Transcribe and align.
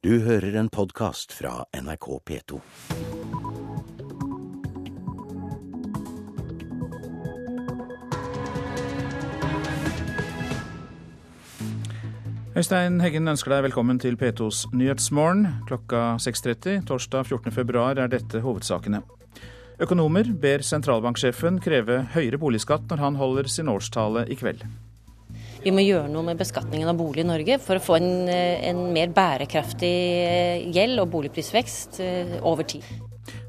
Du 0.00 0.14
hører 0.24 0.54
en 0.56 0.70
podkast 0.72 1.34
fra 1.36 1.66
NRK 1.76 2.06
P2. 2.24 2.56
Øystein 12.56 12.96
Heggen 13.04 13.28
ønsker 13.28 13.52
deg 13.52 13.66
velkommen 13.68 14.00
til 14.00 14.16
P2s 14.16 14.70
Nyhetsmorgen. 14.72 15.44
Klokka 15.68 16.16
6.30 16.16 16.86
torsdag 16.88 17.28
14.2 17.28 17.86
er 17.92 18.08
dette 18.08 18.40
hovedsakene. 18.40 19.02
Økonomer 19.84 20.32
ber 20.32 20.64
sentralbanksjefen 20.64 21.60
kreve 21.60 22.06
høyere 22.16 22.40
boligskatt 22.40 22.88
når 22.88 23.04
han 23.04 23.20
holder 23.20 23.52
sin 23.52 23.68
årstale 23.68 24.24
i 24.32 24.40
kveld. 24.40 24.64
Vi 25.60 25.72
må 25.76 25.82
gjøre 25.84 26.08
noe 26.08 26.24
med 26.24 26.38
beskatningen 26.40 26.88
av 26.88 26.96
bolig 26.96 27.20
i 27.20 27.28
Norge 27.28 27.58
for 27.60 27.76
å 27.76 27.84
få 27.84 27.98
en, 27.98 28.28
eh, 28.32 28.68
en 28.70 28.92
mer 28.94 29.12
bærekraftig 29.12 29.92
eh, 30.24 30.68
gjeld 30.72 31.02
og 31.02 31.10
boligprisvekst 31.12 32.00
eh, 32.00 32.36
over 32.40 32.64
tid. 32.64 32.86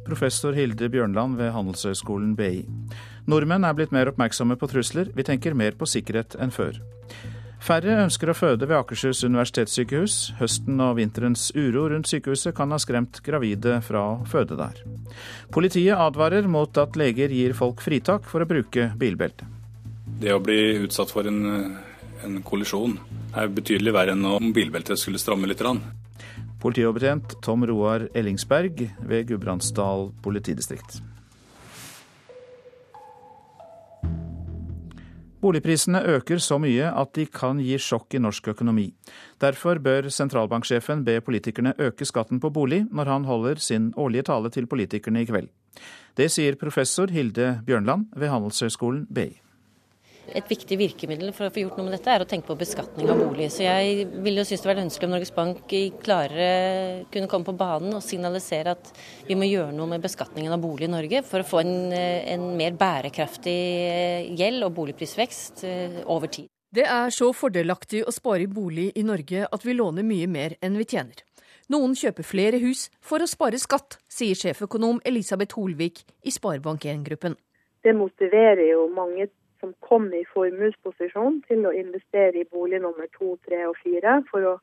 Professor 0.04 0.52
Hilde 0.52 0.90
Bjørnland 0.92 1.38
ved 1.40 1.54
Handelshøyskolen 1.56 2.34
BI. 2.36 2.66
Nordmenn 3.32 3.64
er 3.64 3.78
blitt 3.78 3.94
mer 3.96 4.12
oppmerksomme 4.12 4.58
på 4.60 4.68
trusler. 4.68 5.14
Vi 5.16 5.24
tenker 5.24 5.56
mer 5.56 5.78
på 5.80 5.88
sikkerhet 5.88 6.36
enn 6.42 6.52
før. 6.52 6.82
Færre 7.62 8.00
ønsker 8.02 8.32
å 8.32 8.36
føde 8.36 8.66
ved 8.66 8.76
Akershus 8.76 9.22
universitetssykehus. 9.24 10.16
Høsten 10.40 10.82
og 10.82 10.98
vinterens 10.98 11.52
uro 11.56 11.86
rundt 11.94 12.10
sykehuset 12.10 12.56
kan 12.58 12.74
ha 12.74 12.80
skremt 12.82 13.22
gravide 13.24 13.78
fra 13.86 14.02
å 14.10 14.26
føde 14.28 14.58
der. 14.60 14.82
Politiet 15.54 15.96
advarer 15.96 16.50
mot 16.50 16.82
at 16.82 16.98
leger 17.00 17.32
gir 17.32 17.54
folk 17.56 17.86
fritak 17.86 18.26
for 18.28 18.44
å 18.44 18.50
bruke 18.50 18.90
bilbelte. 19.00 19.46
Det 20.22 20.34
å 20.34 20.42
bli 20.44 20.58
utsatt 20.82 21.14
for 21.14 21.30
en 21.30 21.78
en 22.26 22.42
kollisjon 22.46 22.98
er 23.38 23.52
betydelig 23.54 23.94
verre 23.96 24.16
enn 24.16 24.26
om 24.28 24.52
bilbeltet 24.56 25.00
skulle 25.00 25.22
stramme 25.22 25.50
litt. 25.50 25.64
Politioverbetjent 26.62 27.40
Tom 27.42 27.66
Roar 27.66 28.08
Ellingsberg 28.14 28.86
ved 29.10 29.32
Gudbrandsdal 29.32 30.12
politidistrikt. 30.22 31.02
Boligprisene 35.42 36.04
øker 36.06 36.38
så 36.38 36.60
mye 36.62 36.86
at 36.86 37.16
de 37.18 37.26
kan 37.26 37.58
gi 37.58 37.74
sjokk 37.82 38.14
i 38.14 38.20
norsk 38.22 38.52
økonomi. 38.54 38.92
Derfor 39.42 39.80
bør 39.82 40.12
sentralbanksjefen 40.14 41.02
be 41.06 41.18
politikerne 41.26 41.74
øke 41.82 42.06
skatten 42.06 42.40
på 42.40 42.52
bolig 42.54 42.84
når 42.92 43.10
han 43.10 43.26
holder 43.26 43.58
sin 43.58 43.90
årlige 43.98 44.28
tale 44.30 44.54
til 44.54 44.70
politikerne 44.70 45.24
i 45.24 45.26
kveld. 45.26 45.50
Det 46.18 46.30
sier 46.30 46.60
professor 46.62 47.10
Hilde 47.10 47.56
Bjørnland 47.66 48.12
ved 48.14 48.30
Handelshøyskolen 48.30 49.08
BI. 49.10 49.32
Et 50.38 50.52
viktig 50.52 50.78
virkemiddel 50.80 51.34
for 51.36 51.48
å 51.48 51.54
få 51.54 51.66
gjort 51.66 51.80
noe 51.80 51.90
med 51.90 51.96
dette, 51.98 52.12
er 52.14 52.24
å 52.24 52.28
tenke 52.30 52.48
på 52.48 52.58
beskatning 52.60 53.10
av 53.12 53.20
bolig. 53.20 53.50
Så 53.52 53.66
jeg 53.66 54.06
ville 54.24 54.42
jo 54.42 54.48
synes 54.48 54.64
det 54.64 54.70
var 54.70 54.82
ønskelig 54.84 55.10
om 55.10 55.16
Norges 55.16 55.34
Bank 55.36 55.76
klarere 56.04 56.50
kunne 57.12 57.30
komme 57.32 57.48
på 57.48 57.58
banen 57.60 57.98
og 57.98 58.06
signalisere 58.06 58.76
at 58.78 58.94
vi 59.28 59.38
må 59.40 59.50
gjøre 59.50 59.76
noe 59.76 59.90
med 59.92 60.04
beskatningen 60.04 60.56
av 60.56 60.64
bolig 60.64 60.88
i 60.88 60.94
Norge 60.94 61.24
for 61.28 61.44
å 61.44 61.48
få 61.48 61.64
en, 61.64 61.76
en 61.96 62.48
mer 62.60 62.78
bærekraftig 62.80 63.58
gjeld 64.40 64.68
og 64.68 64.76
boligprisvekst 64.80 65.66
eh, 65.68 66.00
over 66.06 66.32
tid. 66.32 66.48
Det 66.72 66.86
er 66.88 67.12
så 67.12 67.34
fordelaktig 67.36 68.06
å 68.08 68.14
spare 68.16 68.46
i 68.46 68.52
bolig 68.52 68.94
i 68.96 69.04
Norge 69.04 69.44
at 69.44 69.68
vi 69.68 69.76
låner 69.76 70.08
mye 70.08 70.30
mer 70.32 70.56
enn 70.64 70.80
vi 70.80 70.88
tjener. 70.88 71.26
Noen 71.72 71.94
kjøper 71.96 72.26
flere 72.28 72.60
hus 72.64 72.88
for 73.04 73.24
å 73.24 73.28
spare 73.30 73.60
skatt, 73.60 74.00
sier 74.12 74.36
sjeføkonom 74.36 75.02
Elisabeth 75.08 75.56
Holvik 75.60 76.02
i 76.24 76.32
Sparebank1-gruppen. 76.32 77.38
Det 77.84 77.94
motiverer 77.98 78.66
jo 78.74 78.86
mange 78.94 79.28
som 79.62 79.74
kom 79.86 80.10
i 80.14 80.24
formuesposisjon 80.34 81.40
til 81.48 81.68
å 81.70 81.74
investere 81.78 82.42
i 82.42 82.50
bolig 82.50 82.82
nummer 82.84 83.08
to, 83.16 83.36
tre 83.46 83.64
og 83.70 83.78
fire 83.84 84.20
for 84.32 84.48
å 84.50 84.58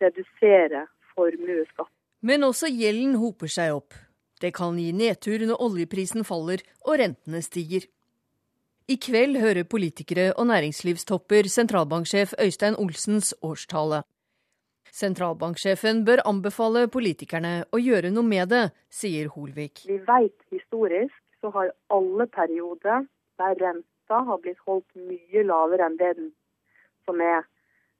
redusere 0.00 0.86
formuesskatt. 1.14 1.90
Men 2.26 2.46
også 2.46 2.70
gjelden 2.72 3.18
hoper 3.20 3.50
seg 3.52 3.74
opp. 3.76 3.96
Det 4.40 4.52
kan 4.56 4.78
gi 4.80 4.90
nedtur 4.92 5.44
når 5.48 5.62
oljeprisen 5.64 6.24
faller 6.28 6.62
og 6.84 6.98
rentene 7.00 7.42
stiger. 7.44 7.86
I 8.86 8.96
kveld 9.02 9.40
hører 9.42 9.66
politikere 9.66 10.28
og 10.38 10.46
næringslivstopper 10.46 11.48
sentralbanksjef 11.50 12.36
Øystein 12.42 12.76
Olsens 12.78 13.32
årstale. 13.42 14.04
Sentralbanksjefen 14.94 16.04
bør 16.06 16.22
anbefale 16.28 16.86
politikerne 16.88 17.66
å 17.74 17.80
gjøre 17.82 18.12
noe 18.14 18.24
med 18.24 18.48
det, 18.52 18.62
sier 18.88 19.28
Holvik. 19.34 19.82
Vi 19.88 19.98
vet 20.06 20.36
historisk 20.54 21.16
så 21.42 21.50
har 21.56 21.72
alle 21.92 22.26
perioder 22.32 23.04
der 23.40 23.58
renten 23.60 23.95
renta 24.06 24.24
har 24.24 24.38
blitt 24.38 24.58
holdt 24.66 24.86
mye 24.94 25.42
lavere 25.42 25.86
enn 25.86 25.96
det 25.98 26.16
den 26.16 26.32
som 27.04 27.20
er 27.20 27.44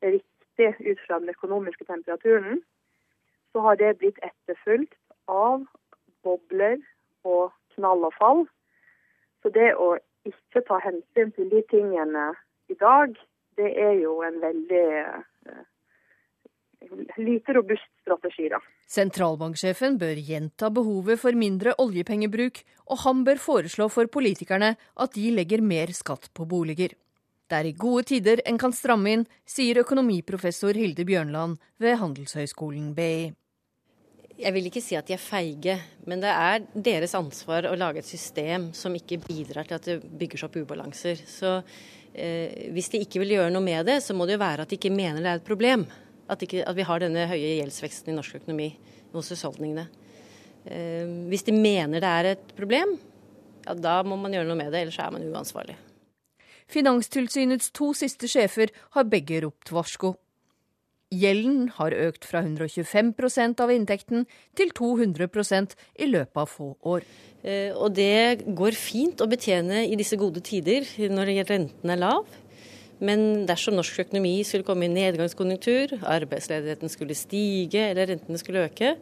riktig 0.03 0.75
ut 0.81 0.99
fra 1.07 1.19
den 1.19 1.29
økonomiske 1.29 1.85
temperaturen, 1.85 2.63
så 3.53 3.61
har 3.61 3.77
det 3.77 3.99
blitt 3.99 4.19
etterfulgt 4.23 4.95
av 5.29 5.65
bobler 6.23 6.79
og 7.25 7.53
knall 7.75 8.05
og 8.05 8.15
fall. 8.15 8.47
Så 9.43 9.51
det 9.51 9.75
å 9.75 9.97
ikke 10.25 10.63
ta 10.67 10.79
hensyn 10.79 11.33
til 11.33 11.51
de 11.51 11.63
tingene 11.71 12.35
i 12.69 12.75
dag, 12.75 13.15
det 13.57 13.79
er 13.79 13.95
jo 14.03 14.23
en 14.23 14.41
veldig 14.41 15.23
lite 17.17 17.53
robust 17.53 17.89
strategi, 18.03 18.49
da. 18.53 18.61
Sentralbanksjefen 18.87 19.97
bør 19.99 20.19
gjenta 20.29 20.71
behovet 20.71 21.21
for 21.21 21.37
mindre 21.39 21.75
oljepengebruk, 21.83 22.61
og 22.93 23.03
han 23.03 23.25
bør 23.27 23.41
foreslå 23.43 23.89
for 23.93 24.11
politikerne 24.13 24.77
at 24.77 25.17
de 25.17 25.33
legger 25.35 25.65
mer 25.65 25.93
skatt 25.97 26.31
på 26.37 26.47
boliger. 26.49 26.95
Det 27.47 27.59
er 27.61 27.69
i 27.69 27.77
gode 27.79 28.09
tider 28.11 28.43
en 28.47 28.59
kan 28.59 28.75
stramme 28.75 29.13
inn, 29.13 29.27
sier 29.47 29.79
økonomiprofessor 29.83 30.75
Hilde 30.75 31.07
Bjørnland 31.07 31.61
ved 31.83 31.99
Handelshøyskolen 32.01 32.93
BI. 32.95 33.29
Jeg 34.37 34.53
vil 34.53 34.67
ikke 34.69 34.83
si 34.85 34.97
at 34.99 35.07
de 35.09 35.15
er 35.17 35.23
feige, 35.23 35.77
men 36.05 36.21
det 36.21 36.29
er 36.29 36.65
deres 36.75 37.15
ansvar 37.17 37.71
å 37.71 37.77
lage 37.79 38.03
et 38.03 38.09
system 38.09 38.69
som 38.77 38.95
ikke 38.99 39.23
bidrar 39.23 39.65
til 39.65 39.79
at 39.79 39.87
det 39.89 40.01
bygger 40.05 40.43
seg 40.43 40.51
opp 40.51 40.59
ubalanser. 40.67 41.23
Så 41.25 41.55
eh, 42.13 42.69
hvis 42.75 42.91
de 42.93 43.01
ikke 43.07 43.23
vil 43.23 43.39
gjøre 43.39 43.55
noe 43.55 43.65
med 43.65 43.89
det, 43.89 44.03
så 44.05 44.13
må 44.13 44.27
det 44.27 44.37
jo 44.37 44.43
være 44.45 44.67
at 44.67 44.75
de 44.75 44.77
ikke 44.77 44.93
mener 44.93 45.23
det 45.23 45.31
er 45.31 45.41
et 45.41 45.47
problem. 45.47 45.87
At, 46.27 46.43
ikke, 46.43 46.65
at, 46.67 46.75
vi 46.77 46.87
har 46.87 47.03
denne 47.03 47.29
høye 47.31 47.57
gjeldsveksten 47.61 48.11
i 48.11 48.17
norsk 48.17 48.41
økonomi 48.41 48.73
hos 49.15 49.31
husholdningene. 49.31 49.87
Eh, 50.67 51.07
hvis 51.31 51.47
de 51.47 51.55
mener 51.55 52.03
det 52.03 52.11
er 52.11 52.31
et 52.35 52.55
problem, 52.59 52.97
ja, 53.67 53.75
da 53.75 54.01
må 54.07 54.19
man 54.19 54.35
gjøre 54.35 54.49
noe 54.49 54.59
med 54.59 54.73
det, 54.75 54.85
ellers 54.85 54.99
er 55.03 55.13
man 55.15 55.27
uansvarlig. 55.31 55.77
Finanstilsynets 56.71 57.71
to 57.75 57.93
siste 57.95 58.29
sjefer 58.31 58.73
har 58.97 59.07
begge 59.11 59.39
ropt 59.45 59.71
varsko. 59.75 60.17
Gjelden 61.15 61.69
har 61.77 61.95
økt 61.95 62.27
fra 62.27 62.41
125% 62.43 63.61
av 63.63 63.71
inntekten 63.71 64.25
til 64.59 64.73
200% 64.75 65.77
i 66.03 66.09
løpet 66.11 66.41
av 66.43 66.51
få 66.51 66.73
år. 66.83 67.07
Eh, 67.47 67.71
og 67.71 67.95
det 67.95 68.43
går 68.59 68.75
fint 68.75 69.23
å 69.23 69.29
betjene 69.31 69.85
i 69.87 69.95
disse 69.99 70.19
gode 70.19 70.43
tider, 70.43 70.83
når 71.15 71.31
renten 71.47 71.95
er 71.95 72.03
lav. 72.03 72.27
Men 73.05 73.45
dersom 73.49 73.77
norsk 73.77 74.07
økonomi 74.07 74.39
skulle 74.47 74.65
komme 74.65 74.87
i 74.87 74.93
nedgangskonjunktur, 74.93 75.99
arbeidsledigheten 76.09 76.93
skulle 76.93 77.17
stige 77.19 77.91
eller 77.91 78.09
rentene 78.13 78.41
skulle 78.41 78.65
øke, 78.71 78.95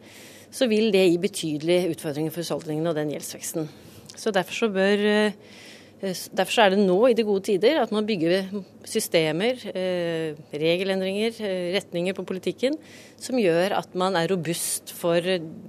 så 0.51 0.67
vil 0.71 0.91
det 0.91 1.05
gi 1.07 1.21
betydelige 1.23 1.93
utfordringer 1.93 2.33
for 2.33 2.43
husholdningene 2.43 2.91
og 2.91 2.97
den 2.99 3.13
gjeldsveksten. 3.13 3.69
Så 4.15 4.31
derfor, 4.35 4.53
så 4.55 4.69
bør, 4.71 5.05
eh, 5.05 6.13
derfor 6.35 6.61
er 6.61 6.69
det 6.69 6.79
nå 6.79 7.07
i 7.07 7.13
de 7.13 7.23
gode 7.23 7.43
tider 7.47 7.81
at 7.81 7.91
man 7.91 8.05
bygger 8.05 8.51
systemer, 8.83 9.55
eh, 9.73 10.35
regelendringer, 10.51 11.31
eh, 11.39 11.73
retninger 11.75 12.13
på 12.13 12.25
politikken 12.25 12.75
som 13.17 13.39
gjør 13.39 13.77
at 13.79 13.95
man 13.95 14.15
er 14.15 14.27
robust 14.27 14.91
for 14.91 15.19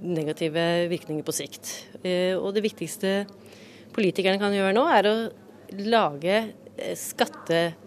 negative 0.03 0.89
virkninger 0.89 1.23
på 1.23 1.31
sikt. 1.31 1.85
Og 2.39 2.53
det 2.53 2.63
viktigste 2.63 3.25
politikerne 3.93 4.39
kan 4.39 4.51
gjøre 4.51 4.75
nå, 4.75 4.85
er 4.85 5.03
å 5.03 5.31
lage 5.71 6.53
skatte 6.95 7.73
Eh, 7.73 7.86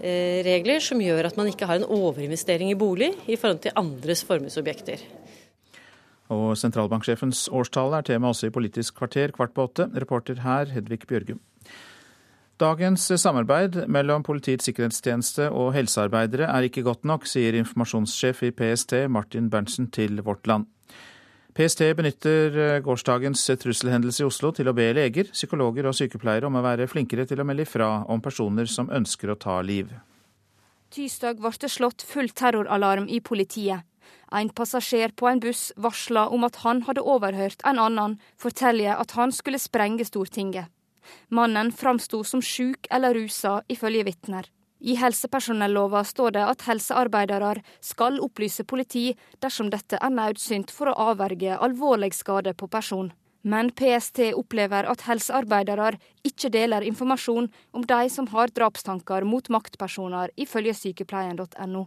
regler 0.00 0.82
som 0.84 1.00
gjør 1.02 1.30
at 1.30 1.36
man 1.38 1.48
ikke 1.50 1.68
har 1.68 1.80
en 1.80 1.86
overinvestering 1.88 2.70
i 2.72 2.78
bolig 2.78 3.12
i 3.26 3.36
forhold 3.36 3.62
til 3.64 3.76
andres 3.78 4.24
formuesobjekter. 4.26 5.02
Og 6.32 6.54
sentralbanksjefens 6.56 7.48
årstale 7.52 8.00
er 8.00 8.06
tema 8.08 8.30
også 8.32 8.48
i 8.48 8.54
Politisk 8.54 8.96
kvarter 8.98 9.34
kvart 9.36 9.52
på 9.54 9.66
åtte. 9.68 9.90
Reporter 9.94 10.40
her 10.40 10.72
Hedvig 10.72 11.04
Bjørgum. 11.08 11.40
Dagens 12.60 13.08
samarbeid 13.18 13.80
mellom 13.90 14.22
Politiets 14.22 14.68
sikkerhetstjeneste 14.68 15.48
og 15.50 15.72
helsearbeidere 15.74 16.46
er 16.46 16.68
ikke 16.68 16.84
godt 16.86 17.04
nok, 17.04 17.26
sier 17.26 17.56
informasjonssjef 17.58 18.44
i 18.46 18.52
PST 18.54 18.94
Martin 19.10 19.50
Berntsen 19.50 19.90
til 19.90 20.22
Vårt 20.22 20.46
Land. 20.46 20.68
PST 21.54 21.84
benytter 21.94 22.56
eh, 22.58 22.80
gårsdagens 22.82 23.44
trusselhendelse 23.62 24.24
i 24.24 24.26
Oslo 24.26 24.50
til 24.54 24.66
å 24.66 24.74
be 24.74 24.88
leger, 24.96 25.28
psykologer 25.30 25.86
og 25.86 25.94
sykepleiere 25.94 26.48
om 26.48 26.58
å 26.58 26.62
være 26.64 26.88
flinkere 26.90 27.28
til 27.30 27.38
å 27.38 27.46
melde 27.46 27.62
ifra 27.62 27.90
om 28.10 28.22
personer 28.22 28.66
som 28.70 28.90
ønsker 28.90 29.30
å 29.30 29.38
ta 29.38 29.60
liv. 29.62 29.92
Tirsdag 30.94 31.38
ble 31.38 31.52
det 31.62 31.70
slått 31.70 32.02
full 32.06 32.32
terroralarm 32.34 33.06
i 33.06 33.20
politiet. 33.22 33.86
En 34.34 34.50
passasjer 34.50 35.14
på 35.14 35.28
en 35.30 35.40
buss 35.42 35.68
varsla 35.78 36.26
om 36.34 36.42
at 36.46 36.58
han 36.64 36.82
hadde 36.88 37.06
overhørt 37.06 37.62
en 37.62 37.78
annen 37.78 38.18
fortelle 38.40 38.90
at 38.90 39.14
han 39.14 39.30
skulle 39.30 39.62
sprenge 39.62 40.06
Stortinget. 40.10 40.66
Mannen 41.30 41.70
framsto 41.70 42.24
som 42.26 42.42
sjuk 42.42 42.88
eller 42.90 43.14
rusa, 43.14 43.60
ifølge 43.70 44.08
vitner. 44.10 44.50
I 44.84 44.98
helsepersonellova 45.00 46.02
står 46.04 46.34
det 46.36 46.44
at 46.44 46.62
helsearbeidere 46.68 47.54
skal 47.80 48.18
opplyse 48.20 48.66
politi 48.68 49.04
dersom 49.40 49.70
dette 49.72 49.96
er 49.96 50.12
nødsynt 50.12 50.72
for 50.76 50.90
å 50.90 50.96
avverge 51.12 51.54
alvorlig 51.56 52.10
skade 52.12 52.52
på 52.52 52.68
person. 52.68 53.08
Men 53.48 53.70
PST 53.76 54.26
opplever 54.36 54.84
at 54.88 55.06
helsearbeidere 55.08 55.94
ikke 56.28 56.50
deler 56.52 56.84
informasjon 56.84 57.48
om 57.72 57.86
de 57.88 58.08
som 58.12 58.28
har 58.32 58.52
drapstanker 58.52 59.24
mot 59.24 59.48
maktpersoner, 59.52 60.32
ifølge 60.36 60.74
sykepleien.no. 60.76 61.86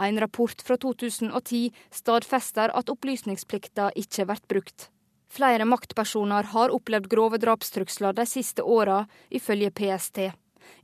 En 0.00 0.20
rapport 0.20 0.64
fra 0.64 0.76
2010 0.80 1.72
stadfester 1.92 2.72
at 2.76 2.92
opplysningsplikta 2.92 3.88
ikke 3.96 4.28
blir 4.28 4.44
brukt. 4.52 4.90
Flere 5.28 5.64
maktpersoner 5.68 6.52
har 6.52 6.72
opplevd 6.76 7.08
grove 7.08 7.40
drapstrusler 7.40 8.16
de 8.16 8.24
siste 8.28 8.64
åra, 8.64 9.02
ifølge 9.28 9.72
PST. 9.72 10.28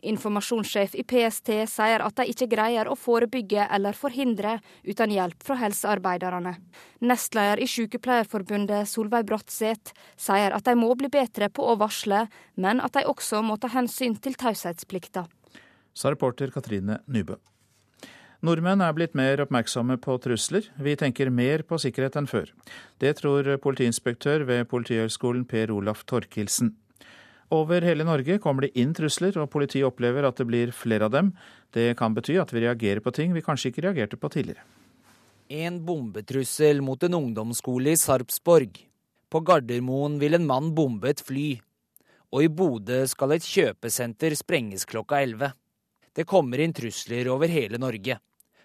Informasjonssjef 0.04 0.96
i 0.98 1.04
PST 1.04 1.50
sier 1.70 2.04
at 2.04 2.16
de 2.18 2.26
ikke 2.30 2.48
greier 2.52 2.90
å 2.90 2.96
forebygge 2.98 3.68
eller 3.70 3.96
forhindre 3.96 4.58
uten 4.84 5.14
hjelp 5.14 5.46
fra 5.46 5.56
helsearbeiderne. 5.62 6.56
Nestleder 7.04 7.62
i 7.62 7.68
Sykepleierforbundet 7.70 8.90
Solveig 8.90 9.26
Bratseth 9.28 9.94
sier 10.16 10.54
at 10.56 10.66
de 10.68 10.76
må 10.78 10.92
bli 10.98 11.10
bedre 11.12 11.48
på 11.48 11.64
å 11.70 11.78
varsle, 11.80 12.26
men 12.56 12.82
at 12.84 12.96
de 12.98 13.06
også 13.08 13.42
må 13.42 13.56
ta 13.56 13.72
hensyn 13.72 14.16
til 14.20 14.36
taushetsplikta. 14.40 15.26
Sa 15.94 16.10
reporter 16.10 16.50
Katrine 16.50 17.00
Nybø. 17.06 17.38
Nordmenn 18.44 18.82
er 18.84 18.92
blitt 18.92 19.14
mer 19.16 19.40
oppmerksomme 19.40 19.96
på 20.04 20.18
trusler. 20.20 20.66
Vi 20.76 20.92
tenker 21.00 21.30
mer 21.32 21.62
på 21.64 21.78
sikkerhet 21.80 22.18
enn 22.20 22.28
før. 22.28 22.50
Det 23.00 23.14
tror 23.22 23.46
politiinspektør 23.64 24.44
ved 24.50 24.66
Politihøgskolen 24.68 25.46
Per 25.48 25.72
Olaf 25.72 26.02
Torkildsen. 26.04 26.74
Over 27.52 27.84
hele 27.84 28.06
Norge 28.06 28.38
kommer 28.40 28.64
det 28.64 28.72
inn 28.80 28.94
trusler, 28.96 29.36
og 29.40 29.50
politiet 29.52 29.86
opplever 29.86 30.24
at 30.24 30.38
det 30.40 30.46
blir 30.48 30.72
flere 30.72 31.08
av 31.08 31.12
dem. 31.12 31.34
Det 31.74 31.92
kan 31.98 32.14
bety 32.16 32.38
at 32.40 32.52
vi 32.54 32.64
reagerer 32.64 33.02
på 33.04 33.12
ting 33.12 33.34
vi 33.34 33.44
kanskje 33.44 33.70
ikke 33.70 33.84
reagerte 33.88 34.16
på 34.20 34.30
tidligere. 34.32 34.64
En 35.52 35.82
bombetrussel 35.84 36.80
mot 36.80 37.02
en 37.04 37.18
ungdomsskole 37.20 37.92
i 37.92 38.00
Sarpsborg. 38.00 38.80
På 39.28 39.42
Gardermoen 39.44 40.16
vil 40.18 40.38
en 40.38 40.46
mann 40.48 40.72
bombe 40.74 41.10
et 41.10 41.20
fly. 41.20 41.58
Og 42.32 42.46
i 42.46 42.48
Bodø 42.48 43.02
skal 43.06 43.36
et 43.36 43.44
kjøpesenter 43.44 44.34
sprenges 44.38 44.86
klokka 44.88 45.20
11. 45.20 45.52
Det 46.14 46.24
kommer 46.26 46.62
inn 46.62 46.72
trusler 46.74 47.28
over 47.30 47.50
hele 47.50 47.78
Norge. 47.78 48.16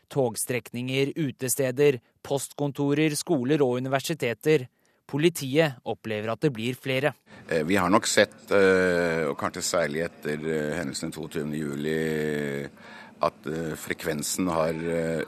Togstrekninger, 0.10 1.12
utesteder, 1.18 2.00
postkontorer, 2.26 3.14
skoler 3.18 3.62
og 3.66 3.78
universiteter. 3.82 4.68
Politiet 5.10 5.80
opplever 5.90 6.30
at 6.30 6.44
det 6.46 6.52
blir 6.54 6.78
flere. 6.78 7.16
Eh, 7.50 7.64
vi 7.66 7.80
har 7.80 7.90
nok 7.90 8.06
sett, 8.08 8.52
eh, 8.54 9.26
og 9.26 9.38
kanskje 9.40 9.66
særlig 9.66 10.06
etter 10.06 10.38
eh, 10.38 10.76
hendelsen 10.78 11.14
22.07, 11.16 12.70
at 13.20 13.48
frekvensen 13.76 14.48
har 14.48 14.78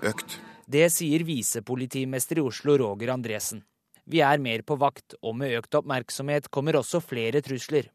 økt. 0.07 0.37
Det 0.63 0.85
sier 0.93 1.25
visepolitimester 1.27 2.39
i 2.39 2.45
Oslo 2.45 2.77
Roger 2.79 3.11
Andresen. 3.11 3.65
Vi 4.07 4.21
er 4.23 4.39
mer 4.39 4.63
på 4.63 4.77
vakt, 4.79 5.17
og 5.19 5.35
med 5.41 5.57
økt 5.57 5.75
oppmerksomhet 5.75 6.47
kommer 6.53 6.79
også 6.79 7.01
flere 7.03 7.41
trusler. 7.43 7.89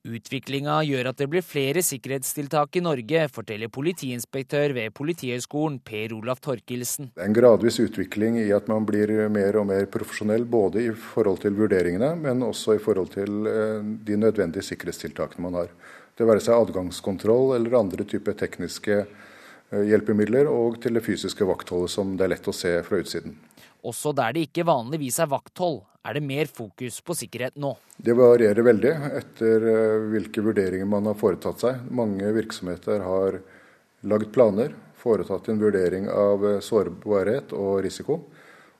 Utviklinga 0.00 0.78
gjør 0.88 1.10
at 1.10 1.18
det 1.20 1.26
blir 1.28 1.44
flere 1.44 1.82
sikkerhetstiltak 1.84 2.78
i 2.78 2.80
Norge, 2.80 3.26
forteller 3.28 3.68
politiinspektør 3.68 4.72
ved 4.72 4.94
Politihøgskolen 4.96 5.76
Per 5.84 6.14
Olaf 6.16 6.40
Torkelsen. 6.40 7.10
Det 7.12 7.20
er 7.20 7.28
en 7.28 7.36
gradvis 7.36 7.76
utvikling 7.84 8.38
i 8.40 8.46
at 8.56 8.70
man 8.72 8.86
blir 8.88 9.12
mer 9.28 9.58
og 9.60 9.66
mer 9.68 9.84
profesjonell, 9.92 10.46
både 10.48 10.86
i 10.86 10.94
forhold 10.96 11.42
til 11.44 11.58
vurderingene, 11.58 12.14
men 12.16 12.40
også 12.46 12.78
i 12.78 12.80
forhold 12.80 13.12
til 13.12 13.50
eh, 13.50 13.84
de 14.08 14.16
nødvendige 14.16 14.64
sikkerhetstiltakene 14.70 15.44
man 15.44 15.60
har. 15.60 15.76
Det 16.16 16.24
være 16.24 16.46
seg 16.46 16.56
adgangskontroll 16.56 17.58
eller 17.58 17.76
andre 17.82 18.08
typer 18.08 18.38
tekniske 18.40 19.02
eh, 19.02 19.84
hjelpemidler, 19.84 20.48
og 20.48 20.80
til 20.80 20.96
det 20.96 21.04
fysiske 21.04 21.44
vaktholdet 21.44 21.92
som 21.92 22.16
det 22.16 22.24
er 22.24 22.38
lett 22.38 22.48
å 22.48 22.56
se 22.56 22.72
fra 22.88 23.04
utsiden. 23.04 23.36
Også 23.86 24.12
der 24.16 24.34
det 24.36 24.48
ikke 24.48 24.66
vanligvis 24.68 25.18
er 25.22 25.30
vakthold, 25.30 25.80
er 26.04 26.16
det 26.16 26.24
mer 26.24 26.48
fokus 26.48 27.00
på 27.04 27.16
sikkerhet 27.16 27.56
nå. 27.60 27.74
Det 27.96 28.16
varierer 28.16 28.64
veldig 28.64 28.92
etter 29.20 29.66
eh, 29.72 29.96
hvilke 30.12 30.44
vurderinger 30.44 30.88
man 30.88 31.08
har 31.10 31.18
foretatt 31.20 31.64
seg. 31.64 31.82
Mange 31.92 32.30
virksomheter 32.36 33.04
har 33.04 33.40
lagd 34.08 34.30
planer, 34.32 34.72
foretatt 35.00 35.50
en 35.52 35.60
vurdering 35.60 36.08
av 36.12 36.46
eh, 36.48 36.60
sårbarhet 36.64 37.52
og 37.56 37.82
risiko, 37.84 38.20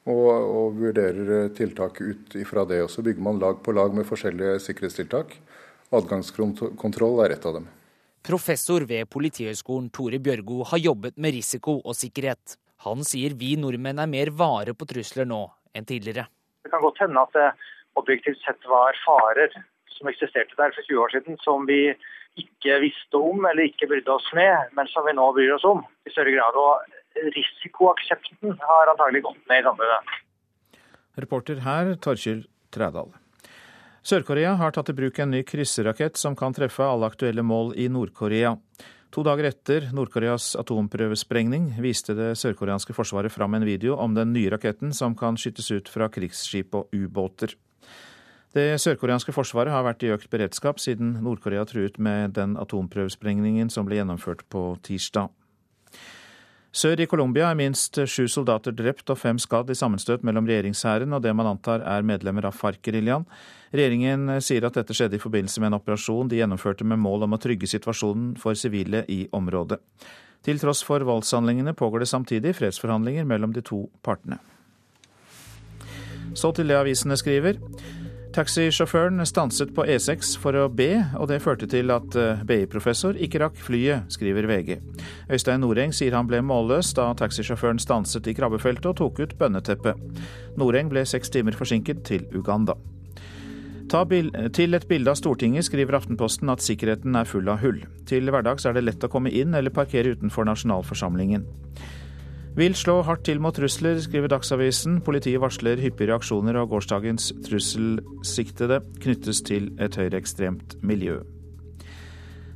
og, 0.08 0.30
og 0.30 0.80
vurderer 0.80 1.34
eh, 1.42 1.50
tiltak 1.56 2.00
ut 2.00 2.38
ifra 2.40 2.64
det. 2.68 2.80
Og 2.86 2.92
så 2.92 3.04
bygger 3.04 3.24
man 3.24 3.42
lag 3.42 3.60
på 3.64 3.76
lag 3.76 3.92
med 3.96 4.08
forskjellige 4.08 4.56
sikkerhetstiltak. 4.64 5.36
Adgangskontroll 5.96 7.24
er 7.26 7.36
et 7.36 7.46
av 7.46 7.60
dem. 7.60 7.68
Professor 8.24 8.84
ved 8.84 9.08
Politihøgskolen 9.08 9.88
Tore 9.92 10.20
Bjørgo 10.20 10.60
har 10.68 10.80
jobbet 10.80 11.16
med 11.16 11.32
risiko 11.38 11.78
og 11.80 11.96
sikkerhet. 11.96 12.58
Han 12.86 13.04
sier 13.04 13.34
vi 13.36 13.56
nordmenn 13.60 14.00
er 14.00 14.08
mer 14.10 14.30
vare 14.32 14.74
på 14.76 14.88
trusler 14.88 15.28
nå 15.28 15.42
enn 15.76 15.88
tidligere. 15.88 16.26
Det 16.64 16.72
kan 16.72 16.82
godt 16.84 17.02
hende 17.02 17.20
at 17.20 17.36
det 17.36 17.50
objektivt 18.00 18.40
sett 18.44 18.64
var 18.68 18.96
farer 19.04 19.52
som 20.00 20.08
eksisterte 20.08 20.56
der 20.56 20.72
for 20.72 20.86
20 20.88 21.02
år 21.04 21.14
siden, 21.14 21.38
som 21.44 21.66
vi 21.68 21.92
ikke 22.40 22.78
visste 22.84 23.20
om 23.20 23.44
eller 23.44 23.68
ikke 23.68 23.88
brydde 23.90 24.12
oss 24.14 24.28
med, 24.36 24.70
men 24.76 24.88
som 24.88 25.04
vi 25.04 25.16
nå 25.16 25.26
bryr 25.36 25.56
oss 25.56 25.66
om 25.68 25.82
i 26.08 26.12
større 26.14 26.32
grad. 26.32 26.56
Og 26.56 27.26
risikoaksepten 27.36 28.56
har 28.62 28.92
antagelig 28.92 29.24
gått 29.26 29.42
ned 29.50 29.60
i 29.60 29.66
samfunnet. 29.66 30.14
Reporter 31.20 31.60
her, 31.66 31.96
Torkjell 32.00 32.46
Trædal. 32.72 33.10
Sør-Korea 34.06 34.54
har 34.56 34.72
tatt 34.72 34.88
i 34.88 34.96
bruk 34.96 35.18
en 35.20 35.34
ny 35.34 35.42
krysserakett 35.44 36.16
som 36.16 36.36
kan 36.38 36.54
treffe 36.56 36.86
alle 36.86 37.10
aktuelle 37.10 37.44
mål 37.44 37.74
i 37.76 37.90
Nord-Korea. 37.92 38.54
To 39.10 39.24
dager 39.26 39.48
etter 39.48 39.88
Nord-Koreas 39.90 40.52
atomprøvesprengning 40.60 41.72
viste 41.82 42.14
det 42.14 42.28
sørkoreanske 42.38 42.94
forsvaret 42.94 43.34
fram 43.34 43.56
en 43.58 43.66
video 43.66 43.96
om 43.98 44.14
den 44.14 44.30
nye 44.30 44.52
raketten 44.54 44.92
som 44.94 45.16
kan 45.18 45.34
skytes 45.40 45.70
ut 45.74 45.90
fra 45.90 46.06
krigsskip 46.14 46.76
og 46.78 46.94
ubåter. 46.94 47.56
Det 48.54 48.78
sørkoreanske 48.82 49.34
forsvaret 49.34 49.74
har 49.74 49.82
vært 49.86 50.06
i 50.06 50.12
økt 50.14 50.30
beredskap 50.30 50.78
siden 50.82 51.16
Nord-Korea 51.24 51.66
truet 51.66 51.98
med 51.98 52.36
den 52.38 52.54
atomprøvesprengningen 52.58 53.70
som 53.70 53.86
ble 53.86 53.98
gjennomført 53.98 54.46
på 54.50 54.76
tirsdag. 54.86 55.34
Sør 56.70 57.00
i 57.02 57.06
Colombia 57.10 57.48
er 57.50 57.56
minst 57.58 57.98
sju 58.06 58.28
soldater 58.30 58.70
drept 58.70 59.10
og 59.10 59.18
fem 59.18 59.38
skadd 59.42 59.72
i 59.72 59.74
sammenstøt 59.74 60.22
mellom 60.26 60.46
regjeringshæren 60.46 61.16
og 61.16 61.24
det 61.24 61.32
man 61.34 61.48
antar 61.50 61.82
er 61.82 62.06
medlemmer 62.06 62.46
av 62.46 62.54
FARC-geriljaen. 62.54 63.24
Regjeringen 63.74 64.36
sier 64.38 64.68
at 64.68 64.78
dette 64.78 64.94
skjedde 64.94 65.18
i 65.18 65.22
forbindelse 65.22 65.58
med 65.58 65.72
en 65.72 65.80
operasjon 65.80 66.30
de 66.30 66.38
gjennomførte 66.38 66.86
med 66.86 67.02
mål 67.02 67.26
om 67.26 67.34
å 67.34 67.40
trygge 67.42 67.66
situasjonen 67.70 68.36
for 68.38 68.54
sivile 68.54 69.02
i 69.10 69.24
området. 69.34 69.80
Til 70.46 70.62
tross 70.62 70.84
for 70.86 71.02
voldshandlingene 71.04 71.74
pågår 71.74 72.04
det 72.04 72.12
samtidig 72.12 72.54
fredsforhandlinger 72.60 73.26
mellom 73.26 73.50
de 73.56 73.66
to 73.66 73.82
partene. 74.06 74.38
Så 76.38 76.52
til 76.54 76.70
det 76.70 76.78
avisene 76.78 77.18
skriver. 77.18 77.58
Taxisjåføren 78.30 79.26
stanset 79.26 79.72
på 79.74 79.82
E6 79.90 80.36
for 80.38 80.54
å 80.54 80.68
be, 80.70 81.00
og 81.18 81.26
det 81.32 81.40
førte 81.42 81.66
til 81.66 81.90
at 81.90 82.14
eh, 82.14 82.42
BI-professor 82.46 83.16
ikke 83.18 83.40
rakk 83.42 83.56
flyet, 83.58 84.06
skriver 84.14 84.46
VG. 84.46 84.76
Øystein 85.34 85.64
Noreng 85.64 85.90
sier 85.96 86.14
han 86.14 86.28
ble 86.30 86.38
målløs 86.46 86.92
da 86.94 87.08
taxisjåføren 87.18 87.82
stanset 87.82 88.30
i 88.30 88.34
krabbefeltet 88.38 88.86
og 88.92 89.00
tok 89.00 89.18
ut 89.24 89.34
bønneteppet. 89.40 89.98
Noreng 90.62 90.92
ble 90.92 91.02
seks 91.10 91.34
timer 91.34 91.58
forsinket 91.58 92.04
til 92.06 92.28
Uganda. 92.30 92.78
til 93.90 94.74
et 94.74 94.86
bilde 94.86 95.10
av 95.10 95.16
Stortinget 95.18 95.64
skriver 95.64 95.96
Aftenposten 95.98 96.48
at 96.50 96.62
sikkerheten 96.62 97.16
er 97.16 97.24
full 97.24 97.48
av 97.48 97.58
hull. 97.58 97.82
Til 98.06 98.30
hverdags 98.30 98.64
er 98.64 98.74
det 98.74 98.84
lett 98.84 99.04
å 99.04 99.10
komme 99.10 99.30
inn 99.30 99.54
eller 99.54 99.70
parkere 99.70 100.14
utenfor 100.14 100.44
nasjonalforsamlingen. 100.46 101.44
Vil 102.58 102.74
slå 102.74 102.96
hardt 103.06 103.22
til 103.28 103.38
mot 103.38 103.54
trusler, 103.54 104.00
skriver 104.02 104.30
Dagsavisen. 104.32 104.98
Politiet 105.06 105.38
varsler 105.40 105.78
hyppige 105.78 106.10
reaksjoner, 106.10 106.56
og 106.58 106.72
gårsdagens 106.72 107.30
trusselsiktede 107.46 108.80
knyttes 109.00 109.44
til 109.46 109.70
et 109.78 109.94
høyreekstremt 109.96 110.80
miljø. 110.82 111.20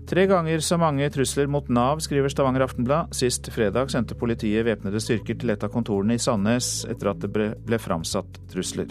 Tre 0.04 0.26
ganger 0.28 0.60
så 0.60 0.76
mange 0.76 1.06
trusler 1.14 1.46
mot 1.48 1.70
Nav, 1.72 2.02
skriver 2.04 2.28
Stavanger 2.28 2.66
Aftenblad. 2.66 3.14
Sist 3.16 3.48
fredag 3.54 3.92
sendte 3.94 4.18
politiet 4.18 4.66
væpnede 4.66 5.00
styrker 5.00 5.38
til 5.40 5.54
et 5.54 5.64
av 5.64 5.72
kontorene 5.72 6.18
i 6.18 6.20
Sandnes 6.20 6.84
etter 6.90 7.14
at 7.14 7.22
det 7.22 7.30
ble, 7.32 7.78
framsatt 7.80 8.42
trusler. 8.52 8.90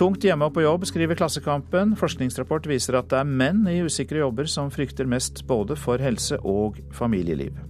Tungt 0.00 0.24
hjemme 0.24 0.48
og 0.48 0.56
på 0.56 0.64
jobb, 0.64 0.88
skriver 0.88 1.20
Klassekampen. 1.20 1.92
Forskningsrapport 2.00 2.66
viser 2.66 2.98
at 2.98 3.12
det 3.12 3.20
er 3.20 3.28
menn 3.28 3.62
i 3.68 3.82
usikre 3.84 4.24
jobber 4.24 4.48
som 4.50 4.72
frykter 4.74 5.06
mest 5.06 5.44
både 5.46 5.76
for 5.78 6.02
helse 6.02 6.40
og 6.40 6.80
familieliv. 6.96 7.69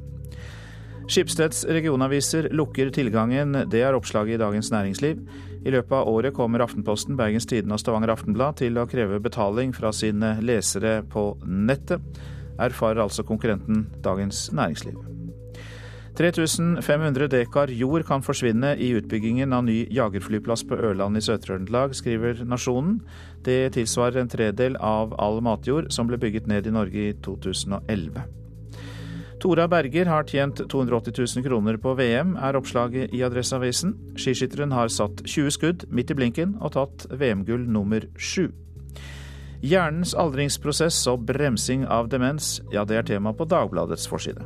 Skipsteds 1.10 1.64
regionaviser 1.66 2.46
lukker 2.54 2.92
tilgangen, 2.94 3.56
det 3.66 3.80
er 3.82 3.96
oppslaget 3.98 4.36
i 4.36 4.38
Dagens 4.38 4.68
Næringsliv. 4.70 5.18
I 5.66 5.72
løpet 5.74 5.96
av 5.96 6.06
året 6.06 6.36
kommer 6.36 6.62
Aftenposten, 6.62 7.16
Bergens 7.18 7.48
Tidende 7.50 7.74
og 7.74 7.82
Stavanger 7.82 8.12
Aftenblad 8.14 8.60
til 8.62 8.78
å 8.78 8.86
kreve 8.86 9.18
betaling 9.18 9.74
fra 9.74 9.90
sine 9.90 10.36
lesere 10.38 11.00
på 11.10 11.32
nettet, 11.42 12.22
erfarer 12.62 13.02
altså 13.02 13.26
konkurrenten 13.26 13.88
Dagens 14.06 14.52
Næringsliv. 14.54 15.02
3500 16.20 17.26
dekar 17.32 17.74
jord 17.74 18.06
kan 18.06 18.22
forsvinne 18.22 18.76
i 18.78 18.94
utbyggingen 18.94 19.50
av 19.56 19.66
ny 19.66 19.80
jagerflyplass 19.90 20.62
på 20.68 20.78
Ørland 20.78 21.18
i 21.18 21.26
Sør-Trøndelag, 21.26 21.96
skriver 21.98 22.44
Nasjonen. 22.46 23.00
Det 23.42 23.72
tilsvarer 23.74 24.22
en 24.22 24.30
tredel 24.30 24.78
av 24.78 25.16
all 25.18 25.42
matjord 25.42 25.90
som 25.90 26.06
ble 26.06 26.22
bygget 26.22 26.46
ned 26.46 26.70
i 26.70 26.76
Norge 26.78 27.08
i 27.10 27.16
2011. 27.26 28.39
Tora 29.40 29.64
Berger 29.68 30.04
har 30.04 30.24
tjent 30.28 30.60
280 30.68 31.14
000 31.36 31.44
kroner 31.44 31.76
på 31.80 31.94
VM, 31.96 32.34
er 32.36 32.56
oppslaget 32.58 33.14
i 33.16 33.22
Adresseavisen. 33.24 33.94
Skiskytteren 34.20 34.74
har 34.76 34.90
satt 34.92 35.22
20 35.24 35.54
skudd 35.56 35.84
midt 35.88 36.10
i 36.12 36.16
blinken 36.18 36.58
og 36.60 36.74
tatt 36.74 37.06
VM-gull 37.08 37.62
nummer 37.64 38.04
sju. 38.20 38.50
Hjernens 39.64 40.12
aldringsprosess 40.12 40.98
og 41.08 41.24
bremsing 41.28 41.86
av 41.88 42.10
demens, 42.12 42.58
ja 42.72 42.84
det 42.84 42.98
er 42.98 43.08
tema 43.08 43.32
på 43.32 43.46
Dagbladets 43.48 44.04
forside. 44.12 44.44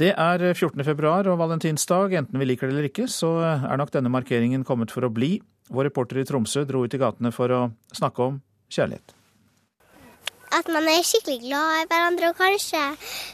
Det 0.00 0.14
er 0.16 0.46
14. 0.54 0.80
februar 0.84 1.28
og 1.28 1.38
valentinsdag. 1.40 2.16
Enten 2.22 2.40
vi 2.40 2.48
liker 2.48 2.68
det 2.68 2.76
eller 2.76 2.88
ikke, 2.88 3.04
så 3.08 3.34
er 3.44 3.76
nok 3.80 3.92
denne 3.92 4.12
markeringen 4.12 4.64
kommet 4.64 4.92
for 4.92 5.04
å 5.04 5.12
bli. 5.12 5.34
Vår 5.68 5.90
reporter 5.90 6.20
i 6.20 6.26
Tromsø 6.28 6.64
dro 6.68 6.84
ut 6.84 6.96
i 6.96 7.00
gatene 7.04 7.32
for 7.36 7.52
å 7.52 7.62
snakke 7.96 8.32
om 8.32 8.42
kjærlighet. 8.72 9.15
At 10.56 10.68
man 10.72 10.86
er 10.88 11.02
skikkelig 11.04 11.42
glad 11.44 11.82
i 11.82 11.88
hverandre, 11.90 12.30
og 12.32 12.38
kanskje 12.38 12.82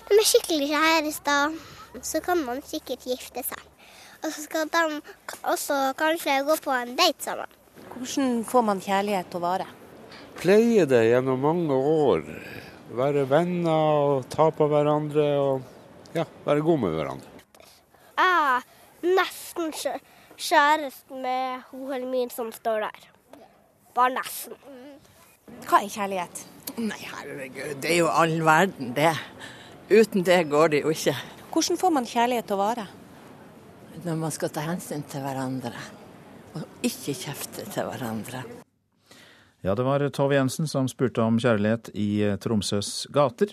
de 0.08 0.16
er 0.18 0.26
skikkelig 0.26 0.70
kjærester. 0.72 1.58
Så 2.02 2.22
kan 2.24 2.40
man 2.42 2.62
sikkert 2.66 3.04
gifte 3.06 3.44
seg. 3.46 3.68
Og 4.22 4.30
så 4.32 4.42
skal 4.44 4.70
de 4.72 5.00
også 5.50 5.76
kanskje 5.98 6.40
gå 6.46 6.56
på 6.64 6.72
en 6.74 6.96
date 6.98 7.22
sammen. 7.22 7.58
Hvordan 7.92 8.44
får 8.48 8.64
man 8.66 8.80
kjærlighet 8.82 9.30
til 9.30 9.38
å 9.38 9.44
vare? 9.44 9.66
Pleie 10.40 10.86
det 10.88 11.02
gjennom 11.10 11.42
mange 11.42 11.76
år. 11.76 12.24
Være 12.98 13.26
venner 13.30 13.98
og 14.06 14.26
ta 14.32 14.48
på 14.50 14.66
hverandre 14.70 15.26
og 15.40 16.16
ja, 16.16 16.24
være 16.46 16.64
god 16.66 16.82
med 16.82 16.96
hverandre. 16.96 17.28
Jeg 18.18 18.32
er 18.56 18.66
nesten 19.18 19.70
kjæreste 20.36 21.22
med 21.22 21.68
hun 21.70 22.08
min 22.10 22.34
som 22.34 22.50
står 22.54 22.88
der. 22.88 23.06
Bare 23.94 24.16
nesten. 24.16 24.58
Hva 25.68 25.82
er 25.82 25.92
kjærlighet? 25.92 26.46
Nei, 26.78 27.02
herregud, 27.04 27.76
det 27.82 27.90
er 27.92 27.98
jo 28.00 28.08
all 28.08 28.38
verden, 28.46 28.94
det. 28.96 29.12
Uten 29.92 30.24
det 30.24 30.38
går 30.48 30.72
det 30.72 30.82
jo 30.86 30.92
ikke. 30.94 31.14
Hvordan 31.52 31.78
får 31.80 31.92
man 31.92 32.08
kjærlighet 32.08 32.48
til 32.48 32.56
å 32.56 32.62
vare? 32.62 32.86
Når 34.06 34.16
man 34.22 34.32
skal 34.32 34.52
ta 34.54 34.64
hensyn 34.64 35.04
til 35.04 35.20
hverandre, 35.20 35.76
og 36.56 36.86
ikke 36.86 37.12
kjefte 37.18 37.66
til 37.68 37.88
hverandre. 37.90 38.40
Ja, 39.62 39.76
det 39.78 39.84
var 39.86 40.02
Tove 40.10 40.34
Jensen 40.38 40.66
som 40.66 40.88
spurte 40.90 41.22
om 41.22 41.36
kjærlighet 41.38 41.92
i 41.94 42.24
Tromsøs 42.42 43.06
gater. 43.14 43.52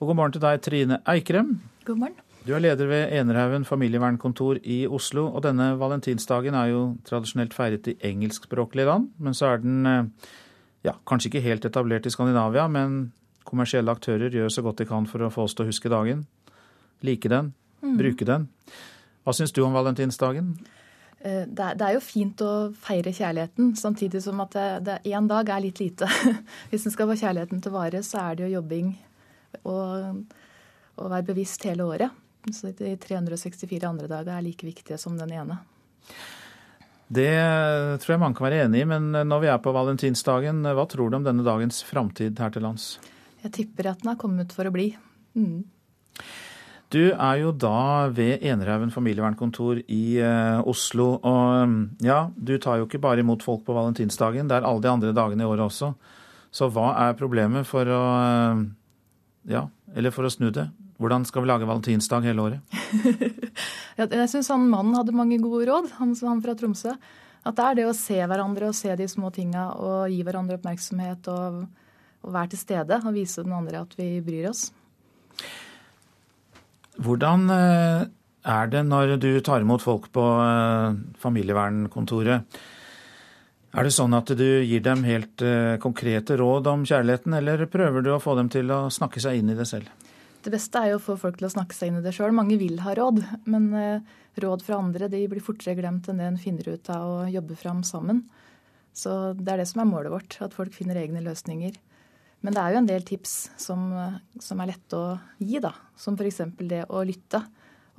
Og 0.00 0.08
god 0.08 0.16
morgen 0.16 0.36
til 0.36 0.44
deg, 0.44 0.62
Trine 0.64 1.00
Eikrem. 1.10 1.58
God 1.84 1.98
morgen. 2.00 2.20
Du 2.46 2.54
er 2.56 2.62
leder 2.62 2.88
ved 2.88 3.10
Enerhaugen 3.18 3.66
familievernkontor 3.68 4.62
i 4.64 4.86
Oslo, 4.88 5.26
og 5.28 5.42
denne 5.44 5.74
valentinsdagen 5.76 6.56
er 6.56 6.70
jo 6.70 6.84
tradisjonelt 7.04 7.52
feiret 7.52 7.90
i 7.90 7.98
engelskspråklige 8.08 8.88
land, 8.88 9.10
men 9.20 9.36
så 9.36 9.50
er 9.50 9.60
den 9.60 9.84
ja, 10.86 10.96
kanskje 11.08 11.30
ikke 11.30 11.44
helt 11.44 11.64
etablert 11.68 12.06
i 12.08 12.12
Skandinavia, 12.12 12.66
men 12.72 13.12
kommersielle 13.48 13.92
aktører 13.92 14.32
gjør 14.32 14.52
så 14.52 14.64
godt 14.64 14.82
de 14.82 14.88
kan 14.88 15.08
for 15.08 15.24
å 15.24 15.32
få 15.32 15.46
oss 15.48 15.56
til 15.56 15.66
å 15.66 15.70
huske 15.70 15.92
dagen. 15.92 16.26
Like 17.06 17.30
den, 17.32 17.52
mm. 17.82 17.96
bruke 17.98 18.28
den. 18.28 18.46
Hva 19.24 19.34
syns 19.36 19.52
du 19.56 19.62
om 19.64 19.76
valentinsdagen? 19.76 20.54
Det 21.20 21.66
er, 21.68 21.90
jo 21.92 22.00
fint 22.00 22.40
å 22.40 22.70
feire 22.80 23.12
kjærligheten, 23.12 23.74
samtidig 23.76 24.22
som 24.24 24.40
at 24.40 24.56
én 24.56 25.26
dag 25.28 25.50
er 25.52 25.60
litt 25.66 25.82
lite. 25.82 26.08
Hvis 26.70 26.86
en 26.88 26.94
skal 26.94 27.10
få 27.10 27.18
kjærligheten 27.20 27.60
til 27.60 27.74
vare, 27.74 28.00
så 28.06 28.22
er 28.22 28.38
det 28.38 28.46
jo 28.46 28.54
jobbing 28.54 28.94
og 29.68 30.22
å 31.00 31.10
være 31.10 31.28
bevisst 31.28 31.66
hele 31.68 31.84
året. 31.84 32.16
Så 32.48 32.72
de 32.72 32.94
364 32.96 33.84
andre 33.84 34.08
dager 34.08 34.32
er 34.32 34.46
like 34.46 34.64
viktige 34.64 34.96
som 35.00 35.18
den 35.18 35.34
ene. 35.36 35.58
Det 37.10 37.32
tror 38.02 38.14
jeg 38.14 38.22
mange 38.22 38.38
kan 38.38 38.46
være 38.46 38.66
enig 38.68 38.84
i, 38.84 38.86
men 38.86 39.10
når 39.26 39.42
vi 39.42 39.48
er 39.50 39.58
på 39.62 39.72
valentinsdagen, 39.74 40.62
hva 40.62 40.84
tror 40.86 41.10
du 41.10 41.18
om 41.18 41.26
denne 41.26 41.42
dagens 41.46 41.82
framtid 41.86 42.38
her 42.38 42.54
til 42.54 42.62
lands? 42.62 42.92
Jeg 43.42 43.54
tipper 43.56 43.90
at 43.90 44.04
den 44.04 44.12
er 44.12 44.20
kommet 44.20 44.54
for 44.54 44.68
å 44.68 44.72
bli. 44.74 44.92
Mm. 45.34 45.64
Du 46.90 47.02
er 47.10 47.36
jo 47.38 47.52
da 47.54 48.10
ved 48.10 48.42
Enerhaugen 48.46 48.90
familievernkontor 48.90 49.82
i 49.86 50.04
uh, 50.22 50.58
Oslo. 50.70 51.12
Og 51.22 52.02
ja, 52.02 52.24
du 52.34 52.56
tar 52.62 52.80
jo 52.80 52.88
ikke 52.88 53.02
bare 53.02 53.22
imot 53.22 53.44
folk 53.46 53.62
på 53.66 53.76
valentinsdagen, 53.76 54.50
det 54.50 54.58
er 54.58 54.66
alle 54.66 54.82
de 54.82 54.90
andre 54.90 55.14
dagene 55.14 55.46
i 55.46 55.50
året 55.50 55.68
også. 55.68 55.92
Så 56.50 56.66
hva 56.74 56.92
er 57.06 57.18
problemet 57.18 57.66
for 57.66 57.86
å 57.86 58.02
ja, 59.48 59.64
eller 59.94 60.12
for 60.14 60.26
å 60.26 60.32
snu 60.32 60.50
det? 60.54 60.66
Hvordan 61.00 61.24
skal 61.24 61.42
vi 61.42 61.48
lage 61.48 61.64
valentinsdag 61.68 62.26
hele 62.28 62.44
året? 62.44 62.80
jeg 64.00 64.28
syns 64.28 64.50
han 64.52 64.66
mannen 64.68 64.98
hadde 64.98 65.16
mange 65.16 65.38
gode 65.40 65.64
råd, 65.70 65.88
han, 65.96 66.12
han 66.28 66.42
fra 66.44 66.54
Tromsø. 66.58 66.92
At 67.40 67.56
det 67.56 67.64
er 67.64 67.78
det 67.78 67.86
å 67.88 67.96
se 67.96 68.18
hverandre 68.20 68.68
og 68.68 68.76
se 68.76 68.92
de 69.00 69.06
små 69.08 69.30
tinga 69.32 69.70
og 69.80 70.12
gi 70.12 70.20
hverandre 70.26 70.58
oppmerksomhet 70.58 71.30
og, 71.32 71.62
og 72.20 72.34
være 72.34 72.52
til 72.52 72.60
stede 72.60 72.98
og 73.00 73.16
vise 73.16 73.46
den 73.46 73.56
andre 73.56 73.80
at 73.86 73.96
vi 73.96 74.10
bryr 74.24 74.50
oss. 74.50 74.66
Hvordan 77.00 77.48
er 77.48 78.68
det 78.68 78.84
når 78.84 79.14
du 79.22 79.30
tar 79.40 79.64
imot 79.64 79.80
folk 79.80 80.10
på 80.12 80.26
familievernkontoret? 81.22 82.60
Er 83.70 83.86
det 83.86 83.94
sånn 83.96 84.12
at 84.18 84.34
du 84.36 84.44
gir 84.66 84.84
dem 84.84 85.06
helt 85.08 85.40
konkrete 85.80 86.36
råd 86.36 86.68
om 86.68 86.84
kjærligheten, 86.84 87.38
eller 87.40 87.64
prøver 87.72 88.04
du 88.04 88.12
å 88.12 88.20
få 88.20 88.36
dem 88.36 88.52
til 88.52 88.68
å 88.74 88.82
snakke 88.92 89.22
seg 89.22 89.40
inn 89.40 89.54
i 89.54 89.56
det 89.56 89.68
selv? 89.70 89.88
Det 90.40 90.52
beste 90.54 90.80
er 90.80 90.92
jo 90.92 91.00
å 91.00 91.04
få 91.04 91.18
folk 91.20 91.36
til 91.40 91.48
å 91.50 91.52
snakke 91.52 91.76
seg 91.76 91.90
inn 91.90 91.98
i 92.00 92.04
det 92.04 92.14
sjøl. 92.16 92.32
Mange 92.32 92.56
vil 92.60 92.78
ha 92.80 92.94
råd, 92.96 93.20
men 93.50 93.68
råd 94.40 94.64
fra 94.64 94.78
andre 94.80 95.10
de 95.12 95.20
blir 95.28 95.44
fortere 95.44 95.76
glemt 95.76 96.08
enn 96.08 96.22
det 96.22 96.30
en 96.30 96.40
finner 96.40 96.70
ut 96.72 96.90
av 96.92 97.10
å 97.10 97.28
jobbe 97.28 97.58
fram 97.60 97.82
sammen. 97.84 98.22
Så 98.96 99.34
det 99.36 99.52
er 99.52 99.60
det 99.60 99.68
som 99.70 99.82
er 99.82 99.90
målet 99.90 100.14
vårt, 100.14 100.38
at 100.40 100.56
folk 100.56 100.72
finner 100.74 100.98
egne 100.98 101.22
løsninger. 101.24 101.76
Men 102.40 102.56
det 102.56 102.62
er 102.62 102.72
jo 102.72 102.80
en 102.80 102.88
del 102.88 103.04
tips 103.06 103.34
som, 103.60 103.90
som 104.40 104.60
er 104.62 104.72
lette 104.72 104.96
å 104.96 105.18
gi, 105.38 105.60
da. 105.60 105.74
Som 106.00 106.16
f.eks. 106.16 106.40
det 106.70 106.86
å 106.88 107.02
lytte. 107.04 107.42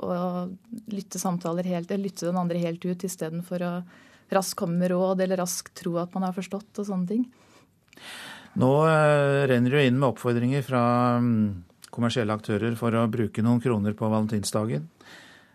Og 0.01 0.55
lytte 0.89 1.21
samtaler 1.21 1.67
helt, 1.69 1.91
eller 1.91 2.07
lytte 2.07 2.29
den 2.31 2.39
andre 2.41 2.61
helt 2.63 2.85
ut 2.85 3.05
istedenfor 3.05 3.65
å 3.67 3.73
raskt 4.31 4.57
komme 4.57 4.79
med 4.79 4.93
råd 4.93 5.21
eller 5.21 5.41
raskt 5.43 5.73
tro 5.77 5.97
at 6.01 6.13
man 6.15 6.25
har 6.25 6.35
forstått 6.35 6.79
og 6.81 6.87
sånne 6.87 7.09
ting. 7.09 7.25
Nå 8.61 8.71
renner 9.51 9.71
du 9.71 9.79
inn 9.79 9.99
med 9.99 10.09
oppfordringer 10.09 10.63
fra 10.65 10.83
kommersielle 11.93 12.35
aktører 12.35 12.75
for 12.79 12.95
å 12.95 13.07
bruke 13.11 13.43
noen 13.45 13.61
kroner 13.63 13.95
på 13.97 14.09
valentinsdagen. 14.11 14.87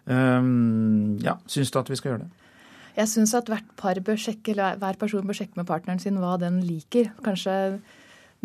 Um, 0.07 1.17
ja, 1.25 1.35
Syns 1.51 1.73
du 1.75 1.81
at 1.81 1.91
vi 1.91 1.99
skal 1.99 2.13
gjøre 2.13 2.27
det? 2.27 2.47
Jeg 2.97 3.11
syns 3.13 3.35
at 3.37 3.49
hvert 3.51 3.73
par 3.77 3.99
bør 4.01 4.17
sjekke, 4.21 4.55
hver 4.57 4.99
person 5.01 5.27
bør 5.29 5.37
sjekke 5.37 5.59
med 5.59 5.69
partneren 5.69 6.01
sin 6.01 6.17
hva 6.23 6.37
den 6.41 6.63
liker. 6.65 7.11
Kanskje 7.25 7.57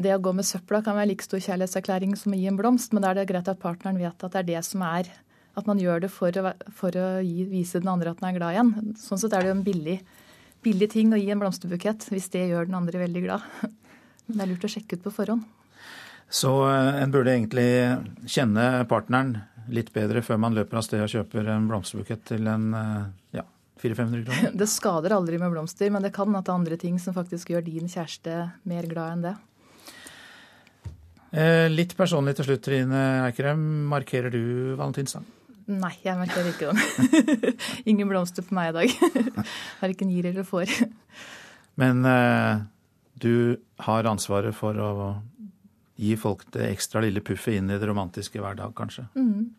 det 0.01 0.15
å 0.15 0.21
gå 0.23 0.33
med 0.35 0.47
søpla 0.47 0.81
kan 0.83 0.97
være 0.97 1.11
like 1.13 1.23
stor 1.23 1.39
kjærlighetserklæring 1.43 2.17
som 2.19 2.33
å 2.35 2.39
gi 2.39 2.49
en 2.49 2.57
blomst, 2.59 2.91
men 2.91 3.03
da 3.03 3.11
er 3.11 3.21
det 3.21 3.29
greit 3.29 3.47
at 3.51 3.61
partneren 3.61 3.99
vet 4.01 4.25
at 4.25 4.33
det 4.33 4.41
er 4.41 4.49
det 4.49 4.63
som 4.67 4.83
er 4.87 5.11
At 5.51 5.67
man 5.67 5.79
gjør 5.83 6.05
det 6.05 6.07
for 6.07 6.31
å, 6.31 6.53
for 6.71 6.95
å 6.95 7.07
gi, 7.19 7.43
vise 7.51 7.81
den 7.83 7.89
andre 7.91 8.13
at 8.13 8.21
den 8.21 8.29
er 8.29 8.35
glad 8.37 8.53
igjen. 8.55 8.93
Sånn 8.95 9.19
sett 9.19 9.33
er 9.35 9.43
det 9.43 9.49
jo 9.49 9.55
en 9.57 9.65
billig, 9.65 9.97
billig 10.63 10.87
ting 10.93 11.11
å 11.11 11.19
gi 11.19 11.27
en 11.33 11.41
blomsterbukett, 11.41 12.05
hvis 12.07 12.29
det 12.31 12.45
gjør 12.47 12.69
den 12.69 12.77
andre 12.79 13.01
veldig 13.01 13.23
glad. 13.25 13.49
Men 14.29 14.37
det 14.37 14.45
er 14.45 14.51
lurt 14.53 14.63
å 14.63 14.71
sjekke 14.71 14.95
ut 14.95 15.03
på 15.03 15.11
forhånd. 15.17 15.43
Så 16.31 16.51
en 16.63 17.11
burde 17.11 17.33
egentlig 17.33 17.67
kjenne 18.31 18.85
partneren 18.89 19.35
litt 19.71 19.91
bedre 19.93 20.23
før 20.23 20.39
man 20.41 20.55
løper 20.55 20.79
av 20.79 20.85
sted 20.87 21.03
og 21.03 21.11
kjøper 21.11 21.49
en 21.51 21.67
blomsterbukett 21.69 22.23
til 22.31 22.47
en 22.47 22.69
ja, 23.35 23.43
400-500 23.83 24.23
kroner? 24.29 24.55
Det 24.63 24.67
skader 24.71 25.15
aldri 25.17 25.39
med 25.41 25.51
blomster, 25.51 25.91
men 25.91 26.05
det 26.05 26.13
kan 26.15 26.31
at 26.39 26.47
det 26.47 26.53
er 26.53 26.61
andre 26.61 26.79
ting 26.79 26.99
som 27.03 27.15
faktisk 27.17 27.51
gjør 27.51 27.67
din 27.67 27.91
kjæreste 27.91 28.37
mer 28.71 28.87
glad 28.89 29.17
enn 29.17 29.27
det. 29.27 29.35
Litt 31.71 31.93
personlig 31.99 32.37
til 32.39 32.47
slutt, 32.47 32.63
Trine 32.65 33.03
Eikrem. 33.27 33.61
Markerer 33.91 34.33
du 34.33 34.41
valentinsdag? 34.79 35.27
Nei, 35.71 35.93
jeg 36.03 36.17
markerer 36.17 36.49
ikke 36.51 36.71
den. 36.71 37.55
Ingen 37.91 38.09
blomster 38.09 38.45
på 38.45 38.55
meg 38.57 38.71
i 38.71 38.75
dag. 38.75 38.95
Verken 39.83 40.11
gir 40.11 40.27
eller 40.31 40.47
får. 40.47 40.73
Men 41.79 42.03
eh, 42.07 42.63
du 43.21 43.33
har 43.85 44.09
ansvaret 44.09 44.55
for 44.57 44.75
å 44.75 44.91
gi 46.01 46.15
folk 46.19 46.47
det 46.55 46.67
ekstra 46.71 47.03
lille 47.05 47.23
puffet 47.23 47.59
inn 47.59 47.69
i 47.69 47.77
det 47.79 47.87
romantiske 47.89 48.41
hverdag, 48.41 48.73
kanskje? 48.77 49.05
Mm. 49.15 49.51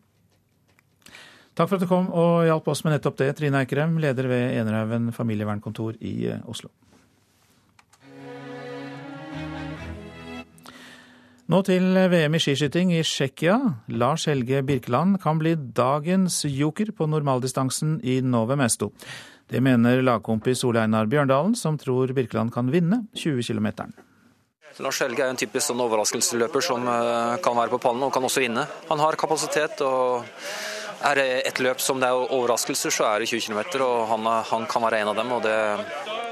Takk 1.53 1.69
for 1.69 1.77
at 1.77 1.83
du 1.85 1.89
kom 1.89 2.07
og 2.09 2.45
hjalp 2.47 2.67
oss 2.73 2.81
med 2.83 2.95
nettopp 2.95 3.19
det, 3.21 3.33
Trine 3.37 3.61
Eikrem, 3.61 3.99
leder 4.01 4.27
ved 4.29 4.55
Enerhaugen 4.57 5.11
familievernkontor 5.13 5.99
i 6.01 6.33
Oslo. 6.49 6.71
Nå 11.51 11.59
til 11.67 11.83
VM 12.09 12.37
i 12.37 12.39
skiskyting 12.41 12.93
i 12.95 13.01
Tsjekkia. 13.03 13.57
Lars 13.99 14.25
Helge 14.29 14.61
Birkeland 14.65 15.19
kan 15.21 15.37
bli 15.41 15.51
dagens 15.75 16.39
joker 16.47 16.93
på 16.95 17.05
normaldistansen 17.11 17.97
i 18.01 18.21
Nove 18.23 18.55
Mesto. 18.57 18.93
Det 19.51 19.61
mener 19.61 20.01
lagkompis 20.01 20.63
Ole 20.65 20.85
Einar 20.87 21.11
Bjørndalen, 21.11 21.53
som 21.53 21.77
tror 21.77 22.15
Birkeland 22.15 22.53
kan 22.55 22.71
vinne 22.73 23.03
20 23.13 23.43
km. 23.43 23.91
Lars 24.81 24.99
Helge 25.03 25.21
er 25.21 25.29
en 25.29 25.37
typisk 25.37 25.67
sånn 25.69 25.81
overraskelsesløper 25.83 26.63
som 26.65 26.87
kan 27.45 27.57
være 27.57 27.73
på 27.75 27.81
pallen 27.83 28.07
og 28.07 28.13
kan 28.13 28.25
også 28.25 28.41
vinne. 28.41 28.63
Han 28.89 29.01
har 29.03 29.17
kapasitet 29.21 29.83
og 29.85 30.25
er 31.03 31.19
det 31.19 31.27
et 31.49 31.59
løp 31.61 31.81
som 31.83 31.99
det 32.01 32.07
er 32.09 32.33
overraskelser, 32.33 32.93
så 32.93 33.05
er 33.09 33.21
det 33.21 33.29
20 33.29 33.43
km, 33.51 33.83
og 33.83 34.07
han, 34.09 34.29
han, 34.49 34.65
kan 34.71 34.85
være 34.85 35.03
en 35.03 35.11
av 35.11 35.19
dem. 35.19 35.31
og 35.35 35.43
det, 35.43 35.57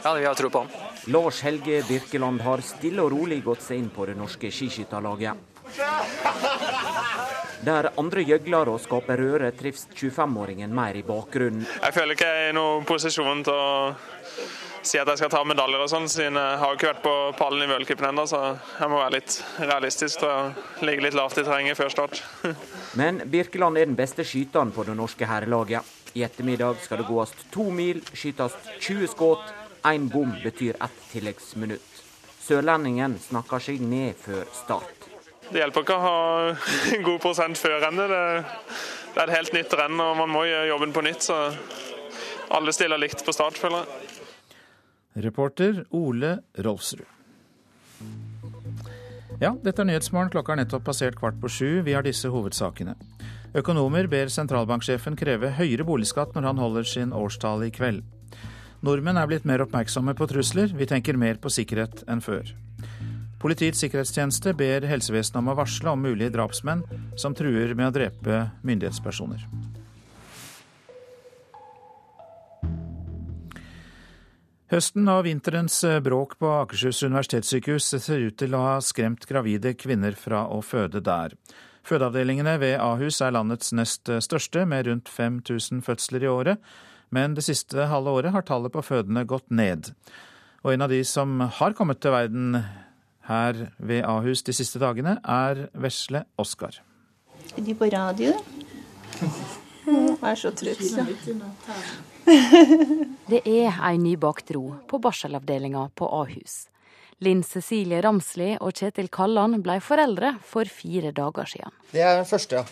Ja, 0.02 0.14
vi 0.18 0.26
har 0.26 0.34
tro 0.34 0.50
på 0.50 0.64
ham. 0.64 0.72
Lars 1.14 1.42
Helge 1.46 1.84
Birkeland 1.88 2.42
har 2.42 2.64
stille 2.66 3.04
og 3.04 3.12
rolig 3.14 3.42
gått 3.44 3.66
seg 3.66 3.82
inn 3.82 3.92
på 3.94 4.08
det 4.10 4.16
norske 4.18 4.50
skiskytterlaget. 4.54 5.50
Der 7.62 7.92
andre 8.00 8.24
gjøgler 8.26 8.72
og 8.72 8.82
skaper 8.82 9.22
røre, 9.22 9.52
trives 9.54 9.86
25-åringen 9.94 10.74
mer 10.74 10.98
i 10.98 11.04
bakgrunnen. 11.06 11.68
Jeg 11.68 11.94
føler 11.94 12.18
ikke 12.18 12.30
jeg 12.32 12.48
er 12.48 12.54
i 12.54 12.58
noen 12.58 12.88
posisjon 12.90 13.44
til 13.46 13.54
å 13.54 13.92
si 14.82 15.00
at 15.00 15.10
jeg 15.12 15.22
skal 15.22 15.32
ta 15.34 15.42
medaljer 15.46 15.84
og 15.84 15.90
sånn, 15.92 16.08
siden 16.10 16.38
jeg 16.40 16.60
har 16.62 16.76
ikke 16.76 16.90
vært 16.90 17.04
på 17.06 17.16
pallen 17.38 17.64
i 17.66 17.70
v-cupen 17.70 18.08
ennå, 18.10 18.26
så 18.30 18.42
jeg 18.80 18.90
må 18.92 19.00
være 19.02 19.16
litt 19.20 19.38
realistisk 19.60 20.26
og 20.28 20.86
ligge 20.86 21.06
litt 21.06 21.18
lavt 21.18 21.38
i 21.38 21.46
terrenget 21.46 21.80
før 21.80 21.94
start. 21.94 22.22
Men 23.00 23.22
Birkeland 23.32 23.78
er 23.78 23.90
den 23.90 23.98
beste 24.00 24.26
skyteren 24.28 24.74
på 24.76 24.86
det 24.88 24.98
norske 24.98 25.30
herrelaget. 25.30 25.98
I 26.18 26.26
ettermiddag 26.28 26.82
skal 26.84 27.00
det 27.00 27.08
gås 27.08 27.32
to 27.54 27.70
mil, 27.72 28.02
skytes 28.12 28.58
20 28.82 29.14
skudd. 29.14 29.54
Én 29.88 30.10
bom 30.12 30.34
betyr 30.44 30.76
ett 30.78 30.98
tilleggsminutt. 31.14 32.02
Sørlendingen 32.42 33.16
snakker 33.22 33.62
seg 33.64 33.82
ned 33.86 34.18
før 34.20 34.44
start. 34.54 35.08
Det 35.52 35.60
hjelper 35.62 35.86
ikke 35.86 35.98
å 35.98 36.04
ha 36.04 36.18
god 37.08 37.22
prosent 37.24 37.60
før 37.60 37.80
rennet. 37.86 38.12
Det, 38.12 38.76
det 39.16 39.24
er 39.24 39.30
et 39.30 39.38
helt 39.38 39.56
nytt 39.56 39.78
renn, 39.78 39.98
og 40.04 40.18
man 40.20 40.32
må 40.32 40.46
gjøre 40.50 40.70
jobben 40.72 40.96
på 40.96 41.06
nytt. 41.06 41.28
Så 41.28 41.38
alle 42.52 42.74
stiller 42.76 43.00
likt 43.00 43.24
på 43.26 43.36
start, 43.36 43.60
føler 43.60 43.86
jeg. 43.86 44.11
Reporter 45.14 45.86
Ole 45.92 46.38
Rolfsrud. 46.58 47.08
Ja, 49.42 49.56
dette 49.64 49.82
er 49.82 49.88
Nyhetsmorgen. 49.90 50.30
Klokka 50.32 50.54
er 50.54 50.62
nettopp 50.62 50.86
passert 50.88 51.18
kvart 51.20 51.40
på 51.42 51.50
sju. 51.50 51.82
Vi 51.84 51.96
har 51.98 52.06
disse 52.06 52.30
hovedsakene. 52.32 52.96
Økonomer 53.58 54.08
ber 54.08 54.32
sentralbanksjefen 54.32 55.18
kreve 55.20 55.50
høyere 55.58 55.84
boligskatt 55.84 56.36
når 56.36 56.48
han 56.48 56.62
holder 56.62 56.88
sin 56.88 57.12
årstale 57.12 57.68
i 57.68 57.74
kveld. 57.76 58.04
Nordmenn 58.86 59.20
er 59.20 59.28
blitt 59.28 59.46
mer 59.46 59.66
oppmerksomme 59.66 60.16
på 60.18 60.30
trusler. 60.32 60.72
Vi 60.78 60.88
tenker 60.88 61.20
mer 61.20 61.42
på 61.42 61.52
sikkerhet 61.52 62.06
enn 62.10 62.24
før. 62.24 62.54
Politiets 63.42 63.82
sikkerhetstjeneste 63.82 64.54
ber 64.56 64.86
helsevesenet 64.88 65.42
om 65.42 65.52
å 65.52 65.58
varsle 65.58 65.92
om 65.92 66.06
mulige 66.06 66.32
drapsmenn 66.38 66.86
som 67.20 67.36
truer 67.36 67.74
med 67.76 67.90
å 67.90 67.96
drepe 67.98 68.44
myndighetspersoner. 68.62 69.44
Høsten 74.72 75.04
og 75.12 75.26
vinterens 75.26 75.82
bråk 76.00 76.38
på 76.40 76.48
Akershus 76.62 77.02
universitetssykehus 77.04 77.90
ser 78.00 78.22
ut 78.24 78.38
til 78.40 78.54
å 78.56 78.62
ha 78.64 78.76
skremt 78.80 79.26
gravide 79.28 79.74
kvinner 79.76 80.16
fra 80.16 80.46
å 80.48 80.62
føde 80.64 81.02
der. 81.04 81.34
Fødeavdelingene 81.84 82.54
ved 82.62 82.78
Ahus 82.80 83.18
er 83.20 83.34
landets 83.36 83.74
nest 83.76 84.08
største, 84.24 84.64
med 84.64 84.88
rundt 84.88 85.12
5000 85.12 85.82
fødsler 85.84 86.24
i 86.24 86.30
året, 86.32 86.62
men 87.12 87.36
det 87.36 87.44
siste 87.44 87.90
halve 87.92 88.14
året 88.16 88.32
har 88.32 88.46
tallet 88.48 88.72
på 88.72 88.86
fødende 88.86 89.26
gått 89.28 89.50
ned. 89.52 89.92
Og 90.64 90.72
en 90.72 90.86
av 90.88 90.94
de 90.94 91.02
som 91.04 91.42
har 91.60 91.76
kommet 91.76 92.00
til 92.00 92.16
verden 92.16 92.62
her 93.28 93.60
ved 93.76 94.06
Ahus 94.08 94.46
de 94.48 94.56
siste 94.56 94.80
dagene, 94.80 95.18
er 95.20 95.66
vesle 95.76 96.24
Oskar. 96.40 96.80
Er 97.58 97.68
de 97.68 97.76
på 97.76 97.92
radio? 97.92 98.38
Jeg 99.92 100.16
er 100.32 100.40
så 100.40 100.56
trøtt. 100.56 102.08
Det 103.32 103.42
er 103.48 103.80
ei 103.88 103.96
nybakt 104.02 104.52
ro 104.56 104.66
på 104.90 105.00
barselavdelinga 105.02 105.88
på 105.98 106.08
Ahus. 106.22 106.66
Linn 107.22 107.44
Cecilie 107.46 108.02
Ramsli 108.02 108.56
og 108.58 108.74
Kjetil 108.78 109.10
Kalland 109.14 109.60
ble 109.66 109.78
foreldre 109.84 110.34
for 110.46 110.66
fire 110.66 111.12
dager 111.14 111.50
siden. 111.50 111.76
Det 111.92 112.02
er 112.02 112.18
den 112.18 112.30
første, 112.30 112.62
ja. 112.62 112.66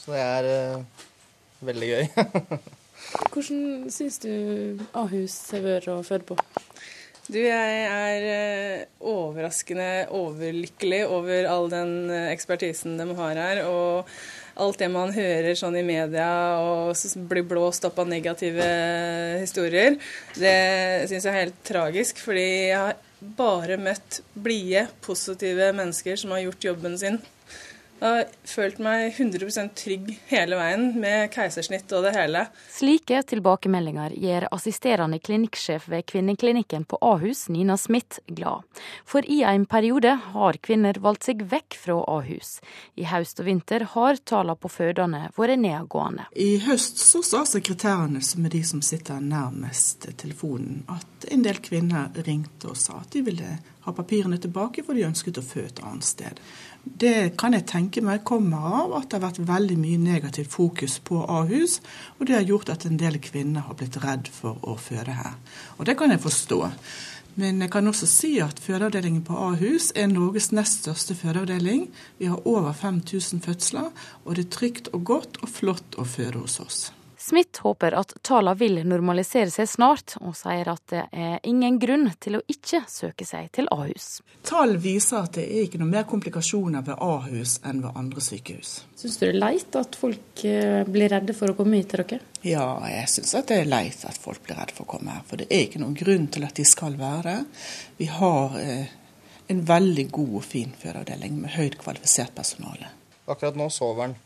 Så 0.00 0.12
det 0.12 0.20
er 0.24 0.76
uh, 0.76 1.06
veldig 1.64 1.88
gøy. 1.88 2.04
Hvordan 3.32 3.90
syns 3.92 4.20
du 4.22 4.32
Ahus 4.96 5.36
har 5.54 5.64
vært 5.64 5.88
å 5.92 6.00
føde 6.06 6.28
på? 6.28 6.36
Du, 7.30 7.38
jeg 7.38 7.82
er 7.86 8.24
eh, 8.26 8.86
overraskende 9.06 10.08
overlykkelig 10.18 11.04
over 11.06 11.46
all 11.46 11.68
den 11.70 11.92
eh, 12.10 12.30
ekspertisen 12.32 12.96
de 12.98 13.06
har 13.14 13.38
her. 13.38 13.60
Og 13.68 14.08
alt 14.54 14.80
det 14.80 14.88
man 14.92 15.12
hører 15.14 15.54
sånn 15.58 15.76
i 15.78 15.84
media 15.86 16.28
og 16.62 16.96
blir 17.30 17.46
blåst 17.46 17.84
opp 17.88 18.00
av 18.02 18.10
negative 18.10 18.66
historier. 19.40 19.98
Det 20.34 20.56
syns 21.10 21.26
jeg 21.26 21.32
er 21.32 21.42
helt 21.44 21.60
tragisk, 21.66 22.22
fordi 22.24 22.48
jeg 22.70 22.78
har 22.78 22.96
bare 23.20 23.76
møtt 23.80 24.22
blide, 24.34 24.86
positive 25.04 25.72
mennesker 25.76 26.16
som 26.20 26.32
har 26.34 26.46
gjort 26.46 26.70
jobben 26.70 26.96
sin. 27.00 27.20
Jeg 28.00 28.08
har 28.08 28.28
følt 28.48 28.78
meg 28.80 29.10
100% 29.12 29.74
trygg 29.76 30.06
hele 30.30 30.56
veien, 30.56 30.86
med 31.02 31.28
keisersnitt 31.34 31.90
og 31.92 32.06
det 32.06 32.14
hele. 32.14 32.46
Slike 32.72 33.18
tilbakemeldinger 33.28 34.14
gjør 34.16 34.46
assisterende 34.56 35.18
klinikksjef 35.20 35.84
ved 35.92 36.06
kvinneklinikken 36.08 36.86
på 36.88 36.96
Ahus, 37.04 37.42
Nina 37.52 37.76
Smith, 37.76 38.22
glad. 38.24 38.64
For 39.04 39.26
i 39.28 39.42
en 39.44 39.66
periode 39.68 40.14
har 40.30 40.58
kvinner 40.64 40.96
valgt 41.04 41.28
seg 41.28 41.44
vekk 41.50 41.76
fra 41.82 41.98
Ahus. 42.14 42.54
I 42.96 43.04
høst 43.10 43.42
og 43.44 43.50
vinter 43.50 43.84
har 43.92 44.22
tallene 44.24 44.56
på 44.56 44.72
fødende 44.72 45.26
vært 45.36 45.60
nedgående. 45.60 46.30
I 46.40 46.54
høst 46.64 47.02
så 47.04 47.20
sa 47.20 47.44
sekretærene, 47.44 48.24
som 48.24 48.48
er 48.48 48.56
de 48.56 48.62
som 48.64 48.80
sitter 48.80 49.20
nærmest 49.20 50.08
telefonen, 50.16 50.86
at 50.88 51.28
en 51.28 51.44
del 51.44 51.60
kvinner 51.60 52.08
ringte 52.24 52.72
og 52.72 52.80
sa 52.80 53.02
at 53.02 53.12
de 53.12 53.26
ville 53.28 53.58
ha 53.84 53.92
papirene 53.92 54.38
tilbake, 54.40 54.84
for 54.84 54.96
de 54.96 55.06
ønsket 55.08 55.40
å 55.40 55.44
føde 55.44 55.72
et 55.72 55.84
annet 55.84 56.08
sted. 56.08 56.40
Det 56.84 57.36
kan 57.40 57.52
jeg 57.52 57.66
tenke 57.68 58.00
meg 58.04 58.24
kommer 58.24 58.64
av 58.80 58.94
at 58.96 59.10
det 59.10 59.18
har 59.18 59.26
vært 59.26 59.42
veldig 59.48 59.76
mye 59.80 60.00
negativt 60.00 60.52
fokus 60.52 60.96
på 61.04 61.20
Ahus, 61.28 61.78
og 62.18 62.26
det 62.28 62.38
har 62.38 62.48
gjort 62.48 62.72
at 62.72 62.86
en 62.88 63.00
del 63.00 63.18
kvinner 63.20 63.66
har 63.66 63.76
blitt 63.76 63.98
redd 64.00 64.30
for 64.32 64.60
å 64.64 64.76
føde 64.80 65.16
her. 65.18 65.36
Og 65.78 65.88
det 65.88 65.98
kan 66.00 66.12
jeg 66.12 66.22
forstå. 66.24 66.60
Men 67.40 67.60
jeg 67.62 67.70
kan 67.72 67.86
også 67.86 68.08
si 68.10 68.30
at 68.42 68.58
fødeavdelingen 68.60 69.22
på 69.24 69.36
Ahus 69.38 69.90
er 69.96 70.08
Norges 70.10 70.50
nest 70.56 70.82
største 70.82 71.14
fødeavdeling. 71.14 71.86
Vi 72.18 72.30
har 72.32 72.46
over 72.48 72.72
5000 72.72 73.44
fødsler, 73.44 73.92
og 74.24 74.36
det 74.36 74.46
er 74.46 74.56
trygt 74.56 74.90
og 74.92 75.04
godt 75.04 75.42
og 75.44 75.52
flott 75.52 76.00
å 76.00 76.08
føde 76.08 76.42
hos 76.42 76.58
oss. 76.64 76.80
Smith 77.20 77.60
håper 77.60 77.92
at 77.92 78.14
tallene 78.24 78.56
vil 78.56 78.78
normalisere 78.88 79.50
seg 79.52 79.68
snart, 79.68 80.14
og 80.24 80.32
sier 80.38 80.70
at 80.72 80.82
det 80.88 81.02
er 81.12 81.34
ingen 81.44 81.76
grunn 81.82 82.06
til 82.16 82.38
å 82.38 82.40
ikke 82.48 82.80
søke 82.88 83.26
seg 83.28 83.50
til 83.52 83.68
Ahus. 83.74 84.22
Tall 84.48 84.78
viser 84.80 85.26
at 85.26 85.36
det 85.36 85.44
er 85.44 85.66
ikke 85.66 85.82
noe 85.82 85.90
mer 85.90 86.06
komplikasjoner 86.08 86.86
ved 86.86 86.96
Ahus 87.04 87.58
enn 87.68 87.82
ved 87.84 87.98
andre 88.00 88.24
sykehus. 88.24 88.70
Syns 88.96 89.18
du 89.20 89.26
det 89.26 89.34
er 89.34 89.36
leit 89.42 89.76
at 89.76 89.98
folk 90.00 90.44
eh, 90.48 90.80
blir 90.88 91.12
redde 91.12 91.36
for 91.36 91.52
å 91.52 91.58
komme 91.58 91.82
hit 91.82 91.90
til 91.92 92.06
dere? 92.06 92.24
Ja, 92.40 92.64
jeg 92.88 93.12
syns 93.12 93.36
det 93.36 93.58
er 93.58 93.68
leit 93.68 94.00
at 94.08 94.16
folk 94.24 94.40
blir 94.46 94.56
redde 94.56 94.78
for 94.78 94.88
å 94.88 94.92
komme 94.94 95.18
her. 95.18 95.28
For 95.28 95.42
det 95.42 95.50
er 95.52 95.66
ikke 95.66 95.84
noen 95.84 95.98
grunn 96.00 96.30
til 96.32 96.48
at 96.48 96.56
de 96.56 96.64
skal 96.72 96.96
være 96.96 97.26
det. 97.28 97.36
Vi 98.00 98.08
har 98.16 98.56
eh, 98.64 98.96
en 99.52 99.62
veldig 99.68 100.08
god 100.08 100.34
og 100.40 100.48
fin 100.48 100.72
fødeavdeling 100.72 101.36
med 101.44 101.52
høyt 101.58 101.76
kvalifisert 101.84 102.32
personale. 102.32 102.94
Akkurat 103.28 103.60
nå 103.60 103.68
sover 103.68 104.08
han. 104.08 104.18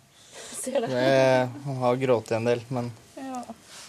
Jeg 0.69 1.49
har 1.81 1.97
grått 2.01 2.33
en 2.35 2.47
del, 2.49 2.63
men 2.73 2.91
ja. 3.19 3.43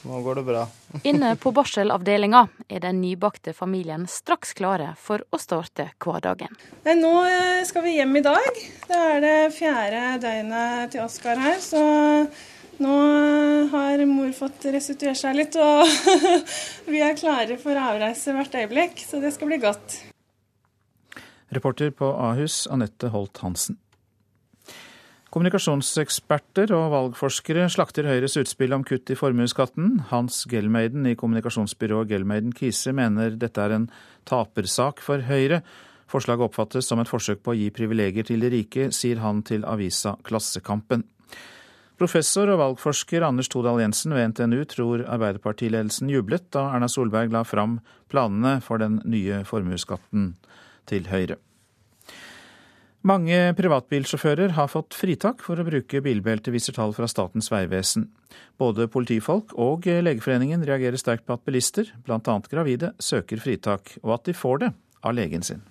nå 0.07 0.21
går 0.25 0.39
det 0.39 0.45
bra. 0.47 0.63
Inne 1.03 1.35
på 1.39 1.51
barselavdelinga 1.55 2.45
er 2.67 2.83
den 2.83 2.99
nybakte 3.03 3.53
familien 3.55 4.07
straks 4.11 4.55
klare 4.57 4.93
for 5.01 5.23
å 5.31 5.39
starte 5.41 5.89
hverdagen. 6.03 6.51
Nei, 6.87 6.97
nå 6.99 7.13
eh, 7.27 7.61
skal 7.67 7.85
vi 7.85 7.95
hjem 7.97 8.19
i 8.19 8.25
dag. 8.25 8.59
Det 8.87 8.99
er 9.11 9.23
det 9.23 9.37
fjerde 9.55 10.03
døgnet 10.25 10.95
til 10.95 11.05
Oskar 11.05 11.41
her, 11.41 11.61
så 11.63 11.85
nå 12.83 12.95
har 13.71 14.03
mor 14.09 14.33
fått 14.35 14.67
restituert 14.73 15.19
seg 15.19 15.37
litt, 15.39 15.55
og 15.55 15.87
vi 16.91 16.99
er 17.03 17.15
klare 17.15 17.55
for 17.61 17.79
avreise 17.79 18.35
hvert 18.35 18.59
øyeblikk, 18.59 18.99
så 18.99 19.23
det 19.23 19.31
skal 19.35 19.53
bli 19.53 19.61
godt. 19.63 20.01
Reporter 21.55 21.91
på 21.95 22.09
Ahus, 22.19 22.65
Anette 22.67 23.07
Holt 23.13 23.39
Hansen. 23.43 23.77
Kommunikasjonseksperter 25.35 26.71
og 26.71 26.93
valgforskere 26.93 27.65
slakter 27.67 28.07
Høyres 28.07 28.37
utspill 28.39 28.71
om 28.71 28.85
kutt 28.87 29.11
i 29.11 29.17
formuesskatten. 29.19 29.97
Hans 30.07 30.45
Gelmeiden 30.47 31.03
i 31.09 31.17
kommunikasjonsbyrået 31.19 32.07
Gelmeiden 32.07 32.53
Kise 32.55 32.93
mener 32.95 33.35
dette 33.35 33.59
er 33.59 33.73
en 33.75 33.89
tapersak 34.23 35.01
for 35.03 35.25
Høyre. 35.27 35.59
Forslaget 36.07 36.47
oppfattes 36.47 36.87
som 36.87 37.01
et 37.03 37.11
forsøk 37.11 37.41
på 37.43 37.51
å 37.51 37.57
gi 37.59 37.67
privilegier 37.75 38.23
til 38.29 38.45
de 38.45 38.53
rike, 38.53 38.87
sier 38.95 39.19
han 39.19 39.41
til 39.43 39.67
avisa 39.67 40.13
Klassekampen. 40.23 41.03
Professor 41.99 42.53
og 42.53 42.61
valgforsker 42.61 43.27
Anders 43.27 43.51
Todal 43.51 43.81
Jensen 43.83 44.15
ved 44.15 44.31
NTNU 44.31 44.61
tror 44.71 45.03
Arbeiderpartiledelsen 45.03 46.15
jublet 46.15 46.47
da 46.55 46.69
Erna 46.77 46.87
Solberg 46.87 47.35
la 47.35 47.43
fram 47.43 47.81
planene 48.07 48.61
for 48.63 48.79
den 48.79 49.01
nye 49.03 49.43
formuesskatten 49.43 50.37
til 50.87 51.11
Høyre. 51.11 51.41
Mange 53.05 53.37
privatbilsjåfører 53.53 54.55
har 54.57 54.69
fått 54.71 54.95
fritak 54.97 55.43
for 55.45 55.59
å 55.61 55.63
bruke 55.67 55.99
bilbelte, 56.01 56.49
viser 56.49 56.73
tall 56.73 56.89
fra 56.97 57.05
Statens 57.05 57.51
vegvesen. 57.53 58.07
Både 58.57 58.87
politifolk 58.89 59.51
og 59.61 59.83
Legeforeningen 59.85 60.63
reagerer 60.65 60.97
sterkt 60.97 61.27
på 61.27 61.35
at 61.35 61.43
bilister, 61.45 61.91
bl.a. 62.01 62.17
gravide, 62.49 62.95
søker 62.97 63.37
fritak, 63.43 63.91
og 64.01 64.15
at 64.15 64.23
de 64.25 64.33
får 64.33 64.63
det 64.63 64.69
av 65.05 65.13
legen 65.13 65.45
sin. 65.45 65.61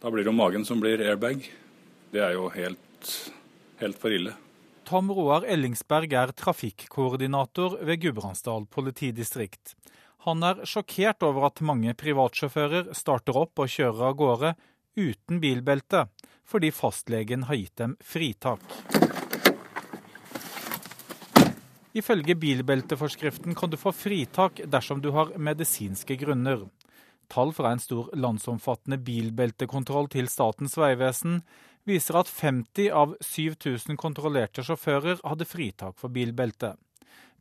Da 0.00 0.08
blir 0.08 0.24
det 0.24 0.30
jo 0.30 0.38
magen 0.38 0.64
som 0.64 0.80
blir 0.80 1.02
airbag. 1.04 1.44
Det 2.14 2.22
er 2.24 2.32
jo 2.38 2.48
helt, 2.54 3.10
helt 3.82 4.00
for 4.00 4.16
ille. 4.16 4.32
Tom 4.88 5.12
Roar 5.12 5.44
Ellingsberg 5.44 6.14
er 6.16 6.32
trafikkoordinator 6.32 7.76
ved 7.84 8.00
Gudbrandsdal 8.06 8.64
politidistrikt. 8.72 9.74
Han 10.24 10.40
er 10.48 10.64
sjokkert 10.64 11.28
over 11.28 11.50
at 11.50 11.60
mange 11.60 11.92
privatsjåfører 11.92 12.94
starter 12.96 13.36
opp 13.36 13.60
og 13.60 13.68
kjører 13.68 14.08
av 14.08 14.16
gårde 14.16 14.54
uten 14.96 15.40
bilbelte, 15.40 16.06
fordi 16.44 16.72
fastlegen 16.72 17.46
har 17.50 17.54
gitt 17.60 17.76
dem 17.76 17.96
fritak. 18.00 18.62
Ifølge 21.96 22.34
bilbelteforskriften 22.34 23.54
kan 23.56 23.70
du 23.72 23.76
få 23.80 23.92
fritak 23.92 24.60
dersom 24.68 25.00
du 25.00 25.10
har 25.16 25.32
medisinske 25.40 26.16
grunner. 26.20 26.66
Tall 27.32 27.52
fra 27.56 27.72
en 27.72 27.80
stor 27.80 28.10
landsomfattende 28.14 28.98
bilbeltekontroll 29.02 30.10
til 30.12 30.28
Statens 30.28 30.76
vegvesen 30.78 31.40
viser 31.88 32.18
at 32.20 32.28
50 32.28 32.90
av 32.92 33.14
7000 33.24 33.96
kontrollerte 33.96 34.64
sjåfører 34.66 35.22
hadde 35.24 35.48
fritak 35.48 35.96
for 35.98 36.12
bilbelte. 36.12 36.74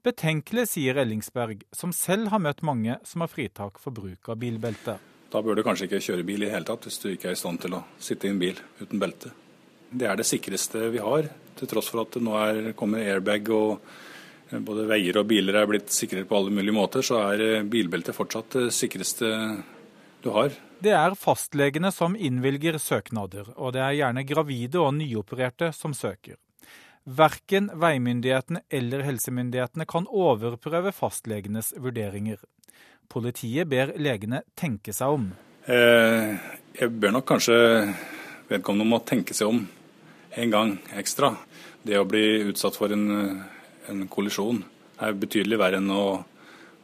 Betenkelig, 0.06 0.68
sier 0.70 1.02
Ellingsberg, 1.02 1.66
som 1.74 1.94
selv 1.94 2.30
har 2.32 2.40
møtt 2.40 2.64
mange 2.64 3.00
som 3.04 3.26
har 3.26 3.32
fritak 3.32 3.82
for 3.82 3.92
bruk 3.92 4.30
av 4.30 4.40
bilbelte. 4.42 5.00
Da 5.32 5.42
bør 5.44 5.58
du 5.58 5.64
kanskje 5.66 5.90
ikke 5.90 6.04
kjøre 6.04 6.28
bil 6.28 6.46
i 6.46 6.52
hele 6.52 6.68
tatt, 6.68 6.86
hvis 6.88 7.02
du 7.02 7.10
ikke 7.12 7.32
er 7.32 7.38
i 7.38 7.40
stand 7.40 7.62
til 7.64 7.76
å 7.78 7.84
sitte 8.00 8.28
i 8.28 8.34
en 8.34 8.42
bil 8.42 8.60
uten 8.82 9.02
belte. 9.02 9.32
Det 9.96 10.08
er 10.10 10.20
det 10.20 10.28
sikreste 10.28 10.90
vi 10.94 11.02
har, 11.04 11.30
til 11.56 11.72
tross 11.72 11.90
for 11.92 12.04
at 12.04 12.16
det 12.16 12.24
nå 12.26 12.36
er, 12.40 12.74
kommer 12.78 13.04
airbag 13.04 13.50
og 13.56 13.88
både 14.66 14.86
veier 14.90 15.18
og 15.20 15.28
biler 15.30 15.58
er 15.58 15.70
blitt 15.70 15.94
sikrere 15.94 16.28
på 16.30 16.38
alle 16.38 16.54
mulige 16.54 16.76
måter, 16.76 17.06
så 17.06 17.22
er 17.32 17.66
bilbelte 17.70 18.14
fortsatt 18.16 18.58
det 18.60 18.70
sikreste 18.76 19.32
du 20.24 20.32
har. 20.36 20.54
Det 20.82 20.94
er 20.94 21.16
fastlegene 21.18 21.92
som 21.94 22.16
innvilger 22.16 22.78
søknader, 22.82 23.54
og 23.56 23.74
det 23.76 23.82
er 23.82 24.00
gjerne 24.00 24.26
gravide 24.28 24.82
og 24.82 24.94
nyopererte 24.98 25.72
som 25.74 25.96
søker. 25.98 26.38
Verken 27.06 27.70
veimyndighetene 27.78 28.64
eller 28.74 29.04
helsemyndighetene 29.06 29.86
kan 29.86 30.08
overprøve 30.10 30.94
fastlegenes 30.96 31.72
vurderinger. 31.78 32.40
Politiet 33.10 33.70
ber 33.70 33.94
legene 34.02 34.44
tenke 34.58 34.94
seg 34.94 35.16
om. 35.18 35.32
Eh, 35.66 36.36
jeg 36.76 36.94
ber 37.00 37.16
nok 37.16 37.28
kanskje 37.30 37.58
vedkommende 38.50 38.86
om 38.86 38.98
å 38.98 39.04
tenke 39.08 39.34
seg 39.38 39.50
om 39.50 39.66
en 40.36 40.54
gang 40.54 40.78
ekstra. 40.98 41.34
Det 41.86 41.98
å 42.00 42.08
bli 42.10 42.26
utsatt 42.52 42.78
for 42.78 42.94
en, 42.94 43.44
en 43.90 44.08
kollisjon 44.12 44.64
er 45.02 45.18
betydelig 45.20 45.60
verre 45.62 45.82
enn 45.82 45.92
å 45.94 46.06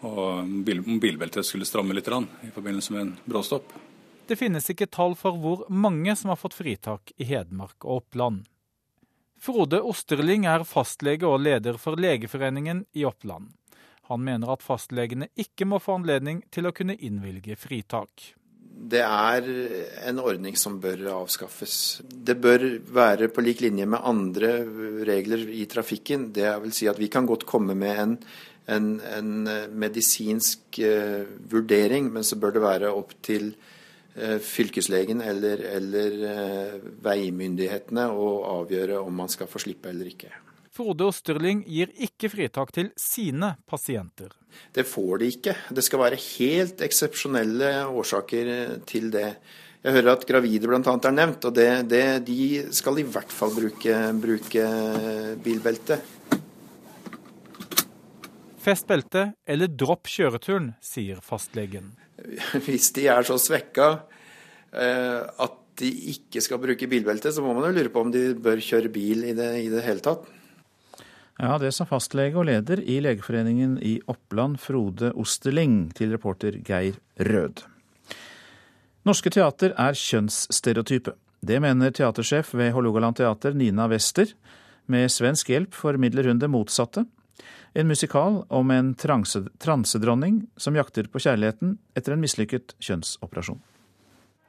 og 0.02 0.48
bilbeltet 0.66 1.46
skulle 1.46 1.66
stramme 1.66 1.94
litt 1.94 2.08
i 2.08 2.50
forbindelse 2.54 2.94
med 2.94 3.02
en 3.02 3.18
bråstopp. 3.26 3.74
Det 4.26 4.38
finnes 4.40 4.70
ikke 4.70 4.88
tall 4.88 5.16
for 5.20 5.38
hvor 5.38 5.66
mange 5.70 6.16
som 6.16 6.32
har 6.32 6.40
fått 6.40 6.58
fritak 6.58 7.12
i 7.18 7.28
Hedmark 7.30 7.86
og 7.86 8.02
Oppland. 8.02 8.46
Frode 9.42 9.82
Osterling 9.82 10.46
er 10.46 10.66
fastlege 10.66 11.26
og 11.26 11.42
leder 11.42 11.78
for 11.82 11.98
Legeforeningen 11.98 12.86
i 12.94 13.06
Oppland. 13.06 13.50
Han 14.12 14.24
mener 14.28 14.52
at 14.52 14.66
fastlegene 14.66 15.32
ikke 15.40 15.66
må 15.70 15.80
få 15.80 15.98
anledning 16.02 16.44
til 16.52 16.68
å 16.68 16.76
kunne 16.76 16.98
innvilge 17.00 17.56
fritak. 17.60 18.34
Det 18.92 19.02
er 19.06 19.48
en 20.10 20.20
ordning 20.20 20.56
som 20.58 20.80
bør 20.82 21.04
avskaffes. 21.14 22.02
Det 22.08 22.36
bør 22.42 22.66
være 22.92 23.30
på 23.32 23.44
lik 23.46 23.62
linje 23.64 23.86
med 23.88 24.04
andre 24.04 24.54
regler 25.08 25.44
i 25.54 25.68
trafikken. 25.70 26.32
Det 26.36 26.50
vil 26.64 26.74
si 26.76 26.90
at 26.90 27.00
vi 27.00 27.12
kan 27.14 27.28
godt 27.30 27.46
komme 27.48 27.78
med 27.78 28.00
en 28.06 28.16
en, 28.66 29.02
en 29.02 29.48
eh, 29.48 29.68
medisinsk 29.68 30.80
uh, 30.86 31.24
vurdering, 31.52 32.12
men 32.14 32.24
så 32.24 32.38
bør 32.40 32.56
det 32.56 32.64
være 32.64 32.94
opp 32.94 33.16
til 33.26 33.52
uh, 34.16 34.38
fylkeslegen 34.38 35.24
eller, 35.26 35.66
eller 35.78 36.16
veimyndighetene 37.04 38.08
å 38.12 38.32
avgjøre 38.60 39.02
om 39.02 39.22
man 39.24 39.32
skal 39.34 39.50
få 39.52 39.62
slippe 39.64 39.92
eller 39.92 40.12
ikke. 40.14 40.32
Frode 40.82 41.06
Osterling 41.12 41.60
gir 41.70 41.92
ikke 42.02 42.32
fritak 42.34 42.72
til 42.74 42.88
sine 42.98 43.52
pasienter. 43.70 44.32
Det 44.74 44.82
får 44.90 45.20
de 45.22 45.28
ikke. 45.30 45.54
Det 45.70 45.84
skal 45.86 46.02
være 46.02 46.18
helt 46.18 46.82
eksepsjonelle 46.82 47.70
årsaker 47.86 48.50
til 48.90 49.12
det. 49.14 49.28
Jeg 49.84 49.94
hører 50.00 50.16
at 50.16 50.26
gravide 50.26 50.66
bl.a. 50.66 50.82
er 50.82 51.14
nevnt, 51.14 51.46
og 51.46 51.54
det, 51.54 51.68
det, 51.92 52.02
de 52.26 52.40
skal 52.74 52.98
i 52.98 53.06
hvert 53.06 53.30
fall 53.30 53.54
bruke, 53.54 54.00
bruke 54.24 54.66
bilbelte. 55.46 56.00
Fest 58.66 58.90
beltet 58.90 59.38
eller 59.46 59.70
dropp 59.70 60.10
kjøreturen, 60.10 60.74
sier 60.82 61.22
fastlegen. 61.22 61.94
Hvis 62.66 62.90
de 62.98 63.06
er 63.14 63.30
så 63.30 63.38
svekka 63.42 63.94
eh, 64.74 65.22
at 65.30 65.58
de 65.78 65.94
ikke 66.18 66.42
skal 66.42 66.62
bruke 66.62 66.90
bilbelte, 66.90 67.30
så 67.30 67.46
må 67.46 67.54
man 67.54 67.70
jo 67.70 67.78
lure 67.78 67.94
på 67.94 68.02
om 68.02 68.14
de 68.14 68.32
bør 68.34 68.62
kjøre 68.66 68.90
bil 68.94 69.28
i 69.30 69.38
det, 69.38 69.56
i 69.62 69.70
det 69.70 69.86
hele 69.86 70.10
tatt. 70.10 70.30
Ja, 71.42 71.56
det 71.58 71.72
sa 71.74 71.88
fastlege 71.90 72.38
og 72.38 72.46
leder 72.46 72.84
i 72.86 73.00
Legeforeningen 73.02 73.80
i 73.82 73.96
Oppland, 74.12 74.60
Frode 74.62 75.10
Osterling, 75.18 75.88
til 75.98 76.12
reporter 76.14 76.60
Geir 76.62 77.00
Rød. 77.18 77.64
Norske 79.10 79.32
teater 79.34 79.74
er 79.74 79.98
kjønnsstereotype. 79.98 81.16
Det 81.42 81.58
mener 81.66 81.90
teatersjef 81.98 82.52
ved 82.54 82.70
Hålogaland 82.76 83.18
teater, 83.18 83.58
Nina 83.58 83.88
Wester. 83.90 84.30
Med 84.86 85.10
svensk 85.10 85.50
hjelp 85.50 85.74
formidler 85.74 86.30
hun 86.30 86.38
det 86.38 86.52
motsatte, 86.54 87.08
en 87.74 87.90
musikal 87.90 88.44
om 88.54 88.72
en 88.76 88.94
transedronning 88.94 90.44
som 90.62 90.78
jakter 90.78 91.10
på 91.10 91.24
kjærligheten 91.26 91.80
etter 91.98 92.14
en 92.14 92.22
mislykket 92.22 92.76
kjønnsoperasjon. 92.78 93.62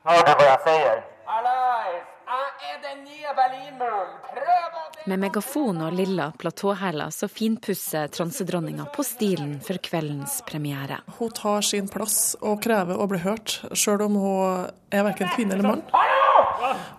Hører 0.05 0.29
du 0.29 0.33
hva 0.35 0.49
jeg 0.51 0.63
sier? 0.69 1.05
Alive! 1.39 2.01
Jeg 2.33 2.75
er 2.75 2.81
den 2.85 3.05
nye 3.07 3.37
Berlinmuren! 3.39 4.17
Prøv 4.35 4.81
å 4.82 4.82
med 5.07 5.19
megafon 5.19 5.81
og 5.83 5.93
lilla 5.93 6.31
platåhæler 6.39 7.11
så 7.11 7.29
finpusser 7.29 8.11
transedronninga 8.15 8.87
på 8.95 9.05
stilen 9.07 9.57
for 9.65 9.81
kveldens 9.83 10.41
premiere. 10.47 11.01
Hun 11.19 11.31
tar 11.31 11.65
sin 11.67 11.89
plass 11.91 12.37
og 12.41 12.63
krever 12.63 13.01
å 13.01 13.09
bli 13.11 13.23
hørt, 13.25 13.59
sjøl 13.73 14.05
om 14.07 14.19
hun 14.23 14.71
er 14.93 15.07
verken 15.09 15.33
kvinne 15.35 15.57
eller 15.57 15.73
mann. 15.73 15.85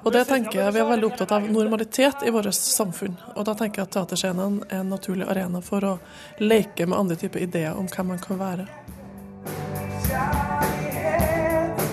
Og 0.04 0.12
det 0.12 0.26
tenker 0.28 0.60
jeg 0.60 0.74
Vi 0.76 0.82
er 0.82 0.89
veldig 0.89 1.08
opptatt 1.08 1.32
av 1.38 1.46
normalitet 1.50 2.26
i 2.28 2.34
vårt 2.34 2.52
samfunn. 2.56 3.16
Og 3.36 3.46
da 3.48 3.56
tenker 3.58 3.82
jeg 3.82 3.89
at 3.89 3.96
teaterscenen 3.96 4.60
er 4.70 4.82
en 4.82 4.92
naturlig 4.92 5.30
arena 5.30 5.62
for 5.63 5.88
å 5.88 5.94
leke 6.44 6.88
med 6.88 7.00
andre 7.00 7.20
typer 7.20 7.46
ideer 7.46 7.80
om 7.80 7.88
hvem 7.88 8.13
man 8.13 8.22
kan 8.24 8.42
være. 8.42 8.68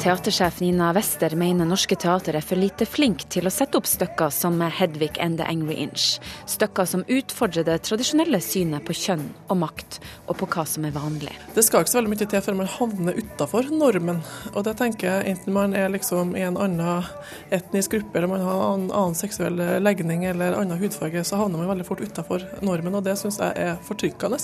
Teatersjef 0.01 0.61
Nina 0.61 0.93
Wester 0.97 1.35
mener 1.37 1.67
norske 1.69 1.93
teater 2.01 2.33
er 2.39 2.41
for 2.41 2.57
lite 2.57 2.87
flink 2.89 3.27
til 3.29 3.45
å 3.45 3.51
sette 3.53 3.77
opp 3.77 3.85
stykker 3.85 4.31
som 4.33 4.55
'Hedvig 4.57 5.19
and 5.21 5.37
the 5.37 5.45
Angry 5.45 5.75
Inch'. 5.77 6.19
Stykker 6.47 6.87
som 6.89 7.05
utfordrer 7.05 7.67
det 7.69 7.83
tradisjonelle 7.85 8.41
synet 8.41 8.81
på 8.87 8.97
kjønn 8.97 9.27
og 9.51 9.59
makt, 9.61 9.99
og 10.27 10.39
på 10.39 10.47
hva 10.47 10.65
som 10.67 10.87
er 10.87 10.95
vanlig. 10.97 11.35
Det 11.55 11.65
skal 11.65 11.85
ikke 11.85 11.93
så 11.93 11.99
veldig 12.01 12.13
mye 12.15 12.31
til 12.31 12.41
før 12.41 12.57
man 12.57 12.67
havner 12.67 13.19
utafor 13.21 13.69
normen. 13.71 14.23
Og 14.55 14.65
det 14.65 14.77
tenker 14.79 15.07
jeg 15.07 15.37
enten 15.37 15.53
man 15.53 15.75
er 15.75 15.91
liksom 15.93 16.35
i 16.35 16.47
en 16.49 16.57
annen 16.57 17.05
etnisk 17.53 17.91
gruppe, 17.91 18.17
eller 18.17 18.29
man 18.29 18.41
har 18.41 18.75
en 18.75 18.91
annen 18.91 19.15
seksuell 19.15 19.83
legning 19.83 20.25
eller 20.25 20.57
annen 20.57 20.81
hudfarge, 20.81 21.25
så 21.25 21.37
havner 21.37 21.59
man 21.59 21.77
veldig 21.77 21.87
fort 21.87 22.01
utafor 22.01 22.41
normen, 22.63 22.95
og 22.95 23.05
det 23.05 23.19
syns 23.19 23.37
jeg 23.37 23.53
er 23.55 23.77
fortrykkende. 23.85 24.41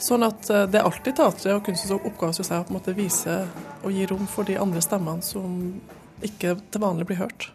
Sånn 0.00 0.24
at 0.24 0.48
eh, 0.50 0.66
det 0.70 0.80
er 0.80 0.88
alltid 0.88 1.16
teatret 1.18 1.54
og 1.54 1.64
kunstens 1.66 1.92
oppgave 1.98 2.32
synes 2.36 2.50
jeg, 2.50 2.62
å 2.62 2.66
på 2.66 2.72
en 2.72 2.78
måte 2.78 2.96
vise 2.96 3.40
og 3.84 3.92
gi 3.92 4.06
rom 4.08 4.28
for 4.30 4.48
de 4.48 4.56
andre 4.60 4.82
stemmene 4.84 5.24
som 5.24 5.56
ikke 6.24 6.54
til 6.72 6.82
vanlig 6.82 7.06
blir 7.08 7.20
hørt. 7.20 7.48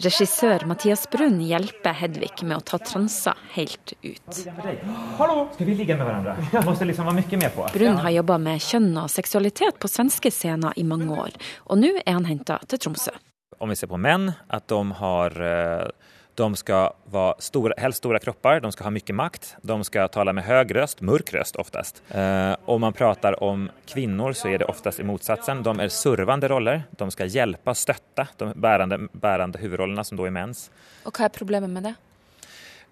Regissør 0.00 0.64
Mathias 0.68 1.04
Brunn 1.12 1.42
hjelper 1.44 1.96
Hedvig 1.98 2.40
med 2.44 2.56
å 2.56 2.64
ta 2.64 2.78
transa 2.80 3.34
helt 3.52 3.92
ut. 4.00 4.22
Skal 4.32 5.66
vi 5.66 5.76
ligge 5.76 5.96
med 5.98 6.06
hverandre? 6.08 6.64
Måste 6.64 6.88
liksom 6.88 7.08
være 7.08 7.20
mye 7.20 7.40
med 7.42 7.52
på. 7.56 7.68
Brunn 7.76 8.00
har 8.04 8.16
jobba 8.16 8.40
med 8.48 8.64
kjønn 8.64 8.90
og 9.02 9.12
seksualitet 9.12 9.80
på 9.82 9.92
svenske 9.92 10.32
scener 10.32 10.76
i 10.80 10.86
mange 10.88 11.12
år, 11.12 11.36
og 11.68 11.80
nå 11.82 11.92
er 12.02 12.12
han 12.16 12.28
henta 12.28 12.60
til 12.68 12.86
Tromsø. 12.86 13.16
Om 13.60 13.72
vi 13.72 13.76
ser 13.78 13.88
på 13.92 14.00
menn, 14.00 14.30
at 14.52 14.68
de 14.72 14.82
har 15.00 15.40
uh 15.40 16.12
de 16.36 16.56
ska 16.56 16.92
vara 17.04 17.34
stora, 17.38 17.74
helst 17.76 17.98
stora 17.98 18.18
kroppar, 18.18 18.60
de 18.60 18.72
ska 18.72 18.84
ha 18.84 18.90
mycket 18.90 19.14
makt, 19.14 19.56
de 19.62 19.84
ska 19.84 20.08
tala 20.08 20.32
med 20.32 20.44
hög 20.44 20.74
röst, 20.74 21.00
mörk 21.00 21.34
röst 21.34 21.56
oftast. 21.56 22.02
Eh, 22.10 22.56
om 22.64 22.80
man 22.80 22.92
pratar 22.92 23.42
om 23.42 23.70
kvinnor 23.86 24.32
så 24.32 24.48
är 24.48 24.58
det 24.58 24.64
oftast 24.64 25.00
i 25.00 25.04
motsatsen. 25.04 25.62
De 25.62 25.80
är 25.80 25.88
servande 25.88 26.48
roller, 26.48 26.82
de 26.90 27.10
ska 27.10 27.24
hjälpa, 27.24 27.74
stötta 27.74 28.28
de 28.36 28.52
bärande, 28.56 28.98
bärande 29.12 29.58
huvudrollerna 29.58 30.04
som 30.04 30.16
då 30.16 30.24
är 30.24 30.30
mäns. 30.30 30.70
Och 31.02 31.18
vad 31.18 31.24
är 31.24 31.28
problemet 31.28 31.70
med 31.70 31.82
det? 31.82 31.94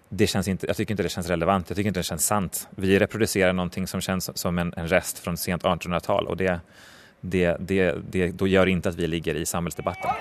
det 0.09 0.27
känns 0.27 0.47
inte, 0.47 0.67
jag 0.67 0.75
tycker 0.77 0.93
inte 0.93 1.03
det 1.03 1.09
känns 1.09 1.27
relevant, 1.27 1.69
jag 1.69 1.75
tycker 1.75 1.87
inte 1.87 1.99
det 1.99 2.03
känns 2.03 2.25
sant. 2.25 2.67
Vi 2.69 2.99
reproducerar 2.99 3.53
någonting 3.53 3.87
som 3.87 4.01
känns 4.01 4.37
som 4.37 4.59
en, 4.59 4.73
en 4.77 4.87
rest 4.87 5.19
från 5.19 5.37
sent 5.37 5.63
1800-tal 5.63 6.27
och 6.27 6.37
det, 6.37 6.59
det, 7.21 7.57
det, 7.59 7.95
det, 8.09 8.31
då 8.31 8.47
gör 8.47 8.67
inte 8.67 8.89
att 8.89 8.95
vi 8.95 9.07
ligger 9.07 9.35
i 9.35 9.45
samhällsdebatten. 9.45 10.11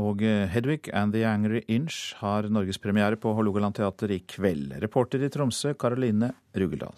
Og 0.00 0.22
Hedwig 0.24 0.48
Hedvig 0.54 0.90
and 0.94 1.12
the 1.12 1.24
Angry 1.28 1.62
Inch 1.68 2.14
har 2.22 2.48
norgespremiere 2.48 3.18
på 3.20 3.34
Hålogaland 3.36 3.76
teater 3.76 4.10
i 4.10 4.22
kveld. 4.24 4.72
Reporter 4.80 5.20
i 5.20 5.28
Tromsø, 5.28 5.74
Karoline 5.74 6.32
Rugeldal. 6.56 6.96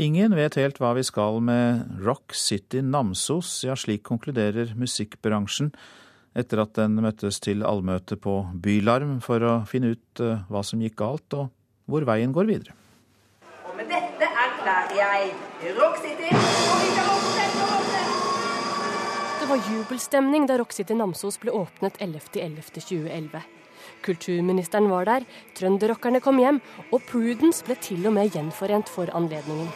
Ingen 0.00 0.32
vet 0.32 0.56
helt 0.56 0.78
hva 0.80 0.94
vi 0.96 1.02
skal 1.04 1.42
med 1.44 2.00
Rock 2.00 2.32
City 2.32 2.80
Namsos, 2.80 3.64
ja 3.66 3.74
slik 3.76 4.06
konkluderer 4.08 4.72
musikkbransjen 4.76 5.74
etter 6.32 6.62
at 6.62 6.72
den 6.78 6.96
møttes 7.02 7.40
til 7.44 7.64
allmøte 7.66 8.16
på 8.16 8.38
Bylarm 8.64 9.18
for 9.24 9.44
å 9.44 9.54
finne 9.68 9.92
ut 9.96 10.22
eh, 10.24 10.44
hva 10.48 10.62
som 10.64 10.80
gikk 10.80 10.96
galt, 11.02 11.36
og 11.36 11.50
hvor 11.90 12.06
veien 12.08 12.32
går 12.32 12.48
videre. 12.48 12.76
Og 13.66 13.76
med 13.76 13.90
dette 13.92 14.30
erklærer 14.46 14.96
jeg 15.02 15.74
Rock 15.76 16.00
City 16.04 16.30
og 16.30 16.86
Det 16.86 17.19
var 19.50 19.72
jubelstemning 19.72 20.46
da 20.46 20.58
Rock 20.58 20.72
City 20.72 20.94
Namsos 20.94 21.40
ble 21.42 21.50
åpnet 21.50 21.96
11.11.2011. 21.98 23.40
Kulturministeren 24.06 24.86
var 24.86 25.08
der, 25.08 25.24
trønderrockerne 25.58 26.20
kom 26.22 26.38
hjem, 26.38 26.60
og 26.94 27.02
Prudence 27.08 27.66
ble 27.66 27.74
til 27.82 28.06
og 28.06 28.14
med 28.14 28.30
gjenforent 28.30 28.92
for 28.92 29.10
anledningen. 29.10 29.66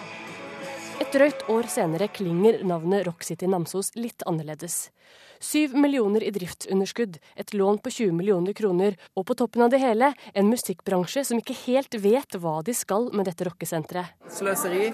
Et 1.02 1.10
drøyt 1.10 1.42
år 1.50 1.66
senere 1.74 2.06
klinger 2.06 2.62
navnet 2.62 3.02
Rock 3.08 3.26
City 3.26 3.50
Namsos 3.50 3.90
litt 3.98 4.22
annerledes. 4.30 4.92
Syv 5.42 5.74
millioner 5.74 6.22
i 6.22 6.30
driftsunderskudd, 6.38 7.18
et 7.34 7.50
lån 7.58 7.82
på 7.82 7.90
20 7.98 8.14
millioner 8.14 8.54
kroner, 8.54 8.94
og 9.18 9.26
på 9.26 9.34
toppen 9.42 9.66
av 9.66 9.74
det 9.74 9.82
hele 9.82 10.14
en 10.38 10.54
musikkbransje 10.54 11.26
som 11.26 11.42
ikke 11.42 11.58
helt 11.66 11.98
vet 11.98 12.38
hva 12.38 12.60
de 12.62 12.78
skal 12.78 13.10
med 13.10 13.26
dette 13.26 13.50
rockesenteret. 13.50 14.14
Sløseri. 14.30 14.92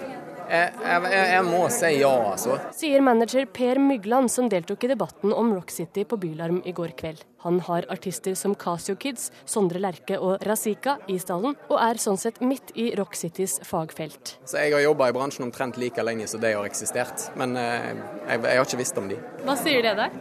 Jeg, 0.51 0.71
jeg, 0.83 1.11
jeg, 1.31 1.43
må 1.47 1.59
si 1.71 1.89
ja, 2.01 2.11
altså. 2.33 2.57
Sier 2.75 3.03
manager 3.05 3.45
Per 3.55 3.79
Mygland, 3.79 4.27
som 4.33 4.49
deltok 4.51 4.83
i 4.83 4.89
debatten 4.91 5.31
om 5.31 5.53
Rock 5.55 5.71
City 5.71 6.03
på 6.03 6.17
Bylarm 6.19 6.57
i 6.67 6.73
går 6.75 6.91
kveld. 6.99 7.21
Han 7.45 7.61
har 7.69 7.87
artister 7.93 8.35
som 8.35 8.51
Casio 8.59 8.97
Kids, 8.99 9.29
Sondre 9.47 9.79
Lerche 9.79 10.19
og 10.19 10.43
Razika 10.43 10.97
i 11.07 11.15
stallen, 11.23 11.55
og 11.69 11.77
er 11.79 12.01
sånn 12.03 12.19
sett 12.19 12.41
midt 12.43 12.75
i 12.75 12.89
Rock 12.99 13.15
Citys 13.15 13.61
fagfelt. 13.63 14.35
Så 14.43 14.59
Jeg 14.59 14.75
har 14.75 14.83
jobba 14.83 15.07
i 15.07 15.15
bransjen 15.15 15.47
omtrent 15.47 15.79
like 15.79 16.03
lenge 16.03 16.27
som 16.27 16.43
de 16.43 16.51
har 16.51 16.67
eksistert, 16.67 17.29
men 17.39 17.55
eh, 17.55 17.87
jeg, 18.27 18.43
jeg 18.43 18.59
har 18.59 18.67
ikke 18.67 18.81
visst 18.83 18.99
om 18.99 19.07
de. 19.07 19.21
Hva 19.47 19.55
sier 19.63 19.87
det 19.87 19.95
deg? 20.01 20.19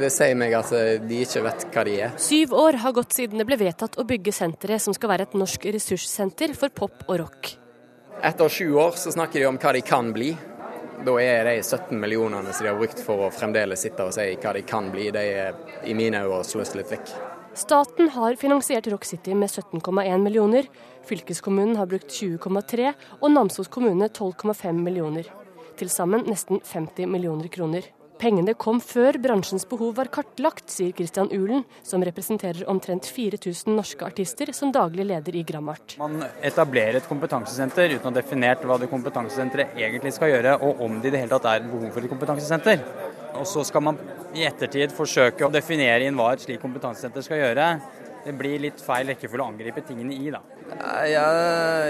Det 0.00 0.10
sier 0.16 0.40
meg 0.40 0.56
at 0.56 0.72
eh, 0.72 0.96
de 1.04 1.20
ikke 1.26 1.44
vet 1.44 1.68
hva 1.76 1.86
de 1.90 2.00
er. 2.08 2.16
Syv 2.30 2.56
år 2.56 2.80
har 2.86 2.96
gått 2.96 3.20
siden 3.20 3.44
det 3.44 3.48
ble 3.52 3.60
vedtatt 3.60 4.00
å 4.00 4.08
bygge 4.08 4.32
senteret 4.32 4.80
som 4.80 4.96
skal 4.96 5.12
være 5.12 5.28
et 5.28 5.36
norsk 5.36 5.68
ressurssenter 5.76 6.56
for 6.56 6.72
pop 6.72 7.04
og 7.04 7.20
rock. 7.26 7.54
Etter 8.22 8.48
sju 8.48 8.74
år 8.74 8.90
så 8.90 9.12
snakker 9.12 9.40
de 9.40 9.46
om 9.46 9.58
hva 9.60 9.72
de 9.72 9.80
kan 9.80 10.12
bli. 10.12 10.30
Da 11.04 11.14
er 11.20 11.44
de 11.44 11.62
17 11.62 12.00
millionene 12.00 12.52
som 12.52 12.64
de 12.64 12.70
har 12.72 12.78
brukt 12.78 13.00
for 13.04 13.26
å 13.26 13.30
fremdeles 13.30 13.82
sitte 13.84 14.06
og 14.06 14.14
si 14.16 14.30
hva 14.40 14.54
de 14.56 14.62
kan 14.66 14.88
bli, 14.90 15.10
de 15.12 15.24
er 15.42 15.58
i 15.84 15.94
mine 15.94 16.22
øyne 16.24 16.40
sløst 16.48 16.78
litt 16.78 16.90
vekk. 16.90 17.12
Staten 17.56 18.10
har 18.12 18.36
finansiert 18.40 18.88
Rock 18.92 19.04
City 19.08 19.34
med 19.36 19.52
17,1 19.52 20.24
millioner, 20.24 20.66
fylkeskommunen 21.08 21.76
har 21.76 21.88
brukt 21.88 22.08
20,3 22.12 22.90
og 23.20 23.30
Namsos 23.32 23.68
kommune 23.72 24.08
12,5 24.08 24.80
millioner. 24.80 25.28
Til 25.76 25.92
sammen 25.92 26.24
nesten 26.28 26.60
50 26.64 27.08
millioner 27.12 27.52
kroner. 27.52 27.84
Pengene 28.16 28.54
kom 28.56 28.78
før 28.80 29.18
bransjens 29.20 29.66
behov 29.68 29.90
var 29.98 30.08
kartlagt, 30.12 30.70
sier 30.72 30.94
Christian 30.96 31.28
Ulen, 31.34 31.66
som 31.84 32.04
representerer 32.06 32.64
omtrent 32.72 33.04
4000 33.12 33.76
norske 33.76 34.06
artister 34.06 34.52
som 34.56 34.72
daglig 34.72 35.04
leder 35.10 35.36
i 35.36 35.42
Grammart. 35.44 35.98
Man 36.00 36.22
etablerer 36.40 36.96
et 37.02 37.10
kompetansesenter 37.10 37.92
uten 37.92 38.08
å 38.08 38.08
ha 38.08 38.16
definert 38.16 38.64
hva 38.64 38.78
det 38.80 38.88
kompetansesenteret 38.88 39.76
egentlig 39.76 40.14
skal 40.16 40.32
gjøre, 40.32 40.56
og 40.64 40.80
om 40.86 40.96
det 41.02 41.12
i 41.12 41.16
det 41.16 41.22
hele 41.26 41.36
tatt 41.36 41.50
er 41.52 41.68
behov 41.68 41.92
for 41.92 42.06
et 42.06 42.14
kompetansesenter. 42.14 42.88
Og 43.36 43.44
så 43.50 43.66
skal 43.68 43.84
man 43.84 44.00
i 44.32 44.46
ettertid 44.48 44.96
forsøke 44.96 45.44
å 45.44 45.52
definere 45.52 46.08
inn 46.08 46.16
hva 46.16 46.32
et 46.32 46.46
slikt 46.46 46.64
kompetansesenter 46.64 47.26
skal 47.26 47.42
gjøre 47.42 47.70
det 48.26 48.34
blir 48.34 48.58
litt 48.58 48.80
feil 48.82 49.06
rekkefølge 49.12 49.44
å 49.44 49.52
angripe 49.52 49.82
tingene 49.86 50.16
i, 50.16 50.30
da. 50.34 50.40
Ja, 51.06 51.26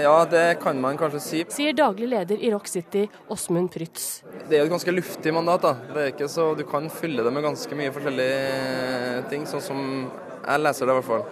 ja, 0.03 0.13
det 0.29 0.59
kan 0.61 0.77
man 0.81 0.99
kanskje 0.99 1.21
si. 1.23 1.41
Sier 1.53 1.73
daglig 1.77 2.11
leder 2.11 2.37
i 2.37 2.51
Rock 2.53 2.69
City, 2.69 3.07
Åsmund 3.33 3.71
Prytz. 3.73 4.21
Det 4.45 4.59
er 4.59 4.61
jo 4.61 4.67
et 4.67 4.75
ganske 4.75 4.93
luftig 4.93 5.33
mandat. 5.33 5.65
da. 5.65 5.73
Det 5.89 6.03
er 6.03 6.13
ikke 6.13 6.29
så, 6.29 6.51
Du 6.57 6.63
kan 6.69 6.89
fylle 6.93 7.25
det 7.25 7.33
med 7.33 7.45
ganske 7.45 7.79
mye 7.79 7.93
forskjellige 7.95 9.29
ting, 9.31 9.49
sånn 9.49 9.65
som 9.65 9.79
jeg 10.05 10.61
leser 10.61 10.85
det 10.85 10.93
i 10.93 10.99
hvert 10.99 11.09
fall. 11.09 11.25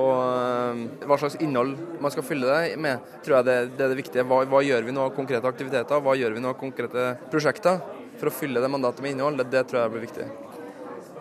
Og 0.00 0.10
eh, 0.14 1.06
hva 1.10 1.18
slags 1.20 1.36
innhold 1.42 1.74
man 2.00 2.12
skal 2.14 2.24
fylle 2.24 2.48
det 2.48 2.76
med, 2.80 3.08
tror 3.24 3.40
jeg 3.40 3.48
det, 3.48 3.56
det 3.76 3.84
er 3.84 3.92
det 3.92 4.00
viktige. 4.00 4.24
Hva, 4.30 4.44
hva, 4.48 4.62
gjør 4.64 4.86
vi 4.86 4.94
nå 4.96 5.04
av 5.04 5.16
konkrete 5.16 5.50
aktiviteter, 5.50 6.00
hva 6.00 6.16
gjør 6.16 6.36
vi 6.36 6.44
nå 6.44 6.54
av 6.54 6.60
konkrete 6.60 7.10
prosjekter? 7.32 7.82
For 8.20 8.30
å 8.30 8.34
fylle 8.34 8.60
det 8.62 8.72
mandatet 8.72 9.04
med 9.04 9.16
innhold, 9.16 9.40
det, 9.40 9.50
det 9.52 9.66
tror 9.68 9.84
jeg 9.84 9.94
blir 9.94 10.08
viktig. 10.08 10.28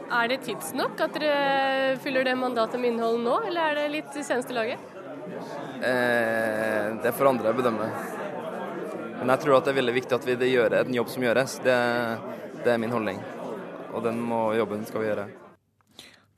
Er 0.10 0.30
det 0.32 0.39
tidsnok 0.41 1.02
at 1.06 1.13
dere 1.13 1.98
fyller 2.02 2.26
det 2.26 2.34
mandatet 2.39 2.82
med 2.82 2.95
innhold 2.95 3.19
nå, 3.22 3.36
eller 3.45 3.69
er 3.69 3.76
det 3.78 3.89
litt 3.93 4.15
i 4.17 4.24
seneste 4.26 4.56
laget? 4.58 4.82
Eh, 5.86 6.88
det 7.04 7.12
får 7.13 7.30
andre 7.30 7.54
bedømme. 7.54 7.89
Men 9.19 9.34
jeg 9.36 9.43
tror 9.43 9.60
at 9.60 9.67
det 9.67 9.74
er 9.76 9.78
veldig 9.82 9.93
viktig 10.00 10.17
at 10.17 10.26
vi 10.26 10.50
gjør 10.50 10.80
en 10.80 10.98
jobb 10.98 11.12
som 11.13 11.26
gjøres. 11.28 11.60
Det, 11.62 11.76
det 12.63 12.74
er 12.74 12.82
min 12.82 12.95
holdning. 12.95 13.22
Og 13.93 14.02
den 14.06 14.17
må, 14.24 14.48
jobben 14.58 14.86
skal 14.89 15.04
vi 15.04 15.12
gjøre. 15.12 15.28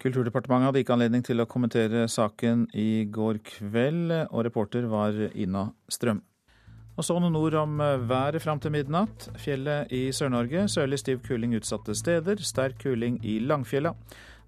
Kulturdepartementet 0.01 0.71
hadde 0.71 0.81
ikke 0.81 0.95
anledning 0.97 1.23
til 1.23 1.43
å 1.43 1.47
kommentere 1.47 2.07
saken 2.09 2.65
i 2.73 3.05
går 3.13 3.39
kveld, 3.53 4.11
og 4.33 4.43
reporter 4.49 4.89
var 4.91 5.15
Ina 5.31 5.69
Strøm. 5.93 6.23
Og 6.97 7.05
så 7.07 7.15
noen 7.19 7.37
ord 7.39 7.55
om 7.61 7.79
eh, 7.81 8.09
været 8.09 8.41
fram 8.43 8.59
til 8.59 8.73
midnatt. 8.75 9.29
Fjellet 9.39 9.91
i 9.95 10.09
Sør-Norge 10.11 10.67
sørlig 10.69 10.99
stiv 10.99 11.21
kuling 11.27 11.55
utsatte 11.55 11.95
steder. 11.95 12.43
Sterk 12.43 12.81
kuling 12.83 13.19
i 13.25 13.39
Langfjella. 13.39 13.93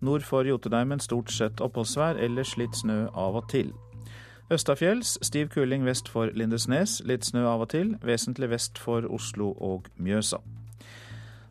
Nord 0.03 0.25
for 0.27 0.43
Jotedeimen 0.43 0.99
stort 0.99 1.31
sett 1.31 1.61
oppholdsvær, 1.63 2.19
ellers 2.19 2.57
litt 2.59 2.75
snø 2.75 3.05
av 3.15 3.39
og 3.39 3.47
til. 3.51 3.71
Østafjells 4.51 5.15
stiv 5.23 5.47
kuling 5.53 5.85
vest 5.87 6.09
for 6.11 6.27
Lindesnes, 6.35 6.97
litt 7.07 7.23
snø 7.23 7.45
av 7.47 7.63
og 7.63 7.71
til. 7.71 7.95
Vesentlig 8.03 8.51
vest 8.51 8.81
for 8.81 9.07
Oslo 9.07 9.53
og 9.63 9.87
Mjøsa. 9.95 10.41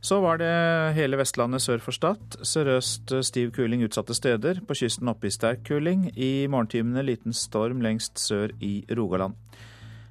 Så 0.02 0.18
var 0.20 0.40
det 0.42 0.94
hele 0.96 1.16
Vestlandet 1.16 1.62
sør 1.62 1.78
for 1.80 1.94
Stad. 1.94 2.36
Sørøst 2.42 3.14
stiv 3.24 3.52
kuling 3.54 3.84
utsatte 3.86 4.14
steder. 4.18 4.60
På 4.66 4.74
kysten 4.74 5.08
oppe 5.08 5.30
i 5.30 5.32
sterk 5.32 5.62
kuling. 5.64 6.08
I 6.18 6.48
morgentimene 6.50 7.04
liten 7.06 7.32
storm 7.32 7.80
lengst 7.80 8.18
sør 8.18 8.50
i 8.60 8.82
Rogaland. 8.90 9.38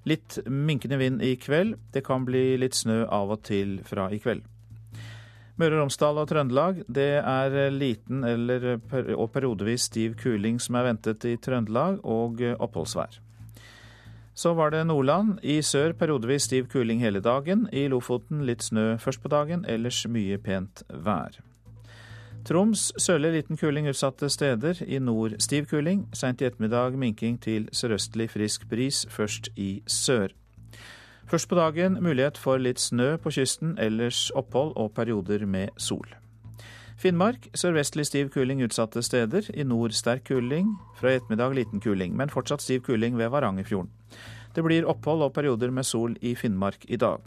Litt 0.09 0.39
minkende 0.45 0.97
vind 0.97 1.21
i 1.21 1.35
kveld. 1.37 1.77
Det 1.93 2.01
kan 2.05 2.25
bli 2.25 2.57
litt 2.57 2.77
snø 2.77 3.03
av 3.05 3.33
og 3.35 3.43
til 3.45 3.79
fra 3.85 4.09
i 4.13 4.19
kveld. 4.21 4.41
Møre 5.61 5.77
og 5.77 5.83
Romsdal 5.83 6.17
og 6.17 6.29
Trøndelag. 6.31 6.79
Det 6.89 7.11
er 7.19 7.57
liten 7.75 8.23
eller 8.25 8.79
og 9.13 9.27
periodevis 9.33 9.89
stiv 9.91 10.15
kuling 10.21 10.57
som 10.63 10.79
er 10.79 10.87
ventet 10.89 11.27
i 11.29 11.35
Trøndelag, 11.37 11.99
og 12.01 12.41
oppholdsvær. 12.57 13.19
Så 14.33 14.55
var 14.57 14.71
det 14.71 14.87
Nordland. 14.87 15.37
I 15.43 15.59
sør 15.61 15.93
periodevis 15.93 16.47
stiv 16.49 16.71
kuling 16.71 17.03
hele 17.03 17.21
dagen. 17.21 17.67
I 17.71 17.85
Lofoten 17.91 18.45
litt 18.47 18.63
snø 18.63 18.95
først 18.97 19.21
på 19.21 19.29
dagen, 19.29 19.67
ellers 19.69 20.05
mye 20.09 20.39
pent 20.41 20.81
vær. 20.89 21.37
Troms 22.41 22.87
sørlig 22.97 23.35
liten 23.35 23.57
kuling 23.57 23.85
utsatte 23.91 24.29
steder. 24.29 24.79
I 24.81 24.97
nord 24.99 25.35
stiv 25.39 25.67
kuling. 25.69 26.07
Seint 26.13 26.41
i 26.41 26.47
ettermiddag 26.47 26.97
minking 26.97 27.37
til 27.41 27.67
sørøstlig 27.71 28.31
frisk 28.33 28.65
bris, 28.69 29.05
først 29.09 29.51
i 29.55 29.83
sør. 29.85 30.33
Først 31.29 31.49
på 31.49 31.55
dagen 31.55 31.99
mulighet 32.01 32.37
for 32.41 32.57
litt 32.57 32.81
snø 32.81 33.13
på 33.21 33.31
kysten, 33.31 33.77
ellers 33.79 34.31
opphold 34.35 34.73
og 34.75 34.91
perioder 34.97 35.45
med 35.45 35.69
sol. 35.77 36.09
Finnmark 36.97 37.47
sørvestlig 37.55 38.05
stiv 38.09 38.33
kuling 38.33 38.65
utsatte 38.65 39.01
steder. 39.05 39.45
I 39.53 39.63
nord 39.63 39.93
sterk 39.93 40.25
kuling. 40.27 40.75
Fra 40.97 41.13
i 41.13 41.21
ettermiddag 41.21 41.55
liten 41.55 41.79
kuling, 41.79 42.17
men 42.17 42.29
fortsatt 42.29 42.61
stiv 42.61 42.81
kuling 42.81 43.17
ved 43.17 43.29
Varangerfjorden. 43.29 43.89
Det 44.55 44.63
blir 44.65 44.85
opphold 44.89 45.21
og 45.21 45.33
perioder 45.33 45.69
med 45.69 45.85
sol 45.85 46.17
i 46.21 46.35
Finnmark 46.35 46.85
i 46.89 46.97
dag. 46.97 47.21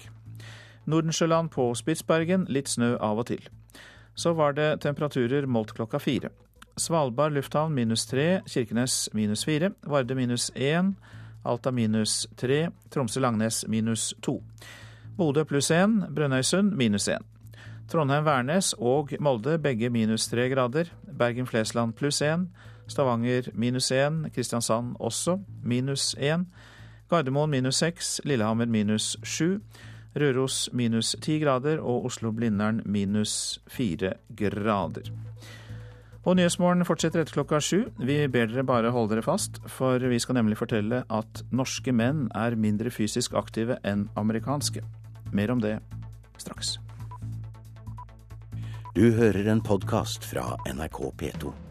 Nordensjøland 0.87 1.49
på 1.51 1.71
Spitsbergen 1.75 2.47
litt 2.51 2.69
snø 2.69 2.97
av 3.01 3.23
og 3.23 3.31
til. 3.31 3.47
Så 4.15 4.33
var 4.33 4.53
det 4.53 4.81
temperaturer 4.81 5.47
målt 5.47 5.73
klokka 5.75 5.99
fire. 5.99 6.31
Svalbard 6.77 7.33
lufthavn 7.33 7.75
minus 7.75 8.07
tre, 8.07 8.41
Kirkenes 8.47 9.09
minus 9.13 9.45
fire, 9.45 9.71
Varde 9.87 10.15
minus 10.15 10.51
én, 10.55 10.95
Alta 11.45 11.71
minus 11.71 12.27
tre, 12.37 12.71
Tromsø-Langnes 12.91 13.65
minus 13.69 14.15
to. 14.23 14.41
Bodø 15.17 15.45
pluss 15.45 15.71
én, 15.71 16.01
Brønnøysund 16.15 16.75
minus 16.75 17.09
én. 17.09 17.23
Trondheim-Værnes 17.89 18.75
og 18.79 19.13
Molde 19.21 19.59
begge 19.59 19.91
minus 19.91 20.29
tre 20.29 20.49
grader. 20.49 20.89
Bergen-Flesland 21.19 21.93
pluss 21.93 22.23
én. 22.23 22.49
Stavanger 22.89 23.51
minus 23.55 23.93
én. 23.93 24.31
Kristiansand 24.35 24.97
også 24.99 25.39
minus 25.63 26.15
én. 26.19 26.47
Gardermoen 27.11 27.51
minus 27.51 27.77
seks. 27.77 28.21
Lillehammer 28.25 28.67
minus 28.67 29.17
sju. 29.23 29.61
Røros 30.15 30.69
minus 30.73 31.17
ti 31.25 31.41
grader 31.43 31.81
og 31.83 32.07
Oslo-Blindern 32.11 32.83
minus 32.87 33.59
fire 33.67 34.15
grader. 34.37 35.11
Og 36.25 36.39
Nyhetsmorgen 36.39 36.87
fortsetter 36.89 37.21
etter 37.21 37.37
klokka 37.37 37.59
sju. 37.61 37.83
Vi 38.01 38.17
ber 38.33 38.49
dere 38.49 38.65
bare 38.65 38.93
holde 38.95 39.13
dere 39.13 39.27
fast, 39.27 39.59
for 39.69 40.01
vi 40.01 40.21
skal 40.23 40.39
nemlig 40.39 40.57
fortelle 40.57 41.03
at 41.13 41.43
norske 41.53 41.93
menn 41.93 42.31
er 42.33 42.57
mindre 42.57 42.95
fysisk 42.95 43.37
aktive 43.37 43.77
enn 43.85 44.07
amerikanske. 44.17 44.81
Mer 45.37 45.53
om 45.53 45.61
det 45.61 45.77
straks. 46.41 46.79
Du 48.95 49.11
hører 49.19 49.51
en 49.51 49.61
podkast 49.61 50.25
fra 50.25 50.55
NRK 50.71 51.05
P2. 51.19 51.64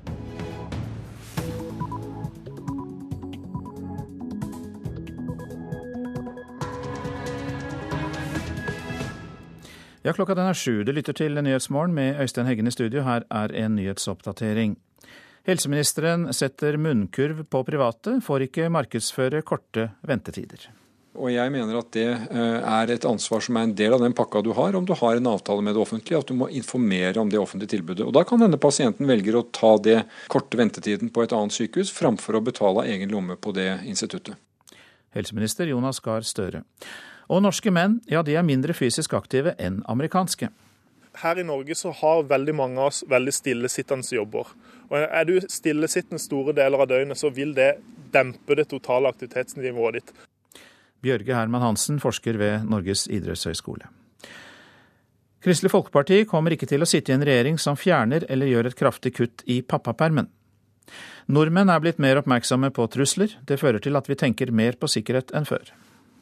Ja, 10.04 10.12
klokka 10.12 10.36
den 10.36 10.50
er 10.52 10.58
sju. 10.58 10.82
Du 10.84 10.92
lytter 10.92 11.16
til 11.16 11.38
Nyhetsmorgen 11.39 11.94
med 11.96 12.18
Øystein 12.20 12.44
Heggen 12.50 12.68
i 12.68 12.72
studio. 12.76 13.06
Her 13.06 13.24
er 13.32 13.54
en 13.56 13.78
nyhetsoppdatering. 13.78 14.74
Helseministeren 15.48 16.26
setter 16.36 16.76
munnkurv 16.76 17.46
på 17.48 17.62
private, 17.63 18.18
får 18.20 18.44
ikke 18.50 18.68
markedsføre 18.76 19.39
korte 19.48 19.94
ventetider. 20.04 20.66
Og 21.16 21.30
jeg 21.32 21.54
mener 21.54 21.80
at 21.80 21.94
det 21.96 22.10
eh, 22.10 22.68
er 22.68 22.92
et 22.92 23.08
ansvar 23.08 23.46
som 23.46 23.56
er 23.56 23.70
en 23.70 23.76
del 23.80 23.96
av 23.96 24.04
den 24.04 24.16
pakka 24.18 24.42
du 24.44 24.52
har, 24.58 24.76
om 24.76 24.84
du 24.84 24.92
har 25.00 25.22
en 25.22 25.32
avtale 25.32 25.63
med 25.63 25.78
det 25.78 25.84
offentlige, 25.86 26.20
at 26.20 26.28
du 26.28 26.36
må 26.36 26.52
informere 26.52 27.24
om 27.24 27.32
det 27.32 27.39
offentlige 27.39 27.78
tilbudet. 27.78 28.04
Og 28.04 28.12
Da 28.18 28.26
kan 28.28 28.44
denne 28.44 28.60
pasienten 28.60 29.08
velge 29.08 29.38
å 29.39 29.46
ta 29.56 29.78
det 29.88 30.02
korte 30.28 30.60
ventetiden 30.60 31.13
på 31.16 31.24
et 31.24 31.32
annet 31.32 31.56
sykehus, 31.56 31.94
framfor 31.96 32.42
å 32.42 32.44
betale 32.44 32.84
av 32.84 32.92
egen 32.92 33.13
lomme 33.13 33.39
på 33.39 33.56
det 33.56 33.70
instituttet. 33.88 34.36
Helseminister 35.16 35.72
Jonas 35.72 36.04
Gahr 36.04 36.28
Støre. 36.28 36.66
Og 37.30 37.44
norske 37.44 37.72
menn, 37.72 38.00
ja 38.12 38.24
de 38.26 38.36
er 38.36 38.46
mindre 38.46 38.76
fysisk 38.76 39.14
aktive 39.18 39.56
enn 39.60 39.82
amerikanske. 39.90 40.50
Her 41.22 41.40
i 41.40 41.46
Norge 41.46 41.76
så 41.78 41.92
har 41.94 42.26
veldig 42.30 42.56
mange 42.58 42.82
av 42.82 42.90
oss 42.90 43.04
veldig 43.10 43.34
stillesittende 43.34 44.16
jobber. 44.16 44.50
Og 44.90 44.98
Er 44.98 45.26
du 45.26 45.40
stillesittende 45.42 46.20
store 46.20 46.54
deler 46.58 46.82
av 46.82 46.90
døgnet, 46.90 47.18
så 47.18 47.30
vil 47.30 47.54
det 47.54 47.76
dempe 48.14 48.56
det 48.56 48.68
totale 48.70 49.10
aktivitetsnivået 49.10 50.00
ditt. 50.00 50.14
Bjørge 51.04 51.36
Herman 51.36 51.62
Hansen, 51.62 52.00
forsker 52.00 52.38
ved 52.38 52.66
Norges 52.70 53.08
idrettshøgskole. 53.08 53.90
Kristelig 55.44 55.74
Folkeparti 55.74 56.24
kommer 56.24 56.56
ikke 56.56 56.70
til 56.72 56.82
å 56.82 56.88
sitte 56.88 57.12
i 57.12 57.18
en 57.18 57.26
regjering 57.28 57.58
som 57.60 57.76
fjerner 57.76 58.24
eller 58.32 58.48
gjør 58.48 58.70
et 58.70 58.78
kraftig 58.80 59.12
kutt 59.18 59.44
i 59.44 59.60
pappapermen. 59.62 60.30
Nordmenn 61.28 61.72
er 61.72 61.82
blitt 61.84 62.00
mer 62.00 62.22
oppmerksomme 62.22 62.70
på 62.76 62.88
trusler. 62.92 63.36
Det 63.44 63.60
fører 63.60 63.84
til 63.84 64.00
at 64.00 64.08
vi 64.08 64.16
tenker 64.20 64.52
mer 64.56 64.80
på 64.80 64.88
sikkerhet 64.92 65.36
enn 65.36 65.48
før. 65.48 65.74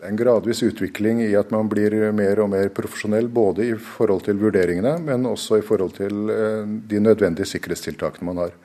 En 0.02 0.18
gradvis 0.18 0.64
utvikling 0.66 1.22
i 1.22 1.34
at 1.38 1.52
man 1.54 1.70
blir 1.70 1.94
mer 2.18 2.40
og 2.42 2.50
mer 2.54 2.72
profesjonell, 2.74 3.28
både 3.30 3.68
i 3.70 3.76
forhold 3.78 4.26
til 4.26 4.40
vurderingene, 4.42 4.96
men 5.06 5.28
også 5.30 5.60
i 5.62 5.66
forhold 5.66 5.94
til 6.00 6.32
eh, 6.34 6.66
de 6.90 7.02
nødvendige 7.04 7.46
sikkerhetstiltakene 7.46 8.26
man 8.32 8.42
har. 8.46 8.56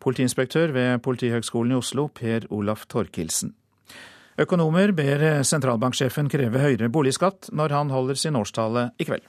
Politiinspektør 0.00 0.72
ved 0.72 0.98
Politihøgskolen 1.04 1.72
i 1.72 1.78
Oslo, 1.78 2.08
Per 2.08 2.48
Olaf 2.50 2.86
Torkildsen. 2.88 3.54
Økonomer 4.38 4.90
ber 4.96 5.44
sentralbanksjefen 5.46 6.28
kreve 6.32 6.58
høyere 6.58 6.90
boligskatt 6.90 7.52
når 7.54 7.76
han 7.76 7.92
holder 7.94 8.18
sin 8.18 8.36
årstale 8.36 8.88
i 8.98 9.06
kveld. 9.06 9.22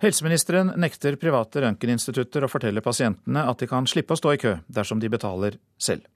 Helseministeren 0.00 0.72
nekter 0.80 1.18
private 1.20 1.60
røntgeninstitutter 1.60 2.46
å 2.46 2.48
fortelle 2.48 2.80
pasientene 2.80 3.42
at 3.44 3.60
de 3.60 3.66
kan 3.68 3.84
slippe 3.90 4.16
å 4.16 4.20
stå 4.20 4.32
i 4.32 4.38
kø 4.40 4.54
dersom 4.72 5.00
de 5.02 5.10
betaler 5.12 5.58
selv. 5.76 6.06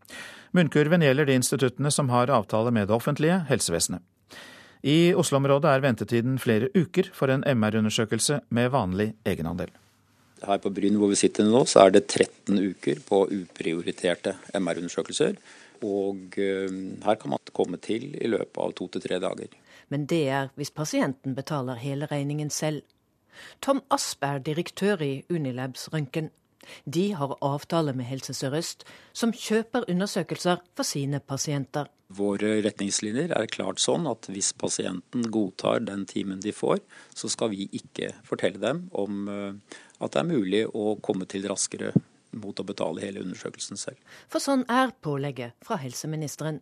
Munnkurven 0.57 1.05
gjelder 1.05 1.29
de 1.29 1.37
instituttene 1.37 1.91
som 1.93 2.09
har 2.09 2.33
avtale 2.33 2.73
med 2.73 2.89
det 2.89 2.97
offentlige, 2.97 3.43
helsevesenet. 3.51 4.01
I 4.85 5.13
Oslo-området 5.17 5.69
er 5.69 5.85
ventetiden 5.85 6.39
flere 6.41 6.71
uker 6.73 7.11
for 7.13 7.33
en 7.33 7.45
MR-undersøkelse 7.45 8.41
med 8.57 8.73
vanlig 8.73 9.11
egenandel. 9.29 9.69
Her 10.45 10.61
på 10.65 10.73
Bryn 10.77 10.97
hvor 11.01 11.13
vi 11.13 11.21
sitter 11.21 11.45
nå, 11.49 11.63
så 11.69 11.85
er 11.85 11.95
det 11.97 12.07
13 12.07 12.57
uker 12.61 13.05
på 13.05 13.21
uprioriterte 13.33 14.37
MR-undersøkelser. 14.57 15.37
Og 15.85 16.39
eh, 16.41 16.73
her 17.05 17.21
kan 17.21 17.35
man 17.35 17.53
komme 17.53 17.81
til 17.85 18.15
i 18.17 18.33
løpet 18.33 18.61
av 18.65 18.73
to 18.77 18.89
til 18.93 19.05
tre 19.05 19.21
dager. 19.21 19.53
Men 19.93 20.09
det 20.09 20.25
er 20.33 20.53
hvis 20.57 20.73
pasienten 20.73 21.37
betaler 21.37 21.81
hele 21.81 22.09
regningen 22.09 22.53
selv. 22.53 22.85
Tom 23.61 23.83
Asp 23.95 24.25
er 24.25 24.43
direktør 24.45 25.03
i 25.05 25.13
Unilabs 25.31 25.89
Røntgen. 25.93 26.31
De 26.85 27.13
har 27.13 27.37
avtale 27.45 27.93
med 27.93 28.09
Helse 28.09 28.35
Sør-Øst, 28.35 28.85
som 29.13 29.33
kjøper 29.37 29.85
undersøkelser 29.91 30.63
for 30.77 30.89
sine 30.89 31.21
pasienter. 31.21 31.91
Våre 32.15 32.59
retningslinjer 32.65 33.33
er 33.35 33.51
klart 33.51 33.81
sånn 33.83 34.07
at 34.09 34.29
hvis 34.31 34.53
pasienten 34.61 35.27
godtar 35.33 35.83
den 35.85 36.05
timen 36.09 36.43
de 36.45 36.53
får, 36.53 36.83
så 37.17 37.31
skal 37.33 37.53
vi 37.55 37.69
ikke 37.73 38.13
fortelle 38.29 38.61
dem 38.63 38.85
om 38.93 39.29
eh, 39.29 39.79
at 40.01 40.13
det 40.15 40.21
er 40.21 40.29
mulig 40.29 40.63
å 40.69 40.95
komme 41.05 41.29
til 41.31 41.49
raskere 41.51 41.95
mot 42.35 42.59
å 42.61 42.67
betale 42.67 43.03
hele 43.05 43.23
undersøkelsen 43.25 43.81
selv. 43.81 43.99
For 44.29 44.43
sånn 44.43 44.67
er 44.71 44.95
pålegget 45.05 45.57
fra 45.65 45.79
helseministeren. 45.81 46.61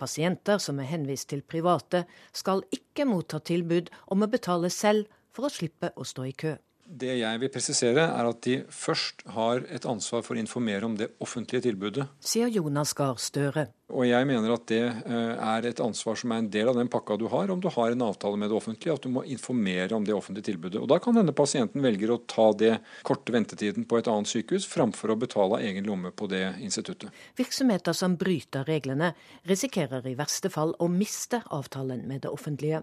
Pasienter 0.00 0.58
som 0.62 0.80
er 0.80 0.88
henvist 0.90 1.28
til 1.30 1.44
private, 1.46 2.06
skal 2.34 2.64
ikke 2.74 3.06
motta 3.06 3.38
tilbud 3.44 3.92
om 4.10 4.24
å 4.24 4.30
betale 4.30 4.70
selv 4.72 5.06
for 5.32 5.48
å 5.48 5.52
slippe 5.52 5.92
å 5.96 6.06
stå 6.06 6.28
i 6.28 6.36
kø. 6.36 6.56
Det 6.82 7.12
jeg 7.14 7.38
vil 7.38 7.50
presisere, 7.52 8.02
er 8.10 8.26
at 8.26 8.40
de 8.44 8.56
først 8.74 9.22
har 9.32 9.62
et 9.72 9.84
ansvar 9.88 10.24
for 10.26 10.34
å 10.34 10.42
informere 10.42 10.84
om 10.84 10.96
det 10.98 11.12
offentlige 11.22 11.68
tilbudet. 11.68 12.08
Sier 12.20 12.50
Jonas 12.50 12.90
Gahr 12.98 13.20
Støre. 13.22 13.68
Og 13.92 14.06
jeg 14.08 14.26
mener 14.26 14.50
at 14.54 14.64
det 14.68 14.82
eh, 14.82 15.32
er 15.36 15.68
et 15.68 15.80
ansvar 15.84 16.18
som 16.18 16.32
er 16.34 16.42
en 16.42 16.50
del 16.52 16.68
av 16.72 16.76
den 16.80 16.90
pakka 16.92 17.16
du 17.20 17.26
har, 17.32 17.52
om 17.54 17.60
du 17.62 17.68
har 17.72 17.94
en 17.94 18.04
avtale 18.08 18.40
med 18.40 18.50
det 18.50 18.58
offentlige, 18.58 18.96
at 18.98 19.06
du 19.06 19.12
må 19.14 19.22
informere 19.30 19.94
om 19.96 20.04
det 20.04 20.16
offentlige 20.16 20.50
tilbudet. 20.50 20.80
Og 20.82 20.88
Da 20.90 20.98
kan 21.02 21.16
denne 21.16 21.34
pasienten 21.36 21.84
velge 21.84 22.10
å 22.10 22.20
ta 22.28 22.50
det 22.56 22.74
korte 23.06 23.34
ventetiden 23.34 23.86
på 23.88 24.00
et 24.00 24.10
annet 24.10 24.32
sykehus, 24.32 24.66
framfor 24.68 25.14
å 25.14 25.20
betale 25.22 25.60
av 25.60 25.68
egen 25.68 25.86
lomme 25.88 26.10
på 26.10 26.28
det 26.32 26.44
instituttet. 26.64 27.12
Virksomheter 27.38 27.96
som 27.96 28.18
bryter 28.20 28.66
reglene, 28.68 29.14
risikerer 29.48 30.08
i 30.10 30.16
verste 30.18 30.50
fall 30.52 30.74
å 30.82 30.90
miste 30.92 31.44
avtalen 31.52 32.08
med 32.10 32.26
det 32.26 32.32
offentlige. 32.32 32.82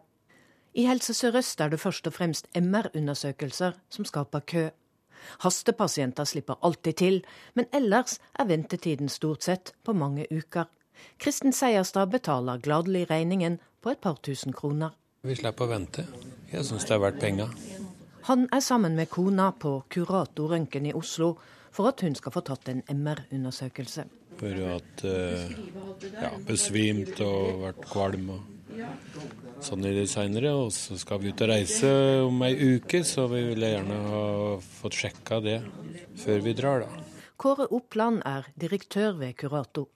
I 0.74 0.86
Helse 0.86 1.14
Sør-Øst 1.14 1.62
er 1.62 1.70
det 1.70 1.80
først 1.80 2.08
og 2.08 2.14
fremst 2.14 2.48
MR-undersøkelser 2.56 3.72
som 3.90 4.06
skaper 4.06 4.40
kø. 4.40 4.70
Hastepasienter 5.40 6.24
slipper 6.24 6.60
alltid 6.64 6.94
til, 6.94 7.24
men 7.54 7.66
ellers 7.74 8.20
er 8.40 8.46
ventetiden 8.46 9.10
stort 9.10 9.44
sett 9.44 9.74
på 9.84 9.94
mange 9.94 10.28
uker. 10.32 10.70
Kristen 11.20 11.54
Seierstad 11.54 12.12
betaler 12.12 12.58
gladelig 12.58 13.10
regningen 13.10 13.60
på 13.82 13.90
et 13.90 13.98
par 13.98 14.20
tusen 14.24 14.54
kroner. 14.54 14.90
Vi 15.24 15.36
slipper 15.36 15.66
å 15.66 15.74
vente. 15.74 16.06
Jeg 16.52 16.66
syns 16.66 16.86
det 16.88 16.96
er 16.96 17.04
verdt 17.04 17.20
penga. 17.20 17.50
Han 18.30 18.48
er 18.54 18.60
sammen 18.60 18.96
med 18.96 19.10
kona 19.10 19.52
på 19.52 19.84
Røntgen 19.90 20.86
i 20.86 20.94
Oslo 20.94 21.38
for 21.72 21.88
at 21.88 22.02
hun 22.02 22.16
skal 22.16 22.32
få 22.32 22.42
tatt 22.46 22.70
en 22.70 22.84
MR-undersøkelse. 22.88 24.06
For 24.40 24.62
at 24.76 25.04
uh, 25.04 25.52
ja, 26.14 26.32
besvimt 26.48 27.20
og 27.20 27.64
vært 27.66 27.86
kvalm 27.90 28.30
og 28.36 28.59
sånn 29.64 29.86
i 29.88 29.94
det 29.96 30.08
seinere. 30.12 30.54
Og 30.58 30.74
så 30.76 30.98
skal 31.00 31.22
vi 31.24 31.34
ut 31.34 31.46
og 31.46 31.52
reise 31.52 31.92
om 32.26 32.42
ei 32.48 32.56
uke, 32.56 33.04
så 33.08 33.28
vi 33.32 33.44
ville 33.52 33.74
gjerne 33.74 34.02
ha 34.08 34.26
fått 34.82 35.00
sjekka 35.02 35.40
det 35.46 35.60
før 36.20 36.44
vi 36.46 36.58
drar, 36.58 36.86
da. 36.86 37.06
Kåre 37.40 37.70
Oppland 37.72 38.20
er 38.28 38.50
direktør 38.60 39.16
ved 39.22 39.38
Kurato. 39.40 39.88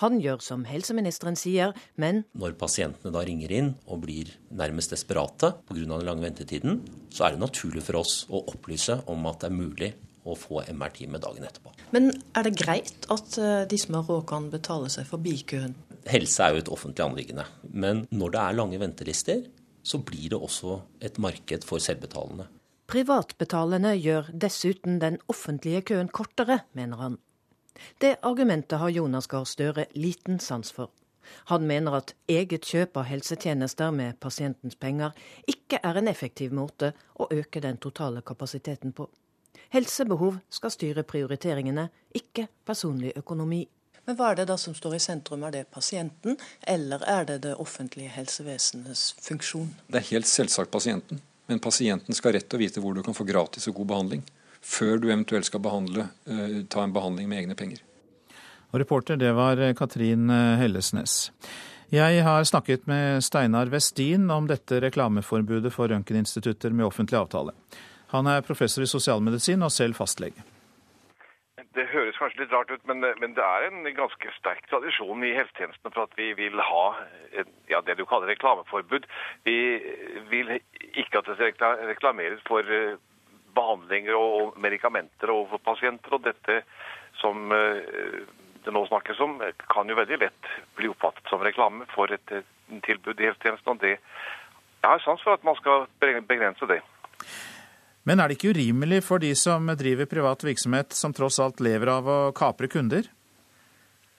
Han 0.00 0.18
gjør 0.20 0.42
som 0.44 0.66
helseministeren 0.68 1.36
sier, 1.36 1.74
men 1.96 2.24
Når 2.36 2.56
pasientene 2.60 3.12
da 3.14 3.22
ringer 3.24 3.52
inn 3.52 3.74
og 3.86 4.02
blir 4.04 4.32
nærmest 4.52 4.92
desperate 4.92 5.54
pga. 5.68 5.74
den 5.74 6.06
lange 6.06 6.22
ventetiden, 6.22 6.80
så 7.10 7.26
er 7.26 7.30
det 7.32 7.40
naturlig 7.40 7.82
for 7.82 8.00
oss 8.00 8.26
å 8.28 8.44
opplyse 8.52 9.02
om 9.06 9.26
at 9.26 9.40
det 9.40 9.50
er 9.50 9.56
mulig 9.56 9.92
å 10.24 10.36
få 10.36 10.62
MR-time 10.68 11.18
dagen 11.18 11.44
etterpå. 11.44 11.72
Men 11.92 12.10
er 12.36 12.42
det 12.44 12.58
greit 12.60 13.06
at 13.08 13.38
eh, 13.38 13.64
de 13.68 13.78
som 13.80 13.96
har 13.96 14.04
råd 14.04 14.26
kan 14.28 14.50
betale 14.52 14.90
seg 14.92 15.08
forbi 15.08 15.38
køen? 15.48 15.74
Helse 16.08 16.42
er 16.42 16.54
jo 16.54 16.62
et 16.62 16.70
offentlig 16.72 17.04
anliggende. 17.04 17.44
Men 17.62 18.06
når 18.10 18.30
det 18.34 18.40
er 18.40 18.56
lange 18.56 18.80
ventelister, 18.80 19.42
så 19.82 19.98
blir 19.98 20.30
det 20.32 20.40
også 20.40 20.80
et 21.00 21.18
marked 21.18 21.66
for 21.66 21.82
selvbetalende. 21.82 22.46
Privatbetalende 22.90 23.92
gjør 24.00 24.30
dessuten 24.34 24.98
den 25.00 25.20
offentlige 25.28 25.82
køen 25.92 26.08
kortere, 26.08 26.60
mener 26.72 26.96
han. 26.96 27.18
Det 28.00 28.16
argumentet 28.22 28.78
har 28.78 28.90
Jonas 28.90 29.28
Gahr 29.30 29.44
Støre 29.44 29.86
liten 29.94 30.40
sans 30.40 30.72
for. 30.72 30.90
Han 31.44 31.66
mener 31.66 31.94
at 32.00 32.14
eget 32.28 32.66
kjøp 32.66 32.96
av 32.96 33.06
helsetjenester 33.06 33.92
med 33.94 34.18
pasientens 34.20 34.76
penger 34.76 35.14
ikke 35.46 35.78
er 35.84 36.00
en 36.00 36.10
effektiv 36.10 36.52
måte 36.56 36.92
å 37.14 37.28
øke 37.30 37.62
den 37.62 37.78
totale 37.78 38.22
kapasiteten 38.26 38.92
på. 38.92 39.06
Helsebehov 39.70 40.40
skal 40.50 40.72
styre 40.74 41.04
prioriteringene, 41.06 41.88
ikke 42.14 42.48
personlig 42.66 43.12
økonomi. 43.16 43.68
Men 44.10 44.16
hva 44.18 44.32
er 44.32 44.40
det 44.40 44.48
da 44.50 44.56
som 44.58 44.74
står 44.74 44.96
i 44.96 44.98
sentrum? 45.04 45.44
Er 45.46 45.52
det 45.54 45.68
pasienten, 45.70 46.34
eller 46.66 47.04
er 47.06 47.28
det 47.28 47.36
det 47.44 47.52
offentlige 47.62 48.10
helsevesenets 48.10 49.12
funksjon? 49.22 49.68
Det 49.86 50.00
er 50.00 50.08
helt 50.08 50.26
selvsagt 50.26 50.72
pasienten. 50.74 51.20
Men 51.46 51.62
pasienten 51.62 52.18
skal 52.18 52.34
rett 52.34 52.48
til 52.50 52.58
å 52.58 52.62
vite 52.64 52.82
hvor 52.82 52.98
du 52.98 53.04
kan 53.06 53.14
få 53.14 53.22
gratis 53.28 53.70
og 53.70 53.78
god 53.78 53.90
behandling. 53.92 54.26
Før 54.66 54.98
du 54.98 55.06
eventuelt 55.12 55.46
skal 55.46 55.62
behandle, 55.62 56.08
eh, 56.26 56.58
ta 56.66 56.82
en 56.82 56.96
behandling 56.98 57.30
med 57.30 57.44
egne 57.44 57.54
penger. 57.54 57.86
Og 58.72 58.82
reporter, 58.82 59.14
det 59.14 59.30
var 59.38 59.62
Katrin 59.78 60.26
Hellesnes. 60.58 61.30
Jeg 61.94 62.26
har 62.26 62.42
snakket 62.42 62.90
med 62.90 63.22
Steinar 63.22 63.70
Westin 63.70 64.26
om 64.30 64.50
dette 64.50 64.82
reklameforbudet 64.82 65.70
for 65.70 65.86
røntgeninstitutter 65.86 66.74
med 66.74 66.90
offentlig 66.90 67.22
avtale. 67.22 67.54
Han 68.10 68.26
er 68.26 68.42
professor 68.42 68.82
i 68.82 68.90
sosialmedisin 68.90 69.62
og 69.62 69.70
selv 69.70 70.02
fastlege. 70.02 70.42
Det 71.76 71.84
høres 71.92 72.16
kanskje 72.18 72.42
litt 72.42 72.54
rart 72.54 72.70
ut, 72.72 72.82
men, 72.90 73.04
men, 73.22 73.34
det 73.36 73.44
er 73.46 73.68
en 73.68 73.84
ganske 73.94 74.32
sterk 74.34 74.64
tradisjon 74.70 75.22
i 75.22 75.36
helsetjenesten 75.36 75.92
for 75.94 76.08
at 76.08 76.16
vi 76.18 76.32
vil 76.34 76.58
ha 76.58 76.86
ja, 77.70 77.78
det 77.86 77.94
du 78.00 78.02
kaller 78.10 78.32
reklameforbud. 78.32 79.06
Vi 79.46 79.58
vil 80.32 80.56
ikke 80.90 81.20
at 81.20 81.30
det 81.30 81.52
skal 81.54 81.84
reklameres 81.92 82.42
for 82.48 82.66
eh, 82.66 82.98
behandlinger 83.54 84.18
og 84.18 84.58
medikamenter 84.58 85.30
overfor 85.30 85.62
pasienter. 85.70 86.18
og 86.18 86.26
dette 86.26 86.62
som 87.20 87.50
uh, 87.54 88.26
det 88.64 88.74
nå 88.74 88.84
snakkes 88.86 89.20
om, 89.20 89.38
kan 89.70 89.88
jo 89.88 89.98
veldig 89.98 90.18
lett 90.22 90.50
bli 90.78 90.90
oppfattet 90.90 91.30
som 91.30 91.42
reklame 91.42 91.86
for 91.94 92.12
et 92.14 92.34
tilbud 92.86 93.20
i 93.20 93.30
helsetjenesten. 93.30 93.70
og 93.72 93.80
det 93.80 93.96
Jeg 93.96 94.90
har 94.90 95.02
sans 95.04 95.22
for 95.22 95.32
at 95.32 95.44
man 95.44 95.56
skal 95.56 95.86
begrense 96.00 96.66
det. 96.66 96.80
Men 98.08 98.20
er 98.20 98.30
det 98.30 98.38
ikke 98.38 98.54
urimelig 98.56 99.02
for 99.04 99.20
de 99.20 99.34
som 99.36 99.68
driver 99.76 100.08
privat 100.08 100.44
virksomhet, 100.44 100.94
som 100.96 101.12
tross 101.12 101.40
alt 101.42 101.60
lever 101.60 101.90
av 101.92 102.08
å 102.08 102.18
kapre 102.36 102.70
kunder? 102.72 103.08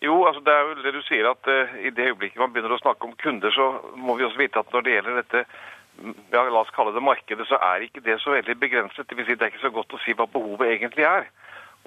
Jo, 0.02 0.16
altså 0.26 0.42
det 0.46 0.54
er 0.54 0.64
jo 0.66 0.78
det 0.82 0.94
du 0.96 1.02
sier 1.06 1.28
at 1.30 1.50
uh, 1.50 1.74
i 1.78 1.92
det 1.94 2.08
øyeblikket 2.10 2.42
man 2.42 2.54
begynner 2.54 2.74
å 2.74 2.82
snakke 2.82 3.06
om 3.06 3.18
kunder, 3.22 3.54
så 3.54 3.68
må 3.98 4.16
vi 4.18 4.26
også 4.26 4.42
vite 4.42 4.62
at 4.62 4.74
når 4.74 4.86
det 4.86 4.96
gjelder 4.96 5.20
dette 5.22 5.44
ja, 6.32 6.42
la 6.42 6.62
oss 6.64 6.74
kalle 6.74 6.94
det 6.96 7.04
markedet, 7.06 7.46
så 7.46 7.60
er 7.62 7.86
ikke 7.86 8.02
det 8.06 8.16
så 8.22 8.34
veldig 8.34 8.56
begrenset. 8.58 9.06
Det 9.10 9.18
vil 9.18 9.28
si 9.28 9.36
det 9.38 9.46
er 9.46 9.54
ikke 9.54 9.68
så 9.68 9.74
godt 9.76 9.94
å 9.94 10.02
si 10.02 10.16
hva 10.18 10.26
behovet 10.26 10.74
egentlig 10.74 11.06
er. 11.06 11.30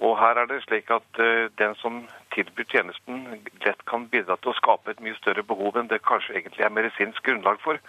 Og 0.04 0.14
her 0.18 0.38
er 0.38 0.50
det 0.50 0.60
slik 0.62 0.90
at 0.94 1.22
uh, 1.22 1.50
den 1.58 1.74
som 1.80 2.04
tilbyr 2.34 2.70
tjenesten, 2.70 3.24
lett 3.66 3.82
kan 3.90 4.06
bidra 4.10 4.38
til 4.38 4.50
å 4.50 4.58
skape 4.58 4.94
et 4.94 5.02
mye 5.02 5.18
større 5.18 5.46
behov 5.46 5.78
enn 5.78 5.90
det 5.90 6.02
kanskje 6.06 6.36
egentlig 6.38 6.66
er 6.66 6.74
medisinsk 6.74 7.22
grunnlag 7.26 7.62
for. 7.62 7.82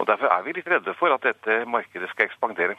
Og 0.00 0.08
Derfor 0.08 0.32
er 0.32 0.44
vi 0.44 0.56
litt 0.56 0.68
redde 0.68 0.96
for 0.98 1.12
at 1.14 1.24
dette 1.24 1.62
markedet 1.68 2.08
skal 2.12 2.28
ekspandere. 2.28 2.76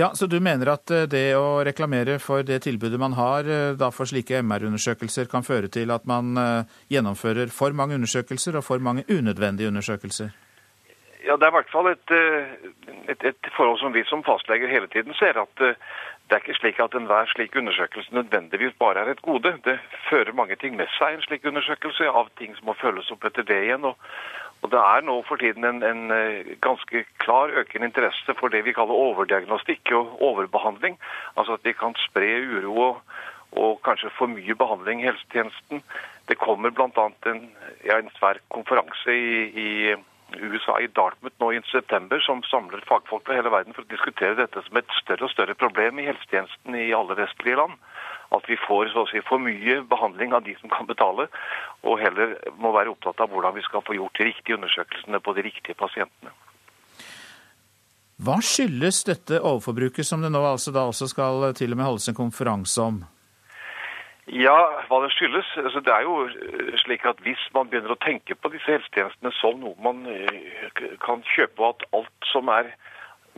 Ja, 0.00 0.10
Så 0.14 0.26
du 0.26 0.40
mener 0.40 0.68
at 0.70 0.90
eh, 0.94 1.08
det 1.10 1.34
å 1.34 1.58
reklamere 1.66 2.20
for 2.22 2.44
det 2.46 2.60
tilbudet 2.62 3.00
man 3.02 3.16
har 3.18 3.48
eh, 3.50 3.72
da 3.74 3.88
for 3.90 4.06
slike 4.06 4.44
MR-undersøkelser, 4.46 5.26
kan 5.26 5.42
føre 5.42 5.66
til 5.74 5.90
at 5.90 6.04
man 6.06 6.38
eh, 6.38 6.76
gjennomfører 6.94 7.50
for 7.50 7.74
mange 7.74 7.98
undersøkelser 7.98 8.60
og 8.60 8.62
for 8.68 8.78
mange 8.78 9.02
unødvendige 9.10 9.72
undersøkelser? 9.72 10.30
Ja, 11.26 11.34
Det 11.34 11.48
er 11.48 11.50
i 11.50 11.56
hvert 11.56 11.74
fall 11.74 11.90
et, 11.90 12.14
et, 13.10 13.26
et 13.32 13.50
forhold 13.56 13.82
som 13.82 13.92
vi 13.92 14.06
som 14.06 14.22
fastleger 14.22 14.70
hele 14.70 14.86
tiden 14.94 15.18
ser. 15.18 15.34
at 15.34 15.66
det 15.66 16.36
er 16.36 16.44
ikke 16.44 16.60
slik 16.60 16.78
at 16.80 16.94
enhver 16.94 17.26
slik 17.34 17.56
undersøkelse 17.56 18.14
nødvendigvis 18.14 18.78
bare 18.78 19.02
er 19.02 19.10
et 19.10 19.22
gode. 19.22 19.50
Det 19.64 19.80
fører 20.10 20.32
mange 20.32 20.56
ting 20.62 20.76
med 20.76 20.86
seg, 20.98 21.14
en 21.18 21.26
slik 21.26 21.44
undersøkelse, 21.44 22.06
av 22.06 22.30
ting 22.38 22.54
som 22.56 22.70
må 22.70 22.78
følges 22.78 23.10
opp 23.10 23.24
etter 23.24 23.42
det 23.48 23.62
igjen. 23.64 23.84
Og, 23.84 23.96
og 24.62 24.70
Det 24.72 24.80
er 24.80 25.04
nå 25.06 25.14
for 25.28 25.38
tiden 25.38 25.64
en, 25.64 25.82
en, 25.86 26.10
eh, 26.10 26.56
ganske 26.60 27.04
klar 27.22 27.52
økende 27.60 27.86
interesse 27.88 28.34
for 28.40 28.50
det 28.50 28.64
vi 28.66 28.74
kaller 28.74 28.94
overdiagnostikk 29.06 29.92
og 29.94 30.22
overbehandling. 30.22 30.98
Altså 31.36 31.58
at 31.58 31.64
vi 31.64 31.72
kan 31.78 31.94
spre 32.08 32.30
uro 32.42 32.74
og, 32.88 33.02
og 33.52 33.78
kanskje 33.86 34.10
for 34.18 34.26
mye 34.32 34.58
behandling 34.58 35.02
i 35.02 35.08
helsetjenesten. 35.08 35.82
Det 36.28 36.38
kommer 36.42 36.74
bl.a. 36.74 37.06
En, 37.30 37.42
ja, 37.86 37.98
en 37.98 38.10
svær 38.18 38.42
konferanse 38.50 39.14
i, 39.14 39.46
i, 39.54 39.70
USA, 40.42 40.76
i 40.82 40.90
Dartmouth 40.90 41.38
nå 41.40 41.52
i 41.54 41.62
september, 41.70 42.20
som 42.20 42.42
samler 42.50 42.82
fagfolk 42.90 43.24
fra 43.24 43.38
hele 43.38 43.54
verden 43.54 43.76
for 43.76 43.86
å 43.86 43.92
diskutere 43.94 44.36
dette 44.42 44.64
som 44.66 44.76
et 44.76 44.98
større 44.98 45.28
og 45.28 45.32
større 45.32 45.56
problem 45.56 46.02
i 46.02 46.10
helsetjenesten 46.10 46.76
i 46.76 46.90
alle 46.98 47.16
vestlige 47.16 47.62
land 47.62 47.78
at 48.36 48.48
vi 48.48 48.58
får 48.60 48.92
så 48.92 49.04
å 49.04 49.08
si, 49.08 49.22
for 49.24 49.40
mye 49.40 49.80
behandling 49.88 50.34
av 50.36 50.44
de 50.44 50.54
som 50.60 50.72
kan 50.72 50.88
betale, 50.88 51.28
og 51.82 52.00
heller 52.02 52.36
må 52.60 52.74
være 52.76 52.92
opptatt 52.92 53.20
av 53.24 53.32
hvordan 53.32 53.56
vi 53.56 53.64
skal 53.64 53.84
få 53.86 53.96
gjort 53.96 54.18
de 54.20 54.28
riktige 54.28 54.58
undersøkelsene 54.58 55.20
på 55.24 55.34
de 55.38 55.46
riktige 55.48 55.78
pasientene. 55.78 56.34
Hva 58.18 58.40
skyldes 58.42 59.04
dette 59.06 59.38
overforbruket 59.38 60.06
som 60.06 60.24
det 60.24 60.32
nå 60.34 60.42
altså 60.42 60.74
da 60.74 60.88
også 60.90 61.06
skal 61.06 61.52
til 61.54 61.72
og 61.72 61.78
med 61.78 61.86
holdes 61.86 62.10
en 62.10 62.18
konferanse 62.18 62.82
om? 62.82 62.98
Ja, 64.28 64.56
hva 64.88 64.98
det 65.04 65.12
skyldes? 65.14 65.46
Altså, 65.56 65.80
det 65.80 65.92
er 65.94 66.04
jo 66.04 66.28
slik 66.82 67.06
at 67.08 67.22
Hvis 67.24 67.40
man 67.54 67.70
begynner 67.70 67.94
å 67.94 68.02
tenke 68.02 68.34
på 68.36 68.50
disse 68.52 68.74
helsetjenestene 68.74 69.32
som 69.38 69.62
noe 69.62 69.78
man 69.80 70.02
eh, 70.10 70.82
kan 71.00 71.22
kjøpe, 71.24 71.62
og 71.62 71.78
at 71.78 71.86
alt 71.96 72.28
som 72.32 72.50
er 72.52 72.74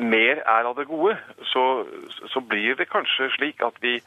mer 0.00 0.40
er 0.48 0.66
av 0.66 0.74
det 0.80 0.88
gode, 0.88 1.14
så, 1.52 1.84
så 2.32 2.40
blir 2.40 2.74
det 2.74 2.88
kanskje 2.90 3.30
slik 3.36 3.62
at 3.62 3.76
vi 3.84 4.00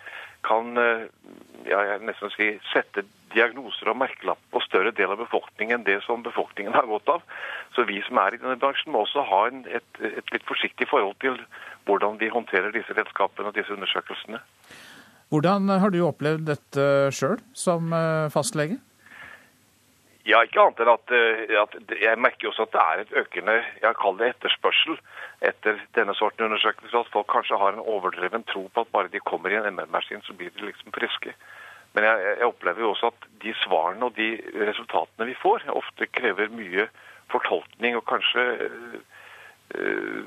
kan 0.43 0.77
ja, 0.77 1.79
jeg 1.87 1.99
nesten 2.07 2.31
si, 2.33 2.49
sette 2.71 3.05
diagnoser 3.33 3.89
og 3.91 3.99
merkelapp 4.01 4.41
på 4.53 4.61
større 4.63 4.93
del 4.95 5.13
av 5.13 5.21
befolkningen 5.21 5.79
enn 5.79 5.87
det 5.87 5.99
som 6.05 6.23
befolkningen 6.25 6.75
har 6.75 6.87
godt 6.89 7.09
av. 7.15 7.23
Så 7.75 7.85
vi 7.89 7.99
som 8.05 8.19
er 8.21 8.35
i 8.35 8.41
denne 8.41 8.59
bransjen 8.61 8.93
må 8.93 9.03
også 9.05 9.25
ha 9.29 9.41
en, 9.49 9.63
et, 9.65 10.01
et, 10.03 10.33
litt 10.33 10.45
forsiktig 10.49 10.89
forhold 10.91 11.17
til 11.23 11.39
hvordan 11.87 12.19
vi 12.21 12.31
håndterer 12.33 12.73
disse 12.75 12.95
redskapene 12.95 13.49
og 13.49 13.57
disse 13.57 13.73
undersøkelsene. 13.75 14.41
Hvordan 15.33 15.71
har 15.81 15.93
du 15.93 16.03
opplevd 16.05 16.45
dette 16.51 16.87
sjøl 17.15 17.39
som 17.57 17.93
eh, 17.95 18.29
fastlege? 18.33 18.77
Ja, 20.23 20.39
ikke 20.45 20.61
annet 20.61 20.79
enn 20.79 20.91
at, 20.93 21.11
eh, 21.11 21.55
at, 21.59 21.73
jeg 21.99 22.19
merker 22.21 22.47
også 22.47 22.63
at 22.63 22.71
det 22.71 22.83
er 22.83 23.01
et 23.01 23.15
økende 23.23 23.55
jeg 23.81 23.97
kaller 23.99 24.21
det 24.21 24.29
etterspørsel 24.37 24.95
etter 25.43 25.81
denne 25.97 26.15
sorten 26.15 26.45
undersøkelser. 26.47 27.01
At 27.01 27.11
folk 27.11 27.27
kanskje 27.31 27.59
har 27.59 27.75
en 27.75 27.83
overdreven 27.83 28.45
tro 28.47 28.69
på 28.71 28.85
at 28.85 28.93
bare 28.95 29.11
de 29.11 29.19
kommer 29.19 29.51
i 29.51 29.59
en 29.59 29.67
MR-maskin, 29.75 30.23
så 30.23 30.33
blir 30.33 30.53
de 30.55 30.69
liksom 30.69 30.95
friske. 30.95 31.35
Men 31.93 32.07
jeg, 32.07 32.21
jeg, 32.39 32.47
opplever 32.47 32.85
jo 32.85 32.93
også 32.93 33.11
at 33.11 33.27
de 33.43 33.51
svarene 33.65 34.07
og 34.07 34.15
de 34.15 34.29
resultatene 34.69 35.27
vi 35.27 35.35
får, 35.41 35.67
ofte 35.75 36.07
krever 36.15 36.55
mye 36.55 36.87
fortolkning 37.33 37.97
og 37.99 38.05
kanskje 38.07 38.45
øh, 39.75 40.23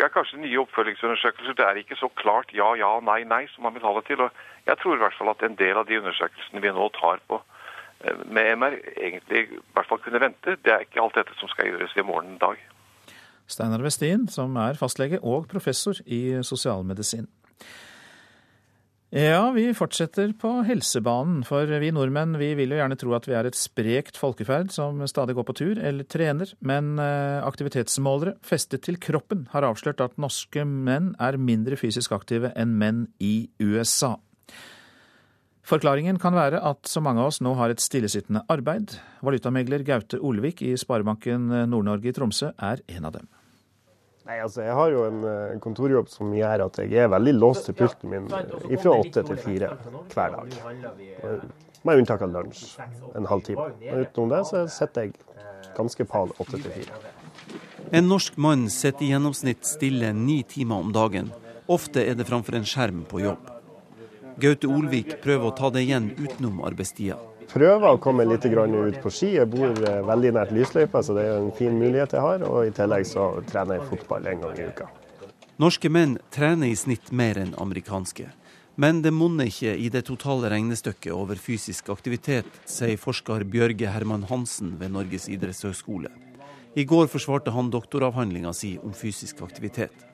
ja, 0.00 0.08
kanskje 0.08 0.40
nye 0.40 0.62
oppfølgingsundersøkelser. 0.64 1.52
Det 1.52 1.66
er 1.66 1.82
ikke 1.82 2.00
så 2.00 2.08
klart 2.16 2.56
ja, 2.56 2.72
ja, 2.80 2.94
nei, 3.04 3.22
nei 3.28 3.44
som 3.52 3.68
man 3.68 3.76
vil 3.76 3.84
ha 3.84 3.92
det 3.98 4.06
til. 4.08 4.24
Og 4.24 4.32
jeg 4.66 4.80
tror 4.80 4.96
i 4.96 5.04
hvert 5.04 5.20
fall 5.20 5.34
at 5.34 5.44
en 5.44 5.60
del 5.60 5.76
av 5.76 5.84
de 5.84 6.00
undersøkelsene 6.00 6.64
vi 6.64 6.72
nå 6.72 6.88
tar 6.96 7.20
på 7.28 7.42
med 8.26 8.52
MR, 8.58 8.78
egentlig 8.96 9.42
i 9.46 9.60
hvert 9.74 9.88
fall 9.88 10.02
kunne 10.04 10.20
vente. 10.22 10.56
Det 10.64 10.72
er 10.72 10.84
ikke 10.84 11.02
alt 11.02 11.16
dette 11.18 11.36
som 11.40 11.50
skal 11.52 11.70
gjøres 11.70 11.96
i 11.96 12.04
morgen 12.06 12.36
dag. 12.42 12.60
Steinar 13.46 13.82
Westin, 13.84 14.26
som 14.28 14.56
er 14.58 14.78
fastlege 14.78 15.20
og 15.22 15.46
professor 15.50 15.98
i 16.06 16.42
sosialmedisin. 16.44 17.28
Ja, 19.14 19.52
vi 19.54 19.68
fortsetter 19.70 20.32
på 20.34 20.50
helsebanen, 20.66 21.44
for 21.46 21.70
vi 21.80 21.92
nordmenn 21.94 22.34
vi 22.40 22.50
vil 22.58 22.74
jo 22.74 22.80
gjerne 22.80 22.98
tro 22.98 23.14
at 23.14 23.28
vi 23.30 23.36
er 23.38 23.46
et 23.46 23.56
sprekt 23.56 24.18
folkeferd 24.18 24.72
som 24.74 24.98
stadig 25.06 25.36
går 25.38 25.46
på 25.46 25.54
tur 25.56 25.78
eller 25.78 26.04
trener, 26.10 26.50
men 26.58 26.98
eh, 26.98 27.38
aktivitetsmålere 27.46 28.34
festet 28.44 28.82
til 28.84 28.98
kroppen 28.98 29.46
har 29.54 29.64
avslørt 29.68 30.02
at 30.02 30.18
norske 30.18 30.66
menn 30.66 31.12
er 31.22 31.38
mindre 31.38 31.78
fysisk 31.78 32.16
aktive 32.18 32.50
enn 32.58 32.74
menn 32.82 33.04
i 33.22 33.46
USA. 33.62 34.16
Forklaringen 35.66 36.20
kan 36.22 36.36
være 36.36 36.60
at 36.62 36.86
så 36.86 37.00
mange 37.02 37.18
av 37.22 37.32
oss 37.32 37.40
nå 37.42 37.56
har 37.58 37.72
et 37.72 37.82
stillesittende 37.82 38.44
arbeid. 38.52 38.94
Valutamegler 39.26 39.82
Gaute 39.86 40.20
Olvik 40.22 40.62
i 40.62 40.76
Sparebanken 40.78 41.48
Nord-Norge 41.72 42.12
i 42.12 42.14
Tromsø 42.14 42.52
er 42.54 42.84
en 42.86 43.08
av 43.08 43.16
dem. 43.16 43.26
Nei, 44.26 44.40
altså 44.42 44.62
Jeg 44.62 44.74
har 44.74 44.90
jo 44.90 45.04
en, 45.06 45.20
en, 45.22 45.52
eh, 45.54 45.58
kontorjobb 45.62 46.08
som 46.10 46.32
gjør 46.34 46.64
at 46.64 46.80
jeg 46.82 46.98
er 46.98 47.10
veldig 47.12 47.34
låst 47.36 47.68
til 47.68 47.76
pulten 47.78 48.10
min 48.10 48.26
fra 48.30 48.94
åtte 48.94 49.22
til 49.28 49.38
fire 49.38 49.70
hver 50.14 50.34
dag. 50.34 50.54
Med 51.86 52.02
unntak 52.02 52.24
av 52.26 52.32
lunsj, 52.34 52.64
en 53.14 53.28
halv 53.30 53.46
time. 53.46 53.68
Men 53.84 54.02
utenom 54.02 54.32
det 54.34 54.42
så 54.50 54.64
sitter 54.70 55.06
jeg 55.06 55.14
ganske 55.76 56.08
pal 56.10 56.34
åtte 56.42 56.58
til 56.58 56.74
fire. 56.74 57.02
En 57.94 58.10
norsk 58.10 58.38
mann 58.42 58.66
sitter 58.72 59.06
i 59.06 59.12
gjennomsnitt 59.12 59.66
stille 59.66 60.10
ni 60.14 60.40
timer 60.42 60.82
om 60.82 60.94
dagen. 60.94 61.30
Ofte 61.70 62.02
er 62.02 62.18
det 62.18 62.26
framfor 62.26 62.58
en 62.58 62.66
skjerm 62.66 63.04
på 63.06 63.22
jobb. 63.22 63.55
Gaute 64.40 64.68
Olvik 64.68 65.16
prøver 65.24 65.48
å 65.48 65.56
ta 65.56 65.70
det 65.72 65.86
igjen 65.86 66.12
utenom 66.18 66.62
arbeidstida 66.66 67.16
prøver 67.56 67.88
å 67.88 68.00
komme 68.02 68.26
litt 68.28 68.44
ut 68.44 69.00
på 69.02 69.10
ski. 69.12 69.34
Jeg 69.36 69.48
bor 69.50 69.70
eh, 69.70 70.02
veldig 70.06 70.32
nært 70.36 70.54
lysløypa, 70.54 71.02
så 71.02 71.16
det 71.16 71.26
er 71.26 71.38
en 71.40 71.52
fin 71.56 71.72
mulighet 71.72 72.16
jeg 72.16 72.24
har. 72.24 72.44
Og 72.48 72.66
i 72.68 72.74
tillegg 72.74 73.06
så 73.08 73.28
trener 73.48 73.78
jeg 73.78 73.88
fotball 73.90 74.26
en 74.26 74.42
gang 74.44 74.58
i 74.58 74.66
uka. 74.68 74.88
Norske 75.62 75.88
menn 75.88 76.18
trener 76.34 76.68
i 76.68 76.76
snitt 76.76 77.12
mer 77.12 77.40
enn 77.40 77.54
amerikanske. 77.58 78.28
Men 78.76 79.00
det 79.00 79.14
monner 79.16 79.48
ikke 79.48 79.72
i 79.72 79.88
det 79.88 80.04
totale 80.04 80.50
regnestykket 80.52 81.14
over 81.14 81.40
fysisk 81.40 81.88
aktivitet, 81.94 82.48
sier 82.68 83.00
forsker 83.00 83.46
Bjørge 83.48 83.88
Herman 83.88 84.26
Hansen 84.28 84.74
ved 84.80 84.92
Norges 84.92 85.30
idrettshøgskole. 85.32 86.12
I 86.76 86.84
går 86.84 87.08
forsvarte 87.08 87.54
han 87.56 87.72
doktoravhandlinga 87.72 88.52
si 88.52 88.74
om 88.84 88.92
fysisk 88.92 89.40
aktivitet. 89.46 90.05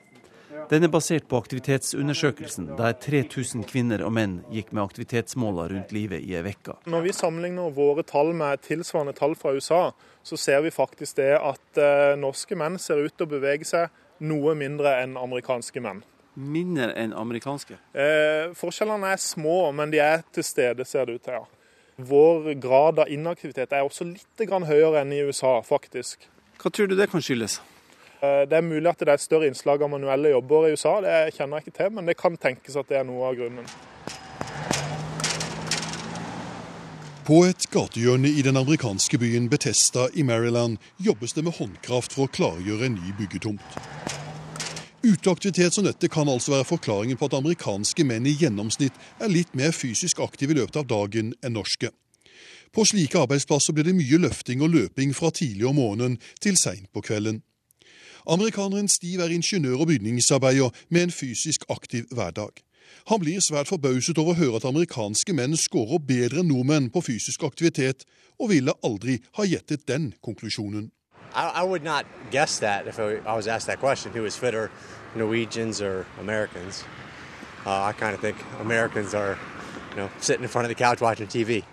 Den 0.69 0.85
er 0.85 0.91
basert 0.91 1.25
på 1.29 1.37
aktivitetsundersøkelsen, 1.41 2.69
der 2.77 2.95
3000 3.03 3.65
kvinner 3.69 4.03
og 4.05 4.13
menn 4.15 4.39
gikk 4.53 4.71
med 4.73 4.83
aktivitetsmåler 4.83 5.73
rundt 5.73 5.93
livet 5.95 6.23
i 6.23 6.35
ei 6.37 6.43
uke. 6.45 6.77
Når 6.89 7.05
vi 7.07 7.15
sammenligner 7.15 7.73
våre 7.75 8.05
tall 8.07 8.33
med 8.37 8.63
tilsvarende 8.65 9.15
tall 9.17 9.35
fra 9.39 9.53
USA, 9.53 9.83
så 10.23 10.39
ser 10.39 10.63
vi 10.65 10.71
faktisk 10.73 11.17
det 11.19 11.33
at 11.39 11.81
eh, 11.81 12.13
norske 12.19 12.57
menn 12.59 12.79
ser 12.81 13.03
ut 13.03 13.15
til 13.17 13.27
å 13.27 13.33
bevege 13.35 13.67
seg 13.67 13.91
noe 14.23 14.55
mindre 14.57 14.95
enn 15.01 15.17
amerikanske 15.19 15.83
menn. 15.83 16.03
Mindre 16.33 16.93
enn 16.97 17.13
amerikanske? 17.13 17.77
Eh, 17.93 18.53
forskjellene 18.57 19.11
er 19.13 19.21
små, 19.21 19.67
men 19.75 19.93
de 19.93 20.01
er 20.01 20.23
til 20.33 20.45
stede, 20.47 20.85
ser 20.85 21.05
det 21.05 21.19
ut 21.19 21.27
til. 21.27 21.41
ja. 21.41 21.45
Vår 21.95 22.53
grad 22.57 23.03
av 23.03 23.11
inaktivitet 23.11 23.73
er 23.73 23.85
også 23.85 24.07
litt 24.07 24.41
høyere 24.49 25.03
enn 25.03 25.13
i 25.13 25.21
USA, 25.21 25.59
faktisk. 25.61 26.25
Hva 26.57 26.71
tror 26.73 26.89
du 26.89 26.95
det 26.97 27.11
kan 27.11 27.21
skyldes? 27.21 27.59
Eh, 28.23 28.43
det 28.49 28.55
er 28.55 28.63
mulig 28.63 28.87
at 28.87 29.01
det 29.01 29.09
er 29.11 29.17
et 29.17 29.23
større 29.23 29.49
innslag 29.51 29.81
av 29.83 29.91
manuelle 29.91 30.31
jobber 30.31 30.69
i 30.69 30.77
USA, 30.77 30.93
det 31.03 31.33
kjenner 31.35 31.59
jeg 31.59 31.67
ikke 31.67 31.79
til, 31.81 31.89
men 31.97 32.07
det 32.07 32.15
kan 32.15 32.37
tenkes 32.39 32.77
at 32.79 32.87
det 32.87 33.01
er 33.01 33.07
noe 33.07 33.27
av 33.27 33.35
grunnen. 33.35 33.67
På 37.27 37.41
et 37.47 37.67
gatehjørne 37.71 38.31
i 38.31 38.43
den 38.43 38.59
amerikanske 38.59 39.19
byen 39.19 39.49
Betesta 39.51 40.09
i 40.13 40.23
Maryland 40.27 40.79
jobbes 40.99 41.35
det 41.35 41.43
med 41.43 41.55
håndkraft 41.59 42.15
for 42.15 42.27
å 42.27 42.31
klargjøre 42.31 42.87
en 42.87 42.97
ny 42.99 43.13
byggetomt. 43.19 43.77
Uteaktivitet 45.03 45.75
som 45.75 45.87
dette 45.87 46.07
kan 46.07 46.29
altså 46.31 46.55
være 46.55 46.67
forklaringen 46.67 47.19
på 47.19 47.27
at 47.27 47.37
amerikanske 47.39 48.07
menn 48.07 48.27
i 48.27 48.35
gjennomsnitt 48.39 48.95
er 49.19 49.31
litt 49.31 49.55
mer 49.55 49.75
fysisk 49.75 50.19
aktive 50.23 50.55
i 50.55 50.61
løpet 50.61 50.79
av 50.79 50.87
dagen 50.87 51.31
enn 51.43 51.59
norske. 51.59 51.91
På 52.75 52.87
slike 52.87 53.19
arbeidsplasser 53.19 53.75
blir 53.75 53.87
det 53.87 53.99
mye 53.99 54.19
løfting 54.23 54.63
og 54.63 54.71
løping 54.75 55.11
fra 55.15 55.31
tidlig 55.31 55.67
om 55.67 55.79
morgenen 55.79 56.21
til 56.43 56.55
seint 56.59 56.87
på 56.95 57.03
kvelden. 57.03 57.43
Amerikaneren 58.29 58.87
Steve 58.87 59.23
er 59.23 59.29
ingeniør 59.35 59.79
og 59.83 59.87
bygningsarbeider 59.87 60.69
med 60.89 61.03
en 61.03 61.11
fysisk 61.11 61.65
aktiv 61.69 62.05
hverdag. 62.11 62.49
Han 63.07 63.19
blir 63.19 63.39
svært 63.39 63.67
forbauset 63.67 64.17
over 64.17 64.31
å 64.31 64.39
høre 64.39 64.59
at 64.61 64.67
amerikanske 64.69 65.33
menn 65.35 65.57
skårer 65.59 65.99
bedre 66.07 66.39
enn 66.39 66.47
nordmenn 66.47 66.89
på 66.93 67.01
fysisk 67.03 67.43
aktivitet, 67.43 68.05
og 68.39 68.49
ville 68.53 68.73
aldri 68.83 69.17
ha 69.37 69.43
gjettet 69.43 69.87
den 69.87 70.13
konklusjonen. 70.23 70.91
I, 71.35 71.61
I 71.61 71.63
would 71.63 71.83
not 71.83 72.05
guess 72.31 72.59
that 72.59 72.87
if 72.87 72.99
I, 72.99 73.19
I 73.25 73.35
was 73.35 73.47
asked 73.47 73.67
that 73.67 73.79
question 73.79 74.13
who 74.13 74.25
is 74.25 74.37
fitter, 74.37 74.69
Norwegians 75.15 75.81
or 75.81 76.05
Americans. 76.19 76.85
Uh, 77.65 77.89
I 77.89 77.93
kind 77.93 78.13
of 78.15 78.21
think 78.21 78.37
Americans 78.61 79.13
are 79.13 79.37
you 79.91 79.97
know, 79.97 80.09
sitting 80.19 80.43
in 80.43 80.49
front 80.49 80.65
of 80.65 80.69
the 80.69 80.83
couch 80.83 81.01
watching 81.01 81.27
TV. 81.27 81.63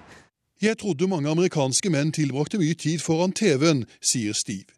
Jeg 0.62 0.78
trodde 0.78 1.08
mange 1.08 1.30
amerikanske 1.30 1.90
menn 1.90 2.12
tilbrakte 2.12 2.58
mye 2.58 2.74
tid 2.74 2.98
foran 3.00 3.32
TV-en, 3.32 3.86
sier 4.02 4.34
Steve. 4.36 4.68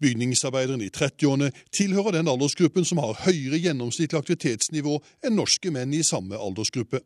Bygningsarbeideren 0.00 0.82
i 0.82 0.90
30-årene 0.90 1.50
tilhører 1.72 2.18
den 2.18 2.28
aldersgruppen 2.28 2.84
som 2.84 3.00
har 3.02 3.18
høyere 3.26 3.60
gjennomsnittlig 3.62 4.18
aktivitetsnivå 4.18 4.98
enn 5.24 5.36
norske 5.38 5.72
menn 5.74 5.94
i 5.94 6.04
samme 6.06 6.38
aldersgruppe. 6.38 7.02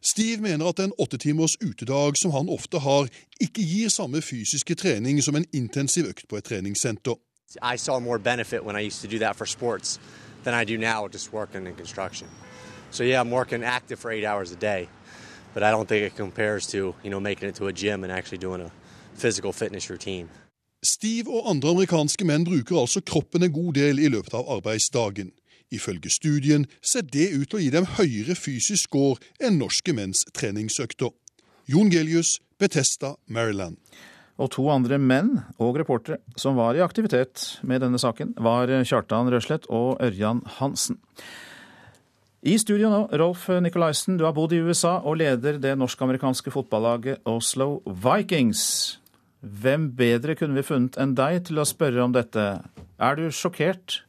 Steve 0.00 0.42
mener 0.42 0.68
at 0.68 0.78
en 0.78 0.92
åttetimers 0.98 1.56
utedag 1.60 2.18
som 2.18 2.30
han 2.30 2.48
ofte 2.48 2.78
har, 2.78 3.08
ikke 3.40 3.62
gir 3.62 3.88
samme 3.90 4.22
fysiske 4.22 4.74
trening 4.74 5.22
som 5.22 5.36
en 5.36 5.46
intensiv 5.52 6.06
økt 6.06 6.28
på 6.28 6.38
et 6.38 6.44
treningssenter. 6.44 7.18
I 7.62 7.76
saw 7.76 7.98
more 8.00 8.18
benefit 8.18 8.64
when 8.64 8.76
I 8.76 8.86
used 8.86 9.00
to 9.02 9.08
do 9.08 9.18
that 9.18 9.36
for 9.36 9.46
sports 9.46 9.98
than 10.44 10.54
I 10.54 10.64
do 10.64 10.78
now 10.78 11.08
just 11.08 11.32
working 11.32 11.66
in 11.66 11.74
construction. 11.74 12.28
So 12.90 13.04
yeah, 13.04 13.20
I'm 13.20 13.30
working 13.30 13.64
active 13.64 13.98
for 13.98 14.10
eight 14.10 14.24
hours 14.24 14.52
a 14.52 14.56
day, 14.56 14.88
but 15.54 15.62
I 15.62 15.70
don't 15.70 15.88
think 15.88 16.04
it 16.06 16.16
compares 16.16 16.66
to 16.68 16.94
you 17.02 17.10
know 17.10 17.20
making 17.20 17.48
it 17.48 17.56
to 17.56 17.66
a 17.66 17.72
gym 17.72 18.04
and 18.04 18.12
actually 18.12 18.38
doing 18.38 18.60
a 18.60 18.70
physical 19.14 19.52
fitness 19.52 19.90
routine. 19.90 20.28
Steve 20.84 21.32
og 21.34 21.48
andre 21.50 21.72
amerikanske 21.74 22.22
menn 22.28 22.44
bruker 22.46 22.78
altså 22.78 23.02
kroppen 23.02 23.42
en 23.42 23.54
god 23.54 23.72
del 23.74 23.98
i 23.98 24.10
løpet 24.12 24.34
av 24.38 24.50
arbeidsdagen. 24.58 25.32
Ifølge 25.74 26.10
studien 26.10 26.66
ser 26.80 27.02
det 27.02 27.32
ut 27.34 27.48
til 27.50 27.58
å 27.58 27.62
gi 27.62 27.72
dem 27.74 27.88
høyere 27.98 28.36
fysisk 28.38 28.86
score 28.86 29.18
enn 29.42 29.58
norske 29.58 29.92
menns 29.92 30.22
treningsøkter. 30.32 31.10
Jon 31.68 31.90
Gelius, 31.92 32.38
Betesta, 32.58 33.16
Maryland. 33.26 33.76
Og 34.38 34.52
to 34.54 34.68
andre 34.70 35.00
menn 35.02 35.34
og 35.58 35.80
reportere 35.80 36.22
som 36.38 36.56
var 36.56 36.78
i 36.78 36.84
aktivitet 36.84 37.58
med 37.66 37.82
denne 37.82 37.98
saken, 37.98 38.36
var 38.38 38.70
Kjartan 38.86 39.28
Røslett 39.34 39.66
og 39.66 39.98
Ørjan 40.00 40.44
Hansen. 40.60 41.00
I 42.46 42.54
studio 42.62 42.86
nå, 42.86 43.02
Rolf 43.18 43.48
Nikolaisen, 43.50 44.14
du 44.16 44.22
har 44.22 44.32
bodd 44.36 44.54
i 44.54 44.62
USA 44.62 45.00
og 45.02 45.18
leder 45.18 45.58
det 45.58 45.74
norsk-amerikanske 45.74 46.54
fotballaget 46.54 47.26
Oslo 47.26 47.80
Vikings. 47.82 48.97
Hvem 49.40 49.90
bedre 49.98 50.34
kunne 50.38 50.58
vi 50.58 50.66
funnet 50.66 50.98
enn 50.98 51.14
deg 51.18 51.44
til 51.46 51.62
å 51.62 51.66
spørre 51.68 52.02
om 52.02 52.14
dette? 52.14 52.50
Er 52.98 53.18
du 53.18 53.28
sjokkert 53.30 54.02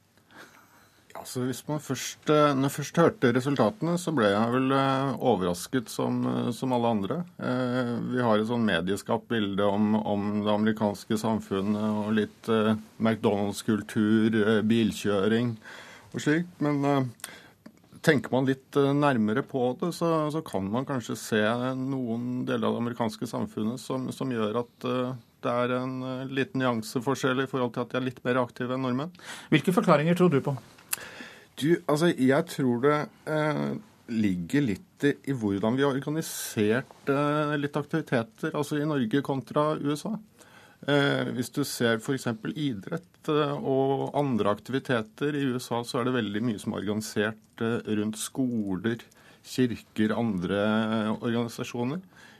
Altså, 1.19 1.41
hvis 1.43 1.59
man 1.67 1.81
først, 1.83 2.29
eh, 2.31 2.53
når 2.55 2.69
jeg 2.69 2.75
først 2.77 2.99
hørte 3.01 3.31
resultatene, 3.35 3.97
så 3.99 4.13
ble 4.15 4.29
jeg 4.31 4.51
vel 4.53 4.71
eh, 4.71 5.09
overrasket 5.31 5.91
som, 5.91 6.21
eh, 6.29 6.51
som 6.55 6.71
alle 6.75 6.91
andre. 6.95 7.17
Vi 8.13 8.23
har 8.23 8.39
et 8.39 8.47
sånn 8.47 8.63
medieskapt 8.63 9.27
bilde 9.27 9.67
om, 9.67 9.97
om, 9.99 10.29
det 10.45 10.53
amerikanske 10.53 11.19
samfunnet 11.19 11.99
og 12.05 12.13
litt 12.15 12.49
McDonald's-kultur, 13.01 14.39
bilkjøring 14.69 15.51
og 16.13 16.23
slikt. 16.23 16.55
Men 16.63 17.11
tenker 18.05 18.31
man 18.31 18.47
litt 18.47 18.77
nærmere 18.95 19.43
på 19.47 19.73
det, 19.81 19.91
så, 19.97 20.29
så, 20.33 20.41
kan 20.45 20.67
man 20.71 20.87
kanskje 20.87 21.17
se 21.19 21.41
noen 21.75 22.45
deler 22.47 22.69
av 22.69 22.77
det 22.77 22.83
amerikanske 22.85 23.27
samfunnet 23.27 23.81
som, 23.81 24.07
som 24.15 24.31
gjør 24.31 24.61
at 24.63 24.87
det 25.43 25.53
er 25.65 25.73
en 25.77 25.99
liten 26.31 26.63
nyanseforskjell 26.63 27.43
i 27.43 27.47
forhold 27.49 27.75
til 27.75 27.85
at 27.85 27.93
de 27.93 27.99
er 27.99 28.07
litt 28.09 28.23
mer 28.27 28.41
aktive 28.41 28.75
enn 28.75 28.83
nordmenn. 28.87 29.11
Hvilke 29.51 29.75
forklaringer 29.75 30.19
tror 30.19 30.31
du 30.33 30.39
på? 30.43 30.55
Du, 31.59 31.69
altså, 31.91 32.11
jeg 32.15 32.45
tror 32.47 32.83
det 32.85 32.97
eh, 33.27 33.69
ligger 34.15 34.63
litt 34.63 35.05
i 35.09 35.35
hvordan 35.35 35.77
vi 35.77 35.83
har 35.85 35.95
organisert 35.95 37.11
eh, 37.11 37.55
litt 37.59 37.75
aktiviteter, 37.79 38.53
altså 38.53 38.79
i 38.79 38.87
Norge 38.87 39.21
kontra 39.25 39.73
USA. 39.79 40.13
Eh, 40.87 41.27
hvis 41.35 41.51
du 41.51 41.65
ser 41.67 41.97
f.eks. 41.99 42.29
idrett 42.55 43.29
eh, 43.31 43.55
og 43.57 44.13
andre 44.17 44.53
aktiviteter 44.55 45.35
i 45.35 45.43
USA, 45.51 45.81
så 45.83 45.99
er 45.99 46.07
det 46.07 46.15
veldig 46.15 46.43
mye 46.47 46.61
som 46.61 46.73
er 46.73 46.85
organisert 46.85 47.63
eh, 47.63 47.81
rundt 47.99 48.19
skoler, 48.19 49.03
kirker, 49.43 50.13
andre 50.15 50.61
organisasjoner. 51.17 51.99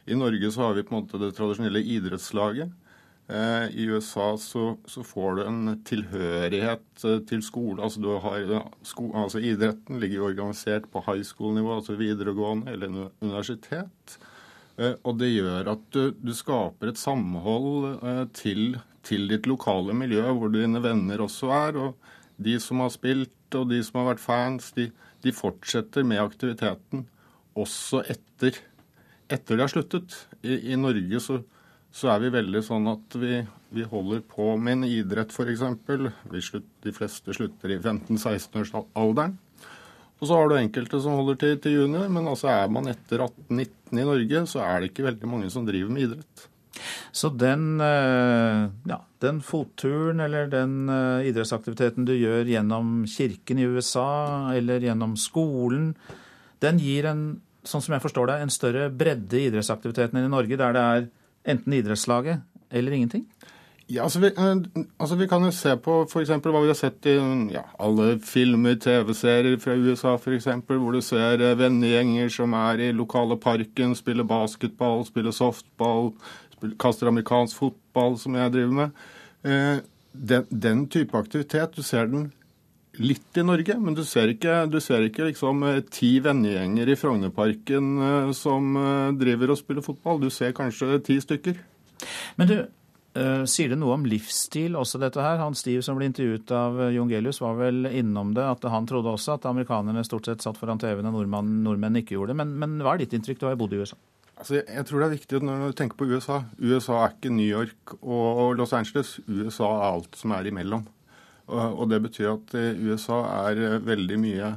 I 0.09 0.17
Norge 0.17 0.51
så 0.53 0.69
har 0.69 0.77
vi 0.77 0.85
på 0.85 0.95
en 0.95 1.01
måte 1.01 1.19
det 1.21 1.33
tradisjonelle 1.37 1.81
idrettslaget. 1.83 2.71
I 3.29 3.83
USA 3.93 4.31
så, 4.41 4.63
så, 4.89 5.03
får 5.05 5.35
du 5.37 5.41
en 5.43 5.73
tilhørighet 5.85 7.03
til 7.29 7.43
skole. 7.45 7.77
Altså, 7.85 8.15
har, 8.23 8.55
sko, 8.89 9.11
altså 9.21 9.37
Idretten 9.45 9.99
ligger 10.01 10.25
organisert 10.31 10.87
på 10.89 11.03
high 11.05 11.21
school-nivå, 11.21 11.75
altså 11.75 11.97
videregående 11.99 12.73
eller 12.73 12.95
universitet. 13.21 14.17
Eh, 14.79 14.95
og 15.03 15.19
det 15.19 15.31
gjør 15.33 15.73
at 15.75 15.83
du, 15.95 16.15
du 16.15 16.31
skaper 16.35 16.91
et 16.91 17.01
samhold 17.01 17.99
til, 18.37 18.79
til, 19.05 19.27
ditt 19.31 19.49
lokale 19.49 19.95
miljø, 19.97 20.23
hvor 20.37 20.53
dine 20.53 20.81
venner 20.83 21.25
også 21.25 21.51
er. 21.55 21.79
Og 21.83 22.09
de 22.39 22.55
som 22.63 22.81
har 22.85 22.93
spilt 22.95 23.59
og 23.59 23.69
de 23.71 23.81
som 23.83 24.01
har 24.01 24.13
vært 24.13 24.23
fans, 24.23 24.71
de, 24.77 24.89
de 25.25 25.35
fortsetter 25.35 26.05
med 26.07 26.21
aktiviteten 26.21 27.07
også 27.59 28.03
etter, 28.07 28.59
etter 29.27 29.57
de 29.57 29.65
har 29.65 29.71
sluttet. 29.71 30.15
I, 30.45 30.71
i 30.71 30.79
Norge 30.79 31.23
så 31.23 31.41
så 31.91 32.11
er 32.13 32.23
vi 32.23 32.33
veldig 32.33 32.61
sånn 32.65 32.87
at 32.91 33.17
vi, 33.17 33.39
vi 33.73 33.85
holder 33.89 34.21
på 34.29 34.53
med 34.61 34.77
en 34.77 34.89
idrett, 34.89 35.33
f.eks. 35.33 35.63
De 36.85 36.93
fleste 36.95 37.35
slutter 37.35 37.73
i 37.73 37.79
15-16-årsalderen. 37.79 39.37
Og 40.19 40.27
så 40.27 40.35
har 40.35 40.49
du 40.49 40.57
enkelte 40.59 40.99
som 41.01 41.15
holder 41.15 41.39
til 41.39 41.59
til 41.63 41.77
juni, 41.77 42.05
men 42.11 42.27
altså 42.27 42.49
er 42.51 42.71
man 42.71 42.91
etter 42.91 43.23
18-19 43.23 44.01
i 44.01 44.07
Norge, 44.07 44.45
så 44.51 44.63
er 44.65 44.79
det 44.79 44.91
ikke 44.91 45.07
veldig 45.07 45.29
mange 45.31 45.51
som 45.53 45.67
driver 45.67 45.93
med 45.95 46.07
idrett. 46.07 46.47
Så 47.11 47.31
den, 47.35 47.81
eh, 47.81 48.69
ja, 48.87 48.99
den 49.23 49.41
fotturen 49.43 50.19
eller 50.23 50.47
den 50.51 50.89
eh, 50.91 51.29
idrettsaktiviteten 51.31 52.05
du 52.07 52.13
gjør 52.13 52.47
gjennom 52.47 53.05
kirken 53.09 53.59
i 53.59 53.67
USA 53.67 54.53
eller 54.55 54.83
gjennom 54.83 55.15
skolen, 55.19 55.93
den 56.63 56.79
gir 56.79 57.07
en, 57.09 57.23
sånn 57.63 57.83
som 57.83 57.95
jeg 57.95 58.03
forstår 58.03 58.29
det, 58.29 58.37
en 58.39 58.53
større 58.53 58.89
bredde 58.91 59.39
i 59.39 59.47
idrettsaktiviteten 59.49 60.19
enn 60.19 60.29
i 60.29 60.35
Norge, 60.35 60.59
der 60.59 60.75
det 60.75 60.83
er 60.83 61.09
Enten 61.49 61.71
idrettslaget 61.73 62.41
eller 62.69 62.91
ingenting? 62.91 63.23
Ja, 63.89 64.03
altså 64.05 64.19
vi, 64.21 64.27
eh, 64.27 64.83
altså 65.01 65.15
vi, 65.17 65.25
kan 65.25 65.41
jo 65.41 65.49
se 65.55 65.71
på 65.81 66.03
f.eks. 66.05 66.29
hva 66.29 66.59
vi 66.61 66.69
har 66.69 66.77
sett 66.77 67.07
i 67.09 67.15
ja, 67.55 67.63
alle 67.81 68.19
filmer, 68.21 68.75
TV-serier 68.77 69.57
fra 69.63 69.73
USA 69.73 70.13
f.eks., 70.19 70.45
hvor 70.67 70.93
du 70.93 71.01
ser 71.01 71.41
eh, 71.41 71.55
vennegjenger 71.57 72.29
som 72.35 72.53
er 72.53 72.83
i 72.85 72.91
lokale 72.93 73.39
parken, 73.41 73.97
spiller 73.97 74.29
basketball, 74.29 75.01
spiller 75.09 75.33
softball, 75.33 76.11
spiller, 76.53 76.77
kaster 76.85 77.09
amerikansk 77.09 77.63
fotball, 77.63 78.19
som 78.21 78.37
jeg 78.37 78.53
driver 78.59 78.77
med. 78.83 79.03
Eh, 79.41 79.81
den, 80.13 80.45
den, 80.53 80.85
type 80.93 81.17
aktivitet, 81.17 81.73
du 81.73 81.81
ser 81.81 82.13
den 82.13 82.29
litt 83.01 83.41
i 83.41 83.47
Norge, 83.47 83.73
men 83.81 83.97
du 83.97 84.05
ser 84.05 84.29
ikke, 84.29 84.67
du 84.69 84.77
ser 84.85 85.09
ikke 85.09 85.31
liksom 85.31 85.65
ti 85.89 86.19
vennegjenger 86.21 86.93
i 86.93 86.99
Frognerparken 86.99 88.33
som 88.37 88.75
driver 89.17 89.53
og 89.53 89.57
spiller 89.61 89.85
fotball. 89.85 90.19
Du 90.21 90.29
ser 90.33 90.53
kanskje 90.57 90.99
ti 91.07 91.17
stykker. 91.23 91.61
Men 92.37 92.49
du, 92.49 92.57
sier 93.49 93.71
det 93.71 93.77
noe 93.81 93.95
om 93.97 94.03
livsstil 94.05 94.75
også, 94.77 94.99
dette 95.01 95.23
her? 95.23 95.39
Han 95.41 95.55
Steve 95.57 95.81
som 95.83 95.97
ble 95.97 96.05
intervjuet 96.07 96.51
av 96.53 96.77
Jon 96.93 97.09
Gelius, 97.09 97.39
var 97.41 97.57
vel 97.57 97.87
innom 97.89 98.35
det. 98.37 98.45
At 98.45 98.67
han 98.69 98.85
trodde 98.87 99.15
også 99.15 99.39
at 99.39 99.47
amerikanerne 99.49 100.05
stort 100.05 100.29
sett 100.29 100.45
satt 100.45 100.59
foran 100.61 100.79
TV-en 100.79 101.09
og 101.09 101.17
nordmenn, 101.17 101.57
nordmenn 101.65 101.97
ikke 102.03 102.15
gjorde 102.15 102.35
det. 102.35 102.39
Men, 102.43 102.53
men 102.61 102.77
hva 102.85 102.93
er 102.93 103.03
ditt 103.03 103.17
inntrykk? 103.17 103.41
Du 103.41 103.47
har 103.49 103.57
bodd 103.59 103.73
i 103.73 103.81
USA. 103.81 103.97
Altså, 104.39 104.61
jeg 104.61 104.85
tror 104.87 105.01
det 105.01 105.07
er 105.09 105.17
viktig 105.17 105.41
når 105.43 105.65
du 105.65 105.75
tenker 105.81 105.99
på 105.99 106.07
USA. 106.13 106.37
USA 106.61 107.01
er 107.01 107.17
ikke 107.17 107.33
New 107.33 107.49
York 107.49 107.97
og 107.99 108.55
Los 108.61 108.75
Angeles. 108.77 109.17
USA 109.27 109.73
er 109.73 109.87
alt 109.89 110.15
som 110.15 110.37
er 110.37 110.47
imellom. 110.47 110.85
Og 111.49 111.85
det 111.89 111.99
betyr 112.05 112.35
at 112.35 112.53
USA 112.77 113.23
er 113.49 113.63
eh, 113.65 113.79
veldig 113.81 114.19
mye 114.21 114.53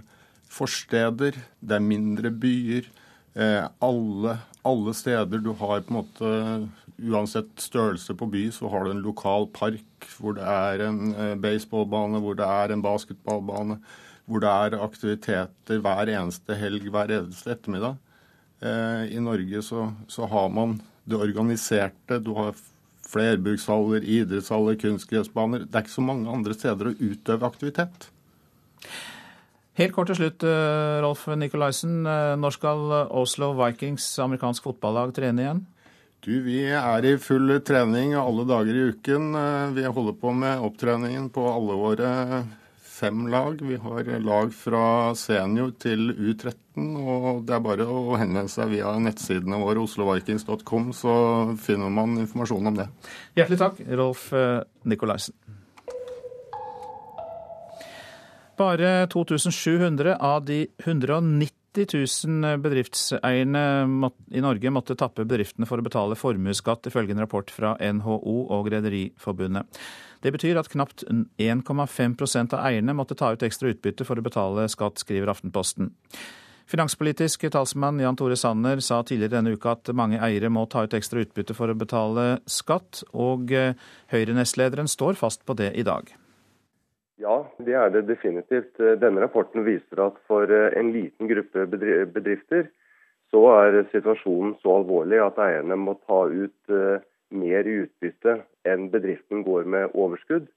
forsteder, 0.52 1.38
det 1.60 1.76
er 1.76 1.84
mindre 1.84 2.30
byer. 2.30 2.88
Eh, 3.32 3.64
alle, 3.80 4.36
alle, 4.68 4.92
steder 4.94 5.40
du 5.40 5.54
har 5.56 5.80
på 5.80 5.94
en 5.94 5.98
måte 6.02 6.32
Uansett 7.02 7.50
størrelse 7.58 8.14
på 8.14 8.28
by, 8.30 8.44
så 8.54 8.70
har 8.70 8.84
du 8.84 8.92
en 8.92 9.02
lokal 9.02 9.48
park 9.54 10.06
hvor 10.20 10.36
det 10.38 10.46
er 10.46 10.86
en 10.86 11.12
eh, 11.14 11.34
baseballbane, 11.42 12.20
hvor 12.22 12.38
det 12.38 12.46
er 12.46 12.74
en 12.74 12.84
basketballbane, 12.84 13.78
hvor 14.30 14.42
det 14.44 14.50
er 14.50 14.78
aktiviteter 14.84 15.82
hver 15.82 16.12
eneste 16.14 16.56
helg, 16.58 16.86
hver 16.94 17.10
eneste 17.18 17.56
ettermiddag. 17.56 17.98
I 18.62 19.18
Norge 19.18 19.58
så, 19.66 19.88
så 20.06 20.28
har 20.30 20.52
man 20.54 20.76
det 21.10 21.18
organiserte. 21.18 22.20
Du 22.22 22.30
har 22.36 22.54
flerbrukshaller, 23.12 24.04
idrettshaller, 24.06 24.78
kunstgressbaner. 24.80 25.66
Det 25.66 25.74
er 25.74 25.86
ikke 25.86 25.96
så 25.96 26.04
mange 26.06 26.30
andre 26.32 26.56
steder 26.56 26.90
å 26.90 26.96
utøve 27.00 27.48
aktivitet. 27.48 28.08
Helt 29.80 29.94
kort 29.96 30.10
til 30.10 30.18
slutt, 30.18 30.44
eh, 30.44 31.00
Rolf 31.00 31.26
Nikolaisen. 31.28 32.06
Eh, 32.06 32.36
når 32.36 32.50
skal 32.58 32.80
Oslo 33.10 33.52
Vikings 33.56 34.18
amerikansk 34.18 34.62
fotballag 34.62 35.14
trene 35.14 35.40
igjen? 35.40 35.66
Du, 36.22 36.36
Vi 36.46 36.60
er 36.70 37.02
i 37.02 37.16
full 37.18 37.50
trening 37.66 38.12
alle 38.14 38.44
dager 38.46 38.76
i 38.78 38.82
uken. 38.92 39.32
Vi 39.74 39.82
holder 39.82 40.14
på 40.20 40.30
med 40.38 40.60
opptreningen 40.62 41.24
på 41.34 41.42
alle 41.50 41.74
våre 41.74 42.10
fem 42.78 43.24
lag. 43.26 43.58
Vi 43.58 43.74
har 43.82 44.10
lag 44.22 44.52
fra 44.54 44.84
senior 45.18 45.72
til 45.82 46.12
U13. 46.14 46.92
og 47.02 47.42
Det 47.48 47.56
er 47.56 47.64
bare 47.64 47.86
å 47.90 48.14
henvende 48.14 48.52
seg 48.52 48.70
via 48.70 48.92
nettsidene 49.02 49.58
våre 49.64 49.82
oslovikings.com, 49.82 50.92
så 50.94 51.14
finner 51.58 51.90
man 51.90 52.14
informasjon 52.22 52.70
om 52.70 52.78
det. 52.78 52.86
Hjertelig 53.34 53.58
takk, 53.64 53.82
Rolf 53.90 54.28
Nikolaisen. 54.86 55.34
Bare 58.62 58.94
2700 59.10 60.14
av 60.22 60.46
de 60.46 60.68
190 60.84 61.61
000 61.76 62.58
bedriftseierne 62.62 63.62
i 64.30 64.42
Norge 64.44 64.72
måtte 64.74 64.96
tappe 64.98 65.24
bedriftene 65.24 65.68
for 65.68 65.80
å 65.80 65.86
betale 65.86 66.18
formuesskatt, 66.18 66.86
ifølge 66.90 67.16
en 67.16 67.22
rapport 67.24 67.50
fra 67.50 67.74
NHO 67.80 68.36
og 68.52 68.68
Rederiforbundet. 68.72 69.80
Det 70.22 70.34
betyr 70.34 70.60
at 70.60 70.70
knapt 70.72 71.04
1,5% 71.08 72.54
av 72.54 72.68
eierne 72.68 72.94
måtte 72.94 73.16
ta 73.18 73.32
ut 73.32 73.42
ekstra 73.42 73.72
utbytte 73.72 74.06
for 74.06 74.20
å 74.20 74.24
betale 74.24 74.68
skatt, 74.70 75.00
skriver 75.02 75.32
Aftenposten. 75.32 75.90
Finanspolitisk 76.72 77.48
talsmann 77.52 77.98
Jan 78.00 78.16
Tore 78.16 78.36
Sanner 78.38 78.80
sa 78.80 79.02
tidligere 79.02 79.40
denne 79.40 79.56
uka 79.56 79.74
at 79.74 79.90
mange 79.96 80.20
eiere 80.22 80.52
må 80.52 80.62
ta 80.70 80.84
ut 80.86 80.94
ekstra 80.96 81.24
utbytte 81.24 81.56
for 81.58 81.72
å 81.72 81.76
betale 81.76 82.26
skatt, 82.46 83.02
og 83.12 83.50
Høyre-nestlederen 84.12 84.88
står 84.88 85.18
fast 85.18 85.44
på 85.48 85.58
det 85.58 85.72
i 85.74 85.84
dag. 85.88 86.12
Ja, 87.22 87.36
det 87.62 87.74
er 87.78 87.90
det 87.94 88.06
definitivt. 88.08 88.78
Denne 88.98 89.22
rapporten 89.22 89.62
viser 89.66 90.00
at 90.08 90.16
for 90.26 90.50
eh, 90.50 90.72
en 90.78 90.90
liten 90.94 91.28
gruppe 91.30 91.68
bedrifter 91.70 92.66
så 93.32 93.42
er 93.54 93.84
situasjonen 93.92 94.56
så 94.60 94.80
alvorlig 94.80 95.20
at 95.22 95.38
eierne 95.40 95.78
må 95.78 95.94
ta 96.08 96.24
ut 96.28 96.72
eh, 96.74 97.04
mer 97.32 97.68
i 97.68 97.76
utbytte 97.84 98.40
enn 98.68 98.90
bedriften 98.92 99.44
går 99.46 99.70
med 99.70 99.94
overskudd. 99.94 100.50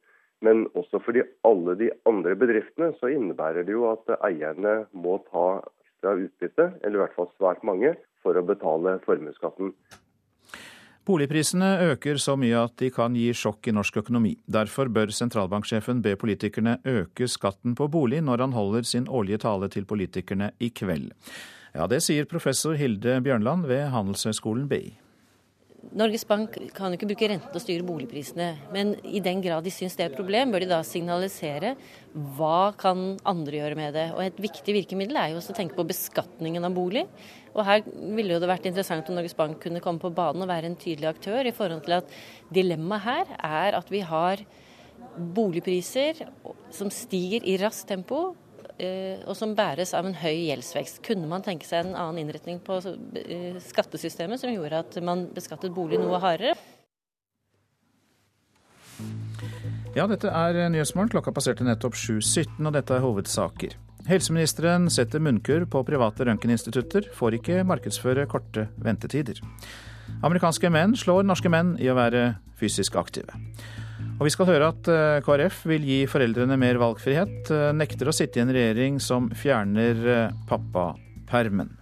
Men 0.44 0.66
også 0.76 1.00
for 1.06 1.22
alle 1.48 1.78
de 1.80 1.92
andre 2.10 2.36
bedriftene 2.38 2.92
så 3.00 3.14
innebærer 3.14 3.68
det 3.68 3.78
jo 3.78 3.86
at 3.92 4.10
eierne 4.18 4.82
må 4.92 5.20
ta 5.30 5.62
ekstra 5.62 6.18
utbytte, 6.20 6.72
eller 6.82 6.98
i 6.98 7.04
hvert 7.04 7.16
fall 7.20 7.32
svært 7.38 7.64
mange, 7.68 7.94
for 8.26 8.38
å 8.38 8.46
betale 8.46 8.98
formuesskatten. 9.06 9.72
Boligprisene 11.06 11.68
øker 11.92 12.18
så 12.18 12.34
mye 12.34 12.64
at 12.66 12.74
de 12.82 12.88
kan 12.90 13.14
gi 13.14 13.28
sjokk 13.38 13.68
i 13.70 13.74
norsk 13.78 14.00
økonomi. 14.02 14.32
Derfor 14.50 14.90
bør 14.90 15.14
sentralbanksjefen 15.14 16.02
be 16.02 16.16
politikerne 16.18 16.80
øke 16.82 17.28
skatten 17.30 17.76
på 17.78 17.86
bolig 17.94 18.24
når 18.26 18.42
han 18.42 18.56
holder 18.58 18.88
sin 18.90 19.06
årlige 19.06 19.44
tale 19.46 19.70
til 19.70 19.86
politikerne 19.86 20.50
i 20.58 20.72
kveld. 20.74 21.12
Ja, 21.76 21.86
det 21.92 22.02
sier 22.02 22.26
professor 22.26 22.74
Hilde 22.80 23.20
Bjørnland 23.22 23.68
ved 23.70 23.92
Handelshøyskolen 23.94 24.66
BI. 24.72 24.96
Norges 25.94 26.26
Bank 26.28 26.56
kan 26.74 26.90
jo 26.90 26.98
ikke 26.98 27.08
bruke 27.12 27.28
renten 27.30 27.52
til 27.52 27.60
å 27.60 27.62
styre 27.62 27.86
boligprisene, 27.86 28.48
men 28.74 28.96
i 29.06 29.22
den 29.24 29.42
grad 29.44 29.66
de 29.66 29.74
syns 29.74 29.94
det 29.96 30.06
er 30.06 30.10
et 30.10 30.18
problem, 30.18 30.52
bør 30.52 30.64
de 30.64 30.70
da 30.72 30.80
signalisere 30.88 31.76
hva 32.36 32.72
kan 32.80 33.16
andre 33.28 33.60
gjøre 33.60 33.78
med 33.78 33.94
det. 33.96 34.06
Og 34.16 34.24
Et 34.26 34.42
viktig 34.48 34.76
virkemiddel 34.80 35.20
er 35.22 35.32
jo 35.32 35.40
også 35.42 35.54
å 35.54 35.58
tenke 35.60 35.78
på 35.78 35.88
beskatningen 35.88 36.66
av 36.66 36.76
bolig. 36.76 37.06
Og 37.54 37.64
Her 37.68 37.84
ville 37.86 38.34
jo 38.34 38.42
det 38.42 38.50
vært 38.50 38.66
interessant 38.68 39.10
om 39.10 39.20
Norges 39.20 39.38
Bank 39.38 39.62
kunne 39.64 39.84
komme 39.84 40.02
på 40.02 40.14
banen 40.16 40.44
og 40.44 40.52
være 40.52 40.72
en 40.72 40.80
tydelig 40.80 41.12
aktør, 41.14 41.46
i 41.46 41.56
forhold 41.56 41.86
til 41.86 42.00
at 42.00 42.16
dilemmaet 42.56 43.06
her 43.06 43.36
er 43.38 43.78
at 43.80 43.92
vi 43.94 44.02
har 44.02 44.42
boligpriser 45.16 46.26
som 46.74 46.90
stiger 46.92 47.46
i 47.46 47.60
raskt 47.62 47.88
tempo, 47.92 48.34
og 48.78 49.36
som 49.40 49.56
bæres 49.56 49.94
av 49.96 50.08
en 50.08 50.18
høy 50.20 50.50
gjeldsvekst. 50.50 51.02
Kunne 51.06 51.30
man 51.32 51.46
tenke 51.46 51.68
seg 51.68 51.86
en 51.86 51.96
annen 51.96 52.26
innretning 52.26 52.60
på 52.64 52.82
eh, 52.84 53.56
skattesystemet 53.64 54.42
som 54.42 54.52
gjorde 54.52 54.82
at 54.84 54.98
man 55.06 55.28
beskattet 55.36 55.74
bolig 55.76 56.02
noe 56.02 56.20
hardere? 56.24 56.58
Ja, 59.96 60.10
dette 60.12 60.28
er 60.28 60.60
Nyhetsmorgen. 60.74 61.14
Klokka 61.14 61.32
passerte 61.32 61.64
nettopp 61.64 61.96
7.17, 61.96 62.60
og 62.68 62.74
dette 62.76 62.98
er 62.98 63.04
hovedsaker. 63.04 63.78
Helseministeren 64.06 64.90
setter 64.94 65.24
munnkurv 65.24 65.70
på 65.72 65.82
private 65.88 66.28
røntgeninstitutter, 66.28 67.08
får 67.16 67.40
ikke 67.40 67.64
markedsføre 67.66 68.28
korte 68.30 68.68
ventetider. 68.76 69.40
Amerikanske 70.22 70.70
menn 70.70 70.94
slår 71.00 71.26
norske 71.26 71.50
menn 71.50 71.74
i 71.82 71.90
å 71.90 71.96
være 71.98 72.36
fysisk 72.60 73.00
aktive. 73.00 73.40
Og 74.16 74.30
vi 74.30 74.32
skal 74.32 74.48
høre 74.48 74.70
at 74.72 74.88
eh, 74.88 75.22
KrF 75.26 75.66
vil 75.68 75.84
gi 75.84 75.98
foreldrene 76.08 76.56
mer 76.60 76.78
valgfrihet, 76.80 77.50
eh, 77.52 77.72
nekter 77.76 78.08
å 78.08 78.14
sitte 78.16 78.40
i 78.40 78.46
en 78.46 78.54
regjering 78.56 79.00
som 79.04 79.28
fjerner 79.36 80.06
eh, 80.08 80.38
pappapermen. 80.48 81.74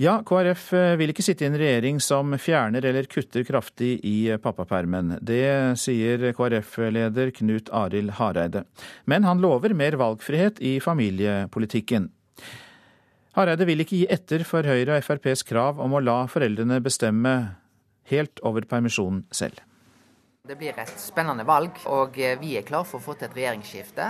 Ja, 0.00 0.18
KrF 0.28 0.64
vil 1.00 1.12
ikke 1.12 1.24
sitte 1.24 1.44
i 1.44 1.48
en 1.48 1.56
regjering 1.56 2.00
som 2.04 2.34
fjerner 2.40 2.84
eller 2.84 3.08
kutter 3.08 3.44
kraftig 3.48 3.94
i 4.04 4.28
pappapermen. 4.44 5.14
Det 5.24 5.76
sier 5.80 6.30
KrF-leder 6.36 7.32
Knut 7.36 7.72
Arild 7.72 8.16
Hareide. 8.18 8.66
Men 9.08 9.24
han 9.24 9.40
lover 9.40 9.72
mer 9.76 9.96
valgfrihet 9.96 10.60
i 10.60 10.76
familiepolitikken. 10.84 12.10
Hareide 13.36 13.66
vil 13.68 13.84
ikke 13.84 13.98
gi 14.00 14.06
etter 14.08 14.46
for 14.48 14.64
Høyre 14.64 14.96
og 14.96 15.02
FrPs 15.04 15.42
krav 15.44 15.80
om 15.84 15.92
å 15.92 16.00
la 16.00 16.22
foreldrene 16.32 16.78
bestemme 16.80 17.32
helt 18.08 18.40
over 18.48 18.64
permisjonen 18.64 19.26
selv. 19.34 19.58
Det 20.46 20.54
blir 20.56 20.78
et 20.78 20.92
spennende 21.02 21.44
valg, 21.44 21.76
og 21.90 22.16
vi 22.16 22.54
er 22.56 22.64
klar 22.64 22.86
for 22.86 23.02
å 23.02 23.04
få 23.04 23.16
til 23.18 23.28
et 23.28 23.36
regjeringsskifte. 23.36 24.06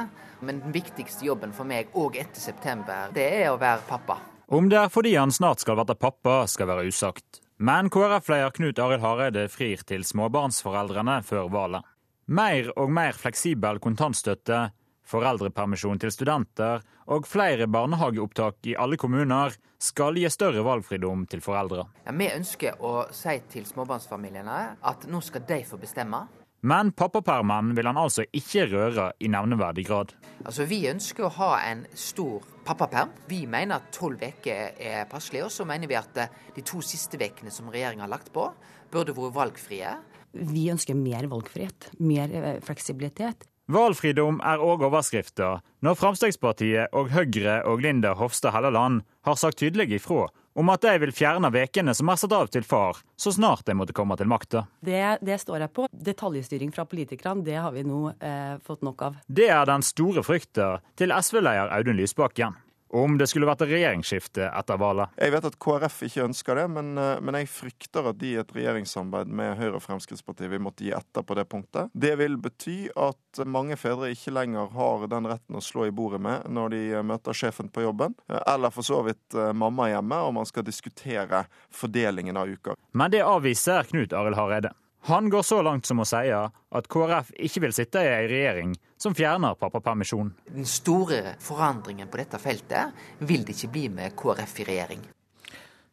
Men 0.46 0.60
den 0.62 0.74
viktigste 0.74 1.26
jobben 1.26 1.54
for 1.56 1.66
meg 1.66 1.90
òg 1.96 2.20
etter 2.20 2.44
september, 2.44 3.10
det 3.16 3.24
er 3.40 3.50
å 3.50 3.58
være 3.58 3.82
pappa. 3.88 4.20
Om 4.46 4.68
det 4.70 4.78
er 4.78 4.92
fordi 4.94 5.16
han 5.16 5.34
snart 5.34 5.64
skal 5.64 5.80
være 5.80 5.96
pappa, 5.98 6.44
skal 6.46 6.70
være 6.70 6.86
usagt. 6.86 7.40
Men 7.56 7.88
KrF-leder 7.90 8.52
Knut 8.54 8.78
Arild 8.84 9.02
Hareide 9.02 9.48
frir 9.50 9.82
til 9.88 10.04
småbarnsforeldrene 10.06 11.22
før 11.26 11.48
valget. 11.50 11.88
Mer 12.26 12.68
og 12.76 12.92
mer 12.94 13.16
fleksibel 13.16 13.80
kontantstøtte 13.82 14.68
foreldrepermisjon 15.06 16.00
til 16.02 16.12
studenter 16.14 16.82
og 17.12 17.28
flere 17.30 17.68
barnehageopptak 17.70 18.72
i 18.72 18.76
alle 18.78 18.98
kommuner 19.00 19.54
skal 19.82 20.16
gi 20.18 20.28
større 20.32 20.64
valgfridom 20.66 21.26
til 21.30 21.42
foreldre. 21.44 21.86
Ja, 22.06 22.14
vi 22.16 22.30
ønsker 22.32 22.80
å 22.82 23.06
si 23.14 23.36
til 23.52 23.68
småbarnsfamiliene 23.68 24.58
at 24.82 25.06
nå 25.10 25.22
skal 25.24 25.46
de 25.46 25.62
få 25.68 25.78
bestemme. 25.80 26.24
Men 26.66 26.90
pappapermen 26.96 27.74
vil 27.76 27.86
han 27.86 27.98
altså 28.00 28.24
ikke 28.34 28.64
røre 28.72 29.10
i 29.22 29.28
nevneverdig 29.30 29.84
grad. 29.86 30.14
Altså, 30.42 30.64
Vi 30.66 30.88
ønsker 30.88 31.28
å 31.28 31.34
ha 31.36 31.50
en 31.68 31.84
stor 31.94 32.42
pappaperm. 32.66 33.12
Vi 33.28 33.44
mener 33.46 33.76
at 33.76 33.92
tolv 33.94 34.22
uker 34.24 34.72
er 34.74 35.04
passelig. 35.10 35.44
Og 35.46 35.52
så 35.52 35.66
mener 35.68 35.86
vi 35.86 35.98
at 35.98 36.16
eh, 36.18 36.32
de 36.56 36.64
to 36.66 36.80
siste 36.82 37.20
ukene 37.20 37.52
som 37.54 37.70
regjeringa 37.70 38.06
har 38.06 38.10
lagt 38.10 38.32
på, 38.34 38.48
burde 38.90 39.14
vært 39.14 39.36
valgfrie. 39.36 39.92
Vi 40.32 40.66
ønsker 40.72 40.98
mer 40.98 41.28
valgfrihet, 41.30 41.92
mer 42.00 42.32
eh, 42.34 42.58
fleksibilitet. 42.64 43.46
Valgfridom 43.66 44.36
er 44.46 44.60
òg 44.62 44.84
overskrifta 44.86 45.56
når 45.82 45.96
Fremskrittspartiet 45.98 46.92
og 46.94 47.08
Høyre 47.10 47.56
og 47.66 47.80
Linda 47.82 48.12
Hofstad 48.14 48.54
Helleland 48.54 49.00
har 49.26 49.38
sagt 49.40 49.58
tydelig 49.58 49.88
ifra 49.96 50.28
om 50.56 50.70
at 50.70 50.84
de 50.86 50.92
vil 51.02 51.12
fjerne 51.12 51.50
vekene 51.52 51.92
som 51.94 52.08
er 52.08 52.20
satt 52.20 52.32
av 52.32 52.46
til 52.54 52.64
far, 52.64 53.00
så 53.18 53.32
snart 53.34 53.66
de 53.66 53.74
måtte 53.76 53.92
komme 53.96 54.16
til 54.16 54.30
makta. 54.30 54.62
Det, 54.80 55.18
det, 55.20 55.40
står 55.42 55.66
jeg 55.66 55.72
på. 55.76 55.88
Detaljstyring 55.90 56.70
fra 56.72 56.86
politikerne, 56.88 57.44
det 57.44 57.58
har 57.58 57.74
vi 57.74 57.82
nå 57.84 58.06
eh, 58.14 58.54
fått 58.64 58.86
nok 58.86 59.02
av. 59.08 59.18
Det 59.26 59.50
er 59.50 59.66
den 59.68 59.84
store 59.84 60.24
frykta 60.24 60.76
til 60.96 61.12
SV-leder 61.12 61.74
Audun 61.74 61.98
Lysbakken 61.98 62.56
om 62.96 63.16
det 63.18 63.28
skulle 63.30 63.48
vært 63.48 63.64
et 63.64 63.72
regjeringsskifte 63.74 64.48
etter 64.48 64.80
valget. 64.80 65.12
Jeg 65.20 65.34
vet 65.34 65.48
at 65.48 65.58
KrF 65.62 65.98
ikke 66.06 66.24
ønsker 66.26 66.60
det, 66.60 66.66
men, 66.72 66.92
eh, 66.98 67.20
men, 67.20 67.38
jeg 67.40 67.50
frykter 67.52 68.10
at 68.10 68.20
de 68.20 68.32
i 68.34 68.40
et 68.40 68.54
regjeringssamarbeid 68.56 69.32
med 69.40 69.56
Høyre 69.60 69.76
og 69.78 69.84
Fremskrittspartiet 69.84 70.52
vil 70.52 70.62
måtte 70.64 70.86
gi 70.86 70.94
etter 70.96 71.26
på 71.26 71.36
det 71.38 71.46
punktet. 71.50 71.90
Det 71.92 72.14
vil 72.20 72.38
bety 72.40 72.78
at 72.96 73.42
mange 73.44 73.76
fedre 73.80 74.12
ikke 74.14 74.34
lenger 74.34 74.72
har 74.76 75.06
den 75.12 75.28
retten 75.28 75.58
å 75.58 75.64
slå 75.64 75.88
i 75.88 75.94
bordet 75.94 76.22
med 76.22 76.48
når 76.48 76.74
de 76.74 76.82
eh, 76.94 77.06
møter 77.06 77.36
sjefen 77.36 77.70
på 77.72 77.84
jobben, 77.84 78.16
eh, 78.30 78.42
eller 78.54 78.74
for 78.74 78.86
så 78.86 79.02
vidt 79.06 79.36
mamma 79.56 79.90
hjemme, 79.90 80.18
og 80.22 80.34
man 80.38 80.48
skal 80.48 80.64
diskutere 80.66 81.44
fordelingen 81.74 82.36
av 82.36 82.48
uker. 82.48 82.78
Men 82.96 83.12
det 83.12 83.24
avviser 83.26 83.86
Knut 83.90 84.14
Arild 84.16 84.38
Hareide. 84.38 84.72
Han 85.06 85.30
går 85.30 85.42
så 85.42 85.60
langt 85.62 85.86
som 85.86 86.00
å 86.02 86.04
si 86.08 86.28
at 86.34 86.88
KrF 86.90 87.28
ikke 87.46 87.60
vil 87.62 87.74
sitte 87.76 88.00
i 88.02 88.08
ei 88.10 88.24
regjering 88.26 88.72
som 88.98 89.14
fjerner 89.14 89.54
pappapermisjonen. 89.54 90.32
Den 90.50 90.66
store 90.66 91.36
forandringen 91.38 92.08
på 92.10 92.18
dette 92.18 92.40
feltet 92.42 93.22
vil 93.22 93.44
det 93.46 93.54
ikke 93.54 93.70
bli 93.76 93.84
med 94.00 94.16
KrF 94.18 94.56
i 94.64 94.66
regjering. 94.66 95.04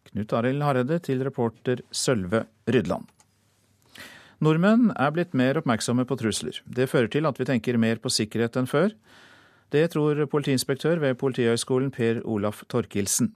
Knut 0.09 0.33
Arild 0.33 0.65
Hareide 0.65 0.97
til 1.05 1.21
reporter 1.27 1.83
Sølve 1.93 2.47
Rydland. 2.65 3.05
Nordmenn 4.41 4.89
er 4.97 5.13
blitt 5.13 5.37
mer 5.37 5.61
oppmerksomme 5.61 6.07
på 6.09 6.17
trusler. 6.17 6.57
Det 6.65 6.89
fører 6.89 7.13
til 7.13 7.29
at 7.29 7.37
vi 7.37 7.45
tenker 7.47 7.77
mer 7.77 8.01
på 8.01 8.09
sikkerhet 8.09 8.57
enn 8.57 8.71
før. 8.71 8.97
Det 9.69 9.85
tror 9.93 10.25
politiinspektør 10.25 10.97
ved 11.05 11.21
Politihøgskolen 11.21 11.93
Per 11.93 12.25
Olaf 12.25 12.65
Torkildsen. 12.65 13.29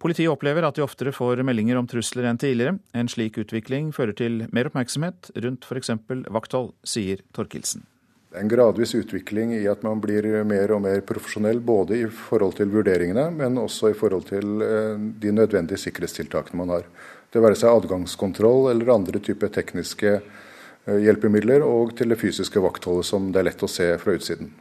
Politiet 0.00 0.32
opplever 0.32 0.64
at 0.64 0.78
de 0.78 0.84
oftere 0.84 1.12
får 1.12 1.42
meldinger 1.44 1.76
om 1.76 1.88
trusler 1.88 2.24
enn 2.30 2.38
tidligere. 2.40 2.78
En 2.96 3.08
slik 3.10 3.36
utvikling 3.42 3.90
fører 3.92 4.16
til 4.16 4.46
mer 4.48 4.70
oppmerksomhet 4.70 5.28
rundt 5.44 5.66
f.eks. 5.68 5.92
vakthold, 6.32 6.72
sier 6.88 7.20
Torkildsen. 7.36 7.84
Det 8.30 8.38
er 8.38 8.44
en 8.44 8.52
gradvis 8.52 8.94
utvikling 8.94 9.52
i 9.56 9.64
at 9.68 9.82
man 9.82 10.00
blir 10.00 10.24
mer 10.46 10.72
og 10.72 10.84
mer 10.84 11.02
profesjonell, 11.04 11.58
både 11.66 11.98
i 11.98 12.06
forhold 12.06 12.54
til 12.60 12.70
vurderingene, 12.72 13.26
men 13.34 13.58
også 13.58 13.90
i 13.90 13.96
forhold 13.98 14.28
til 14.30 14.62
eh, 14.62 14.94
de 15.20 15.32
nødvendige 15.34 15.82
sikkerhetstiltakene 15.82 16.62
man 16.62 16.72
har. 16.76 16.86
Det 17.34 17.42
være 17.42 17.58
seg 17.58 17.74
adgangskontroll 17.74 18.70
eller 18.70 18.94
andre 18.94 19.18
typer 19.18 19.50
tekniske 19.52 20.14
eh, 20.14 21.00
hjelpemidler, 21.02 21.66
og 21.66 21.96
til 21.98 22.14
det 22.14 22.20
fysiske 22.22 22.62
vaktholdet 22.62 23.10
som 23.10 23.28
det 23.34 23.42
er 23.42 23.50
lett 23.50 23.66
å 23.66 23.72
se 23.74 23.90
fra 23.98 24.14
utsiden. 24.14 24.54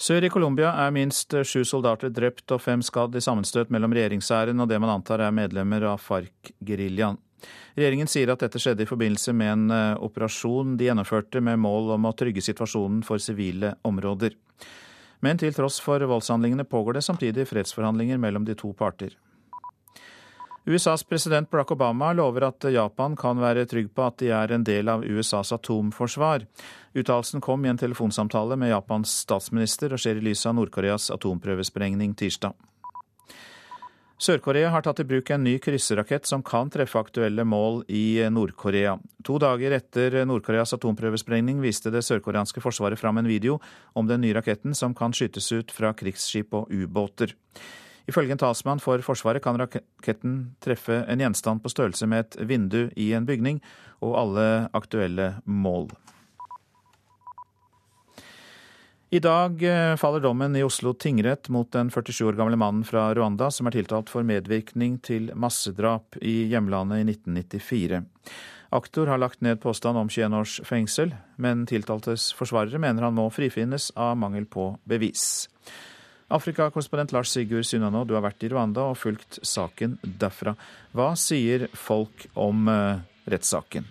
Sør 0.00 0.24
i 0.24 0.30
Colombia 0.32 0.70
er 0.80 0.94
minst 0.96 1.34
sju 1.44 1.60
soldater 1.68 2.08
drept 2.08 2.48
og 2.54 2.62
fem 2.64 2.80
skadd 2.80 3.18
i 3.18 3.20
sammenstøt 3.20 3.68
mellom 3.74 3.92
regjeringshæren 3.92 4.62
og 4.62 4.70
det 4.70 4.78
man 4.80 4.94
antar 4.94 5.20
er 5.20 5.34
medlemmer 5.36 5.84
av 5.90 6.00
FARC-geriljaen. 6.00 7.18
Regjeringen 7.76 8.08
sier 8.08 8.32
at 8.32 8.40
dette 8.40 8.60
skjedde 8.60 8.86
i 8.86 8.88
forbindelse 8.88 9.34
med 9.36 9.52
en 9.52 9.74
eh, 9.76 10.00
operasjon 10.00 10.78
de 10.80 10.88
gjennomførte 10.88 11.42
med 11.44 11.60
mål 11.60 11.92
om 11.98 12.08
å 12.08 12.14
trygge 12.16 12.40
situasjonen 12.44 13.02
for 13.04 13.20
sivile 13.20 13.74
områder. 13.84 14.38
Men 15.20 15.40
til 15.40 15.52
tross 15.52 15.76
for 15.84 16.00
voldshandlingene 16.00 16.64
pågår 16.64 16.96
det 16.96 17.04
samtidig 17.04 17.44
fredsforhandlinger 17.52 18.20
mellom 18.24 18.48
de 18.48 18.56
to 18.56 18.72
parter. 18.76 19.12
USAs 20.66 21.04
president 21.04 21.50
Barack 21.50 21.70
Obama 21.70 22.12
lover 22.12 22.44
at 22.50 22.64
Japan 22.68 23.14
kan 23.16 23.38
være 23.40 23.64
trygg 23.66 23.94
på 23.96 24.04
at 24.04 24.18
de 24.20 24.28
er 24.28 24.52
en 24.52 24.64
del 24.64 24.90
av 24.92 25.04
USAs 25.08 25.54
atomforsvar. 25.56 26.44
Uttalelsen 26.92 27.40
kom 27.40 27.64
i 27.64 27.70
en 27.72 27.80
telefonsamtale 27.80 28.58
med 28.60 28.74
Japans 28.74 29.14
statsminister 29.22 29.94
og 29.94 30.02
skjer 30.02 30.20
i 30.20 30.26
lys 30.28 30.44
av 30.44 30.58
Nord-Koreas 30.58 31.08
atomprøvesprengning 31.16 32.12
tirsdag. 32.12 32.52
Sør-Korea 34.20 34.68
har 34.68 34.84
tatt 34.84 35.00
i 35.00 35.08
bruk 35.08 35.30
en 35.32 35.46
ny 35.46 35.54
krysserakett 35.64 36.28
som 36.28 36.42
kan 36.44 36.68
treffe 36.68 37.00
aktuelle 37.00 37.40
mål 37.48 37.86
i 37.88 38.20
Nord-Korea. 38.28 38.98
To 39.24 39.38
dager 39.40 39.72
etter 39.72 40.18
Nord-Koreas 40.28 40.76
atomprøvesprengning 40.76 41.62
viste 41.64 41.88
det 41.88 42.04
sørkoreanske 42.04 42.60
forsvaret 42.60 43.00
fram 43.00 43.16
en 43.16 43.30
video 43.30 43.56
om 43.96 44.10
den 44.10 44.20
nye 44.20 44.36
raketten 44.36 44.76
som 44.76 44.92
kan 44.92 45.16
skytes 45.16 45.48
ut 45.56 45.72
fra 45.72 45.96
krigsskip 45.96 46.52
og 46.52 46.68
ubåter. 46.68 47.32
Ifølge 48.08 48.34
en 48.34 48.40
talsmann 48.40 48.80
for 48.82 49.02
Forsvaret 49.04 49.42
kan 49.44 49.58
raketten 49.60 50.38
treffe 50.64 51.02
en 51.04 51.20
gjenstand 51.20 51.64
på 51.64 51.72
størrelse 51.72 52.08
med 52.08 52.24
et 52.26 52.38
vindu 52.48 52.80
i 52.96 53.12
en 53.16 53.26
bygning, 53.28 53.60
og 54.00 54.16
alle 54.22 54.46
aktuelle 54.76 55.34
mål. 55.44 55.90
I 59.10 59.18
dag 59.18 59.62
eh, 59.66 59.96
faller 59.98 60.22
dommen 60.22 60.54
i 60.54 60.62
Oslo 60.62 60.92
tingrett 60.94 61.48
mot 61.50 61.66
den 61.74 61.88
47 61.90 62.28
år 62.28 62.36
gamle 62.38 62.54
mannen 62.60 62.84
fra 62.86 63.08
Rwanda 63.10 63.48
som 63.50 63.66
er 63.66 63.74
tiltalt 63.74 64.10
for 64.12 64.22
medvirkning 64.22 65.00
til 65.02 65.32
massedrap 65.34 66.14
i 66.22 66.44
hjemlandet 66.52 67.02
i 67.02 67.08
1994. 67.16 68.04
Aktor 68.70 69.10
har 69.10 69.18
lagt 69.18 69.42
ned 69.42 69.58
påstand 69.58 69.98
om 69.98 70.06
21 70.06 70.36
års 70.38 70.60
fengsel, 70.62 71.10
men 71.42 71.66
tiltaltes 71.66 72.28
forsvarere 72.38 72.78
mener 72.78 73.08
han 73.08 73.16
må 73.18 73.26
frifinnes 73.34 73.88
av 73.98 74.14
mangel 74.14 74.46
på 74.46 74.76
bevis. 74.86 75.48
Afrikakorrespondent 76.30 77.12
Lars 77.12 77.32
Sigurd 77.34 77.66
Sunnanå, 77.66 78.04
du 78.06 78.14
har 78.14 78.22
vært 78.22 78.44
i 78.46 78.50
Rwanda 78.52 78.86
og 78.92 78.98
fulgt 79.00 79.40
saken 79.42 79.98
derfra. 80.02 80.54
Hva 80.94 81.12
sier 81.18 81.66
folk 81.74 82.28
om 82.38 82.70
uh, 82.70 83.00
rettssaken? 83.30 83.88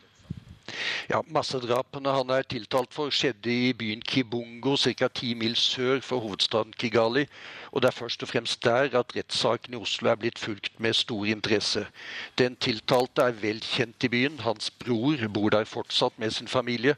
Ja, 1.10 1.22
Massedrapene 1.34 2.14
han 2.14 2.32
er 2.34 2.46
tiltalt 2.48 2.94
for 2.94 3.12
skjedde 3.14 3.52
i 3.52 3.72
byen 3.74 4.04
Kibungo, 4.06 4.76
ca. 4.78 5.10
ti 5.10 5.34
mil 5.34 5.56
sør 5.58 6.00
for 6.06 6.24
hovedstaden 6.24 6.76
Kigali. 6.78 7.26
Og 7.74 7.82
det 7.82 7.90
er 7.90 7.98
først 7.98 8.24
og 8.24 8.32
fremst 8.32 8.64
der 8.64 8.94
at 8.98 9.16
rettssaken 9.16 9.74
i 9.74 9.82
Oslo 9.82 10.12
er 10.12 10.20
blitt 10.22 10.40
fulgt 10.40 10.80
med 10.80 10.94
stor 10.98 11.26
interesse. 11.26 11.88
Den 12.38 12.56
tiltalte 12.56 13.26
er 13.30 13.38
vel 13.42 13.62
kjent 13.66 14.06
i 14.06 14.14
byen. 14.14 14.40
Hans 14.46 14.70
bror 14.72 15.28
bor 15.34 15.50
der 15.54 15.70
fortsatt 15.70 16.20
med 16.20 16.32
sin 16.38 16.48
familie. 16.48 16.96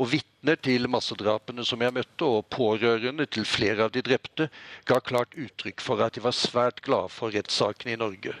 Og 0.00 0.08
vitner 0.14 0.56
til 0.64 0.88
massedrapene 0.88 1.64
som 1.68 1.82
jeg 1.84 1.92
møtte, 1.92 2.24
og 2.24 2.46
pårørende 2.48 3.26
til 3.28 3.44
flere 3.44 3.84
av 3.84 3.92
de 3.92 4.00
drepte, 4.04 4.46
ga 4.88 4.96
klart 5.04 5.36
uttrykk 5.36 5.84
for 5.84 6.00
at 6.00 6.16
de 6.16 6.22
var 6.24 6.36
svært 6.36 6.80
glade 6.86 7.12
for 7.12 7.34
rettssaken 7.34 7.92
i 7.92 7.98
Norge. 8.00 8.32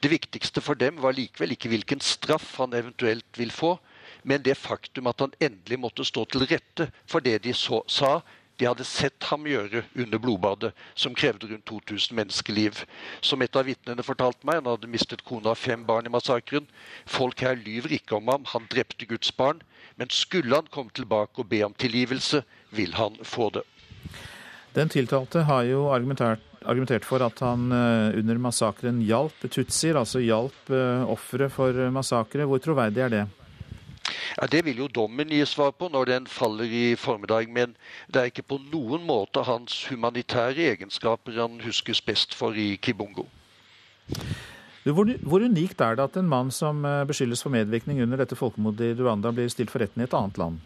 Det 0.00 0.12
viktigste 0.12 0.64
for 0.64 0.80
dem 0.80 1.02
var 1.04 1.16
likevel 1.16 1.52
ikke 1.52 1.68
hvilken 1.74 2.00
straff 2.00 2.54
han 2.62 2.72
eventuelt 2.78 3.36
vil 3.36 3.52
få, 3.52 3.76
men 4.24 4.40
det 4.46 4.56
faktum 4.56 5.10
at 5.12 5.20
han 5.20 5.36
endelig 5.44 5.78
måtte 5.82 6.08
stå 6.08 6.24
til 6.32 6.46
rette 6.48 6.88
for 7.04 7.20
det 7.20 7.42
de 7.44 7.52
så, 7.52 7.82
sa 7.84 8.22
de 8.58 8.68
hadde 8.68 8.86
sett 8.86 9.26
ham 9.28 9.46
gjøre 9.50 9.82
under 9.98 10.20
blodbadet, 10.22 10.70
som 10.94 11.14
krevde 11.18 11.48
rundt 11.50 11.66
2000 11.66 12.14
menneskeliv. 12.14 12.84
Som 13.20 13.42
et 13.42 13.56
av 13.58 13.66
vitnene 13.66 14.04
fortalte 14.06 14.46
meg, 14.46 14.60
han 14.60 14.70
hadde 14.70 14.90
mistet 14.90 15.24
kona 15.26 15.52
og 15.52 15.58
fem 15.58 15.82
barn 15.86 16.06
i 16.06 16.12
massakren. 16.14 16.68
Folk 17.04 17.42
her 17.42 17.58
lyver 17.58 17.96
ikke 17.98 18.14
om 18.20 18.30
ham, 18.30 18.46
han 18.52 18.68
drepte 18.70 19.10
Guds 19.10 19.32
barn. 19.34 19.62
Men 20.00 20.10
skulle 20.10 20.54
han 20.54 20.70
komme 20.70 20.90
tilbake 20.94 21.42
og 21.42 21.48
be 21.50 21.62
om 21.66 21.74
tilgivelse, 21.78 22.42
vil 22.74 22.94
han 22.98 23.16
få 23.22 23.50
det. 23.54 23.62
Den 24.74 24.90
tiltalte 24.90 25.44
har 25.46 25.62
jo 25.68 25.86
argumentert, 25.94 26.42
argumentert 26.66 27.06
for 27.06 27.22
at 27.22 27.38
han 27.44 27.70
eh, 27.70 28.18
under 28.18 28.40
massakren 28.42 28.98
hjalp 29.06 29.46
tutsier, 29.46 29.94
altså 30.00 30.22
hjalp 30.24 30.72
eh, 30.74 31.06
ofre 31.06 31.48
for 31.52 31.78
massakre. 31.94 32.48
Hvor 32.50 32.62
troverdig 32.62 33.04
er 33.06 33.14
det? 33.14 33.24
Ja, 34.36 34.46
Det 34.50 34.64
vil 34.64 34.82
jo 34.82 34.88
dommen 34.88 35.30
gi 35.32 35.44
svar 35.46 35.70
på 35.78 35.88
når 35.88 36.10
den 36.10 36.26
faller 36.26 36.64
i 36.68 36.96
formiddag, 36.98 37.48
men 37.48 37.76
det 38.10 38.20
er 38.20 38.32
ikke 38.32 38.48
på 38.50 38.58
noen 38.72 39.06
måte 39.06 39.44
hans 39.46 39.84
humanitære 39.88 40.74
egenskaper 40.74 41.38
han 41.40 41.60
huskes 41.64 42.02
best 42.04 42.34
for 42.34 42.58
i 42.58 42.74
Kibungo. 42.76 43.28
Hvor, 44.84 45.08
hvor, 45.24 45.40
unikt 45.40 45.80
er 45.80 45.96
det 45.96 46.04
at 46.04 46.16
en 46.20 46.28
mann 46.28 46.50
som 46.52 46.84
eh, 46.84 47.06
beskyldes 47.08 47.40
for 47.40 47.54
medvirkning 47.54 48.02
under 48.04 48.20
dette 48.20 48.36
folkemordet 48.36 48.90
i 48.90 48.96
Rwanda, 48.98 49.32
blir 49.32 49.48
stilt 49.48 49.72
for 49.72 49.80
retten 49.80 50.02
i 50.02 50.04
et 50.04 50.16
annet 50.16 50.40
land? 50.40 50.58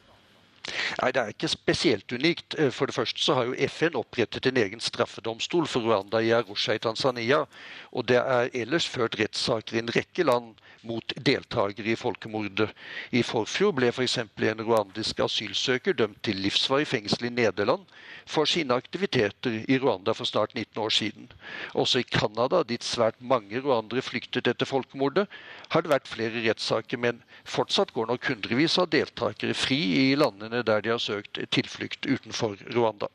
Nei, 1.02 1.12
Det 1.12 1.22
er 1.22 1.34
ikke 1.34 1.48
spesielt 1.48 2.12
unikt. 2.12 2.54
Eh, 2.58 2.70
for 2.70 2.86
det 2.86 2.94
første 2.94 3.20
så 3.22 3.34
har 3.34 3.48
jo 3.48 3.68
FN 3.68 3.98
opprettet 3.98 4.46
en 4.46 4.56
egen 4.56 4.80
straffedomstol 4.80 5.66
for 5.66 5.80
Rwanda 5.80 6.20
i 6.22 6.32
Arusha 6.32 6.74
i 6.74 6.78
Tanzania. 6.78 7.44
Og 7.92 8.06
det 8.08 8.18
er 8.18 8.50
ellers 8.54 8.86
ført 8.86 9.18
rettssaker 9.20 9.76
i 9.76 9.84
en 9.84 9.94
rekke 9.94 10.24
land 10.24 10.54
mot 10.86 11.12
deltakere 11.26 11.92
i 11.92 11.98
folkemordet. 11.98 12.68
I 13.12 13.22
forfjor 13.26 13.74
ble 13.76 13.90
f.eks. 13.92 14.18
For 14.38 14.46
en 14.48 14.62
rwandisk 14.64 15.20
asylsøker 15.24 15.96
dømt 15.98 16.20
til 16.26 16.38
livsvarig 16.42 16.86
fengsel 16.88 17.28
i 17.28 17.34
Nederland 17.34 17.86
for 18.28 18.48
sine 18.48 18.76
aktiviteter 18.76 19.62
i 19.68 19.78
Rwanda 19.80 20.14
for 20.16 20.28
snart 20.28 20.54
19 20.54 20.82
år 20.82 20.92
siden. 20.94 21.28
Også 21.74 22.02
i 22.02 22.06
Canada, 22.06 22.62
dit 22.62 22.84
svært 22.84 23.18
mange 23.20 23.62
rwandere 23.64 24.04
flyktet 24.04 24.50
etter 24.50 24.68
folkemordet, 24.68 25.26
har 25.72 25.84
det 25.84 25.92
vært 25.92 26.10
flere 26.10 26.44
rettssaker, 26.44 27.00
men 27.00 27.22
fortsatt 27.48 27.92
går 27.96 28.10
nok 28.10 28.28
hundrevis 28.30 28.78
av 28.80 28.90
deltakere 28.92 29.56
fri 29.56 29.80
i 30.12 30.18
landene 30.18 30.57
der 30.66 30.82
de 30.82 30.94
har 30.94 31.02
søkt 31.02 31.40
tilflukt 31.54 32.06
utenfor 32.06 32.56
Rwanda. 32.74 33.08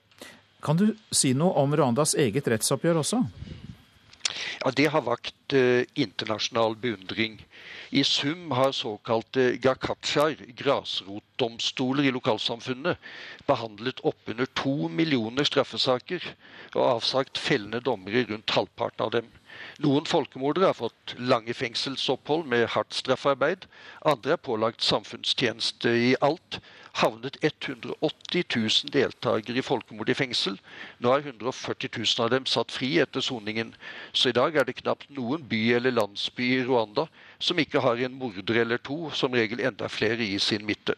Kan 0.64 0.80
du 0.80 0.94
si 1.12 1.34
noe 1.36 1.52
om 1.60 1.76
Rwandas 1.76 2.16
eget 2.16 2.48
rettsoppgjør 2.48 3.02
også? 3.02 3.24
Ja, 4.64 4.72
Det 4.72 4.88
har 4.88 5.04
vakt 5.04 5.54
eh, 5.54 5.84
internasjonal 6.00 6.76
beundring. 6.80 7.42
I 7.92 8.04
sum 8.04 8.52
har 8.52 8.72
såkalte 8.72 9.58
gakachaer, 9.62 10.40
grasrotdomstoler 10.58 12.08
i 12.08 12.14
lokalsamfunnet, 12.16 12.98
behandlet 13.46 14.00
oppunder 14.08 14.48
to 14.56 14.88
millioner 14.90 15.44
straffesaker 15.44 16.24
og 16.74 16.88
avsagt 16.88 17.38
fellende 17.38 17.84
dommer 17.84 18.16
i 18.16 18.24
rundt 18.30 18.56
halvparten 18.56 19.06
av 19.06 19.12
dem. 19.18 19.28
Noen 19.84 20.08
folkemordere 20.10 20.72
har 20.72 20.80
fått 20.80 21.14
lange 21.20 21.54
fengselsopphold 21.54 22.48
med 22.50 22.72
hardt 22.74 22.96
straffarbeid. 22.98 23.68
Andre 24.02 24.38
er 24.38 24.42
pålagt 24.48 24.82
samfunnstjeneste 24.82 25.94
i 26.08 26.14
alt 26.22 26.62
havnet 27.02 27.38
180 27.42 28.44
000 28.56 28.92
deltakere 28.94 29.60
i 29.60 29.66
folkemord 29.66 30.12
i 30.14 30.18
fengsel. 30.18 30.60
Nå 31.02 31.14
er 31.14 31.26
140 31.26 31.90
000 31.98 32.26
av 32.26 32.30
dem 32.34 32.46
satt 32.50 32.74
fri 32.74 32.92
etter 33.02 33.24
soningen. 33.26 33.74
Så 34.14 34.30
i 34.30 34.36
dag 34.38 34.56
er 34.56 34.68
det 34.68 34.78
knapt 34.82 35.10
noen 35.14 35.46
by 35.50 35.62
eller 35.80 35.96
landsby 35.96 36.52
i 36.60 36.62
Rwanda 36.68 37.08
som 37.42 37.60
ikke 37.60 37.82
har 37.84 38.00
en 38.06 38.20
morder 38.20 38.62
eller 38.62 38.80
to, 38.80 39.10
som 39.12 39.34
regel 39.34 39.64
enda 39.64 39.90
flere 39.90 40.22
i 40.24 40.38
sin 40.40 40.66
midte. 40.68 40.96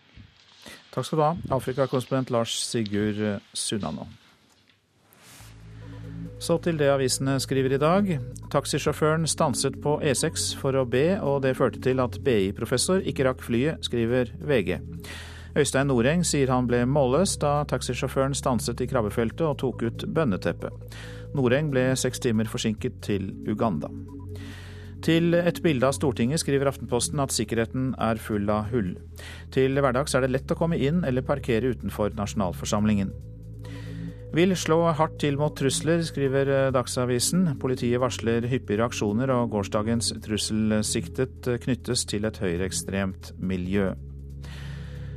Takk 0.91 1.08
skal 1.08 1.20
du 1.20 1.24
ha, 1.26 1.34
Afrikakorrespondent 1.58 2.30
Lars 2.32 2.54
Sigurd 2.68 3.20
Sunnanå. 3.56 4.06
Så 6.39 6.58
til 6.60 6.78
det 6.78 6.89
avisene 6.91 7.38
skriver 7.39 7.74
i 7.76 7.80
dag. 7.80 8.10
Taxisjåføren 8.52 9.24
stanset 9.28 9.78
på 9.84 9.96
E6 10.04 10.52
for 10.60 10.76
å 10.76 10.84
be, 10.88 11.16
og 11.24 11.41
det 11.46 11.56
førte 11.58 11.80
til 11.84 12.04
at 12.04 12.20
BI-professor 12.24 13.04
ikke 13.08 13.26
rakk 13.28 13.43
flyet, 13.48 13.88
skriver 13.88 14.34
VG. 14.43 14.76
Øystein 15.56 15.88
Noreng 15.88 16.26
sier 16.28 16.49
han 16.51 16.68
ble 16.68 16.82
målløs 16.84 17.38
da 17.39 17.62
taxisjåføren 17.72 18.36
stanset 18.36 18.82
i 18.84 18.88
krabbefeltet 18.91 19.45
og 19.47 19.60
tok 19.62 19.86
ut 19.88 20.03
bønneteppet. 20.12 20.97
Noreng 21.36 21.70
ble 21.72 21.93
seks 21.99 22.20
timer 22.24 22.49
forsinket 22.51 22.97
til 23.06 23.30
Uganda. 23.47 23.88
Til 25.06 25.36
et 25.38 25.62
bilde 25.64 25.86
av 25.88 25.93
Stortinget 25.95 26.41
skriver 26.41 26.68
Aftenposten 26.72 27.22
at 27.24 27.32
sikkerheten 27.32 27.93
er 28.01 28.20
full 28.20 28.49
av 28.49 28.72
hull. 28.72 28.95
Til 29.53 29.80
hverdags 29.80 30.16
er 30.18 30.26
det 30.26 30.32
lett 30.34 30.51
å 30.51 30.58
komme 30.60 30.80
inn 30.82 31.03
eller 31.08 31.24
parkere 31.24 31.72
utenfor 31.76 32.16
nasjonalforsamlingen. 32.18 33.14
Vil 34.36 34.51
slå 34.60 34.82
hardt 34.97 35.20
til 35.22 35.38
mot 35.39 35.53
trusler, 35.56 36.01
skriver 36.03 36.74
Dagsavisen. 36.76 37.53
Politiet 37.62 38.01
varsler 38.03 38.43
hyppige 38.51 38.82
reaksjoner, 38.82 39.32
og 39.32 39.53
gårsdagens 39.53 40.12
trusselsiktet 40.26 41.47
knyttes 41.64 42.03
til 42.10 42.28
et 42.28 42.41
høyreekstremt 42.43 43.32
miljø. 43.39 43.93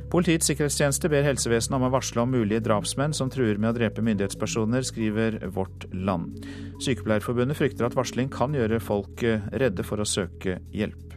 Politiets 0.09 0.47
sikkerhetstjeneste 0.49 1.09
ber 1.13 1.27
helsevesenet 1.27 1.75
om 1.77 1.83
å 1.85 1.91
varsle 1.93 2.23
om 2.23 2.31
mulige 2.33 2.63
drapsmenn 2.65 3.13
som 3.13 3.29
truer 3.29 3.59
med 3.61 3.69
å 3.69 3.77
drepe 3.77 4.01
myndighetspersoner, 4.01 4.81
skriver 4.87 5.37
Vårt 5.53 5.85
Land. 5.93 6.41
Sykepleierforbundet 6.81 7.59
frykter 7.59 7.85
at 7.85 7.97
varsling 7.97 8.31
kan 8.33 8.57
gjøre 8.57 8.81
folk 8.81 9.21
redde 9.53 9.85
for 9.85 10.01
å 10.01 10.09
søke 10.09 10.57
hjelp. 10.73 11.13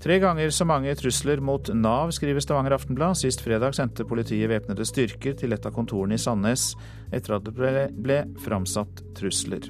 Tre 0.00 0.16
ganger 0.20 0.52
så 0.52 0.64
mange 0.68 0.92
trusler 0.96 1.40
mot 1.44 1.68
Nav, 1.76 2.12
skriver 2.16 2.40
Stavanger 2.40 2.76
Aftenblad. 2.76 3.18
Sist 3.20 3.42
fredag 3.44 3.76
sendte 3.76 4.06
politiet 4.08 4.48
væpnede 4.48 4.84
styrker 4.88 5.36
til 5.36 5.52
et 5.52 5.68
av 5.68 5.76
kontorene 5.76 6.16
i 6.16 6.20
Sandnes 6.20 6.70
etter 7.12 7.36
at 7.36 7.44
det 7.44 7.52
ble, 7.56 7.88
ble 7.96 8.22
framsatt 8.44 9.04
trusler. 9.16 9.68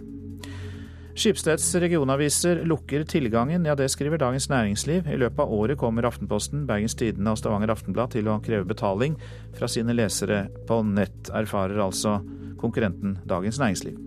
Skipsteds 1.20 1.74
regionaviser 1.74 2.62
lukker 2.64 3.02
tilgangen, 3.04 3.66
ja 3.68 3.74
det 3.76 3.90
skriver 3.92 4.16
Dagens 4.18 4.46
Næringsliv. 4.48 5.04
I 5.04 5.18
løpet 5.20 5.42
av 5.44 5.52
året 5.52 5.76
kommer 5.76 6.06
Aftenposten, 6.08 6.62
Bergens 6.64 6.94
Tidende 6.96 7.34
og 7.34 7.36
Stavanger 7.36 7.74
Aftenblad 7.74 8.14
til 8.14 8.30
å 8.32 8.38
kreve 8.40 8.64
betaling 8.64 9.18
fra 9.58 9.68
sine 9.68 9.92
lesere 9.92 10.46
på 10.64 10.78
nett, 10.88 11.28
erfarer 11.28 11.82
altså 11.84 12.22
konkurrenten 12.62 13.18
Dagens 13.28 13.60
Næringsliv. 13.60 14.00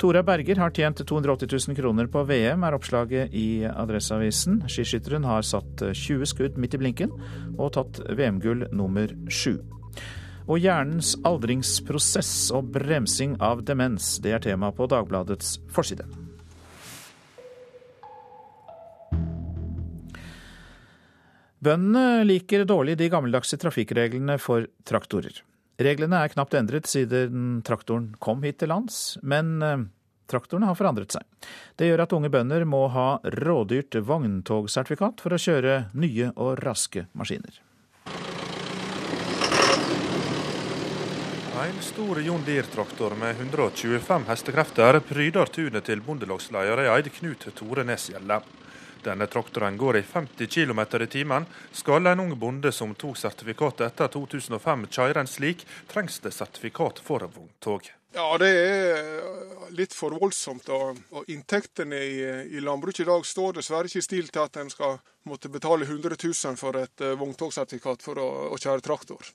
Tora 0.00 0.24
Berger 0.24 0.56
har 0.64 0.72
tjent 0.72 1.04
280 1.04 1.52
000 1.52 1.76
kroner 1.82 2.08
på 2.08 2.24
VM, 2.24 2.64
er 2.64 2.80
oppslaget 2.80 3.36
i 3.36 3.46
Adresseavisen. 3.68 4.62
Skiskytteren 4.72 5.28
har 5.28 5.44
satt 5.44 5.84
20 5.84 6.32
skudd 6.32 6.56
midt 6.56 6.80
i 6.80 6.80
blinken 6.80 7.12
og 7.58 7.74
tatt 7.76 8.00
VM-gull 8.08 8.70
nummer 8.72 9.12
sju. 9.28 9.58
Og 10.46 10.62
hjernens 10.62 11.16
aldringsprosess 11.26 12.52
og 12.54 12.70
bremsing 12.76 13.34
av 13.42 13.64
demens, 13.66 14.16
det 14.22 14.36
er 14.36 14.44
tema 14.44 14.70
på 14.70 14.86
Dagbladets 14.90 15.56
forside. 15.74 16.06
Bøndene 21.66 22.22
liker 22.28 22.62
dårlig 22.68 22.94
de 23.00 23.10
gammeldagse 23.10 23.58
trafikkreglene 23.58 24.36
for 24.38 24.68
traktorer. 24.86 25.42
Reglene 25.82 26.22
er 26.22 26.30
knapt 26.30 26.54
endret 26.54 26.86
siden 26.88 27.60
traktoren 27.66 28.12
kom 28.22 28.46
hit 28.46 28.60
til 28.62 28.70
lands, 28.70 29.18
men 29.26 29.56
eh, 29.66 29.84
traktorene 30.30 30.70
har 30.70 30.78
forandret 30.78 31.18
seg. 31.18 31.26
Det 31.76 31.90
gjør 31.90 32.06
at 32.06 32.14
unge 32.16 32.30
bønder 32.32 32.64
må 32.70 32.86
ha 32.94 33.08
rådyrt 33.42 33.98
vogntogsertifikat 33.98 35.24
for 35.24 35.34
å 35.34 35.42
kjøre 35.42 35.78
nye 35.98 36.30
og 36.36 36.60
raske 36.62 37.08
maskiner. 37.18 37.65
En 41.66 41.82
stor 41.82 42.20
John 42.22 42.44
Deere-traktor 42.46 43.14
med 43.18 43.40
125 43.40 44.24
hestekrefter 44.28 45.00
pryder 45.02 45.50
tunet 45.50 45.88
til 45.88 46.02
bondelagsleder 46.04 46.84
i 46.84 46.90
Eid, 46.92 47.08
Knut 47.16 47.48
Tore 47.58 47.82
Nesgjelle. 47.88 48.36
Denne 49.06 49.26
traktoren 49.30 49.76
går 49.76 49.96
i 49.96 50.02
50 50.02 50.46
km 50.46 50.80
i 51.02 51.06
timen. 51.06 51.44
Skal 51.72 52.06
en 52.06 52.20
ung 52.20 52.38
bonde 52.38 52.72
som 52.72 52.94
tok 52.94 53.18
sertifikatet 53.20 53.86
etter 53.86 54.10
2005 54.10 54.88
kjøre 54.90 55.22
en 55.22 55.30
slik, 55.30 55.62
trengs 55.86 56.18
det 56.24 56.34
sertifikat 56.34 56.98
for 56.98 57.22
vogntog. 57.22 57.86
Ja, 58.16 58.26
det 58.40 58.48
er 58.48 59.70
litt 59.76 59.94
for 59.94 60.16
voldsomt. 60.18 60.66
Og 60.72 61.30
inntektene 61.30 62.00
i, 62.02 62.16
i 62.56 62.64
landbruket 62.64 63.04
i 63.04 63.06
dag 63.06 63.26
står 63.28 63.60
dessverre 63.60 63.86
ikke 63.86 64.02
i 64.02 64.08
stil 64.08 64.32
til 64.32 64.42
at 64.42 64.58
en 64.58 64.72
skal 64.74 64.98
måtte 65.30 65.52
betale 65.54 65.86
100 65.86 66.18
000 66.24 66.58
for 66.58 66.80
et 66.80 67.06
uh, 67.06 67.14
vogntogsertifikat 67.20 68.02
for 68.02 68.18
å, 68.18 68.26
å, 68.50 68.58
kjøre 68.58 68.82
traktor. 68.82 69.30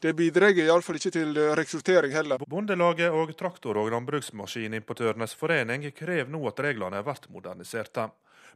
Det 0.00 0.14
bidrar 0.16 0.56
iallfall 0.56 0.96
ikke 1.00 1.12
til 1.18 1.36
rekruttering 1.58 2.16
heller. 2.16 2.48
Bondelaget 2.48 3.12
og 3.12 3.36
Traktor- 3.36 3.80
og 3.80 3.92
landbruksmaskinimportørenes 3.92 5.36
forening 5.36 5.90
krever 5.96 6.32
nå 6.32 6.46
at 6.48 6.64
reglene 6.64 7.04
blir 7.04 7.32
moderniserte. 7.32 8.08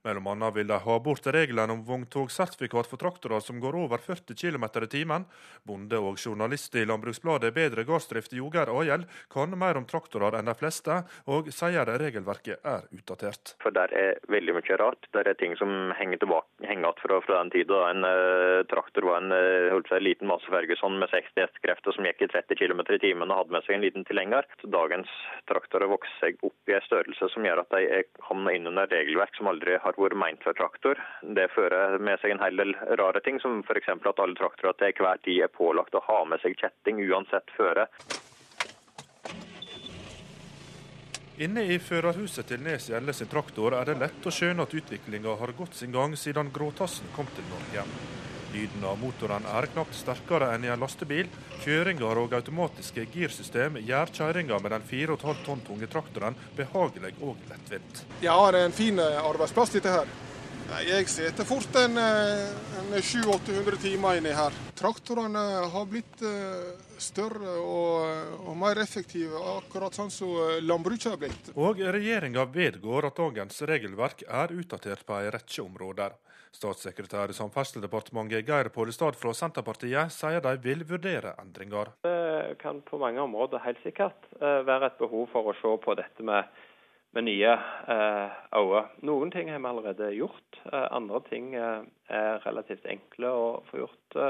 Mellom 0.06 0.26
annet 0.30 0.54
vil 0.54 0.68
de 0.70 0.76
ha 0.78 0.96
bort 1.02 1.26
reglene 1.34 1.74
om 1.74 1.80
vogntogsertifikat 1.82 2.86
for 2.86 3.00
traktorer 3.00 3.42
som 3.42 3.58
går 3.58 3.74
over 3.74 3.98
40 3.98 4.38
km 4.38 4.66
i 4.84 4.86
timen. 4.92 5.24
Bonde 5.66 5.98
og 5.98 6.20
journalist 6.22 6.76
i 6.78 6.84
Landbruksbladet 6.86 7.50
Bedre 7.56 7.82
gardsdrift 7.88 8.36
Joger 8.38 8.70
Ajel 8.70 9.08
kan 9.34 9.56
mer 9.58 9.80
om 9.80 9.86
traktorer 9.90 10.36
enn 10.38 10.46
de 10.46 10.54
fleste, 10.54 11.00
og 11.26 11.50
sier 11.50 11.90
regelverket 11.90 12.62
er 12.62 12.86
utdatert. 12.94 13.56
For 13.64 13.74
Der 13.74 13.90
er 13.98 14.20
veldig 14.30 14.54
mye 14.54 14.78
rart. 14.78 15.08
Der 15.16 15.26
er 15.26 15.34
ting 15.34 15.56
som 15.58 15.90
henger 15.98 16.22
tilbake, 16.22 16.46
henger 16.70 16.94
fra, 17.02 17.18
fra, 17.26 17.40
den 17.42 17.50
tida. 17.56 17.82
En 17.90 18.06
uh, 18.06 18.62
traktor 18.70 19.08
var 19.10 19.24
en 19.24 19.34
uh, 19.34 19.82
seg, 19.90 20.04
liten 20.06 20.30
masse 20.30 20.46
Ferguson 20.54 21.00
med 21.02 21.10
60 21.10 21.34
hestekrefter 21.48 21.98
som 21.98 22.06
gikk 22.06 22.22
i 22.22 22.30
30 22.30 22.62
km 22.62 22.84
i 22.94 23.02
timen 23.02 23.34
og 23.34 23.42
hadde 23.42 23.58
med 23.58 23.66
seg 23.66 23.80
en 23.80 23.84
liten 23.88 24.06
tilhenger. 24.06 24.46
Dagens 24.62 25.10
traktorer 25.50 25.90
vokser 25.90 26.22
seg 26.22 26.46
opp 26.46 26.70
i 26.70 26.78
en 26.78 26.86
størrelse 26.86 27.32
som 27.34 27.50
gjør 27.50 27.64
at 27.66 27.74
de 27.74 28.04
havner 28.30 28.54
inn 28.54 28.70
under 28.70 28.86
regelverk 28.94 29.34
som 29.34 29.50
aldri 29.50 29.80
har 29.82 29.95
vært 29.96 30.18
ment 30.20 30.44
for 30.44 30.56
traktor. 30.56 31.00
Det 31.22 31.48
fører 31.54 31.98
med 31.98 32.20
seg 32.22 32.34
en 32.34 32.42
hel 32.44 32.60
del 32.60 32.76
rare 33.00 33.22
ting, 33.24 33.40
som 33.40 33.62
f.eks. 33.64 33.88
at 33.96 34.22
alle 34.22 34.38
traktorer 34.38 34.76
til 34.80 35.04
hver 35.04 35.20
tid 35.24 35.42
er 35.46 35.52
pålagt 35.52 35.96
å 35.96 36.04
ha 36.06 36.22
med 36.28 36.42
seg 36.44 36.56
kjetting 36.60 37.02
uansett 37.08 37.52
føre. 37.56 37.88
Inne 41.36 41.66
i 41.68 41.76
førerhuset 41.76 42.46
til 42.48 42.62
Nes 42.64 42.86
Gjelle 42.88 43.12
sin 43.12 43.28
traktor 43.28 43.74
er 43.76 43.84
det 43.84 43.98
lett 44.00 44.24
å 44.24 44.32
skjønne 44.32 44.64
at 44.64 44.72
utviklinga 44.72 45.34
har 45.36 45.52
gått 45.58 45.76
sin 45.76 45.92
gang 45.92 46.16
siden 46.16 46.48
gråtassen 46.48 47.12
kom 47.16 47.28
til 47.36 47.44
Norge. 47.50 47.84
Lyden 48.56 48.84
av 48.88 48.96
motoren 48.96 49.44
er 49.52 49.66
knapt 49.68 49.92
sterkere 49.98 50.46
enn 50.54 50.64
i 50.64 50.70
en 50.72 50.80
lastebil. 50.80 51.28
Kjøringer 51.60 52.20
og 52.22 52.32
automatiske 52.38 53.02
girsystem 53.12 53.76
gjør 53.84 54.12
kjøringa 54.16 54.60
med 54.64 54.72
den 54.72 54.86
4,5 54.92 55.42
tonn 55.44 55.64
tunge 55.66 55.88
traktoren 55.92 56.38
behagelig 56.56 57.12
og 57.20 57.36
lettvint. 57.50 58.06
Ja, 58.24 58.38
det 58.54 58.62
er 58.62 58.70
en 58.70 58.76
fin 58.78 59.02
eh, 59.02 59.18
arbeidsplass 59.20 59.74
dette 59.76 59.92
her. 59.92 60.08
Jeg 60.86 61.04
sitter 61.12 61.46
fort 61.46 61.76
en, 61.82 62.00
eh, 62.00 62.48
en 62.80 62.88
700-800 62.96 63.76
timer 63.82 64.22
inni 64.22 64.32
her. 64.34 64.56
Traktorene 64.78 65.44
har 65.74 65.84
blitt 65.92 66.24
eh, 66.24 66.72
større 66.96 67.58
og, 67.60 68.40
og, 68.40 68.54
mer 68.56 68.80
effektive, 68.80 69.36
akkurat 69.58 70.00
sånn 70.00 70.10
som 70.10 70.32
landbruket 70.64 71.10
har 71.12 71.20
blitt. 71.20 71.52
Og 71.60 71.84
regjeringa 71.84 72.48
vedgår 72.56 73.10
at 73.10 73.20
dagens 73.20 73.60
regelverk 73.68 74.24
er 74.24 74.56
utdatert 74.56 75.04
på 75.04 75.20
en 75.20 75.34
rekke 75.36 75.66
områder. 75.68 76.16
Statssekretær 76.56 77.32
i 77.32 77.36
Samferdselsdepartementet 77.36 78.46
Geir 78.48 78.70
Pollestad 78.72 79.18
fra 79.20 79.34
Senterpartiet 79.36 80.14
sier 80.14 80.40
de 80.44 80.54
vil 80.64 80.84
vurdere 80.88 81.34
endringer. 81.42 81.92
Det 82.06 82.56
kan 82.62 82.80
på 82.86 83.00
mange 83.02 83.20
områder 83.22 83.64
helt 83.66 83.82
sikkert 83.84 84.28
eh, 84.40 84.62
være 84.66 84.90
et 84.90 84.98
behov 85.00 85.28
for 85.34 85.50
å 85.50 85.56
se 85.58 85.74
på 85.84 85.96
dette 85.98 86.24
med, 86.26 86.48
med 87.16 87.28
nye 87.28 87.52
eh, 87.52 88.40
øyne. 88.56 88.86
Noen 89.08 89.34
ting 89.34 89.52
har 89.52 89.60
vi 89.60 89.70
allerede 89.72 90.10
gjort, 90.16 90.62
eh, 90.70 90.88
andre 90.96 91.22
ting 91.28 91.52
er 91.56 92.42
relativt 92.46 92.86
enkle 92.88 93.30
å 93.34 93.46
få 93.68 93.82
gjort 93.82 94.20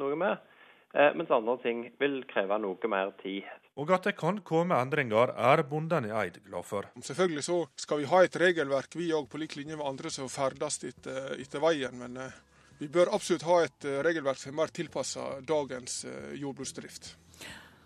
noe 0.00 0.18
med. 0.18 0.53
Mens 0.94 1.30
andre 1.34 1.56
ting 1.58 1.80
vil 1.98 2.20
kreve 2.30 2.54
noe 2.62 2.88
mer 2.90 3.10
tid. 3.18 3.42
Og 3.74 3.90
at 3.90 4.06
det 4.06 4.14
kan 4.14 4.36
komme 4.46 4.76
endringer, 4.78 5.32
er 5.34 5.64
bonden 5.66 6.06
i 6.06 6.12
Eid 6.14 6.38
glad 6.46 6.66
for. 6.68 6.86
Selvfølgelig 7.02 7.42
så 7.42 7.56
skal 7.74 7.98
vi 7.98 8.10
ha 8.12 8.20
et 8.22 8.36
regelverk, 8.38 8.94
vi 8.94 9.08
òg, 9.10 9.26
på 9.30 9.40
lik 9.42 9.56
linje 9.58 9.74
med 9.74 9.86
andre 9.88 10.12
som 10.14 10.30
ferdes 10.30 10.78
etter, 10.86 11.34
etter 11.42 11.62
veien. 11.64 11.98
Men 11.98 12.20
eh, 12.22 12.36
vi 12.78 12.86
bør 12.94 13.10
absolutt 13.16 13.46
ha 13.48 13.58
et 13.64 13.88
eh, 13.90 13.98
regelverk 14.06 14.38
som 14.38 14.52
er 14.52 14.58
mer 14.60 14.74
tilpassa 14.74 15.26
dagens 15.42 16.04
eh, 16.06 16.36
jordbruksdrift. 16.38 17.16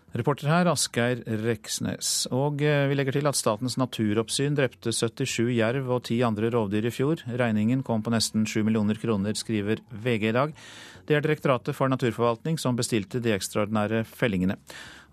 Reporter 0.09 0.49
her 0.49 0.65
Asgeir 0.71 1.19
Reksnes. 1.43 2.25
Og 2.33 2.63
vi 2.63 2.95
legger 2.97 3.13
til 3.13 3.29
at 3.29 3.37
Statens 3.37 3.75
naturoppsyn 3.77 4.55
drepte 4.57 4.89
77 4.89 5.51
jerv 5.53 5.91
og 5.93 6.07
10 6.07 6.23
andre 6.25 6.49
rovdyr 6.55 6.87
i 6.89 6.93
fjor. 6.93 7.21
Regningen 7.29 7.83
kom 7.85 8.01
på 8.01 8.13
nesten 8.13 8.47
7 8.49 8.63
millioner 8.65 8.97
kroner, 8.97 9.37
skriver 9.37 9.83
VG 9.93 10.31
i 10.31 10.33
dag. 10.33 10.55
Det 11.05 11.17
er 11.17 11.21
Direktoratet 11.25 11.77
for 11.77 11.93
naturforvaltning 11.93 12.57
som 12.57 12.77
bestilte 12.79 13.21
de 13.21 13.35
ekstraordinære 13.35 14.01
fellingene. 14.09 14.57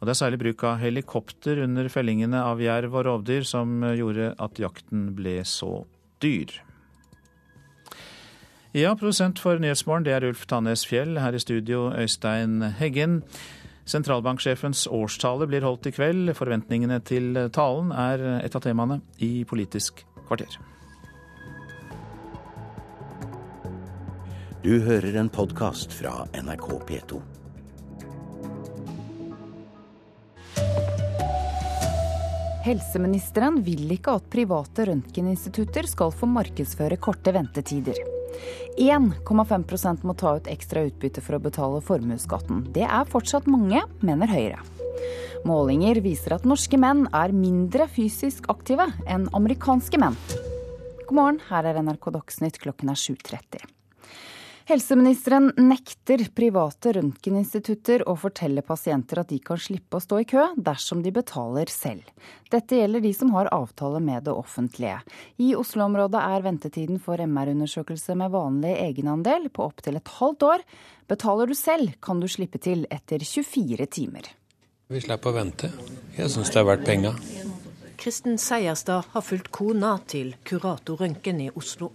Og 0.00 0.08
det 0.08 0.14
er 0.14 0.20
særlig 0.22 0.40
bruk 0.40 0.64
av 0.64 0.80
helikopter 0.80 1.60
under 1.64 1.92
fellingene 1.92 2.40
av 2.40 2.60
jerv 2.64 2.96
og 2.96 3.06
rovdyr 3.10 3.44
som 3.48 3.84
gjorde 3.96 4.32
at 4.40 4.60
jakten 4.60 5.10
ble 5.16 5.42
så 5.44 5.82
dyr. 6.24 6.56
Ja, 8.76 8.96
produsent 8.96 9.40
for 9.40 9.60
Nyhetsmorgen 9.60 10.08
det 10.08 10.16
er 10.16 10.28
Ulf 10.28 10.48
Tannes 10.48 10.88
Fjell. 10.88 11.16
Her 11.20 11.36
i 11.36 11.40
studio 11.40 11.90
Øystein 11.92 12.60
Heggen. 12.80 13.22
Sentralbanksjefens 13.86 14.86
årstale 14.90 15.46
blir 15.46 15.62
holdt 15.62 15.86
i 15.86 15.94
kveld. 15.94 16.32
Forventningene 16.34 16.98
til 17.06 17.38
talen 17.54 17.92
er 17.94 18.24
et 18.40 18.58
av 18.58 18.64
temaene 18.64 18.98
i 19.22 19.44
Politisk 19.46 20.02
kvarter. 20.26 20.58
Du 24.66 24.72
hører 24.82 25.14
en 25.20 25.30
podkast 25.30 25.94
fra 25.94 26.24
NRK 26.34 26.66
P2. 26.88 27.22
Helseministeren 32.66 33.60
vil 33.62 33.86
ikke 33.94 34.16
at 34.18 34.26
private 34.32 34.88
røntgeninstitutter 34.88 35.86
skal 35.86 36.10
få 36.10 36.26
markedsføre 36.26 36.98
korte 36.98 37.30
ventetider. 37.36 38.15
1,5% 38.76 40.06
må 40.06 40.16
ta 40.18 40.36
ut 40.38 40.50
ekstra 40.52 40.86
utbytte 40.88 41.24
for 41.24 41.38
å 41.38 41.42
betale 41.42 41.82
formuesskatten. 41.84 42.66
Det 42.74 42.86
er 42.86 43.08
fortsatt 43.10 43.48
mange, 43.50 43.82
mener 44.04 44.30
Høyre. 44.30 44.60
Målinger 45.46 46.00
viser 46.02 46.34
at 46.36 46.46
norske 46.48 46.78
menn 46.80 47.04
er 47.14 47.34
mindre 47.36 47.86
fysisk 47.92 48.48
aktive 48.52 48.88
enn 49.06 49.28
amerikanske 49.36 50.00
menn. 50.02 50.18
God 51.06 51.16
morgen, 51.20 51.40
her 51.52 51.68
er 51.68 51.78
NRK 51.82 52.10
Dagsnytt 52.18 52.58
klokken 52.62 52.90
er 52.90 52.98
7.30. 52.98 53.75
Helseministeren 54.66 55.52
nekter 55.62 56.24
private 56.34 56.90
røntgeninstitutter 56.96 58.02
å 58.10 58.16
fortelle 58.18 58.64
pasienter 58.66 59.20
at 59.22 59.28
de 59.30 59.36
kan 59.38 59.60
slippe 59.62 60.00
å 60.00 60.02
stå 60.02 60.18
i 60.18 60.26
kø 60.26 60.42
dersom 60.58 61.04
de 61.04 61.12
betaler 61.14 61.70
selv. 61.70 62.02
Dette 62.50 62.80
gjelder 62.80 63.04
de 63.04 63.12
som 63.14 63.30
har 63.36 63.46
avtale 63.54 64.00
med 64.02 64.26
det 64.26 64.34
offentlige. 64.34 64.96
I 65.38 65.52
Oslo-området 65.54 66.18
er 66.18 66.42
ventetiden 66.48 66.98
for 66.98 67.22
MR-undersøkelse 67.22 68.18
med 68.18 68.34
vanlig 68.34 68.74
egenandel 68.88 69.46
på 69.54 69.68
opptil 69.70 70.00
et 70.00 70.14
halvt 70.18 70.48
år. 70.50 70.66
Betaler 71.14 71.46
du 71.46 71.54
selv, 71.54 71.94
kan 72.02 72.18
du 72.18 72.26
slippe 72.26 72.58
til 72.58 72.88
etter 72.90 73.22
24 73.22 73.86
timer. 73.86 74.34
Vi 74.90 75.06
slipper 75.06 75.30
å 75.30 75.38
vente. 75.38 75.70
Jeg 76.18 76.34
syns 76.34 76.50
det 76.50 76.64
er 76.64 76.70
verdt 76.72 76.86
penga. 76.90 77.14
Kristen 78.02 78.34
Seierstad 78.34 79.14
har 79.14 79.30
fulgt 79.30 79.54
kona 79.54 79.94
til 80.10 80.34
kurator 80.42 80.98
Røntgen 81.06 81.46
i 81.46 81.52
Oslo. 81.54 81.94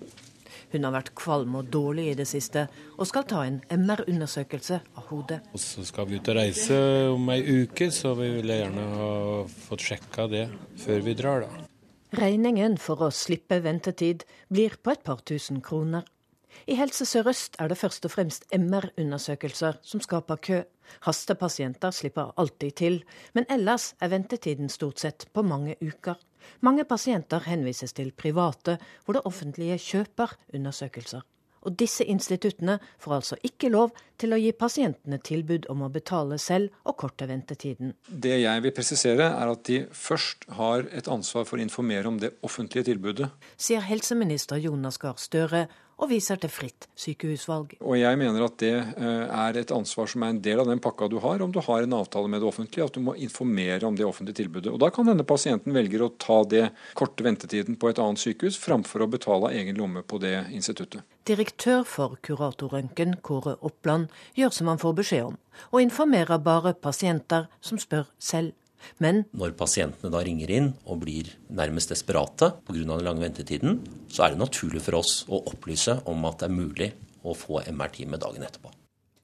Hun 0.72 0.88
har 0.88 0.94
vært 0.96 1.12
kvalm 1.20 1.58
og 1.60 1.72
dårlig 1.74 2.12
i 2.12 2.16
det 2.20 2.28
siste, 2.30 2.68
og 2.98 3.10
skal 3.10 3.26
ta 3.28 3.44
en 3.48 3.60
MR-undersøkelse 3.72 4.80
av 4.98 5.10
hodet. 5.10 5.42
Og 5.52 5.60
så 5.60 5.84
skal 5.88 6.08
vi 6.08 6.20
ut 6.20 6.32
og 6.32 6.38
reise 6.40 6.78
om 7.12 7.34
ei 7.34 7.42
uke, 7.64 7.90
så 7.92 8.14
vi 8.20 8.30
ville 8.38 8.62
gjerne 8.62 8.88
ha 8.96 9.12
fått 9.68 9.86
sjekka 9.90 10.30
det 10.32 10.48
før 10.86 11.06
vi 11.08 11.18
drar, 11.20 11.46
da. 11.48 11.68
Regningen 12.12 12.76
for 12.76 13.06
å 13.06 13.12
slippe 13.16 13.62
ventetid 13.64 14.26
blir 14.52 14.74
på 14.84 14.92
et 14.92 15.04
par 15.08 15.22
tusen 15.28 15.62
kroner. 15.64 16.04
I 16.68 16.76
Helse 16.76 17.06
Sør-Øst 17.08 17.56
er 17.60 17.72
det 17.72 17.78
først 17.80 18.06
og 18.06 18.12
fremst 18.12 18.44
MR-undersøkelser 18.52 19.80
som 19.88 20.04
skaper 20.04 20.42
kø. 20.44 20.60
Hastepasienter 21.08 21.96
slipper 21.96 22.34
alltid 22.38 22.76
til, 22.82 23.00
men 23.34 23.48
ellers 23.50 23.94
er 24.02 24.12
ventetiden 24.12 24.70
stort 24.70 25.00
sett 25.00 25.28
på 25.34 25.44
mange 25.48 25.78
uker. 25.80 26.20
Mange 26.62 26.86
pasienter 26.86 27.44
henvises 27.48 27.94
til 27.94 28.12
private, 28.12 28.78
hvor 29.06 29.18
det 29.18 29.26
offentlige 29.26 29.78
kjøper 29.82 30.38
undersøkelser. 30.54 31.22
Og 31.62 31.76
disse 31.78 32.06
instituttene 32.10 32.80
får 33.02 33.14
altså 33.20 33.38
ikke 33.46 33.70
lov 33.70 33.92
til 34.22 34.34
å 34.34 34.40
gi 34.42 34.50
pasientene 34.58 35.20
tilbud 35.22 35.68
om 35.70 35.84
å 35.86 35.92
betale 35.94 36.40
selv 36.42 36.74
og 36.90 36.98
korte 37.04 37.28
ventetiden. 37.30 37.94
Det 38.10 38.40
jeg 38.42 38.64
vil 38.66 38.74
presisere, 38.74 39.30
er 39.30 39.52
at 39.54 39.64
de 39.70 39.84
først 39.94 40.48
har 40.58 40.88
et 40.90 41.10
ansvar 41.12 41.46
for 41.46 41.60
å 41.60 41.66
informere 41.66 42.10
om 42.10 42.18
det 42.22 42.34
offentlige 42.46 42.90
tilbudet. 42.90 43.30
Sier 43.62 43.86
helseminister 43.86 44.62
Jonas 44.62 44.98
Gahr 45.02 45.22
Støre 45.22 45.68
og 46.02 46.10
viser 46.10 46.40
til 46.42 46.50
fritt 46.52 46.88
sykehusvalg. 46.98 47.76
Og 47.80 47.98
jeg 48.00 48.18
mener 48.18 48.46
at 48.46 48.58
det 48.62 48.74
eh, 48.74 49.26
er 49.30 49.60
et 49.62 49.74
ansvar 49.76 50.10
som 50.10 50.26
er 50.26 50.34
en 50.34 50.42
del 50.42 50.62
av 50.64 50.70
den 50.70 50.82
pakka 50.82 51.08
du 51.12 51.20
har, 51.22 51.44
om 51.46 51.54
du 51.54 51.62
har 51.62 51.86
en 51.86 51.98
avtale 52.00 52.32
med 52.32 52.42
det 52.42 52.50
offentlige, 52.50 52.88
at 52.90 52.98
du 52.98 53.04
må 53.06 53.16
informere 53.22 53.86
om 53.88 53.98
det 53.98 54.08
offentlige 54.08 54.42
tilbudet. 54.42 54.74
Og 54.74 54.80
Da 54.82 54.90
kan 54.94 55.10
denne 55.10 55.26
pasienten 55.28 55.76
velger 55.78 56.06
å 56.06 56.12
ta 56.18 56.42
det 56.50 56.68
korte 56.98 57.26
ventetiden 57.26 57.78
på 57.78 57.92
et 57.92 58.02
annet 58.02 58.22
sykehus, 58.22 58.58
framfor 58.62 59.06
å 59.06 59.12
betale 59.14 59.52
av 59.52 59.58
egen 59.58 59.78
lomme 59.78 60.02
på 60.02 60.22
det 60.24 60.36
instituttet. 60.50 61.06
Direktør 61.30 61.84
for 61.86 62.18
Kuratorrøntgen, 62.26 63.20
Kåre 63.22 63.54
Oppland, 63.62 64.10
gjør 64.34 64.56
som 64.58 64.72
han 64.72 64.82
får 64.82 64.98
beskjed 65.04 65.28
om, 65.30 65.38
og 65.70 65.84
informerer 65.86 66.42
bare 66.42 66.74
pasienter 66.74 67.46
som 67.62 67.78
spør 67.78 68.10
selv. 68.18 68.56
Men 69.04 69.24
når 69.38 69.56
pasientene 69.60 70.12
da 70.14 70.22
ringer 70.26 70.52
inn 70.54 70.70
og 70.86 71.02
blir 71.04 71.30
nærmest 71.50 71.94
desperate 71.94 72.52
pga. 72.66 72.82
den 72.82 73.06
lange 73.06 73.24
ventetiden, 73.24 73.82
så 74.10 74.26
er 74.26 74.34
det 74.34 74.44
naturlig 74.44 74.82
for 74.82 75.02
oss 75.02 75.26
å 75.30 75.42
opplyse 75.52 76.02
om 76.06 76.26
at 76.26 76.40
det 76.40 76.50
er 76.50 76.56
mulig 76.56 76.92
å 77.24 77.36
få 77.38 77.62
MR-time 77.70 78.18
dagen 78.18 78.44
etterpå. 78.44 78.72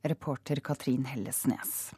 Reporter 0.08 0.62
Katrin 0.64 1.06
Hellesnes. 1.10 1.92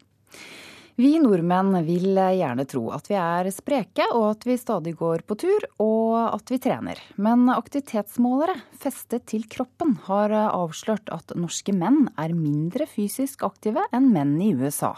Vi 0.99 1.13
nordmenn 1.23 1.77
vil 1.87 2.17
gjerne 2.17 2.65
tro 2.67 2.89
at 2.91 3.05
vi 3.07 3.15
er 3.15 3.47
spreke, 3.55 4.03
og 4.11 4.33
at 4.33 4.41
vi 4.43 4.57
stadig 4.59 4.91
går 4.99 5.21
på 5.23 5.37
tur, 5.39 5.63
og 5.79 6.15
at 6.35 6.51
vi 6.51 6.57
trener. 6.59 6.99
Men 7.15 7.45
aktivitetsmålere 7.53 8.57
festet 8.83 9.23
til 9.31 9.45
kroppen 9.47 9.93
har 10.09 10.33
avslørt 10.49 11.07
at 11.15 11.31
norske 11.39 11.71
menn 11.71 12.09
er 12.19 12.33
mindre 12.35 12.83
fysisk 12.91 13.45
aktive 13.47 13.85
enn 13.95 14.09
menn 14.11 14.33
i 14.43 14.49
USA. 14.59 14.91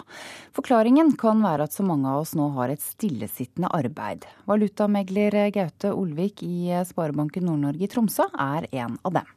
Forklaringen 0.58 1.14
kan 1.22 1.44
være 1.46 1.68
at 1.70 1.78
så 1.78 1.86
mange 1.86 2.10
av 2.10 2.24
oss 2.24 2.34
nå 2.34 2.50
har 2.56 2.74
et 2.74 2.82
stillesittende 2.82 3.70
arbeid. 3.70 4.26
Valutamegler 4.50 5.38
Gaute 5.54 5.94
Olvik 5.94 6.42
i 6.48 6.82
Sparebanken 6.90 7.46
Nord-Norge 7.46 7.86
i 7.86 7.92
Tromsø 7.94 8.26
er 8.42 8.66
en 8.74 8.98
av 9.06 9.22
dem. 9.22 9.30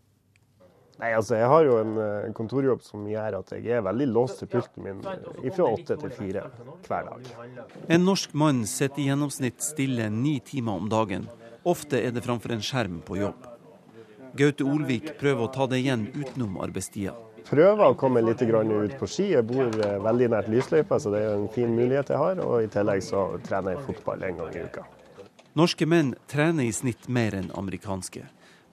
Nei, 1.01 1.11
altså 1.11 1.39
Jeg 1.39 1.49
har 1.51 1.65
jo 1.67 1.79
en 1.81 1.97
eh, 1.99 2.33
kontorjobb 2.37 2.83
som 2.87 3.07
gjør 3.11 3.41
at 3.41 3.55
jeg 3.57 3.67
er 3.79 3.83
veldig 3.83 4.07
låst 4.13 4.43
til 4.43 4.51
pulten 4.53 4.85
min 4.87 5.01
eh, 5.11 5.51
fra 5.55 5.67
åtte 5.67 5.97
til 5.99 6.13
fire 6.15 6.45
hver 6.87 7.09
dag. 7.09 7.33
En 7.91 8.07
norsk 8.07 8.37
mann 8.39 8.63
sitter 8.71 9.03
i 9.03 9.09
gjennomsnitt 9.09 9.65
stille 9.65 10.07
ni 10.13 10.39
timer 10.45 10.79
om 10.79 10.89
dagen. 10.93 11.27
Ofte 11.67 11.99
er 11.99 12.15
det 12.15 12.23
framfor 12.23 12.55
en 12.55 12.63
skjerm 12.63 13.01
på 13.07 13.19
jobb. 13.19 13.51
Gaute 14.39 14.67
Olvik 14.67 15.15
prøver 15.19 15.47
å 15.47 15.53
ta 15.55 15.67
det 15.71 15.83
igjen 15.83 16.09
utenom 16.15 16.59
arbeidstida. 16.63 17.15
Prøver 17.45 17.85
å 17.87 17.97
komme 17.99 18.23
litt 18.25 18.41
ut 18.43 18.95
på 18.99 19.07
ski. 19.07 19.29
Jeg 19.35 19.45
bor 19.47 19.67
eh, 19.69 19.99
veldig 20.03 20.31
nært 20.33 20.49
lysløypa, 20.49 20.99
så 20.99 21.11
det 21.13 21.25
er 21.25 21.35
en 21.37 21.51
fin 21.53 21.75
mulighet 21.75 22.11
jeg 22.15 22.19
har. 22.19 22.41
Og 22.41 22.65
i 22.65 22.71
tillegg 22.73 23.03
så 23.05 23.27
trener 23.45 23.77
jeg 23.77 23.85
fotball 23.91 24.23
en 24.23 24.41
gang 24.41 24.55
i 24.55 24.65
uka. 24.65 24.87
Norske 25.55 25.87
menn 25.87 26.15
trener 26.27 26.67
i 26.67 26.73
snitt 26.75 27.07
mer 27.07 27.37
enn 27.39 27.53
amerikanske. 27.55 28.25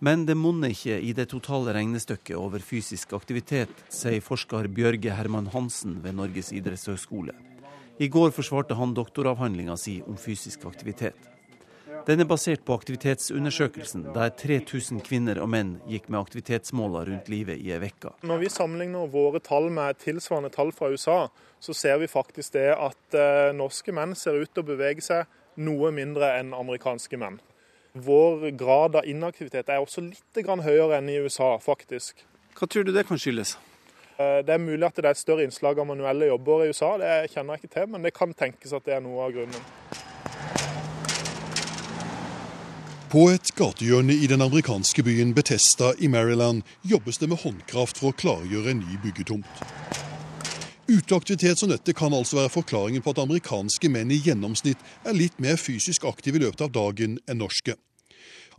Men 0.01 0.23
det 0.25 0.33
monner 0.33 0.71
ikke 0.73 0.95
i 0.97 1.11
det 1.13 1.27
totale 1.29 1.75
regnestykket 1.77 2.33
over 2.33 2.63
fysisk 2.65 3.11
aktivitet, 3.13 3.73
sier 3.93 4.23
forsker 4.25 4.65
Bjørge 4.73 5.13
Herman 5.13 5.51
Hansen 5.53 5.99
ved 6.01 6.15
Norges 6.17 6.49
idrettshøgskole. 6.57 7.35
I 8.01 8.07
går 8.09 8.31
forsvarte 8.33 8.73
han 8.79 8.95
doktoravhandlinga 8.97 9.75
si 9.77 9.99
om 10.09 10.17
fysisk 10.17 10.65
aktivitet. 10.65 11.27
Den 12.07 12.23
er 12.23 12.25
basert 12.25 12.63
på 12.65 12.73
aktivitetsundersøkelsen, 12.73 14.07
der 14.15 14.31
3000 14.41 15.03
kvinner 15.05 15.37
og 15.43 15.51
menn 15.53 15.75
gikk 15.85 16.09
med 16.09 16.23
aktivitetsmåler 16.23 17.11
rundt 17.11 17.29
livet 17.29 17.61
i 17.61 17.69
ei 17.75 17.77
uke. 17.77 18.15
Når 18.25 18.41
vi 18.41 18.49
sammenligner 18.49 19.05
våre 19.13 19.43
tall 19.45 19.69
med 19.69 20.01
tilsvarende 20.01 20.49
tall 20.49 20.73
fra 20.73 20.89
USA, 20.89 21.19
så 21.61 21.77
ser 21.77 22.01
vi 22.01 22.09
faktisk 22.09 22.57
det 22.57 22.71
at 22.73 23.13
eh, 23.21 23.53
norske 23.53 23.93
menn 23.93 24.17
ser 24.17 24.41
ut 24.41 24.49
til 24.49 24.65
å 24.65 24.69
bevege 24.73 25.05
seg 25.05 25.29
noe 25.61 25.93
mindre 25.93 26.33
enn 26.39 26.55
amerikanske 26.57 27.21
menn. 27.21 27.37
Vår 27.93 28.49
grad 28.55 28.95
av 28.95 29.05
inaktivitet 29.05 29.67
er 29.67 29.81
også 29.83 29.99
litt 30.05 30.45
høyere 30.47 30.95
enn 30.97 31.09
i 31.11 31.17
USA, 31.19 31.57
faktisk. 31.59 32.23
Hva 32.55 32.67
tror 32.67 32.85
du 32.87 32.93
det 32.95 33.03
kan 33.07 33.19
skyldes? 33.19 33.57
Eh, 34.15 34.39
det 34.47 34.53
er 34.53 34.63
mulig 34.63 34.85
at 34.87 34.95
det 34.95 35.05
er 35.05 35.11
et 35.11 35.19
større 35.19 35.43
innslag 35.43 35.79
av 35.79 35.89
manuelle 35.89 36.29
jobber 36.29 36.63
i 36.63 36.69
USA, 36.71 36.95
det 36.97 37.33
kjenner 37.33 37.57
jeg 37.57 37.65
ikke 37.65 37.73
til, 37.75 37.89
men 37.91 38.07
det 38.07 38.13
kan 38.15 38.33
tenkes 38.33 38.71
at 38.71 38.87
det 38.87 38.95
er 38.95 39.03
noe 39.03 39.25
av 39.25 39.35
grunnen. 39.35 39.67
På 43.11 43.25
et 43.27 43.51
gatehjørne 43.59 44.15
i 44.15 44.27
den 44.31 44.39
amerikanske 44.39 45.03
byen 45.03 45.33
Betesta 45.35 45.91
i 45.99 46.07
Maryland 46.07 46.63
jobbes 46.87 47.19
det 47.19 47.27
med 47.27 47.43
håndkraft 47.43 47.99
for 47.99 48.13
å 48.13 48.15
klargjøre 48.15 48.71
en 48.71 48.85
ny 48.85 49.01
byggetomt. 49.03 49.65
Uteaktivitet 50.91 51.59
som 51.59 51.69
dette 51.71 51.93
kan 51.95 52.11
altså 52.13 52.35
være 52.35 52.49
forklaringen 52.51 53.03
på 53.05 53.13
at 53.13 53.19
amerikanske 53.21 53.87
menn 53.87 54.09
i 54.11 54.17
gjennomsnitt 54.19 54.79
er 55.07 55.15
litt 55.15 55.37
mer 55.39 55.55
fysisk 55.55 56.03
aktive 56.09 56.35
i 56.35 56.41
løpet 56.43 56.65
av 56.65 56.73
dagen 56.75 57.13
enn 57.31 57.39
norske. 57.39 57.77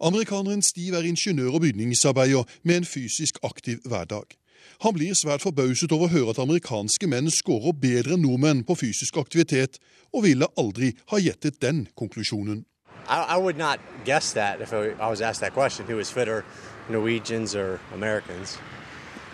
Amerikaneren 0.00 0.62
Steve 0.64 0.96
er 0.96 1.08
ingeniør 1.10 1.58
og 1.58 1.64
bygningsarbeider 1.66 2.54
med 2.62 2.80
en 2.80 2.86
fysisk 2.88 3.36
aktiv 3.44 3.82
hverdag. 3.84 4.38
Han 4.80 4.96
blir 4.96 5.12
svært 5.18 5.44
forbauset 5.44 5.92
over 5.92 6.08
å 6.08 6.12
høre 6.14 6.32
at 6.32 6.40
amerikanske 6.40 7.10
menn 7.10 7.28
skårer 7.30 7.76
bedre 7.82 8.16
enn 8.16 8.24
nordmenn 8.24 8.62
på 8.64 8.78
fysisk 8.80 9.18
aktivitet, 9.20 9.76
og 10.14 10.24
ville 10.24 10.48
aldri 10.56 10.94
ha 11.12 11.20
gjettet 11.20 11.60
den 11.60 11.84
konklusjonen. 11.98 12.64
I, 13.10 13.18
I 13.34 13.36
would 13.36 13.58
not 13.58 13.80
guess 14.06 14.32
that 14.32 14.62
if 14.62 14.72
I 14.72 15.10
was 15.10 15.20
asked 15.20 15.42
that 15.42 15.52
question. 15.52 15.84
Fitter, 15.86 16.44
Norwegians 16.88 17.54
or 17.54 17.78
Americans? 17.92 18.56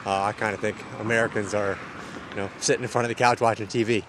Uh, 0.05 0.31
I 0.31 0.33
kind 0.33 0.55
of 0.55 0.61
think 0.61 0.77
Americans 1.01 1.55
are 1.55 1.79
know, 2.39 2.49
sitting 2.61 2.85
in 2.85 2.89
front 2.89 3.07
of 3.07 3.11
the 3.15 3.25
couch 3.25 3.41
watching 3.41 3.69
TV. 3.69 4.03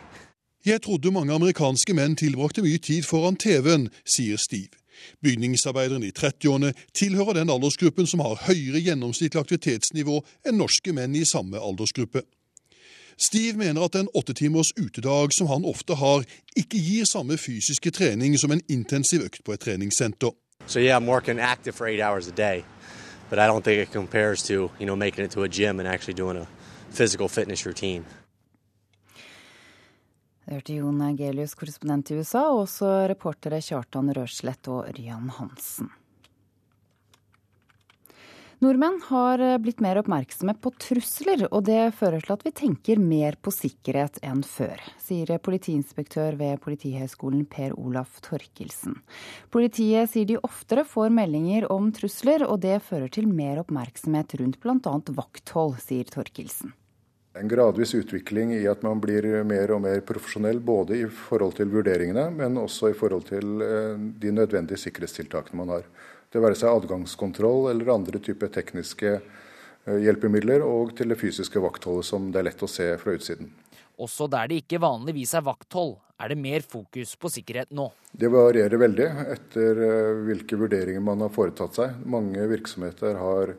Jeg 0.65 0.81
trodde 0.81 1.11
mange 1.11 1.33
amerikanske 1.33 1.93
menn 1.93 2.15
tilbrakte 2.19 2.61
mye 2.61 2.77
tid 2.77 3.03
foran 3.07 3.37
TV-en, 3.39 3.89
sier 4.03 4.37
Steve. 4.37 4.75
Bygningsarbeideren 5.23 6.03
i 6.03 6.11
30-årene 6.11 6.73
tilhører 6.93 7.39
den 7.39 7.49
aldersgruppen 7.49 8.07
som 8.07 8.19
har 8.19 8.41
høyere 8.49 8.81
gjennomsnittlig 8.83 9.39
aktivitetsnivå 9.39 10.19
enn 10.47 10.59
norske 10.59 10.93
menn 10.95 11.15
i 11.15 11.23
samme 11.25 11.61
aldersgruppe. 11.63 12.25
Steve 13.19 13.57
mener 13.59 13.83
at 13.83 13.95
en 13.99 14.11
åttetimers 14.15 14.71
utedag 14.79 15.33
som 15.35 15.47
han 15.47 15.65
ofte 15.67 15.95
har, 15.99 16.23
ikke 16.55 16.79
gir 16.79 17.07
samme 17.07 17.37
fysiske 17.37 17.91
trening 17.91 18.37
som 18.39 18.51
en 18.55 18.63
intensiv 18.71 19.25
økt 19.27 19.43
på 19.43 19.55
et 19.55 19.63
treningssenter. 19.63 20.31
So 20.65 20.79
yeah, 20.79 20.95
I'm 20.95 21.07
working 21.07 21.39
active 21.39 21.75
for 21.75 21.87
eight 21.87 22.01
hours 22.01 22.27
a 22.27 22.31
day, 22.31 22.63
but 23.29 23.39
I 23.39 23.47
don't 23.47 23.63
think 23.63 23.81
it 23.81 23.91
compares 23.91 24.43
to 24.43 24.71
you 24.79 24.85
know 24.85 24.95
making 24.95 25.25
it 25.25 25.31
to 25.31 25.43
a 25.43 25.49
gym 25.49 25.79
and 25.79 25.87
actually 25.87 26.13
doing 26.13 26.37
a 26.37 26.47
physical 26.89 27.27
fitness 27.27 27.65
routine. 27.65 28.05
Hørte 30.49 30.73
Jon 30.73 31.15
Gelius, 31.15 31.53
korrespondent 31.53 32.09
i 32.09 32.15
USA, 32.17 32.47
og 32.49 32.63
også 32.63 32.87
reportere 33.11 33.61
Kjartan 33.61 34.09
Røslett 34.17 34.67
og 34.67 34.87
Ørjan 34.89 35.29
Hansen. 35.37 35.91
Nordmenn 38.59 38.97
har 39.07 39.39
eh, 39.39 39.57
blitt 39.57 39.79
mer 39.79 40.01
oppmerksomme 40.01 40.51
på 40.59 40.73
trusler, 40.83 41.45
og 41.47 41.61
det 41.69 41.93
fører 41.95 42.19
til 42.19 42.33
at 42.33 42.41
vi 42.43 42.51
tenker 42.51 42.99
mer 42.99 43.37
på 43.39 43.53
sikkerhet 43.55 44.19
enn 44.19 44.41
før, 44.43 44.81
sier 44.99 45.31
politiinspektør 45.39 46.35
ved 46.41 46.59
Politihøgskolen 46.65 47.45
Per 47.47 47.77
Olaf 47.79 48.17
Torkelsen. 48.25 48.97
Politiet 49.55 50.11
sier 50.11 50.27
de 50.27 50.41
oftere 50.43 50.83
får 50.83 51.07
meldinger 51.21 51.69
om 51.71 51.87
trusler, 51.95 52.43
og 52.43 52.59
det 52.67 52.81
fører 52.83 53.07
til 53.07 53.31
mer 53.31 53.63
oppmerksomhet 53.63 54.35
rundt 54.43 54.59
bl.a. 54.59 54.97
vakthold, 55.21 55.79
sier 55.79 56.11
Torkelsen. 56.11 56.75
En 57.39 57.47
gradvis 57.47 57.95
utvikling 57.95 58.51
i 58.57 58.65
at 58.67 58.83
man 58.83 58.99
blir 58.99 59.23
mer 59.47 59.71
og 59.71 59.85
mer 59.87 60.03
profesjonell, 60.03 60.59
både 60.59 60.99
i 60.99 61.07
forhold 61.07 61.55
til 61.61 61.71
vurderingene, 61.71 62.27
men 62.35 62.59
også 62.59 62.91
i 62.91 63.01
forhold 63.07 63.29
til 63.31 63.63
eh, 63.63 64.07
de 64.19 64.35
nødvendige 64.35 64.83
sikkerhetstiltakene 64.83 65.63
man 65.63 65.77
har. 65.77 65.91
Det 66.29 66.41
være 66.43 66.57
seg 66.57 66.69
adgangskontroll 66.69 67.71
eller 67.71 67.89
andre 67.89 68.19
typer 68.21 68.51
tekniske 68.53 69.15
eh, 69.17 69.95
hjelpemidler, 70.03 70.61
og 70.61 70.91
til 70.97 71.09
det 71.09 71.17
fysiske 71.17 71.61
vaktholdet 71.63 72.05
som 72.05 72.27
det 72.29 72.43
er 72.43 72.45
lett 72.51 72.61
å 72.61 72.69
se 72.69 72.85
fra 73.01 73.15
utsiden. 73.17 73.49
Også 73.97 74.27
der 74.29 74.51
det 74.51 74.59
ikke 74.61 74.79
vanligvis 74.83 75.33
er 75.35 75.47
vakthold, 75.47 75.95
er 76.21 76.29
det 76.29 76.37
mer 76.37 76.61
fokus 76.61 77.15
på 77.17 77.31
sikkerhet 77.33 77.73
nå. 77.73 77.87
Det 78.13 78.29
varierer 78.29 78.77
veldig 78.77 79.07
etter 79.33 79.81
eh, 79.87 80.19
hvilke 80.27 80.59
vurderinger 80.61 81.01
man 81.01 81.25
har 81.25 81.33
foretatt 81.33 81.81
seg. 81.81 81.97
Mange 82.05 82.45
virksomheter 82.51 83.17
har 83.17 83.55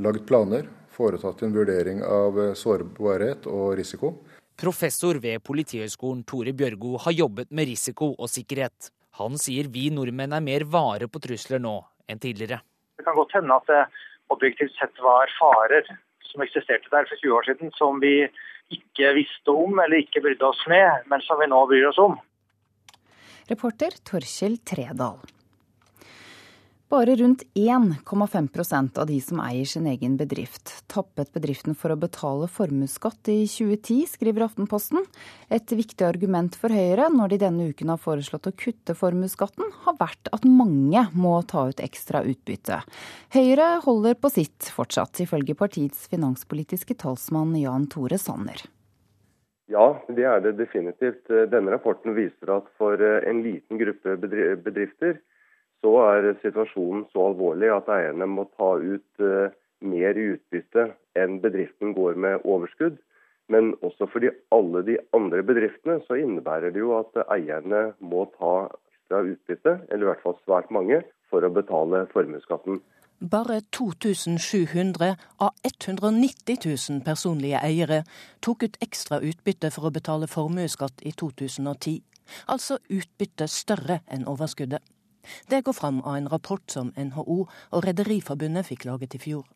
lagd 0.00 0.24
planer, 0.30 0.64
foretatt 0.96 1.44
en 1.44 1.52
vurdering 1.58 2.00
av 2.08 2.40
eh, 2.40 2.54
sårbarhet 2.56 3.50
og 3.52 3.76
risiko. 3.82 4.14
Professor 4.58 5.20
ved 5.20 5.44
Politihøgskolen 5.44 6.24
Tore 6.24 6.56
Bjørgo 6.56 6.96
har 7.04 7.18
jobbet 7.18 7.52
med 7.52 7.68
risiko 7.68 8.14
og 8.16 8.32
sikkerhet. 8.32 8.88
Han 9.20 9.36
sier 9.36 9.68
vi 9.68 9.90
nordmenn 9.92 10.32
er 10.32 10.42
mer 10.48 10.64
vare 10.72 11.12
på 11.12 11.20
trusler 11.20 11.60
nå 11.60 11.76
enn 12.08 12.20
tidligere. 12.22 12.60
Det 12.98 13.06
kan 13.06 13.16
godt 13.16 13.34
hende 13.38 13.54
at 13.54 13.70
det 13.70 13.82
objektivt 14.34 14.74
sett 14.76 15.02
var 15.04 15.30
farer 15.38 15.86
som 16.28 16.44
eksisterte 16.44 16.90
der 16.92 17.08
for 17.08 17.20
20 17.22 17.36
år 17.38 17.48
siden, 17.48 17.72
som 17.78 18.00
vi 18.02 18.28
ikke 18.74 19.14
visste 19.16 19.54
om 19.54 19.78
eller 19.80 20.02
ikke 20.02 20.20
brydde 20.24 20.44
oss 20.44 20.60
med, 20.68 21.08
men 21.08 21.24
som 21.24 21.40
vi 21.40 21.48
nå 21.48 21.62
bryr 21.70 21.88
oss 21.88 22.00
om. 22.02 22.18
Reporter 23.48 23.96
Torkjell 24.04 24.58
Tredal. 24.60 25.22
Bare 26.88 27.16
rundt 27.16 27.42
1,5% 27.54 28.98
av 28.98 29.06
de 29.06 29.18
som 29.20 29.40
eier 29.44 29.68
sin 29.68 29.86
egen 29.86 30.14
bedrift, 30.16 30.70
tappet 30.88 31.28
bedriften 31.34 31.74
for 31.76 31.92
å 31.92 31.98
betale 32.00 32.48
formuesskatt 32.48 33.28
i 33.28 33.42
2010, 33.44 34.06
skriver 34.14 34.46
Aftenposten. 34.46 35.04
Et 35.52 35.68
viktig 35.68 36.06
argument 36.08 36.56
for 36.56 36.72
Høyre 36.72 37.10
når 37.12 37.34
de 37.34 37.40
denne 37.44 37.68
uken 37.74 37.92
har 37.92 38.00
foreslått 38.00 38.48
å 38.48 38.54
kutte 38.56 38.96
formuesskatten, 38.96 39.68
har 39.84 40.00
vært 40.00 40.32
at 40.32 40.48
mange 40.48 41.04
må 41.12 41.36
ta 41.44 41.68
ut 41.68 41.84
ekstra 41.84 42.24
utbytte. 42.24 42.80
Høyre 43.36 43.70
holder 43.84 44.16
på 44.16 44.32
sitt 44.32 44.72
fortsatt, 44.72 45.20
ifølge 45.20 45.60
partiets 45.60 46.08
finanspolitiske 46.08 46.96
talsmann 47.04 47.52
Jan 47.60 47.84
Tore 47.92 48.16
Sanner. 48.16 48.64
Ja, 49.68 49.90
det 50.08 50.24
er 50.24 50.40
det 50.40 50.56
definitivt. 50.56 51.28
Denne 51.28 51.76
rapporten 51.76 52.16
viser 52.16 52.56
at 52.62 52.76
for 52.80 52.96
en 52.96 53.44
liten 53.44 53.76
gruppe 53.76 54.16
bedrifter 54.24 55.20
så 55.82 55.94
er 56.04 56.32
situasjonen 56.42 57.06
så 57.12 57.28
alvorlig 57.30 57.70
at 57.74 57.90
eierne 57.92 58.26
må 58.30 58.48
ta 58.58 58.74
ut 58.80 59.22
uh, 59.22 59.52
mer 59.80 60.18
i 60.18 60.32
utbytte 60.34 60.90
enn 61.18 61.38
bedriften 61.42 61.94
går 61.96 62.18
med 62.18 62.44
overskudd. 62.44 62.98
Men 63.48 63.72
også 63.86 64.08
for 64.12 64.20
de, 64.20 64.32
alle 64.52 64.82
de 64.84 64.98
andre 65.16 65.42
bedriftene 65.46 66.02
så 66.04 66.18
innebærer 66.20 66.74
det 66.74 66.82
jo 66.82 66.98
at 66.98 67.16
eierne 67.32 67.92
må 68.00 68.26
ta 68.36 68.68
ekstra 68.68 69.22
utbytte, 69.24 69.78
eller 69.88 70.04
i 70.04 70.10
hvert 70.10 70.24
fall 70.26 70.36
svært 70.44 70.70
mange, 70.74 71.00
for 71.30 71.44
å 71.44 71.52
betale 71.52 72.04
formuesskatten. 72.12 72.82
Bare 73.18 73.62
2700 73.74 75.16
av 75.42 75.56
190 75.66 76.60
000 76.64 77.00
personlige 77.06 77.58
eiere 77.66 78.04
tok 78.44 78.62
ut 78.68 78.78
ekstra 78.84 79.18
utbytte 79.24 79.72
for 79.74 79.88
å 79.88 79.94
betale 79.96 80.28
formuesskatt 80.30 81.02
i 81.02 81.14
2010. 81.16 81.98
Altså 82.52 82.78
utbytte 82.92 83.48
større 83.50 84.02
enn 84.06 84.28
overskuddet. 84.28 84.84
Det 85.50 85.64
går 85.64 85.76
fram 85.76 86.00
av 86.02 86.16
en 86.16 86.28
rapport 86.32 86.64
som 86.70 86.92
NHO 86.96 87.38
og 87.46 87.86
Rederiforbundet 87.86 88.68
fikk 88.68 88.88
laget 88.88 89.16
i 89.18 89.22
fjor. 89.22 89.46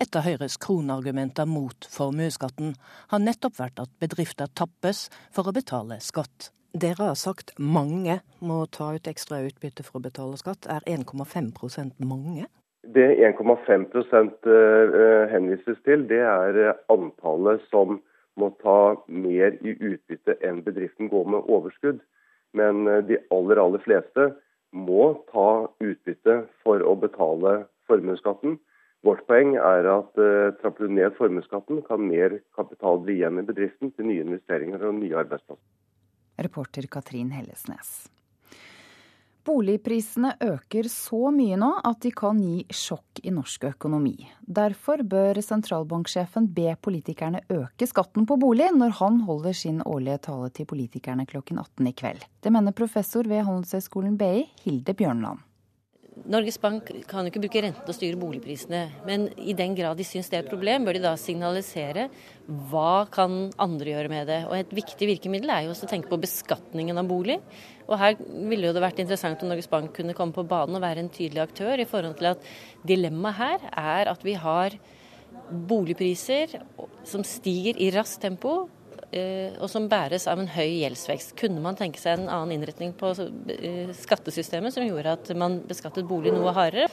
Et 0.00 0.16
av 0.16 0.24
Høyres 0.24 0.56
kronargumenter 0.62 1.48
mot 1.50 1.88
formuesskatten 1.90 2.74
har 3.12 3.22
nettopp 3.22 3.58
vært 3.58 3.80
at 3.82 3.94
bedrifter 4.02 4.50
tappes 4.56 5.08
for 5.34 5.48
å 5.48 5.54
betale 5.56 6.00
skatt. 6.04 6.50
Dere 6.74 7.10
har 7.12 7.18
sagt 7.18 7.52
mange 7.58 8.18
må 8.42 8.64
ta 8.66 8.94
ut 8.96 9.06
ekstra 9.06 9.44
utbytte 9.46 9.84
for 9.86 10.00
å 10.00 10.06
betale 10.08 10.38
skatt. 10.40 10.66
Er 10.66 10.82
1,5% 10.90 12.00
mange? 12.02 12.48
Det 12.94 13.04
1,5 13.28 13.84
eh, 13.94 15.30
henvises 15.30 15.78
til, 15.86 16.02
det 16.10 16.20
er 16.20 16.58
eh, 16.60 16.80
antallet 16.92 17.62
som 17.70 18.00
må 18.36 18.50
ta 18.60 18.96
mer 19.06 19.54
i 19.62 19.76
utbytte 19.78 20.34
enn 20.42 20.64
bedriften 20.66 21.08
går 21.12 21.30
med 21.36 21.46
overskudd. 21.46 22.02
Men 22.58 22.88
eh, 22.90 23.04
de 23.06 23.22
aller, 23.32 23.62
aller 23.62 23.84
fleste 23.86 24.32
må 24.74 25.14
ta 25.30 25.48
utbytte 25.82 26.44
for 26.64 26.82
å 26.82 26.94
betale 26.98 27.64
formuesskatten. 27.88 28.58
Vårt 29.04 29.26
poeng 29.28 29.54
er 29.60 29.86
at 29.90 30.16
uh, 30.20 30.54
trapper 30.60 30.88
du 30.88 30.96
ned 30.96 31.14
formuesskatten, 31.18 31.82
kan 31.88 32.02
mer 32.08 32.38
kapital 32.56 33.02
bli 33.04 33.18
igjen 33.20 33.38
i 33.40 33.46
bedriften 33.46 33.92
til 33.94 34.08
nye 34.08 34.24
investeringer 34.24 34.82
og 34.88 34.98
nye 34.98 35.20
arbeidsplasser. 35.22 35.62
Reporter 36.44 36.88
Katrin 36.90 37.30
Hellesnes. 37.30 38.13
Boligprisene 39.44 40.30
øker 40.40 40.86
så 40.88 41.28
mye 41.34 41.58
nå 41.60 41.68
at 41.84 42.00
de 42.00 42.10
kan 42.16 42.38
gi 42.40 42.64
sjokk 42.72 43.20
i 43.28 43.32
norsk 43.34 43.66
økonomi. 43.74 44.14
Derfor 44.40 45.02
bør 45.04 45.40
sentralbanksjefen 45.44 46.48
be 46.56 46.72
politikerne 46.80 47.42
øke 47.52 47.88
skatten 47.90 48.24
på 48.24 48.38
bolig 48.40 48.70
når 48.72 48.96
han 49.02 49.20
holder 49.28 49.52
sin 49.52 49.82
årlige 49.84 50.22
tale 50.30 50.48
til 50.56 50.68
politikerne 50.70 51.28
klokken 51.28 51.60
18 51.60 51.90
i 51.90 51.92
kveld. 51.92 52.24
Det 52.40 52.52
mener 52.56 52.72
professor 52.72 53.28
ved 53.28 53.44
Handelshøyskolen 53.44 54.16
BI, 54.16 54.46
Hilde 54.64 54.96
Bjørnland. 54.96 55.44
Norges 56.24 56.56
Bank 56.56 56.88
kan 57.04 57.26
jo 57.26 57.28
ikke 57.28 57.42
bruke 57.42 57.60
renten 57.60 57.90
å 57.90 57.94
styre 57.94 58.16
boligprisene, 58.16 58.80
men 59.04 59.26
i 59.36 59.52
den 59.56 59.74
grad 59.76 59.98
de 60.00 60.06
syns 60.08 60.30
det 60.32 60.38
er 60.38 60.46
et 60.46 60.48
problem, 60.48 60.86
bør 60.86 60.96
de 60.96 61.02
da 61.04 61.12
signalisere 61.20 62.06
hva 62.70 63.04
kan 63.12 63.50
andre 63.60 63.92
gjøre 63.92 64.12
med 64.12 64.30
det. 64.32 64.38
Og 64.48 64.56
Et 64.56 64.72
viktig 64.80 65.08
virkemiddel 65.10 65.52
er 65.52 65.66
jo 65.66 65.74
også 65.74 65.84
å 65.84 65.92
tenke 65.92 66.08
på 66.08 66.20
beskatningen 66.22 66.96
av 66.96 67.10
bolig. 67.10 67.36
Og 67.84 67.98
Her 68.00 68.16
ville 68.16 68.70
jo 68.70 68.72
det 68.72 68.84
vært 68.86 69.02
interessant 69.04 69.44
om 69.44 69.52
Norges 69.52 69.68
Bank 69.68 69.92
kunne 69.98 70.16
komme 70.16 70.32
på 70.32 70.46
banen 70.48 70.78
og 70.78 70.84
være 70.86 71.04
en 71.04 71.12
tydelig 71.12 71.44
aktør, 71.44 71.76
i 71.76 71.88
forhold 71.88 72.16
til 72.20 72.32
at 72.32 72.48
dilemmaet 72.88 73.40
her 73.42 73.68
er 73.84 74.12
at 74.14 74.24
vi 74.24 74.38
har 74.40 74.78
boligpriser 75.44 76.56
som 77.04 77.24
stiger 77.26 77.76
i 77.76 77.90
raskt 77.92 78.22
tempo, 78.24 78.62
og 79.60 79.70
som 79.70 79.88
bæres 79.90 80.28
av 80.30 80.40
en 80.42 80.50
høy 80.50 80.80
gjeldsvekst. 80.80 81.34
Kunne 81.38 81.62
man 81.64 81.78
tenke 81.78 82.00
seg 82.02 82.18
en 82.18 82.28
annen 82.28 82.56
innretning 82.56 82.94
på 82.98 83.12
eh, 83.20 83.90
skattesystemet 83.94 84.74
som 84.74 84.86
gjorde 84.86 85.18
at 85.18 85.34
man 85.38 85.60
beskattet 85.68 86.08
bolig 86.08 86.34
noe 86.34 86.54
hardere? 86.56 86.88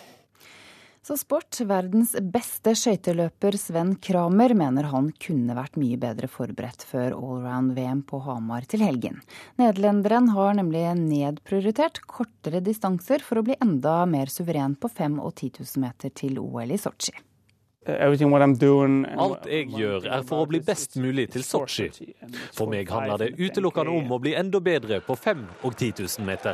Så 1.01 1.15
sport. 1.17 1.57
Verdens 1.65 2.11
beste 2.33 2.75
skøyteløper 2.77 3.55
Sven 3.57 3.95
Kramer 4.05 4.53
mener 4.53 4.85
han 4.91 5.07
kunne 5.23 5.55
vært 5.57 5.79
mye 5.81 5.97
bedre 5.97 6.29
forberedt 6.29 6.85
før 6.85 7.15
allround-VM 7.17 8.03
på 8.05 8.19
Hamar 8.27 8.67
til 8.69 8.85
helgen. 8.85 9.17
Nederlenderen 9.57 10.29
har 10.35 10.53
nemlig 10.59 10.85
nedprioritert 10.99 12.03
kortere 12.05 12.61
distanser 12.61 13.25
for 13.25 13.41
å 13.41 13.45
bli 13.49 13.57
enda 13.65 14.03
mer 14.05 14.29
suveren 14.29 14.77
på 14.77 14.93
5 14.93 15.17
og 15.25 15.33
10 15.33 15.63
000 15.63 15.85
meter 15.87 16.13
til 16.21 16.37
OL 16.43 16.69
i 16.69 16.81
Sotsji. 16.81 17.17
Alt 17.81 19.47
jeg 19.49 19.71
gjør 19.73 20.03
er 20.05 20.25
for 20.29 20.43
å 20.43 20.49
bli 20.49 20.59
best 20.61 20.99
mulig 21.01 21.31
til 21.33 21.41
Sotsji. 21.41 21.87
For 22.53 22.69
meg 22.69 22.91
handler 22.93 23.17
det 23.23 23.31
utelukkende 23.39 23.95
om 23.97 24.11
å 24.13 24.19
bli 24.21 24.35
enda 24.37 24.61
bedre 24.61 24.99
på 25.01 25.15
5 25.17 25.41
og 25.65 25.73
10 25.73 26.03
000 26.05 26.27
meter. 26.27 26.53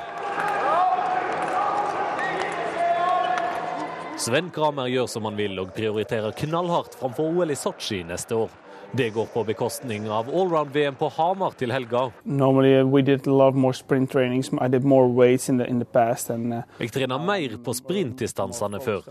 Sven 4.18 4.48
Kramer 4.56 4.88
gjør 4.88 5.12
som 5.12 5.28
han 5.28 5.36
vil 5.36 5.60
og 5.60 5.76
prioriterer 5.76 6.32
knallhardt 6.40 6.96
framfor 6.96 7.36
OL 7.36 7.52
i 7.52 7.60
Sotsji 7.60 8.06
neste 8.08 8.40
år. 8.46 8.56
Det 8.92 9.10
går 9.10 9.26
på 9.26 9.44
bekostning 9.44 10.10
av 10.12 10.30
allround-VM 10.30 10.96
på 10.96 11.10
Hamar 11.18 11.52
til 11.60 11.72
helga. 11.76 12.06
Jeg 16.80 16.92
trener 16.96 17.26
mer 17.28 17.58
på 17.66 17.74
sprintdistansene 17.76 18.80
før. 18.86 19.10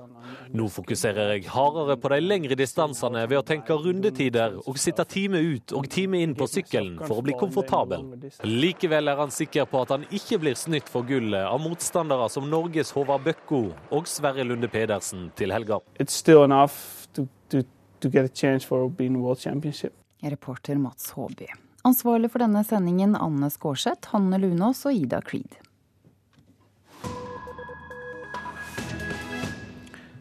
Nå 0.57 0.69
fokuserer 0.73 1.35
jeg 1.35 1.51
hardere 1.53 1.99
på 2.01 2.13
de 2.15 2.21
lengre 2.25 2.57
distansene 2.59 3.27
ved 3.29 3.39
å 3.43 3.45
tenke 3.47 3.77
rundetider 3.77 4.57
og 4.65 4.81
sitte 4.81 5.05
time 5.13 5.45
ut 5.45 5.77
og 5.77 5.91
time 5.93 6.25
inn 6.25 6.35
på 6.39 6.49
sykkelen 6.51 6.97
for 7.05 7.21
å 7.21 7.27
bli 7.27 7.37
komfortabel. 7.37 8.01
Likevel 8.49 9.13
er 9.13 9.21
han 9.21 9.35
sikker 9.35 9.69
på 9.71 9.85
at 9.85 9.93
han 9.93 10.09
ikke 10.09 10.41
blir 10.41 10.57
snytt 10.59 10.89
for 10.89 11.05
gullet 11.07 11.45
av 11.45 11.61
motstandere 11.63 12.31
som 12.33 12.49
Norges 12.51 12.95
Håvard 12.97 13.29
Bøkko 13.29 13.63
og 13.93 14.09
Sverre 14.09 14.47
Lunde 14.47 14.73
Pedersen 14.73 15.31
til 15.37 15.53
helga. 15.53 15.83
It's 16.01 16.17
still 16.17 16.45
enough 16.45 17.07
to, 17.13 17.29
to 17.51 17.63
to 18.01 18.11
get 18.11 18.25
a 18.25 18.29
chance 18.29 18.65
for 18.65 18.89
being 18.91 19.21
world 19.23 19.41
championship. 19.41 19.93
Reporter 20.23 20.79
Mats 20.79 21.11
Håby. 21.11 21.47
Ansvarlig 21.85 22.33
for 22.33 22.43
denne 22.43 22.65
sendingen 22.67 23.15
Anne 23.15 23.51
Skårseth, 23.51 24.11
Hanne 24.11 24.41
Lunås 24.43 24.85
og 24.89 24.97
Ida 24.97 25.21
Creed. 25.23 25.61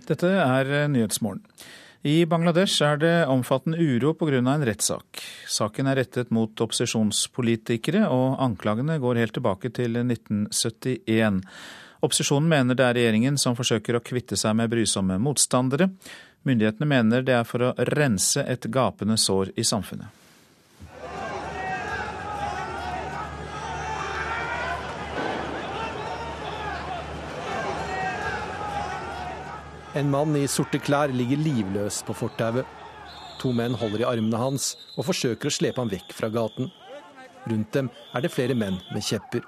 Dette 0.05 0.29
er 0.29 0.87
Nyhetsmorgen. 0.93 1.41
I 2.05 2.19
Bangladesh 2.29 2.83
er 2.85 2.99
det 3.01 3.13
omfattende 3.33 3.79
uro 3.81 4.13
pga. 4.13 4.37
en 4.37 4.65
rettssak. 4.65 5.23
Saken 5.49 5.87
er 5.87 5.95
rettet 5.95 6.29
mot 6.29 6.53
opposisjonspolitikere, 6.53 8.05
og 8.05 8.37
anklagene 8.45 8.99
går 9.01 9.15
helt 9.15 9.33
tilbake 9.33 9.71
til 9.73 9.97
1971. 9.97 11.41
Opposisjonen 12.05 12.47
mener 12.47 12.77
det 12.77 12.85
er 12.85 12.93
regjeringen 12.93 13.39
som 13.41 13.57
forsøker 13.57 13.97
å 13.97 14.03
kvitte 14.05 14.37
seg 14.37 14.53
med 14.53 14.69
brysomme 14.69 15.17
motstandere. 15.17 15.89
Myndighetene 16.45 16.85
mener 16.85 17.23
det 17.25 17.33
er 17.33 17.47
for 17.47 17.63
å 17.65 17.73
rense 17.89 18.43
et 18.45 18.67
gapende 18.69 19.17
sår 19.17 19.49
i 19.57 19.63
samfunnet. 19.65 20.21
En 29.95 30.09
mann 30.11 30.35
i 30.35 30.43
sorte 30.51 30.77
klær 30.83 31.09
ligger 31.15 31.39
livløs 31.39 32.01
på 32.05 32.13
fortauet. 32.19 32.67
To 33.39 33.53
menn 33.55 33.77
holder 33.79 34.03
i 34.03 34.07
armene 34.09 34.41
hans 34.41 34.73
og 34.97 35.07
forsøker 35.07 35.47
å 35.47 35.55
slepe 35.55 35.81
ham 35.81 35.89
vekk 35.89 36.11
fra 36.13 36.27
gaten. 36.29 36.67
Rundt 37.47 37.71
dem 37.73 37.89
er 38.13 38.25
det 38.25 38.33
flere 38.33 38.57
menn 38.59 38.81
med 38.91 39.05
kjepper. 39.07 39.41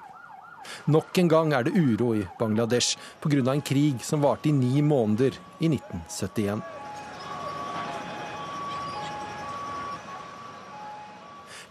Nok 0.88 1.20
en 1.20 1.30
gang 1.30 1.52
er 1.52 1.68
det 1.68 1.76
uro 1.76 2.14
i 2.16 2.24
Bangladesh 2.40 2.96
pga. 3.20 3.52
en 3.52 3.62
krig 3.62 4.02
som 4.02 4.24
varte 4.24 4.48
i 4.48 4.52
ni 4.52 4.82
måneder 4.82 5.36
i 5.60 5.68
1971. 5.68 6.62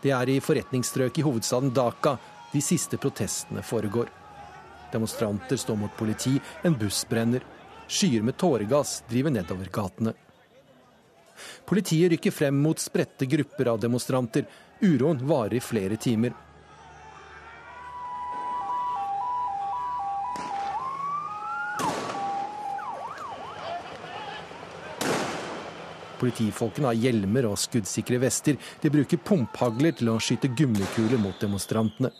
Det 0.07 0.13
er 0.15 0.29
i 0.31 0.39
forretningsstrøk 0.39 1.17
i 1.19 1.23
hovedstaden 1.25 1.73
Dhaka 1.75 2.13
de 2.53 2.61
siste 2.63 2.95
protestene 2.95 3.59
foregår. 3.59 4.07
Demonstranter 4.93 5.59
står 5.59 5.75
mot 5.81 5.97
politi, 5.99 6.37
en 6.63 6.77
buss 6.79 7.01
brenner. 7.09 7.43
Skyer 7.91 8.23
med 8.23 8.37
tåregass 8.39 9.01
driver 9.09 9.33
nedover 9.35 9.67
gatene. 9.67 10.13
Politiet 11.67 12.13
rykker 12.13 12.31
frem 12.31 12.55
mot 12.63 12.79
spredte 12.79 13.27
grupper 13.27 13.67
av 13.73 13.81
demonstranter. 13.83 14.47
Uroen 14.79 15.19
varer 15.27 15.57
i 15.59 15.63
flere 15.65 15.99
timer. 15.99 16.31
Politifolkene 26.17 26.91
har 26.91 26.97
hjelmer 26.97 27.49
og 27.49 27.59
skuddsikre 27.61 28.19
vester. 28.21 28.57
De 28.81 28.91
bruker 28.93 29.21
pumphagler 29.21 29.93
til 29.97 30.09
å 30.13 30.19
skyte 30.21 30.49
gummikuler 30.57 31.21
mot 31.21 31.37
demonstrantene. 31.41 32.13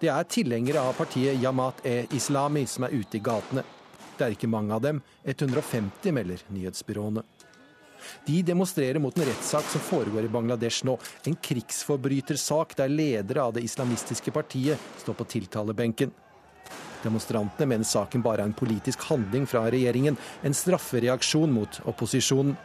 Det 0.00 0.08
er 0.08 0.24
tilhengere 0.24 0.80
av 0.80 0.94
partiet 0.96 1.36
Yamat-e-Islami 1.42 2.62
som 2.64 2.86
er 2.86 2.94
ute 2.96 3.18
i 3.18 3.20
gatene. 3.20 3.66
Det 4.16 4.24
er 4.24 4.32
ikke 4.32 4.48
mange 4.48 4.72
av 4.72 4.80
dem, 4.80 5.02
150 5.28 6.14
melder 6.16 6.40
nyhetsbyråene. 6.48 7.26
De 8.24 8.38
demonstrerer 8.42 8.98
mot 8.98 9.18
en 9.18 9.28
rettssak 9.28 9.68
som 9.68 9.84
foregår 9.84 10.24
i 10.24 10.32
Bangladesh 10.32 10.86
nå. 10.88 10.96
En 11.28 11.36
krigsforbrytersak 11.36 12.72
der 12.78 12.88
ledere 12.88 13.44
av 13.44 13.54
det 13.56 13.66
islamistiske 13.66 14.32
partiet 14.32 14.80
står 15.02 15.18
på 15.18 15.28
tiltalebenken. 15.36 16.12
Demonstrantene 17.04 17.68
mener 17.72 17.88
saken 17.88 18.22
bare 18.24 18.44
er 18.44 18.50
en 18.50 18.56
politisk 18.56 19.06
handling 19.08 19.46
fra 19.48 19.64
regjeringen, 19.72 20.18
en 20.44 20.56
straffereaksjon 20.56 21.52
mot 21.52 21.80
opposisjonen. 21.88 22.56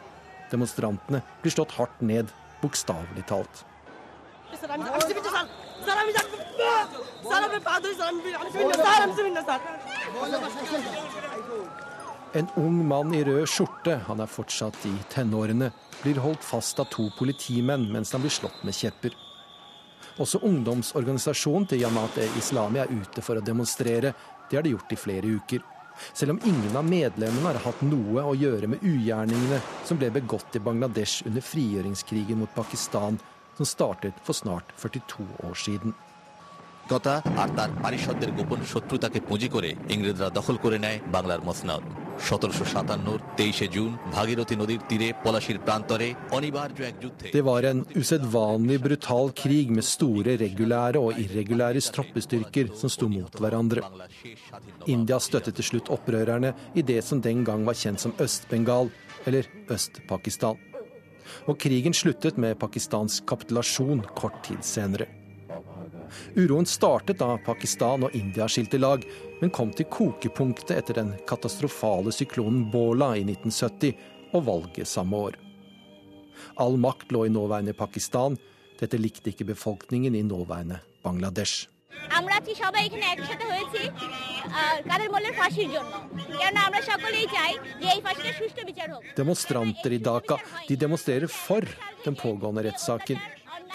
Demonstrantene 0.50 1.22
blir 1.42 1.54
slått 1.54 1.74
hardt 1.78 2.02
ned, 2.04 2.30
bokstavelig 2.60 3.24
talt. 3.30 3.64
En 12.36 12.48
ung 12.60 12.80
mann 12.88 13.14
i 13.16 13.24
rød 13.24 13.46
skjorte, 13.48 13.96
han 14.06 14.20
er 14.20 14.30
fortsatt 14.30 14.84
i 14.86 14.92
tenårene, 15.12 15.72
blir 16.02 16.20
holdt 16.20 16.44
fast 16.44 16.80
av 16.82 16.90
to 16.92 17.08
politimenn 17.16 17.88
mens 17.92 18.12
han 18.12 18.24
blir 18.24 18.34
slått 18.34 18.60
med 18.66 18.76
kjepper. 18.76 19.16
Også 20.16 20.40
ungdomsorganisasjonen 20.48 21.66
til 21.68 21.82
Jamaat-e-Islami 21.84 22.80
er 22.80 22.92
ute 22.92 23.24
for 23.24 23.36
å 23.36 23.44
demonstrere. 23.44 24.14
Det 24.48 24.56
har 24.56 24.64
de 24.64 24.72
gjort 24.72 24.94
i 24.94 25.00
flere 25.00 25.32
uker. 25.36 25.64
Selv 26.12 26.34
om 26.34 26.40
ingen 26.44 26.76
av 26.76 26.88
medlemmene 26.88 27.52
har 27.52 27.60
hatt 27.64 27.82
noe 27.84 28.24
å 28.24 28.34
gjøre 28.36 28.68
med 28.72 28.84
ugjerningene 28.84 29.60
som 29.84 30.00
ble 30.00 30.10
begått 30.12 30.56
i 30.56 30.62
Bangladesh 30.64 31.26
under 31.28 31.44
frigjøringskrigen 31.44 32.40
mot 32.40 32.52
Pakistan, 32.56 33.20
som 33.56 33.68
startet 33.68 34.16
for 34.24 34.36
snart 34.36 34.72
42 34.80 35.24
år 35.48 35.56
siden. 35.56 35.94
কথা 36.91 37.13
আর 37.41 37.49
তার 37.57 37.71
পারিষদদের 37.83 38.31
গোপন 38.37 38.59
শত্রুতাকে 38.71 39.19
পুঁজি 39.27 39.47
করে 39.55 39.69
ইংরেজরা 39.93 40.29
দখল 40.37 40.55
করে 40.63 40.77
নেয় 40.85 40.97
বাংলার 41.15 41.41
মসনদ 41.47 41.83
সতেরোশো 42.27 42.65
সাতান্নর 42.73 43.19
তেইশে 43.37 43.67
জুন 43.75 43.91
ভাগীরথী 44.15 44.55
নদীর 44.61 44.81
তীরে 44.89 45.07
পলাশির 45.23 45.59
প্রান্তরে 45.65 46.07
অনিবার্য 46.37 46.79
এক 46.89 46.95
যুদ্ধে 47.03 47.25
Det 47.35 47.43
var 47.49 47.61
en 47.71 47.79
usedvanlig 48.01 48.79
brutal 48.85 49.25
krig 49.41 49.67
med 49.77 49.85
store 49.95 50.31
regulære 50.45 50.97
og 51.05 51.11
irregulære 51.23 51.81
troppestyrker 51.95 52.65
som 52.79 52.89
sto 52.95 53.05
mot 53.15 53.33
hverandre. 53.41 53.79
India 54.95 55.17
støttet 55.27 55.53
til 55.57 55.65
slutt 55.69 55.87
opprørerne 55.95 56.49
i 56.79 56.81
det 56.89 56.99
som 57.07 57.17
den 57.27 57.39
gang 57.47 57.61
var 57.69 57.75
kjent 57.81 57.99
som 58.03 58.11
Øst-Bengal, 58.25 58.85
eller 59.27 59.43
Øst-Pakistan. 59.75 60.55
Og 61.49 61.55
krigen 61.63 61.93
sluttet 62.01 62.35
med 62.43 62.59
Pakistans 62.65 63.13
kapitulasjon 63.29 63.99
kort 64.19 64.37
tid 64.45 64.61
senere. 64.75 65.14
Uroen 66.35 66.65
startet 66.65 67.19
da 67.19 67.37
Pakistan 67.45 68.03
og 68.07 68.15
India 68.15 68.47
skilte 68.47 68.79
lag, 68.79 69.03
men 69.41 69.53
kom 69.53 69.71
til 69.75 69.87
kokepunktet 69.91 70.73
etter 70.77 70.99
den 71.01 71.13
katastrofale 71.29 72.13
syklonen 72.15 72.67
Bola 72.73 73.13
i 73.17 73.23
1970 73.27 73.95
og 74.33 74.45
valget 74.47 74.87
samme 74.87 75.17
år. 75.27 75.39
All 76.61 76.77
makt 76.77 77.11
lå 77.11 77.25
i 77.25 77.33
nåværende 77.33 77.73
Pakistan. 77.73 78.37
Dette 78.79 78.97
likte 78.97 79.29
ikke 79.29 79.45
befolkningen 79.53 80.15
i 80.15 80.23
nåværende 80.23 80.79
Bangladesh. 81.03 81.67
আমরা 82.17 82.33
আজকে 82.39 82.53
সবাই 82.63 82.81
এখানে 82.87 83.05
একসাথে 83.13 83.45
হয়েছি 83.51 83.81
কাদের 84.89 85.09
মোল্লের 85.13 85.35
ফাঁসির 85.39 85.69
জন্য 85.75 85.93
কেননা 86.39 86.61
আমরা 86.67 86.81
সকলেই 86.91 87.27
চাই 87.35 87.51
যে 87.81 87.85
এই 87.93 87.99
ফাঁসিটা 88.05 88.31
সুষ্ঠু 88.39 88.61
বিচার 88.69 88.87
হোক 88.93 89.01
Demonstranter 89.19 89.91
i 89.97 89.99
Dhaka 90.07 90.35
de 90.67 90.75
demonstrerer 90.83 91.29
for 91.45 91.63
den 92.05 92.15
pågående 92.23 92.61
rettssaken. 92.67 93.17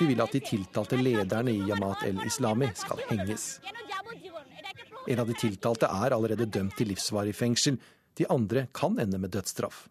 De 0.01 0.07
vil 0.09 0.21
at 0.23 0.33
de 0.33 0.39
tiltalte 0.41 0.97
lederne 0.97 1.53
i 1.53 1.59
Jamaat 1.69 2.07
el-Islami 2.07 2.71
skal 2.73 3.03
henges. 3.11 3.59
En 5.05 5.19
av 5.21 5.27
de 5.29 5.35
tiltalte 5.37 5.85
er 5.85 6.15
allerede 6.15 6.47
dømt 6.49 6.73
til 6.79 6.89
livsvarig 6.89 7.35
fengsel. 7.37 7.77
De 8.17 8.25
andre 8.33 8.63
kan 8.73 8.97
ende 8.97 9.19
med 9.21 9.29
dødsstraff. 9.35 9.83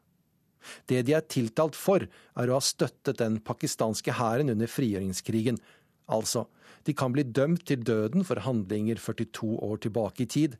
Det 0.90 1.04
de 1.06 1.14
er 1.14 1.28
tiltalt 1.30 1.78
for, 1.78 2.08
er 2.10 2.50
å 2.50 2.58
ha 2.58 2.64
støttet 2.64 3.20
den 3.22 3.38
pakistanske 3.38 4.16
hæren 4.18 4.50
under 4.50 4.66
frigjøringskrigen. 4.66 5.62
Altså, 6.10 6.48
de 6.82 6.96
kan 6.98 7.14
bli 7.14 7.28
dømt 7.30 7.68
til 7.70 7.86
døden 7.86 8.26
for 8.26 8.42
handlinger 8.42 8.98
42 8.98 9.54
år 9.62 9.78
tilbake 9.86 10.26
i 10.26 10.30
tid. 10.34 10.58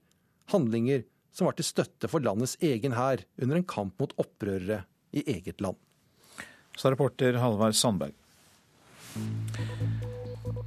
Handlinger 0.55 1.02
som 1.35 1.51
var 1.51 1.59
til 1.59 1.66
støtte 1.66 2.06
for 2.06 2.22
landets 2.22 2.55
egen 2.62 2.94
hær 2.94 3.27
under 3.43 3.59
en 3.59 3.66
kamp 3.74 3.98
mot 3.98 4.14
opprørere 4.14 4.85
i 5.10 5.27
eget 5.27 5.59
land. 5.59 5.74
Så 6.78 6.94
reporter 6.94 7.43
Halvard 7.43 7.74
Sandberg. 7.74 8.19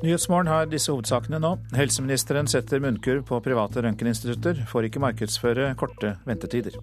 Nyhetsmorgen 0.03 0.49
har 0.52 0.68
disse 0.68 0.91
hovedsakene 0.91 1.40
nå. 1.40 1.53
Helseministeren 1.80 2.49
setter 2.52 2.82
munnkurv 2.84 3.24
på 3.30 3.40
private 3.45 3.86
røntgeninstitutter, 3.86 4.65
får 4.68 4.90
ikke 4.90 5.03
markedsføre 5.03 5.70
korte 5.80 6.18
ventetider. 6.28 6.76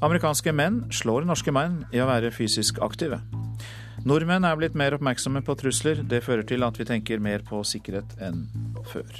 Amerikanske 0.00 0.54
menn 0.54 0.84
slår 0.94 1.26
norske 1.28 1.52
menn 1.52 1.82
i 1.92 2.00
å 2.00 2.08
være 2.08 2.30
fysisk 2.32 2.78
aktive. 2.84 3.18
Nordmenn 4.06 4.46
er 4.46 4.56
blitt 4.56 4.76
mer 4.78 4.94
oppmerksomme 4.94 5.42
på 5.44 5.56
trusler. 5.58 6.04
Det 6.06 6.22
fører 6.24 6.46
til 6.46 6.62
at 6.64 6.78
vi 6.78 6.86
tenker 6.86 7.20
mer 7.20 7.42
på 7.44 7.58
sikkerhet 7.66 8.14
enn 8.22 8.44
før. 8.88 9.10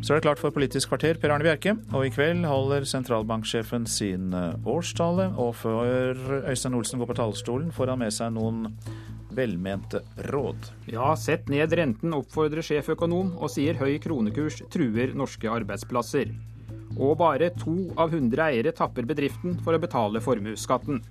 Så 0.00 0.14
er 0.14 0.16
det 0.16 0.24
klart 0.24 0.40
for 0.40 0.54
Politisk 0.54 0.90
kvarter, 0.90 1.20
Per 1.20 1.34
Arne 1.34 1.44
Bjerke. 1.44 1.76
Og 1.92 2.08
i 2.08 2.12
kveld 2.14 2.46
holder 2.48 2.88
sentralbanksjefen 2.88 3.84
sin 3.86 4.32
årstale. 4.32 5.28
Og 5.36 5.52
før 5.60 6.40
Øystein 6.48 6.78
Olsen 6.78 6.98
går 6.98 7.12
på 7.12 7.18
talerstolen, 7.20 7.70
får 7.76 7.92
han 7.92 8.02
med 8.02 8.16
seg 8.16 8.32
noen 8.34 8.72
velmente 9.34 10.02
råd. 10.30 10.70
Ja, 10.86 11.16
sett 11.16 11.48
ned 11.48 11.72
renten, 11.72 12.14
oppfordrer 12.16 12.64
sjeføkonom, 12.64 13.34
og 13.38 13.52
sier 13.52 13.78
høy 13.80 13.98
kronekurs 14.02 14.62
truer 14.72 15.14
norske 15.16 15.50
arbeidsplasser. 15.52 16.32
Og 16.96 17.18
bare 17.20 17.52
to 17.58 17.76
av 18.00 18.14
hundre 18.16 18.48
eiere 18.50 18.72
tapper 18.74 19.06
bedriften 19.06 19.58
for 19.64 19.76
å 19.76 19.82
betale 19.82 20.22
formuesskatten. 20.24 21.02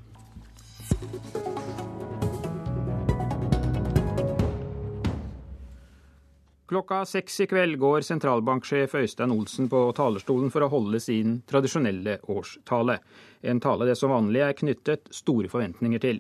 Klokka 6.68 7.06
seks 7.08 7.38
i 7.40 7.46
kveld 7.48 7.78
går 7.80 8.04
sentralbanksjef 8.04 8.92
Øystein 9.00 9.32
Olsen 9.32 9.70
på 9.72 9.86
talerstolen 9.96 10.50
for 10.52 10.66
å 10.66 10.68
holde 10.74 11.00
sin 11.00 11.38
tradisjonelle 11.48 12.18
årstale. 12.28 12.98
En 13.48 13.62
tale 13.64 13.88
det 13.88 13.96
som 13.96 14.12
vanlig 14.12 14.42
er 14.44 14.58
knyttet 14.58 15.08
store 15.16 15.48
forventninger 15.48 16.04
til. 16.04 16.20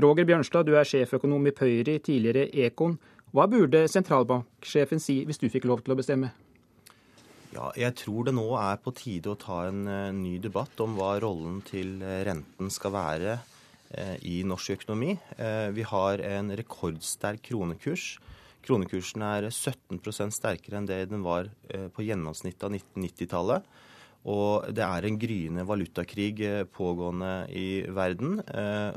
Roger 0.00 0.24
Bjørnstad, 0.24 0.64
du 0.64 0.72
er 0.78 0.88
sjeføkonom 0.88 1.44
i 1.50 1.52
Pøyri, 1.52 1.98
tidligere 2.00 2.46
Ekon. 2.64 2.94
Hva 3.36 3.44
burde 3.48 3.82
sentralbanksjefen 3.92 5.00
si 5.02 5.18
hvis 5.28 5.40
du 5.40 5.50
fikk 5.52 5.66
lov 5.68 5.82
til 5.84 5.92
å 5.92 5.98
bestemme? 5.98 6.30
Ja, 7.52 7.68
jeg 7.76 7.92
tror 8.00 8.24
det 8.24 8.32
nå 8.32 8.46
er 8.56 8.80
på 8.80 8.94
tide 8.96 9.34
å 9.34 9.36
ta 9.36 9.66
en 9.68 9.84
uh, 9.84 10.08
ny 10.16 10.38
debatt 10.40 10.80
om 10.80 10.96
hva 10.96 11.18
rollen 11.20 11.60
til 11.68 11.98
renten 12.00 12.72
skal 12.72 12.94
være 12.94 13.36
uh, 13.36 14.16
i 14.24 14.40
norsk 14.48 14.78
økonomi. 14.78 15.12
Vi 15.76 15.84
har 15.92 16.24
en 16.24 16.54
rekordsterk 16.56 17.44
kronekurs. 17.50 18.14
Kronekursen 18.64 19.26
er 19.28 19.50
17 19.50 20.00
sterkere 20.32 20.80
enn 20.80 20.88
det 20.88 21.02
den 21.10 21.24
var 21.26 21.50
på 21.92 22.04
gjennomsnittet 22.06 22.64
av 22.64 22.76
1990-tallet. 22.78 23.72
Og 24.30 24.68
det 24.70 24.84
er 24.86 25.06
en 25.08 25.16
gryende 25.18 25.64
valutakrig 25.66 26.36
pågående 26.70 27.32
i 27.50 27.82
verden 27.90 28.38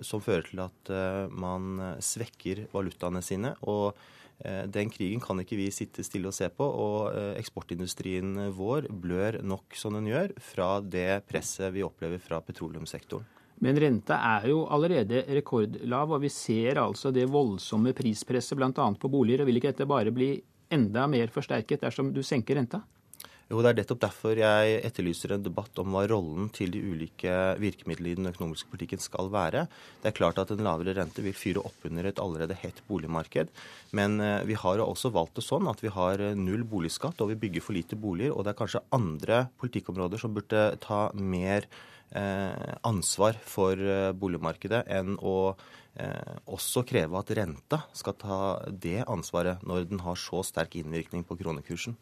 som 0.06 0.22
fører 0.22 0.46
til 0.46 0.62
at 0.62 0.92
man 1.34 1.80
svekker 1.98 2.68
valutaene 2.76 3.24
sine. 3.26 3.56
og 3.66 3.98
Eh, 4.40 4.66
den 4.68 4.90
krigen 4.92 5.22
kan 5.24 5.40
ikke 5.40 5.56
vi 5.56 5.70
sitte 5.72 6.04
stille 6.04 6.28
og 6.28 6.36
se 6.36 6.50
på, 6.52 6.66
og 6.66 7.16
eh, 7.16 7.36
eksportindustrien 7.40 8.50
vår 8.56 8.90
blør 8.92 9.40
nok 9.48 9.78
som 9.80 9.96
den 9.96 10.10
gjør 10.12 10.34
fra 10.44 10.70
det 10.82 11.24
presset 11.30 11.72
vi 11.76 11.86
opplever 11.86 12.20
fra 12.20 12.42
petroleumssektoren. 12.44 13.32
Men 13.64 13.80
renta 13.80 14.18
er 14.36 14.50
jo 14.52 14.66
allerede 14.68 15.22
rekordlav, 15.38 16.12
og 16.12 16.26
vi 16.26 16.30
ser 16.34 16.82
altså 16.82 17.14
det 17.16 17.24
voldsomme 17.32 17.94
prispresset 17.96 18.60
bl.a. 18.60 18.74
på 18.76 19.12
boliger. 19.12 19.46
og 19.46 19.48
Vil 19.48 19.62
ikke 19.62 19.72
dette 19.72 19.88
bare 19.88 20.12
bli 20.12 20.34
enda 20.76 21.06
mer 21.08 21.32
forsterket 21.32 21.86
dersom 21.86 22.12
du 22.12 22.20
senker 22.20 22.60
renta? 22.60 22.82
Jo, 23.46 23.60
Det 23.62 23.70
er 23.70 23.78
nettopp 23.78 24.00
derfor 24.02 24.40
jeg 24.40 24.78
etterlyser 24.88 25.36
en 25.36 25.44
debatt 25.46 25.78
om 25.78 25.92
hva 25.94 26.08
rollen 26.10 26.48
til 26.50 26.72
de 26.74 26.80
ulike 26.82 27.34
virkemidlene 27.62 28.16
i 28.16 28.18
den 28.18 28.30
økonomiske 28.32 28.72
politikken 28.72 29.04
skal 29.04 29.30
være. 29.30 29.68
Det 30.02 30.10
er 30.10 30.16
klart 30.18 30.40
at 30.42 30.50
en 30.50 30.64
lavere 30.66 30.96
rente 30.98 31.22
vil 31.22 31.36
fyre 31.38 31.62
opp 31.62 31.86
under 31.86 32.10
et 32.10 32.22
allerede 32.24 32.58
hett 32.58 32.82
boligmarked. 32.88 33.52
Men 33.94 34.18
eh, 34.18 34.42
vi 34.50 34.58
har 34.58 34.82
også 34.82 35.12
valgt 35.14 35.38
det 35.38 35.46
sånn 35.46 35.70
at 35.70 35.84
vi 35.86 35.94
har 35.94 36.24
eh, 36.26 36.34
null 36.34 36.64
boligskatt, 36.66 37.22
og 37.22 37.36
vi 37.36 37.38
bygger 37.44 37.62
for 37.68 37.78
lite 37.78 37.94
boliger. 37.94 38.34
Og 38.34 38.48
det 38.48 38.56
er 38.56 38.60
kanskje 38.64 38.82
andre 38.98 39.44
politikkområder 39.62 40.24
som 40.26 40.34
burde 40.34 40.66
ta 40.82 41.04
mer 41.14 41.70
eh, 42.18 42.74
ansvar 42.82 43.38
for 43.46 43.78
boligmarkedet 44.18 44.88
enn 44.90 45.20
å 45.22 45.38
også 46.52 46.82
kreve 46.84 47.16
at 47.16 47.30
renta 47.38 47.78
skal 47.96 48.18
ta 48.20 48.40
det 48.68 49.06
ansvaret 49.08 49.62
når 49.64 49.86
den 49.88 50.02
har 50.04 50.20
så 50.20 50.42
sterk 50.44 50.76
innvirkning 50.82 51.24
på 51.24 51.38
kronekursen. 51.40 51.96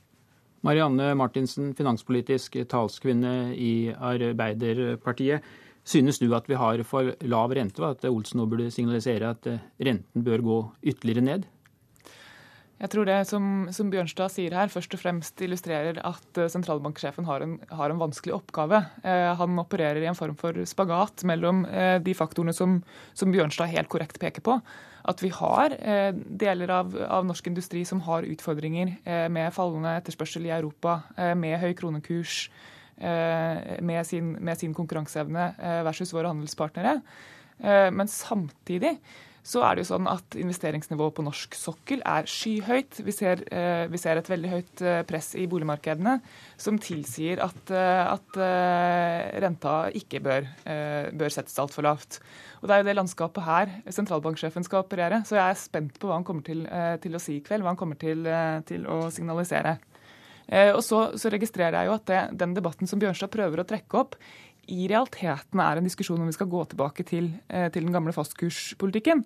Marianne 0.63 1.11
Martinsen, 1.19 1.73
finanspolitisk 1.75 2.55
talskvinne 2.71 3.51
i 3.55 3.91
Arbeiderpartiet. 3.93 5.43
Synes 5.83 6.21
du 6.21 6.29
at 6.35 6.47
vi 6.47 6.55
har 6.55 6.79
for 6.87 7.11
lav 7.27 7.51
rente, 7.51 7.83
og 7.83 7.97
at 7.97 8.07
Olsen 8.07 8.39
nå 8.39 8.47
burde 8.47 8.71
signalisere 8.71 9.33
at 9.35 9.49
renten 9.83 10.23
bør 10.23 10.45
gå 10.45 10.59
ytterligere 10.93 11.25
ned? 11.27 11.49
Jeg 12.83 12.91
tror 12.91 13.07
det 13.07 13.17
som, 13.29 13.43
som, 13.71 13.87
Bjørnstad 13.93 14.31
sier 14.33 14.55
her, 14.57 14.71
først 14.71 14.95
og 14.95 14.99
fremst 14.99 15.39
illustrerer 15.45 16.01
at 16.03 16.39
eh, 16.41 16.49
sentralbanksjefen 16.51 17.27
har 17.29 17.45
en, 17.45 17.53
har 17.69 17.93
en 17.93 18.01
vanskelig 18.01 18.33
oppgave. 18.35 18.81
Eh, 19.07 19.29
han 19.39 19.61
opererer 19.61 20.01
i 20.01 20.09
en 20.09 20.17
form 20.19 20.35
for 20.39 20.57
spagat 20.67 21.23
mellom 21.29 21.63
eh, 21.69 21.95
de 22.03 22.15
faktorene 22.17 22.55
som, 22.55 22.81
som, 23.15 23.31
Bjørnstad 23.31 23.71
helt 23.71 23.91
korrekt 23.93 24.19
peker 24.19 24.43
på. 24.43 24.57
At 25.03 25.19
vi 25.19 25.29
har 25.35 25.73
eh, 25.83 26.13
deler 26.15 26.71
av, 26.71 26.93
av, 26.95 27.25
norsk 27.27 27.49
industri 27.51 27.83
som 27.87 27.99
har 28.05 28.23
utfordringer 28.23 28.93
eh, 29.03 29.25
med 29.31 29.51
fallende 29.55 29.97
etterspørsel 29.99 30.47
i 30.47 30.53
Europa, 30.55 31.01
eh, 31.17 31.33
med 31.35 31.59
høy 31.63 31.73
kronekurs, 31.79 32.47
med 33.03 34.05
sin, 34.05 34.27
med, 34.37 34.53
sin, 34.61 34.71
konkurranseevne 34.77 35.47
versus 35.83 36.11
våre 36.13 36.29
handelspartnere. 36.29 36.99
men 37.91 38.07
samtidig 38.07 38.91
så 39.43 39.59
er 39.67 39.75
det 39.75 39.83
jo 39.83 39.89
sånn 39.89 40.07
at 40.07 40.37
investeringsnivået 40.39 41.15
på 41.17 41.23
norsk 41.25 41.55
sokkel 41.59 41.99
er 42.07 42.27
skyhøyt. 42.31 43.01
Vi 43.03 43.11
ser, 43.11 43.43
eh, 43.51 43.83
vi 43.91 43.99
ser 43.99 44.17
et 44.17 44.29
veldig 44.31 44.51
høyt 44.53 44.83
eh, 44.87 45.01
press 45.03 45.33
i 45.35 45.43
boligmarkedene 45.51 46.15
som 46.55 46.79
tilsier 46.79 47.41
at, 47.43 47.73
eh, 47.75 48.03
at 48.07 48.39
renta 49.43 49.75
ikke 49.99 50.21
bør, 50.23 50.47
bør 51.19 51.33
settes 51.33 51.59
altfor 51.59 51.83
lavt. 51.83 52.21
Og 52.61 52.69
Det 52.69 52.75
er 52.75 52.81
jo 52.81 52.87
det 52.87 52.95
landskapet 52.95 53.43
her 53.43 53.73
sentralbanksjefen 53.91 54.63
skal 54.63 54.85
operere. 54.85 55.23
Så 55.27 55.35
jeg 55.35 55.43
er 55.43 55.59
spent 55.59 55.99
på 55.99 56.07
hva 56.07 56.15
han 56.15 56.23
kommer 56.23 56.43
til, 56.43 56.63
til 57.03 57.15
å 57.15 57.21
si 57.21 57.37
i 57.37 57.43
kveld, 57.43 57.63
hva 57.63 57.73
han 57.73 57.79
kommer 57.79 57.99
til, 57.99 58.23
til 58.63 58.87
å 58.87 59.09
signalisere. 59.11 59.75
Og 60.75 60.81
så, 60.83 61.17
så, 61.19 61.31
registrerer 61.31 61.81
jeg 61.81 61.87
jo 61.87 61.95
at 61.95 62.07
det, 62.07 62.21
den 62.39 62.55
debatten 62.55 62.87
som 62.87 62.99
Bjørnstad 62.99 63.31
prøver 63.31 63.63
å 63.63 63.67
trekke 63.67 63.99
opp, 63.99 64.17
i 64.71 64.87
realiteten 64.87 65.59
er 65.63 65.79
en 65.79 65.87
diskusjon 65.87 66.21
om 66.21 66.29
vi 66.29 66.35
skal 66.35 66.49
gå 66.51 66.63
tilbake 66.71 67.05
til, 67.07 67.33
eh, 67.49 67.69
til 67.73 67.83
den 67.83 67.93
gamle 67.95 68.13
fastkurspolitikken. 68.15 69.25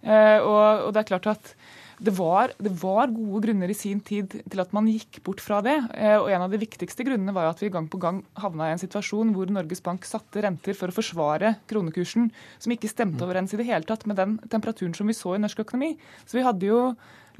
Eh, 0.00 0.40
og, 0.40 0.86
og, 0.86 0.90
det 0.94 1.02
er 1.02 1.10
klart 1.10 1.28
at 1.28 1.54
det 2.00 2.14
var, 2.16 2.54
det 2.56 2.70
var, 2.80 3.10
gode 3.12 3.42
grunner 3.44 3.68
i 3.68 3.76
sin 3.76 3.98
tid 4.00 4.32
til 4.48 4.62
at 4.62 4.70
man 4.72 4.88
gikk 4.88 5.18
bort 5.26 5.42
fra 5.44 5.58
det. 5.60 5.76
Eh, 5.92 6.16
og 6.16 6.30
En 6.32 6.46
av 6.46 6.52
de 6.52 6.60
viktigste 6.62 7.04
grunnene 7.04 7.34
var 7.36 7.50
at 7.50 7.60
vi 7.60 7.68
gang 7.68 7.90
på 7.92 8.00
gang 8.00 8.22
havna 8.40 8.70
i 8.70 8.76
en 8.76 8.80
situasjon 8.80 9.34
hvor 9.36 9.52
Norges 9.52 9.84
Bank 9.84 10.08
satte 10.08 10.40
renter 10.40 10.76
for 10.78 10.88
å 10.88 10.96
forsvare 10.96 11.58
kronekursen, 11.68 12.30
som 12.58 12.72
ikke 12.72 12.88
stemte 12.88 13.26
overens 13.26 13.52
i 13.52 13.60
det 13.60 13.68
hele 13.68 13.84
tatt 13.84 14.08
med 14.08 14.16
den 14.16 14.38
temperaturen 14.48 14.96
som 14.96 15.10
vi 15.10 15.18
så 15.18 15.36
i 15.36 15.42
norsk 15.42 15.60
økonomi. 15.66 15.92
Så 16.24 16.40
vi 16.40 16.46
hadde 16.46 16.72
jo 16.72 16.80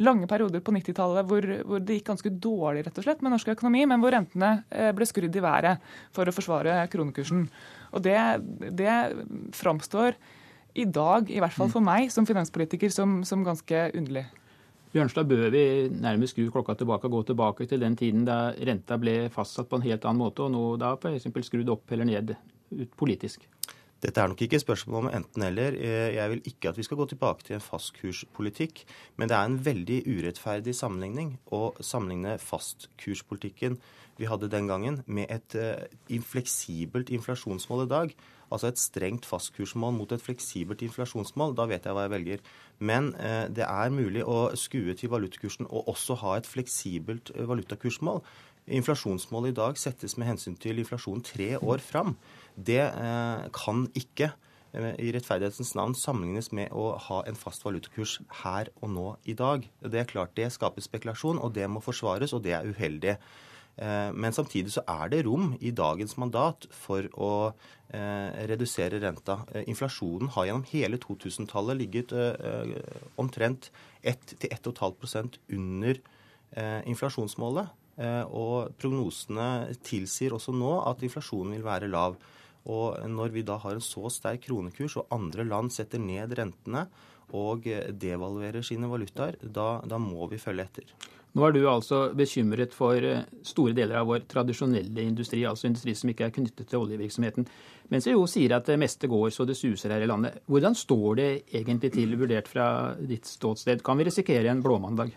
lange 0.01 0.29
perioder 0.31 0.63
på 0.65 0.73
90-tallet 0.75 1.29
hvor, 1.29 1.47
hvor, 1.69 1.85
det 1.85 1.99
gikk 1.99 2.11
ganske 2.11 2.33
dårlig 2.43 2.85
rett 2.87 2.99
og 3.01 3.07
slett 3.07 3.23
med 3.25 3.35
norsk 3.35 3.53
økonomi, 3.53 3.85
men 3.89 4.03
hvor 4.03 4.15
rentene 4.15 4.51
eh, 4.73 4.91
ble 4.97 5.09
skrudd 5.09 5.37
i 5.37 5.45
været 5.45 5.93
for 6.17 6.29
å 6.29 6.35
forsvare 6.35 6.83
kronekursen. 6.93 7.47
Og 7.95 8.05
Det, 8.05 8.19
det 8.79 8.99
framstår 9.57 10.17
i 10.79 10.87
dag, 10.87 11.31
i 11.31 11.41
hvert 11.43 11.55
fall 11.55 11.71
for 11.73 11.83
meg 11.85 12.13
som 12.15 12.27
finanspolitiker, 12.29 12.93
som, 12.95 13.21
som 13.27 13.43
ganske 13.45 13.89
underlig. 13.99 14.29
Bjørnstad, 14.91 15.27
bør 15.31 15.53
vi 15.55 15.65
nærmest 16.03 16.35
skru 16.35 16.49
klokka 16.51 16.75
tilbake 16.79 17.07
og 17.07 17.13
gå 17.15 17.23
tilbake 17.29 17.67
til 17.71 17.83
den 17.83 17.95
tiden 17.99 18.25
da 18.27 18.51
renta 18.67 18.99
ble 18.99 19.29
fastsatt 19.31 19.69
på 19.71 19.79
en 19.79 19.87
helt 19.87 20.07
annen 20.07 20.23
måte, 20.23 20.47
og 20.47 20.55
nå 20.55 20.65
da 20.83 20.97
f.eks. 20.97 21.29
skrudd 21.47 21.71
opp 21.71 21.93
eller 21.95 22.09
ned 22.09 22.35
politisk? 22.99 23.47
Dette 24.01 24.23
er 24.23 24.31
nok 24.33 24.43
ikke 24.43 24.57
et 24.57 24.65
spørsmål 24.65 25.05
om 25.05 25.13
enten-eller. 25.13 25.77
Eh, 25.77 26.15
jeg 26.17 26.33
vil 26.33 26.43
ikke 26.49 26.73
at 26.73 26.81
vi 26.81 26.87
skal 26.87 27.01
gå 27.01 27.07
tilbake 27.11 27.45
til 27.47 27.59
en 27.59 27.65
fastkurspolitikk. 27.65 28.85
Men 29.17 29.29
det 29.29 29.37
er 29.37 29.49
en 29.49 29.61
veldig 29.65 30.03
urettferdig 30.09 30.75
sammenligning 30.77 31.37
å 31.53 31.71
sammenligne 31.85 32.39
fastkurspolitikken 32.41 33.81
vi 34.21 34.29
hadde 34.29 34.51
den 34.53 34.67
gangen, 34.69 34.99
med 35.09 35.31
et 35.33 35.55
infleksibelt 36.13 37.09
inflasjonsmål 37.09 37.87
i 37.87 37.89
dag. 37.89 38.11
Altså 38.51 38.71
et 38.71 38.83
strengt 38.83 39.27
fastkursmål 39.29 39.95
mot 39.95 40.13
et 40.13 40.23
fleksibelt 40.23 40.83
inflasjonsmål. 40.83 41.55
Da 41.59 41.67
vet 41.71 41.87
jeg 41.87 41.95
hva 41.95 42.07
jeg 42.07 42.15
velger. 42.17 42.45
Men 42.83 43.13
uh, 43.15 43.47
det 43.47 43.67
er 43.67 43.95
mulig 43.95 44.25
å 44.27 44.51
skue 44.59 44.97
til 44.99 45.13
valutakursen 45.13 45.69
og 45.71 45.91
også 45.95 46.19
ha 46.25 46.37
et 46.39 46.51
fleksibelt 46.51 47.31
valutakursmål. 47.37 48.23
Inflasjonsmålet 48.81 49.55
i 49.55 49.59
dag 49.61 49.79
settes 49.81 50.17
med 50.19 50.33
hensyn 50.33 50.59
til 50.61 50.83
inflasjon 50.83 51.23
tre 51.25 51.55
år 51.59 51.83
fram. 51.85 52.17
Det 52.67 52.81
eh, 52.83 53.45
kan 53.57 53.85
ikke 53.97 54.31
eh, 54.75 54.95
i 55.01 55.11
rettferdighetens 55.15 55.75
navn 55.79 55.95
sammenlignes 55.97 56.51
med 56.57 56.73
å 56.77 56.93
ha 57.09 57.23
en 57.29 57.39
fast 57.39 57.65
valutakurs 57.65 58.19
her 58.43 58.73
og 58.81 58.93
nå 58.95 59.07
i 59.31 59.37
dag. 59.39 59.65
Det 59.81 60.03
er 60.03 60.11
klart 60.11 60.37
det 60.37 60.51
skaper 60.55 60.85
spekulasjon, 60.85 61.41
og 61.41 61.55
det 61.57 61.69
må 61.71 61.83
forsvares, 61.85 62.35
og 62.37 62.45
det 62.45 62.57
er 62.59 62.69
uheldig. 62.69 63.17
Eh, 63.81 64.11
men 64.13 64.37
samtidig 64.37 64.75
så 64.75 64.85
er 64.85 65.13
det 65.13 65.25
rom 65.29 65.55
i 65.61 65.73
dagens 65.73 66.17
mandat 66.21 66.69
for 66.75 67.09
å 67.17 67.35
redusere 67.91 69.01
renta. 69.03 69.41
Inflasjonen 69.67 70.29
har 70.37 70.45
gjennom 70.47 70.63
hele 70.71 70.95
2000-tallet 71.03 71.75
ligget 71.81 72.13
omtrent 73.19 73.67
1-1,5% 74.07 75.41
under 75.57 75.99
inflasjonsmålet. 76.87 77.73
Og 78.31 78.71
prognosene 78.79 79.49
tilsier 79.83 80.39
også 80.39 80.55
nå 80.55 80.71
at 80.87 81.03
inflasjonen 81.03 81.57
vil 81.57 81.67
være 81.67 81.91
lav. 81.91 82.15
Og 82.69 82.99
når 83.09 83.33
vi 83.33 83.47
da 83.47 83.57
har 83.63 83.77
en 83.77 83.85
så 83.85 84.11
sterk 84.13 84.45
kronekurs, 84.49 84.99
og 85.01 85.09
andre 85.15 85.47
land 85.49 85.73
setter 85.73 86.03
ned 86.03 86.35
rentene 86.37 86.89
og 87.37 87.65
devaluerer 87.95 88.65
sine 88.67 88.91
valutaer, 88.91 89.39
da, 89.41 89.79
da 89.87 90.01
må 90.03 90.27
vi 90.29 90.41
følge 90.43 90.67
etter. 90.67 90.95
Nå 91.31 91.45
er 91.47 91.55
du 91.55 91.61
altså 91.71 91.99
bekymret 92.19 92.73
for 92.75 92.99
eh, 93.07 93.23
store 93.47 93.75
deler 93.77 94.01
av 94.01 94.09
vår 94.11 94.25
tradisjonelle 94.31 95.05
industri, 95.05 95.45
altså 95.47 95.69
industri 95.69 95.95
som 95.95 96.11
ikke 96.11 96.27
er 96.27 96.35
knyttet 96.35 96.67
til 96.67 96.83
oljevirksomheten. 96.83 97.47
Mens 97.91 98.09
jo 98.11 98.25
sier 98.31 98.57
at 98.57 98.67
det 98.67 98.79
meste 98.83 99.07
går 99.11 99.31
så 99.35 99.47
det 99.47 99.55
suser 99.59 99.95
her 99.95 100.03
i 100.03 100.09
landet. 100.11 100.41
Hvordan 100.51 100.75
står 100.79 101.21
det 101.21 101.29
egentlig 101.55 101.93
til, 101.95 102.17
vurdert 102.19 102.51
fra 102.51 102.67
ditt 102.99 103.31
ståsted? 103.31 103.85
Kan 103.87 104.01
vi 104.01 104.09
risikere 104.11 104.51
en 104.51 104.63
blåmandag? 104.65 105.15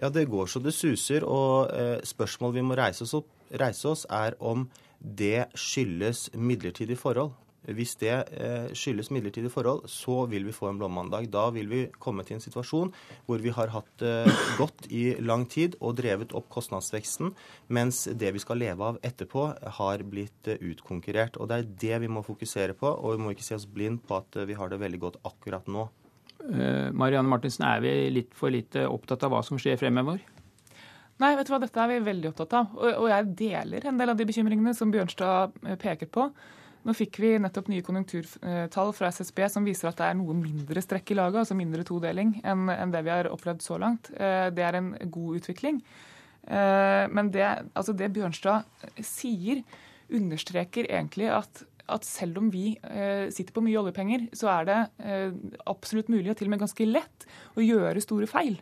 Ja, 0.00 0.08
det 0.12 0.26
går 0.32 0.48
så 0.48 0.60
det 0.64 0.72
suser. 0.76 1.24
Og 1.28 1.68
eh, 1.72 2.00
spørsmålet 2.04 2.56
vi 2.56 2.66
må 2.70 2.80
reise 2.80 3.04
oss, 3.04 3.14
opp, 3.20 3.28
reise 3.60 3.92
oss 3.92 4.06
er 4.08 4.38
om 4.40 4.64
det 5.06 5.46
skyldes 5.54 6.30
midlertidige 6.34 6.98
forhold. 6.98 7.34
Hvis 7.66 7.96
det 7.98 8.12
eh, 8.38 8.68
skyldes 8.78 9.10
midlertidige 9.10 9.50
forhold, 9.50 9.88
så 9.90 10.24
vil 10.30 10.46
vi 10.46 10.54
få 10.54 10.68
en 10.70 10.78
blåmandag. 10.78 11.26
Da 11.32 11.48
vil 11.50 11.70
vi 11.70 11.80
komme 11.98 12.22
til 12.22 12.36
en 12.36 12.44
situasjon 12.44 12.92
hvor 13.26 13.42
vi 13.42 13.50
har 13.54 13.72
hatt 13.74 13.90
det 13.98 14.12
eh, 14.28 14.44
godt 14.58 14.86
i 14.94 15.04
lang 15.18 15.48
tid 15.50 15.74
og 15.80 15.96
drevet 15.98 16.34
opp 16.36 16.46
kostnadsveksten, 16.52 17.32
mens 17.66 18.04
det 18.06 18.32
vi 18.36 18.42
skal 18.42 18.62
leve 18.62 18.92
av 18.92 19.00
etterpå, 19.02 19.48
har 19.80 20.06
blitt 20.06 20.52
eh, 20.52 20.62
utkonkurrert. 20.62 21.40
Og 21.40 21.50
Det 21.50 21.58
er 21.58 21.70
det 21.86 22.02
vi 22.06 22.12
må 22.12 22.22
fokusere 22.26 22.78
på, 22.78 22.86
og 22.86 23.16
vi 23.16 23.24
må 23.24 23.34
ikke 23.34 23.48
se 23.48 23.58
oss 23.58 23.66
blind 23.66 24.04
på 24.06 24.20
at 24.20 24.42
vi 24.46 24.54
har 24.54 24.70
det 24.70 24.82
veldig 24.82 25.02
godt 25.02 25.22
akkurat 25.26 25.66
nå. 25.66 25.88
Marianne 26.46 27.26
Martinsen, 27.26 27.64
er 27.66 27.80
vi 27.82 27.90
litt 28.12 28.34
for 28.36 28.52
lite 28.52 28.84
opptatt 28.86 29.24
av 29.26 29.32
hva 29.32 29.40
som 29.42 29.58
skjer 29.58 29.80
fremover? 29.80 30.20
Nei, 31.22 31.32
vet 31.38 31.48
du 31.48 31.54
hva, 31.54 31.60
dette 31.62 31.80
er 31.80 31.94
vi 31.94 32.04
veldig 32.10 32.30
opptatt 32.32 32.54
av. 32.58 32.76
Og, 32.76 33.06
jeg 33.08 33.32
deler 33.38 33.88
en 33.88 34.00
del 34.00 34.12
av 34.12 34.18
de 34.18 34.26
bekymringene 34.28 34.74
som 34.76 34.92
Bjørnstad 34.92 35.56
eh, 35.64 35.78
peker 35.80 36.10
på. 36.12 36.28
Nå 36.86 36.94
fikk 36.94 37.18
vi 37.18 37.32
nettopp 37.42 37.70
nye 37.72 37.82
konjunkturtall 37.82 38.92
fra 38.94 39.08
SSB 39.10 39.40
som 39.50 39.64
viser 39.66 39.90
at 39.90 39.98
det 39.98 40.10
er 40.10 40.18
noe 40.20 40.36
mindre 40.38 40.82
strekk 40.84 41.10
i 41.10 41.16
laget, 41.18 41.40
altså 41.42 41.56
mindre 41.58 41.82
todeling, 41.88 42.36
enn 42.46 42.92
det 42.92 43.02
vi 43.02 43.10
har 43.10 43.26
opplevd 43.32 43.64
så 43.64 43.80
langt. 43.82 44.12
Eh, 44.14 44.52
det 44.54 44.66
er 44.66 44.78
en 44.78 44.92
god 45.10 45.40
utvikling. 45.40 45.80
Men 46.46 47.32
det, 47.34 47.42
altså 47.74 47.90
det 47.90 48.06
Bjørnstad 48.14 48.68
sier, 49.02 49.64
understreker 50.14 50.86
egentlig 50.86 51.26
at 51.34 51.64
at 51.92 52.06
selv 52.06 52.40
om 52.40 52.48
vi 52.50 52.74
eh, 52.82 53.28
sitter 53.34 53.54
på 53.54 53.62
mye 53.64 53.78
oljepenger, 53.80 54.26
så 54.36 54.50
er 54.56 54.68
det 54.68 54.78
eh, 55.06 55.36
absolutt 55.70 56.10
mulig 56.12 56.32
og 56.32 56.38
til 56.38 56.48
og 56.48 56.54
med 56.54 56.62
ganske 56.64 56.88
lett 56.88 57.26
å 57.54 57.64
gjøre 57.64 58.02
store 58.02 58.28
feil. 58.30 58.58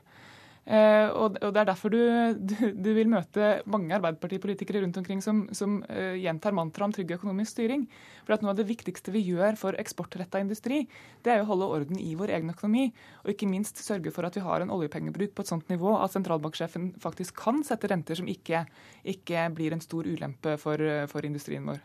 Eh, 0.64 1.10
og, 1.12 1.36
Det 1.36 1.60
er 1.60 1.66
derfor 1.68 1.92
du, 1.92 1.98
du, 2.48 2.54
du 2.72 2.90
vil 2.96 3.10
møte 3.12 3.60
mange 3.68 3.94
Arbeiderpartipolitikere 3.96 4.80
rundt 4.84 4.96
omkring 4.96 5.20
som, 5.24 5.44
som 5.52 5.82
uh, 5.90 6.14
gjentar 6.16 6.56
mantraet 6.56 6.88
om 6.88 6.94
trygg 6.96 7.14
økonomisk 7.18 7.52
styring. 7.52 7.86
For 8.24 8.36
at 8.36 8.44
Noe 8.44 8.54
av 8.54 8.60
det 8.60 8.68
viktigste 8.68 9.12
vi 9.14 9.24
gjør 9.26 9.58
for 9.60 9.76
eksportretta 9.80 10.40
industri, 10.40 10.84
det 11.24 11.34
er 11.34 11.44
å 11.44 11.48
holde 11.50 11.68
orden 11.78 12.00
i 12.00 12.14
vår 12.18 12.32
egen 12.38 12.52
økonomi. 12.54 12.86
Og 13.24 13.34
ikke 13.34 13.50
minst 13.50 13.80
sørge 13.84 14.12
for 14.14 14.26
at 14.28 14.38
vi 14.38 14.44
har 14.44 14.64
en 14.64 14.72
oljepengebruk 14.74 15.36
på 15.36 15.44
et 15.44 15.52
sånt 15.52 15.68
nivå 15.72 15.98
at 16.00 16.16
sentralbanksjefen 16.16 16.94
faktisk 17.02 17.36
kan 17.44 17.60
sette 17.66 17.90
renter 17.92 18.20
som 18.20 18.30
ikke, 18.30 18.64
ikke 19.04 19.48
blir 19.56 19.76
en 19.76 19.84
stor 19.84 20.08
ulempe 20.08 20.56
for, 20.60 20.80
for 21.12 21.28
industrien 21.28 21.68
vår. 21.68 21.84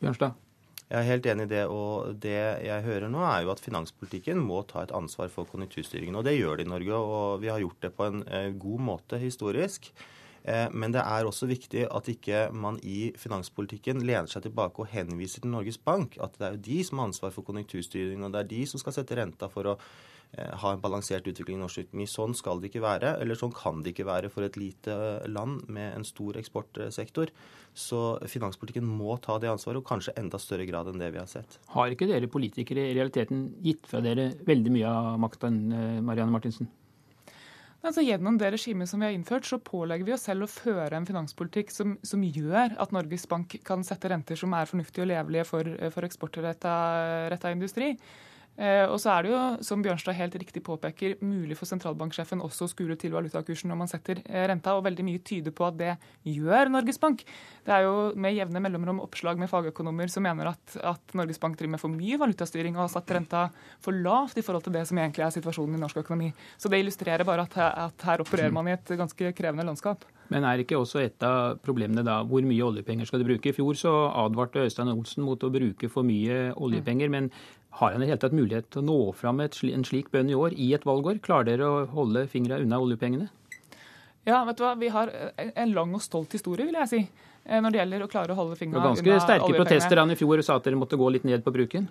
Bjørnstad? 0.00 0.43
Jeg 0.94 1.00
er 1.02 1.08
helt 1.10 1.26
enig 1.26 1.48
i 1.48 1.50
det. 1.50 1.62
Og 1.66 2.18
det 2.22 2.38
jeg 2.62 2.86
hører 2.86 3.10
nå, 3.10 3.18
er 3.26 3.42
jo 3.42 3.50
at 3.50 3.62
finanspolitikken 3.62 4.38
må 4.38 4.60
ta 4.70 4.84
et 4.84 4.94
ansvar 4.94 5.32
for 5.32 5.50
konjunkturstyringen. 5.50 6.14
Og 6.14 6.22
det 6.26 6.36
gjør 6.36 6.60
de 6.60 6.68
i 6.68 6.70
Norge, 6.70 7.00
og 7.00 7.42
vi 7.42 7.50
har 7.50 7.62
gjort 7.64 7.80
det 7.82 7.90
på 7.96 8.06
en 8.06 8.22
eh, 8.28 8.52
god 8.54 8.84
måte 8.92 9.18
historisk. 9.18 9.90
Eh, 10.44 10.66
men 10.72 10.92
det 10.94 11.02
er 11.02 11.26
også 11.28 11.48
viktig 11.50 11.86
at 11.88 12.08
ikke 12.12 12.48
man 12.52 12.80
i 12.84 13.12
finanspolitikken 13.18 14.04
lener 14.04 14.30
seg 14.30 14.46
tilbake 14.46 14.84
og 14.84 14.90
henviser 14.92 15.44
til 15.44 15.54
Norges 15.54 15.80
Bank. 15.80 16.18
At 16.20 16.38
det 16.38 16.48
er 16.48 16.58
jo 16.58 16.64
de 16.70 16.80
som 16.84 17.00
har 17.00 17.12
ansvar 17.12 17.34
for 17.34 17.46
konjunkturstyringen, 17.46 18.26
og 18.26 18.34
det 18.34 18.44
er 18.44 18.52
de 18.54 18.64
som 18.70 18.82
skal 18.82 18.98
sette 18.98 19.16
renta 19.20 19.50
for 19.52 19.74
å 19.74 19.78
Eh, 20.38 20.54
ha 20.58 20.72
en 20.72 20.80
balansert 20.82 21.26
utvikling 21.30 21.60
i 21.60 21.62
norsk 21.62 21.84
økonomi. 21.84 22.06
Sånn 22.10 22.34
skal 22.34 22.58
det 22.58 22.72
ikke 22.72 22.82
være, 22.82 23.12
eller 23.22 23.38
sånn 23.38 23.52
kan 23.54 23.82
det 23.84 23.92
ikke 23.92 24.08
være 24.08 24.30
for 24.32 24.46
et 24.46 24.56
lite 24.58 24.94
eh, 24.94 25.28
land 25.30 25.68
med 25.70 25.94
en 25.94 26.06
stor 26.06 26.38
eksportsektor. 26.40 27.30
Så 27.74 28.00
finanspolitikken 28.30 28.86
må 28.86 29.14
ta 29.22 29.38
det 29.42 29.52
ansvaret, 29.52 29.82
og 29.82 29.86
kanskje 29.86 30.16
enda 30.18 30.40
større 30.42 30.66
grad 30.66 30.90
enn 30.90 31.02
det 31.02 31.12
vi 31.14 31.22
har 31.22 31.30
sett. 31.30 31.58
Har 31.74 31.94
ikke 31.94 32.08
dere 32.10 32.30
politikere 32.30 32.88
i 32.88 32.96
realiteten 32.96 33.46
gitt 33.62 33.86
fra 33.90 34.02
dere 34.02 34.32
veldig 34.46 34.74
mye 34.74 34.90
av 34.90 35.20
makta, 35.22 35.52
eh, 35.52 36.00
Marianne 36.02 36.34
Martinsen? 36.34 36.70
Altså, 37.84 38.00
gjennom 38.00 38.38
det 38.40 38.48
regimet 38.54 38.88
som 38.88 39.02
vi 39.02 39.10
har 39.10 39.12
innført, 39.12 39.44
så 39.44 39.58
pålegger 39.60 40.08
vi 40.08 40.14
oss 40.14 40.22
selv 40.24 40.46
å 40.46 40.48
føre 40.48 40.96
en 40.96 41.04
finanspolitikk 41.04 41.72
som, 41.74 41.98
som 42.00 42.22
gjør 42.24 42.78
at 42.80 42.94
Norges 42.96 43.26
Bank 43.28 43.58
kan 43.66 43.84
sette 43.84 44.08
renter 44.08 44.40
som 44.40 44.54
er 44.56 44.70
fornuftige 44.70 45.04
og 45.04 45.10
levelige 45.10 45.44
for, 45.50 45.68
for 45.92 46.08
eksportretta 46.08 47.52
industri. 47.52 47.90
Eh, 48.54 48.84
og 48.86 49.00
så 49.02 49.10
er 49.16 49.24
det 49.26 49.32
jo, 49.32 49.38
som 49.66 49.82
Bjørnstad 49.82 50.14
helt 50.14 50.36
riktig 50.38 50.62
påpeker, 50.62 51.16
mulig 51.26 51.56
for 51.58 51.66
sentralbanksjefen 51.66 52.42
også 52.44 52.68
å 52.68 52.70
skure 52.70 52.94
til 53.00 53.10
valutakursen 53.16 53.72
når 53.72 53.80
man 53.80 53.90
setter 53.90 54.20
eh, 54.22 54.44
renta, 54.46 54.76
og 54.78 54.84
veldig 54.86 55.06
mye 55.06 55.22
tyder 55.26 55.54
på 55.54 55.66
at 55.66 55.78
det 55.80 55.96
gjør 56.30 56.70
Norges 56.70 57.00
Bank. 57.02 57.24
Det 57.66 57.74
er 57.74 57.88
jo 57.88 57.96
med 58.14 58.36
jevne 58.36 58.62
mellomrom 58.62 59.02
oppslag 59.02 59.42
med 59.42 59.50
fagøkonomer 59.50 60.12
som 60.12 60.22
mener 60.26 60.52
at, 60.52 60.76
at 60.86 61.16
Norges 61.18 61.42
Bank 61.42 61.58
driver 61.58 61.74
med 61.74 61.82
for 61.82 61.94
mye 61.94 62.20
valutastyring 62.20 62.78
og 62.78 62.84
har 62.86 62.92
satt 62.94 63.10
renta 63.16 63.48
for 63.82 63.96
lavt 64.06 64.38
i 64.38 64.46
forhold 64.46 64.68
til 64.68 64.76
det 64.76 64.84
som 64.86 65.02
egentlig 65.02 65.26
er 65.26 65.34
situasjonen 65.34 65.74
i 65.74 65.82
norsk 65.82 66.04
økonomi. 66.04 66.30
Så 66.54 66.70
det 66.70 66.84
illustrerer 66.84 67.26
bare 67.26 67.48
at, 67.48 67.58
at 67.58 68.06
her 68.06 68.22
opererer 68.22 68.54
man 68.54 68.70
i 68.70 68.76
et 68.76 68.94
ganske 68.94 69.34
krevende 69.34 69.66
landskap. 69.66 70.06
Men 70.32 70.46
er 70.48 70.62
ikke 70.62 70.78
også 70.78 71.02
et 71.02 71.26
av 71.26 71.58
problemene 71.64 72.04
da 72.06 72.20
hvor 72.26 72.44
mye 72.46 72.64
oljepenger 72.64 73.08
skal 73.08 73.20
du 73.20 73.28
bruke? 73.28 73.50
I 73.50 73.56
fjor 73.56 73.76
så 73.78 73.92
advarte 74.24 74.62
Øystein 74.62 74.92
Olsen 74.94 75.26
mot 75.26 75.42
å 75.42 75.52
bruke 75.52 75.90
for 75.92 76.06
mye 76.06 76.54
oljepenger. 76.54 77.12
men 77.12 77.30
har 77.78 77.92
han 77.92 78.02
i 78.02 78.06
det 78.06 78.12
hele 78.12 78.22
tatt 78.22 78.36
mulighet 78.36 78.68
til 78.70 78.84
å 78.84 78.86
nå 78.86 78.98
fram 79.18 79.40
med 79.40 79.56
en 79.66 79.86
slik 79.86 80.12
bønn 80.14 80.30
i 80.30 80.36
år, 80.38 80.54
i 80.54 80.70
et 80.76 80.86
valgår? 80.86 81.18
Klarer 81.24 81.48
dere 81.48 81.66
å 81.66 81.80
holde 81.90 82.26
fingra 82.30 82.60
unna 82.62 82.78
oljepengene? 82.78 83.28
Ja, 84.24 84.44
vet 84.46 84.60
du 84.60 84.62
hva, 84.64 84.72
vi 84.78 84.88
har 84.94 85.10
en 85.36 85.74
lang 85.74 85.92
og 85.96 86.02
stolt 86.04 86.32
historie, 86.36 86.68
vil 86.68 86.78
jeg 86.78 86.90
si, 86.92 87.00
eh, 87.44 87.60
når 87.60 87.74
det 87.74 87.80
gjelder 87.82 88.06
å 88.06 88.10
klare 88.12 88.32
å 88.32 88.38
holde 88.38 88.56
fingra 88.60 88.78
unna 88.78 88.92
oljepengene. 88.94 89.18
Ganske 89.18 89.26
sterke 89.26 89.58
protester 89.58 90.00
han 90.00 90.14
i 90.14 90.18
fjor 90.20 90.42
sa 90.46 90.60
at 90.60 90.68
dere 90.68 90.78
måtte 90.80 91.00
gå 91.00 91.10
litt 91.12 91.26
ned 91.28 91.44
på 91.44 91.52
bruken? 91.54 91.90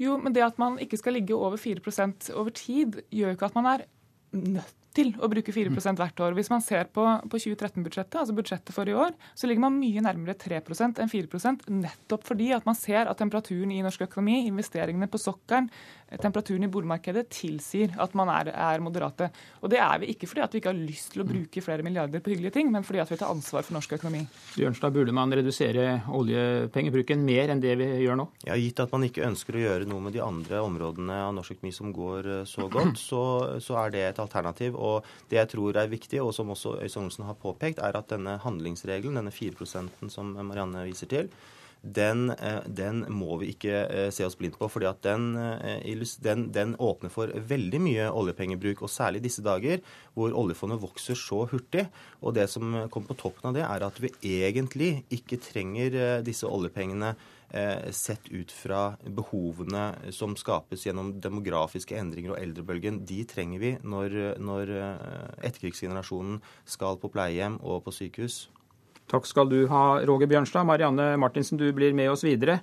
Jo, 0.00 0.16
men 0.16 0.32
det 0.32 0.42
at 0.46 0.58
man 0.58 0.80
ikke 0.80 0.96
skal 0.96 1.18
ligge 1.18 1.36
over 1.36 1.60
4% 1.60 2.32
over 2.32 2.56
tid, 2.56 3.02
gjør 3.12 3.36
ikke 3.36 3.50
at 3.52 3.58
man 3.58 3.68
er 3.74 3.86
nødt 4.32 4.79
til 4.96 5.12
å 5.22 5.28
bruke 5.30 5.52
4 5.54 5.70
hvert 5.70 6.22
år. 6.24 6.34
Hvis 6.36 6.50
man 6.50 6.62
ser 6.64 6.88
på, 6.90 7.04
på 7.30 7.40
2013-budsjettet, 7.44 8.18
altså 8.22 8.36
budsjettet 8.36 8.74
for 8.74 8.90
i 8.90 8.96
år, 8.96 9.14
så 9.38 9.46
ligger 9.46 9.64
man 9.66 9.78
mye 9.78 10.02
nærmere 10.04 10.34
3% 10.38 11.00
enn 11.02 11.12
4% 11.12 11.68
nettopp 11.70 12.26
fordi 12.26 12.50
at 12.56 12.66
man 12.66 12.78
ser 12.78 13.10
at 13.10 13.20
temperaturen 13.20 13.72
i 13.74 13.82
norsk 13.86 14.06
økonomi, 14.08 14.42
investeringene 14.48 15.10
på 15.10 15.20
sokkelen, 15.22 15.70
temperaturen 16.18 16.66
i 16.66 16.70
boligmarkedet 16.72 17.26
tilsier 17.30 17.94
at 18.02 18.14
man 18.18 18.30
er, 18.32 18.50
er, 18.50 18.82
moderate. 18.82 19.30
Og 19.62 19.70
det 19.70 19.78
er 19.82 20.00
vi 20.02 20.10
ikke 20.14 20.28
fordi 20.30 20.42
at 20.44 20.54
vi 20.54 20.60
ikke 20.62 20.72
har 20.72 20.80
lyst 20.80 21.12
til 21.14 21.22
å 21.22 21.28
bruke 21.28 21.62
flere 21.62 21.84
milliarder 21.86 22.22
på 22.24 22.32
hyggelige 22.32 22.56
ting, 22.56 22.72
men 22.72 22.86
fordi 22.86 23.02
at 23.02 23.12
vi 23.12 23.18
tar 23.20 23.30
ansvar 23.30 23.66
for 23.66 23.76
norsk 23.76 23.94
økonomi. 23.98 24.24
Bjørnstad, 24.56 24.94
burde 24.96 25.14
man 25.14 25.34
redusere 25.36 26.00
oljepengebruken 26.16 27.22
mer 27.26 27.54
enn 27.54 27.62
det 27.62 27.76
vi 27.78 27.88
gjør 28.04 28.18
nå? 28.22 28.26
Ja, 28.48 28.58
Gitt 28.60 28.82
at 28.82 28.92
man 28.94 29.06
ikke 29.06 29.26
ønsker 29.28 29.56
å 29.56 29.62
gjøre 29.62 29.88
noe 29.90 30.06
med 30.08 30.16
de 30.16 30.24
andre 30.24 30.64
områdene 30.64 31.20
av 31.28 31.36
norsk 31.36 31.58
økonomi 31.58 31.76
som 31.76 31.94
går 31.94 32.32
eh, 32.40 32.42
så 32.48 32.66
godt, 32.72 32.98
så, 33.00 33.22
så 33.62 33.78
er 33.84 33.94
det 33.94 34.04
et 34.08 34.22
alternativ. 34.22 34.74
Og 34.74 35.06
det 35.30 35.40
jeg 35.40 35.52
tror 35.54 35.78
er 35.78 35.92
viktig, 35.92 36.20
og 36.24 36.34
som 36.36 36.50
også 36.52 36.78
Øystein 36.80 37.06
Olsen 37.06 37.28
har 37.28 37.38
påpekt, 37.38 37.80
er 37.84 37.96
at 37.96 38.10
denne 38.10 38.38
handlingsregelen, 38.42 39.20
denne 39.20 39.34
4% 39.34 40.10
som 40.12 40.34
Marianne 40.34 40.84
viser 40.88 41.10
til, 41.10 41.30
den, 41.82 42.30
eh, 42.30 42.60
den, 42.66 43.04
må 43.08 43.38
vi 43.40 43.54
ikke 43.54 43.72
eh, 43.88 44.10
se 44.12 44.26
oss 44.26 44.36
blind 44.36 44.58
på. 44.58 44.68
fordi 44.68 44.86
at 44.90 45.00
den, 45.02 45.36
eh, 45.36 46.04
den, 46.20 46.50
den, 46.52 46.76
åpner 46.76 47.10
for 47.10 47.32
veldig 47.32 47.80
mye 47.80 48.10
oljepengebruk. 48.10 48.82
Og 48.82 48.92
særlig 48.92 49.22
disse 49.24 49.42
dager 49.42 49.80
hvor 50.14 50.34
oljefondet 50.36 50.80
vokser 50.82 51.16
så 51.16 51.46
hurtig. 51.48 51.88
Og 52.20 52.34
det 52.34 52.48
som 52.50 52.88
kommer 52.90 53.08
på 53.08 53.20
toppen 53.22 53.50
av 53.50 53.56
det, 53.56 53.64
er 53.64 53.86
at 53.86 54.00
vi 54.00 54.12
egentlig 54.44 55.04
ikke 55.10 55.40
trenger 55.40 56.22
disse 56.24 56.46
oljepengene 56.46 57.14
sett 57.90 58.28
ut 58.30 58.52
fra 58.54 58.92
behovene 59.02 60.12
som 60.14 60.36
skapes 60.38 60.84
gjennom 60.86 61.16
demografiske 61.18 61.96
endringer 61.98 62.36
og 62.36 62.38
eldrebølgen. 62.38 63.00
De 63.02 63.24
trenger 63.26 63.58
vi 63.58 63.72
når, 63.82 64.38
når 64.38 64.70
etterkrigsgenerasjonen 65.42 66.38
skal 66.62 67.00
på 67.02 67.10
pleiehjem 67.10 67.58
og 67.58 67.82
på 67.88 67.96
sykehus. 67.96 68.44
Takk 69.10 69.26
skal 69.26 69.50
du 69.50 69.64
ha, 69.70 70.00
Roger 70.06 70.30
Bjørnstad. 70.30 70.66
Marianne 70.68 71.16
Martinsen, 71.18 71.58
du 71.58 71.66
blir 71.74 71.94
med 71.96 72.12
oss 72.12 72.22
videre. 72.26 72.60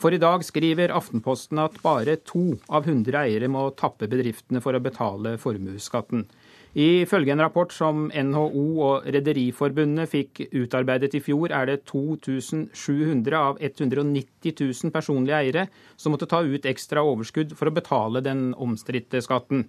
For 0.00 0.14
i 0.14 0.20
dag 0.20 0.42
skriver 0.42 0.94
Aftenposten 0.96 1.60
at 1.62 1.76
bare 1.84 2.16
to 2.26 2.56
av 2.72 2.88
100 2.88 3.18
eiere 3.20 3.50
må 3.52 3.68
tappe 3.78 4.08
bedriftene 4.10 4.62
for 4.64 4.74
å 4.74 4.82
betale 4.82 5.36
formuesskatten. 5.38 6.24
Ifølge 6.72 7.34
en 7.34 7.42
rapport 7.44 7.72
som 7.76 8.06
NHO 8.08 8.64
og 8.80 9.06
Rederiforbundet 9.12 10.08
fikk 10.08 10.40
utarbeidet 10.56 11.12
i 11.18 11.20
fjor, 11.20 11.52
er 11.52 11.68
det 11.68 11.82
2700 11.90 13.36
av 13.36 13.60
190 13.60 14.56
000 14.56 14.94
personlige 14.94 15.36
eiere 15.36 15.66
som 16.00 16.16
måtte 16.16 16.30
ta 16.30 16.40
ut 16.40 16.64
ekstra 16.66 17.04
overskudd 17.04 17.52
for 17.58 17.68
å 17.68 17.76
betale 17.76 18.24
den 18.24 18.54
omstridte 18.56 19.20
skatten. 19.20 19.66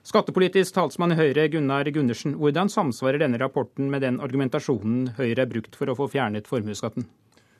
Skattepolitisk 0.00 0.72
talsmann 0.74 1.12
i 1.12 1.16
Høyre 1.18 1.44
Gunnar 1.52 1.88
Gundersen, 1.92 2.32
hvordan 2.40 2.70
samsvarer 2.72 3.20
denne 3.20 3.40
rapporten 3.40 3.90
med 3.92 4.00
den 4.00 4.16
argumentasjonen 4.24 5.10
Høyre 5.18 5.44
har 5.44 5.50
brukt 5.50 5.76
for 5.76 5.92
å 5.92 5.96
få 5.98 6.06
fjernet 6.14 6.48
formuesskatten? 6.48 7.04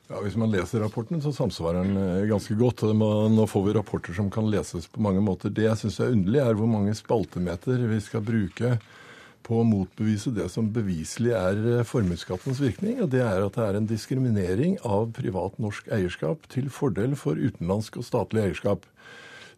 Ja, 0.09 0.19
Hvis 0.19 0.35
man 0.35 0.51
leser 0.51 0.81
rapporten, 0.81 1.21
så 1.23 1.31
samsvarer 1.31 1.85
den 1.85 1.99
eh, 2.01 2.25
ganske 2.27 2.57
godt. 2.59 2.81
Nå 2.83 3.45
får 3.47 3.67
vi 3.67 3.75
rapporter 3.77 4.17
som 4.17 4.31
kan 4.33 4.49
leses 4.51 4.89
på 4.91 5.03
mange 5.05 5.21
måter. 5.23 5.53
Det 5.53 5.69
jeg 5.69 5.79
syns 5.83 6.01
er 6.01 6.15
underlig, 6.17 6.41
er 6.41 6.57
hvor 6.57 6.67
mange 6.67 6.95
spaltemeter 6.97 7.85
vi 7.87 8.01
skal 8.03 8.25
bruke 8.25 8.73
på 9.45 9.61
å 9.61 9.67
motbevise 9.67 10.33
det 10.35 10.49
som 10.51 10.67
beviselig 10.73 11.31
er 11.37 11.61
eh, 11.77 11.85
formuesskattens 11.87 12.59
virkning. 12.59 12.99
Og 13.05 13.13
det 13.13 13.21
er 13.23 13.45
at 13.45 13.55
det 13.55 13.67
er 13.69 13.79
en 13.79 13.87
diskriminering 13.87 14.79
av 14.81 15.13
privat 15.15 15.61
norsk 15.61 15.87
eierskap 15.93 16.49
til 16.51 16.67
fordel 16.73 17.15
for 17.15 17.39
utenlandsk 17.39 18.01
og 18.01 18.09
statlig 18.09 18.49
eierskap. 18.49 18.89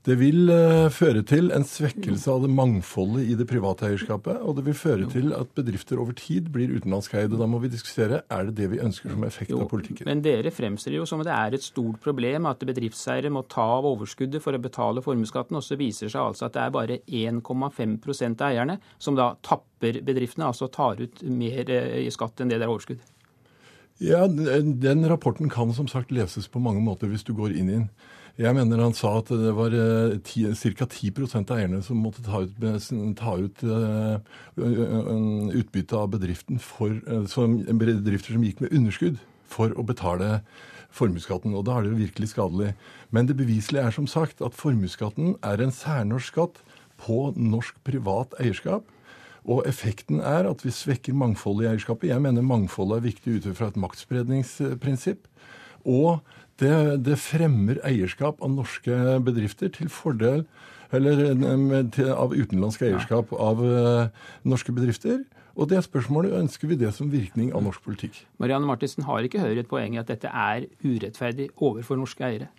Det 0.04 0.18
vil 0.20 0.50
uh, 0.52 0.90
føre 0.92 1.22
til 1.24 1.48
en 1.56 1.64
svekkelse 1.64 2.28
av 2.28 2.42
det 2.44 2.50
mangfoldet 2.52 3.24
i 3.24 3.38
det 3.40 3.46
private 3.48 3.86
eierskapet. 3.88 4.42
Og 4.44 4.58
det 4.58 4.66
vil 4.66 4.76
føre 4.76 5.06
til 5.08 5.32
at 5.32 5.54
bedrifter 5.56 6.02
over 6.04 6.12
tid 6.20 6.50
blir 6.52 6.74
utenlandskeide. 6.76 7.38
Da 7.40 7.48
må 7.48 7.62
vi 7.64 7.70
diskutere 7.72 8.20
er 8.28 8.50
det 8.50 8.58
det 8.58 8.68
vi 8.74 8.82
ønsker 8.84 9.14
som 9.14 9.24
effekt 9.24 9.54
jo, 9.54 9.62
av 9.64 9.70
politikken. 9.72 10.10
Men 10.10 10.20
dere 10.26 10.52
fremstiller 10.52 11.00
jo 11.00 11.08
som 11.08 11.24
at 11.24 11.30
det 11.30 11.38
er 11.38 11.56
et 11.56 11.64
stort 11.64 12.02
problem 12.04 12.50
at 12.52 12.66
bedriftseiere 12.68 13.32
må 13.32 13.46
ta 13.48 13.64
av 13.78 13.88
overskuddet 13.94 14.44
for 14.44 14.52
å 14.52 14.60
betale 14.66 15.04
formuesskatten, 15.06 15.56
og 15.56 15.64
så 15.64 15.80
viser 15.80 16.10
det 16.10 16.18
seg 16.18 16.26
altså 16.26 16.50
at 16.50 16.58
det 16.58 16.66
er 16.66 16.76
bare 16.76 17.00
1,5% 17.08 18.44
av 18.44 18.50
eierne 18.50 18.76
som 19.00 19.16
da 19.16 19.30
tapper 19.40 20.02
bedriftene, 20.04 20.50
altså 20.52 20.68
tar 20.68 21.00
ut 21.00 21.24
mer 21.32 21.72
eh, 21.72 22.02
i 22.04 22.12
skatt 22.12 22.44
enn 22.44 22.52
det 22.52 22.60
det 22.60 22.68
er 22.68 22.74
overskudd. 22.76 23.08
Ja, 24.04 24.26
Den 24.28 25.08
rapporten 25.08 25.48
kan 25.54 25.72
som 25.72 25.88
sagt 25.88 26.12
leses 26.12 26.50
på 26.52 26.60
mange 26.60 26.84
måter 26.84 27.08
hvis 27.08 27.24
du 27.24 27.32
går 27.38 27.56
inn 27.56 27.72
i 27.72 27.78
den. 27.78 27.88
Jeg 28.42 28.56
mener 28.58 28.82
han 28.82 28.96
sa 28.98 29.12
at 29.20 29.28
det 29.30 29.52
var 29.54 29.74
ca. 30.26 30.86
10% 30.90 31.52
av 31.54 31.60
eierne 31.60 31.84
som 31.86 32.00
måtte 32.02 32.24
ta 32.26 32.42
ut, 32.42 32.56
ta 33.20 33.36
ut 33.38 33.62
uh, 33.62 34.18
utbytte 35.54 36.00
av 36.00 36.10
bedriften 36.16 36.58
for, 36.58 36.96
uh, 37.06 37.28
som 37.30 37.60
bedrifter 37.62 38.34
som 38.34 38.46
gikk 38.46 38.64
med 38.64 38.74
underskudd, 38.74 39.22
for 39.46 39.76
å 39.78 39.86
betale 39.86 40.40
formuesskatten. 40.94 41.54
Og 41.54 41.68
da 41.68 41.78
er 41.78 41.86
det 41.86 41.94
jo 41.94 42.02
virkelig 42.02 42.32
skadelig. 42.34 42.72
Men 43.14 43.30
det 43.30 43.38
beviselige 43.38 43.86
er 43.86 43.94
som 43.94 44.10
sagt 44.10 44.42
at 44.42 44.58
formuesskatten 44.58 45.36
er 45.46 45.62
en 45.62 45.74
særnorsk 45.74 46.34
skatt 46.34 46.64
på 47.04 47.20
norsk 47.38 47.78
privat 47.86 48.34
eierskap. 48.42 48.90
Og 49.44 49.66
effekten 49.68 50.24
er 50.24 50.48
at 50.48 50.64
vi 50.64 50.72
svekker 50.72 51.14
mangfoldet 51.14 51.68
i 51.68 51.72
eierskapet. 51.74 52.10
Jeg 52.10 52.24
mener 52.24 52.46
mangfoldet 52.46 52.98
er 52.98 53.10
viktig 53.12 53.38
ut 53.38 53.50
fra 53.58 53.70
et 53.70 53.78
maktspredningsprinsipp. 53.78 55.28
Og 55.84 56.24
det, 56.64 56.76
det, 57.06 57.20
fremmer 57.22 57.82
eierskap 57.86 58.42
av 58.44 58.52
norske 58.54 58.96
bedrifter 59.26 59.72
til 59.74 59.92
fordel 59.92 60.46
eller 60.94 61.24
til, 61.94 62.10
av 62.14 62.34
utenlandsk 62.36 62.86
eierskap 62.86 63.32
av 63.34 63.62
uh, 63.62 64.26
norske 64.46 64.74
bedrifter. 64.76 65.24
Og 65.54 65.70
det 65.70 65.78
er 65.78 65.86
spørsmålet 65.86 66.34
ønsker 66.40 66.70
vi 66.70 66.80
det 66.82 66.90
som 66.96 67.12
virkning 67.14 67.52
av 67.54 67.66
norsk 67.66 67.84
politikk. 67.86 68.24
Marianne 68.42 68.70
Martinsen, 68.70 69.06
har 69.06 69.26
ikke 69.26 69.42
Høyre 69.42 69.62
et 69.62 69.70
poeng 69.70 69.98
i 69.98 70.02
at 70.02 70.10
dette 70.10 70.30
er 70.30 70.68
urettferdig 70.82 71.52
overfor 71.62 72.00
norske 72.00 72.26
eiere? 72.26 72.50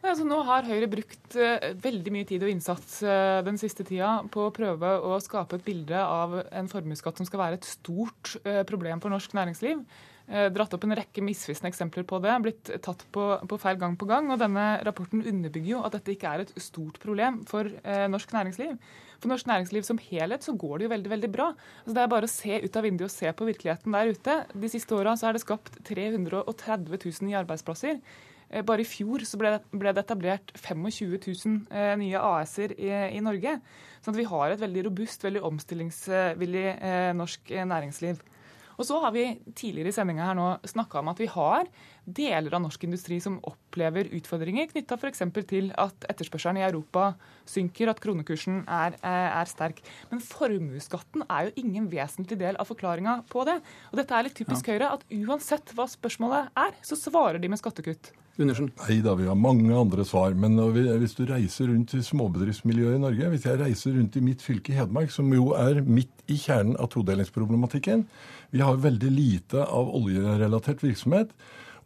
Nei, 0.00 0.12
altså 0.14 0.24
nå 0.24 0.38
har 0.48 0.68
Høyre 0.68 0.90
brukt 0.90 1.38
uh, 1.38 1.70
veldig 1.82 2.14
mye 2.14 2.28
tid 2.28 2.46
og 2.46 2.52
innsats 2.52 3.00
uh, 3.06 3.40
den 3.46 3.58
siste 3.60 3.86
tida 3.86 4.20
på 4.32 4.46
å 4.46 4.54
prøve 4.54 4.94
å 5.06 5.18
skape 5.22 5.58
et 5.58 5.66
bilde 5.66 5.98
av 5.98 6.38
en 6.46 6.70
formuesskatt 6.70 7.20
som 7.20 7.28
skal 7.28 7.44
være 7.46 7.60
et 7.60 7.68
stort 7.68 8.38
problem 8.70 9.02
for 9.02 9.12
norsk 9.12 9.34
næringsliv. 9.38 9.84
Eh, 10.28 10.46
dratt 10.54 10.74
opp 10.76 10.84
en 10.86 10.94
rekke 10.94 11.22
misvisende 11.24 11.70
eksempler 11.72 12.04
på 12.06 12.20
det, 12.22 12.34
blitt 12.44 12.70
tatt 12.84 13.02
på, 13.14 13.24
på, 13.50 13.58
feil 13.62 13.78
gang 13.80 13.96
på 13.98 14.08
gang. 14.10 14.30
og 14.30 14.38
Denne 14.42 14.66
rapporten 14.86 15.24
underbygger 15.26 15.72
jo 15.72 15.84
at 15.86 15.96
dette 15.96 16.14
ikke 16.14 16.34
er 16.34 16.44
et 16.44 16.52
stort 16.62 17.00
problem 17.02 17.40
for 17.50 17.66
eh, 17.82 18.06
norsk 18.10 18.34
næringsliv. 18.36 18.76
For 19.20 19.32
norsk 19.32 19.50
næringsliv 19.50 19.84
som 19.84 20.00
helhet 20.00 20.46
så 20.46 20.54
går 20.56 20.78
det 20.78 20.86
jo 20.86 20.94
veldig 20.94 21.12
veldig 21.12 21.30
bra. 21.34 21.50
Altså 21.82 21.96
det 21.96 22.02
er 22.04 22.12
bare 22.14 22.28
å 22.28 22.32
se 22.32 22.60
ut 22.62 22.78
av 22.78 22.86
vinduet 22.86 23.08
og 23.10 23.14
se 23.16 23.32
på 23.36 23.48
virkeligheten 23.50 23.96
der 23.96 24.12
ute. 24.14 24.36
De 24.54 24.72
siste 24.72 24.96
åra 24.96 25.16
er 25.18 25.36
det 25.36 25.44
skapt 25.44 25.80
330 25.88 26.94
000 26.94 27.26
nye 27.28 27.40
arbeidsplasser. 27.42 28.00
Eh, 28.50 28.64
bare 28.66 28.82
i 28.82 28.88
fjor 28.88 29.22
så 29.26 29.38
ble, 29.40 29.54
ble 29.70 29.92
det 29.94 30.02
etablert 30.04 30.54
25 30.58 31.18
000 31.26 31.60
eh, 31.70 31.94
nye 32.00 32.24
AS-er 32.32 32.74
i, 32.78 32.90
i, 33.16 33.22
Norge. 33.22 33.58
Så 34.02 34.14
vi 34.16 34.26
har 34.26 34.50
et 34.50 34.62
veldig 34.62 34.86
robust, 34.88 35.24
veldig 35.26 35.42
omstillingsvillig 35.50 36.66
eh, 36.72 37.12
norsk 37.18 37.54
næringsliv. 37.70 38.22
Og 38.80 38.86
så 38.88 38.96
har 39.02 39.12
vi 39.12 39.26
tidligere 39.52 39.92
i 39.92 39.94
sendinga 39.94 40.30
her 40.30 40.38
nå 40.38 40.48
snakka 40.68 41.02
om 41.02 41.10
at 41.12 41.20
vi 41.20 41.28
har 41.28 41.68
deler 42.16 42.54
av 42.56 42.62
norsk 42.64 42.84
industri 42.86 43.20
som 43.22 43.38
opplever 43.46 44.10
utfordringer 44.16 44.70
knytta 44.70 44.98
f.eks. 44.98 45.22
til 45.50 45.70
at 45.80 46.06
etterspørselen 46.10 46.60
i 46.60 46.66
Europa 46.66 47.12
synker, 47.48 47.90
at 47.90 48.00
kronekursen 48.02 48.62
er, 48.70 48.96
er 49.02 49.50
sterk. 49.50 49.82
Men 50.12 50.22
formuesskatten 50.24 51.26
er 51.28 51.48
jo 51.48 51.64
ingen 51.64 51.90
vesentlig 51.92 52.40
del 52.40 52.58
av 52.60 52.70
forklaringa 52.70 53.20
på 53.30 53.44
det. 53.48 53.60
Og 53.90 54.00
dette 54.00 54.16
er 54.16 54.28
litt 54.28 54.38
typisk 54.38 54.70
Høyre, 54.70 54.94
at 54.96 55.06
uansett 55.10 55.74
hva 55.76 55.88
spørsmålet 55.90 56.50
er, 56.58 56.74
så 56.86 56.98
svarer 56.98 57.42
de 57.42 57.50
med 57.50 57.60
skattekutt. 57.60 58.12
Undersen. 58.40 58.70
Nei 58.86 59.00
da, 59.04 59.12
vi 59.18 59.26
har 59.28 59.36
mange 59.36 59.74
andre 59.76 60.04
svar. 60.08 60.32
Men 60.38 60.56
hvis 61.02 61.16
du 61.18 61.24
reiser 61.28 61.68
rundt 61.68 61.92
i 61.96 62.02
småbedriftsmiljøet 62.04 62.96
i 62.96 63.02
Norge, 63.02 63.30
hvis 63.34 63.46
jeg 63.48 63.60
reiser 63.60 63.96
rundt 63.98 64.16
i 64.16 64.24
mitt 64.24 64.44
fylke 64.44 64.76
Hedmark, 64.76 65.12
som 65.12 65.28
jo 65.34 65.50
er 65.58 65.82
midt 65.84 66.24
i 66.30 66.38
kjernen 66.40 66.78
av 66.80 66.92
todelingsproblematikken, 66.94 68.06
vi 68.54 68.62
har 68.64 68.80
veldig 68.80 69.10
lite 69.12 69.66
av 69.66 69.90
oljerelatert 69.98 70.84
virksomhet. 70.86 71.34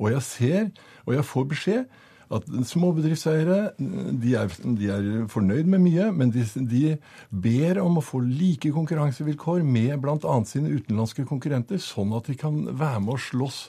Og 0.05 0.11
jeg 0.13 0.27
ser, 0.27 0.73
og 1.05 1.17
jeg 1.17 1.27
får 1.29 1.47
beskjed, 1.53 2.01
at 2.35 2.47
småbedriftseiere 2.67 3.59
de 3.79 4.33
er, 4.39 4.55
de 4.65 4.89
er, 4.91 5.09
fornøyd 5.31 5.69
med 5.71 5.83
mye, 5.85 6.09
men 6.17 6.33
de, 6.35 6.45
de, 6.71 6.97
ber 7.31 7.81
om 7.83 8.01
å 8.01 8.05
få 8.05 8.23
like 8.25 8.73
konkurransevilkår 8.75 9.63
med 9.67 9.99
bl.a. 10.03 10.37
sine 10.49 10.73
utenlandske 10.73 11.27
konkurrenter, 11.29 11.81
sånn 11.83 12.15
at 12.17 12.31
de 12.31 12.39
kan 12.41 12.65
være 12.73 13.03
med 13.05 13.17
å 13.17 13.23
slåss 13.29 13.61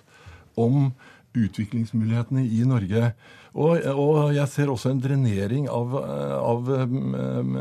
om 0.59 0.93
utviklingsmulighetene 1.35 2.45
i 2.45 2.61
Norge. 2.67 3.11
Og, 3.55 3.85
og, 3.91 4.33
jeg 4.35 4.51
ser 4.51 4.71
også 4.71 4.91
en 4.91 5.01
drenering 5.03 5.69
av, 5.71 5.93
av 5.95 6.71
um, 6.91 7.59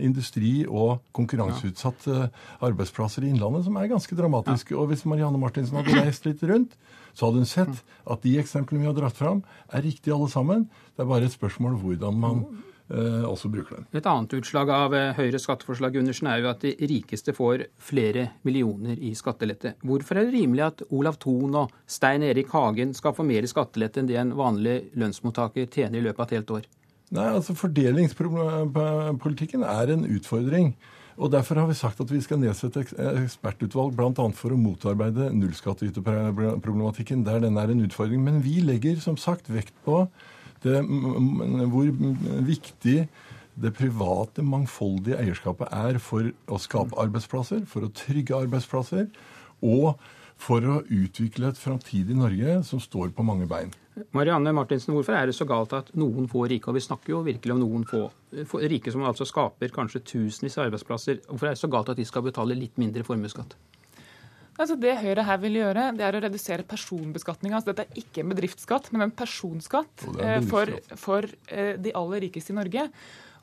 industri 0.00 0.62
og 0.64 1.02
konkurranseutsatte 1.16 2.30
arbeidsplasser 2.64 3.26
i 3.26 3.32
Innlandet 3.34 3.66
som 3.66 3.76
er 3.76 3.90
ganske 3.92 4.16
dramatisk. 4.16 4.72
Og 4.76 4.88
hvis 4.92 5.04
Marianne 5.08 5.40
Martinsen 5.40 5.76
hadde 5.80 5.98
reist 5.98 6.28
litt 6.28 6.44
rundt, 6.48 6.78
så 7.16 7.28
hadde 7.28 7.44
hun 7.44 7.50
sett 7.50 7.84
at 8.08 8.24
de 8.24 8.36
eksemplene 8.40 8.84
vi 8.84 8.88
har 8.88 8.96
dratt 8.96 9.16
fram, 9.16 9.42
er 9.72 9.84
riktige 9.84 10.16
alle 10.16 10.30
sammen. 10.32 10.68
Det 10.96 11.04
er 11.04 11.12
bare 11.12 11.28
et 11.28 11.36
spørsmål 11.36 11.76
hvordan 11.82 12.18
man 12.20 12.46
Eh, 12.46 12.75
også 12.88 13.50
bruker 13.50 13.80
den. 13.80 13.86
Et 13.98 14.06
annet 14.06 14.34
utslag 14.38 14.70
av 14.70 14.94
eh, 14.94 15.14
Høyres 15.16 15.46
skatteforslag 15.48 15.96
Gundersen, 15.96 16.28
er 16.30 16.38
jo 16.42 16.50
at 16.52 16.62
de 16.62 16.74
rikeste 16.86 17.34
får 17.36 17.66
flere 17.82 18.28
millioner 18.46 18.96
i 18.98 19.14
skattelette. 19.18 19.74
Hvorfor 19.86 20.20
er 20.20 20.28
det 20.28 20.36
rimelig 20.36 20.64
at 20.68 20.78
Olav 20.94 21.16
Thon 21.22 21.52
og 21.64 21.74
Stein 21.90 22.22
Erik 22.26 22.48
Hagen 22.54 22.94
skal 22.94 23.16
få 23.16 23.22
mer 23.26 23.42
i 23.42 23.50
skattelette 23.50 23.98
enn 24.02 24.10
det 24.10 24.20
en 24.22 24.36
vanlig 24.38 24.76
lønnsmottaker 24.94 25.64
tjener 25.66 25.98
i 25.98 26.06
løpet 26.06 26.22
av 26.22 26.26
et 26.28 26.36
helt 26.38 26.54
år? 26.60 26.64
Nei, 27.16 27.28
altså 27.30 27.54
Fordelingspolitikken 27.54 29.62
er 29.66 29.86
en 29.94 30.06
utfordring. 30.10 30.74
Og 31.16 31.30
Derfor 31.32 31.56
har 31.62 31.68
vi 31.70 31.76
sagt 31.78 32.00
at 32.02 32.10
vi 32.12 32.18
skal 32.20 32.40
nedsette 32.42 32.82
ekspertutvalg 32.84 33.94
bl.a. 33.96 34.26
for 34.36 34.52
å 34.52 34.58
motarbeide 34.60 35.30
nullskattyterproblematikken 35.32 37.24
der 37.24 37.40
den 37.46 37.56
er 37.56 37.70
en 37.72 37.80
utfordring. 37.86 38.20
Men 38.24 38.42
vi 38.44 38.60
legger 38.60 38.96
som 39.00 39.16
sagt 39.16 39.48
vekt 39.48 39.72
på 39.86 40.06
det, 40.64 40.80
hvor 41.72 41.90
viktig 42.46 42.98
det 43.56 43.72
private, 43.76 44.44
mangfoldige 44.44 45.16
eierskapet 45.20 45.72
er 45.72 45.98
for 46.02 46.28
å 46.52 46.60
skape 46.60 46.98
arbeidsplasser, 47.00 47.64
for 47.68 47.86
å 47.86 47.92
trygge 47.96 48.36
arbeidsplasser, 48.36 49.08
og 49.64 49.96
for 50.36 50.64
å 50.68 50.82
utvikle 50.92 51.48
et 51.48 51.58
framtidig 51.58 52.16
Norge 52.16 52.58
som 52.68 52.80
står 52.82 53.14
på 53.16 53.24
mange 53.24 53.48
bein. 53.48 53.72
Marianne 54.12 54.52
Martinsen, 54.52 54.92
hvorfor 54.92 55.16
er 55.16 55.30
det 55.30 55.34
så 55.38 55.46
galt 55.48 55.72
at 55.72 55.88
noen 55.96 56.28
få 56.28 56.44
rike, 56.50 56.68
og 56.68 56.76
vi 56.76 56.84
snakker 56.84 57.14
jo 57.14 57.22
virkelig 57.24 57.54
om 57.54 57.62
noen 57.62 57.86
få, 57.88 58.02
rike 58.60 58.92
som 58.92 59.06
altså 59.08 59.24
skaper 59.24 59.72
kanskje 59.72 60.04
tusenvis 60.04 60.58
av 60.58 60.66
arbeidsplasser, 60.66 61.22
hvorfor 61.30 61.48
er 61.48 61.56
det 61.56 61.62
så 61.62 61.72
galt 61.72 61.94
at 61.94 61.96
de 61.96 62.04
skal 62.04 62.26
betale 62.26 62.58
litt 62.58 62.76
mindre 62.76 63.06
formuesskatt? 63.08 63.56
Altså 64.56 64.76
det 64.80 64.94
Høyre 65.02 65.24
her 65.26 65.38
vil 65.42 65.58
gjøre, 65.60 65.90
det 65.96 66.04
er 66.06 66.16
å 66.16 66.22
redusere 66.24 66.64
personbeskatninga. 66.68 67.58
Altså 67.58 67.72
dette 67.72 67.84
er 67.86 68.00
ikke 68.00 68.22
en 68.22 68.32
bedriftsskatt, 68.32 68.90
men 68.94 69.06
en 69.06 69.14
personskatt 69.16 70.06
eh, 70.16 70.40
for, 70.48 70.72
for 71.00 71.28
eh, 71.52 71.74
de 71.80 71.92
aller 71.98 72.24
rikeste 72.26 72.54
i 72.54 72.58
Norge. 72.58 72.88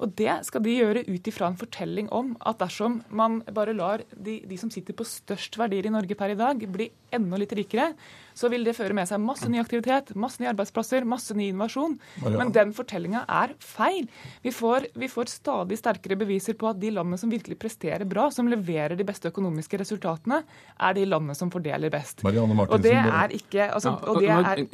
Og 0.03 0.13
Det 0.17 0.31
skal 0.47 0.63
de 0.65 0.73
gjøre 0.73 1.05
ut 1.07 1.29
ifra 1.29 1.47
en 1.47 1.59
fortelling 1.59 2.09
om 2.11 2.33
at 2.41 2.59
dersom 2.63 2.99
man 3.13 3.39
bare 3.53 3.75
lar 3.77 4.03
de, 4.11 4.39
de, 4.41 4.57
som 4.59 4.71
sitter 4.73 4.97
på 4.97 5.05
størst 5.07 5.55
verdier 5.61 5.87
i 5.87 5.93
Norge 5.93 6.17
per 6.17 6.33
i 6.33 6.39
dag, 6.39 6.65
bli 6.73 6.89
enda 7.13 7.39
litt 7.39 7.53
rikere, 7.55 7.91
så 8.37 8.49
vil 8.51 8.65
det 8.67 8.75
føre 8.77 8.95
med 8.97 9.09
seg 9.09 9.21
masse 9.23 9.47
ny 9.49 9.59
aktivitet, 9.61 10.13
masse 10.19 10.41
nye 10.41 10.51
arbeidsplasser, 10.51 11.05
masse 11.07 11.35
ny 11.37 11.49
innovasjon. 11.51 11.97
Men 12.23 12.53
den 12.55 12.73
fortellinga 12.75 13.23
er 13.41 13.55
feil. 13.63 14.07
Vi 14.45 14.53
får, 14.53 14.89
vi 14.99 15.09
får, 15.11 15.31
stadig 15.33 15.77
sterkere 15.79 16.17
beviser 16.19 16.57
på 16.59 16.69
at 16.71 16.79
de 16.81 16.91
landene 16.93 17.19
som 17.19 17.31
virkelig 17.31 17.57
presterer 17.61 18.05
bra, 18.09 18.29
som 18.33 18.49
leverer 18.51 18.97
de 18.99 19.07
beste 19.07 19.31
økonomiske 19.31 19.79
resultatene, 19.81 20.43
er 20.79 20.97
de 20.97 21.05
landene 21.09 21.37
som 21.37 21.51
fordeler 21.53 21.93
best. 21.93 22.23
Marianne 22.25 22.57
Martinsen, 22.57 22.79
og 22.79 22.87
det 22.87 23.21
er 23.21 23.37
ikke 23.37 23.69
altså, 23.69 23.95
og 24.01 24.21
det 24.21 24.31
er, 24.33 24.65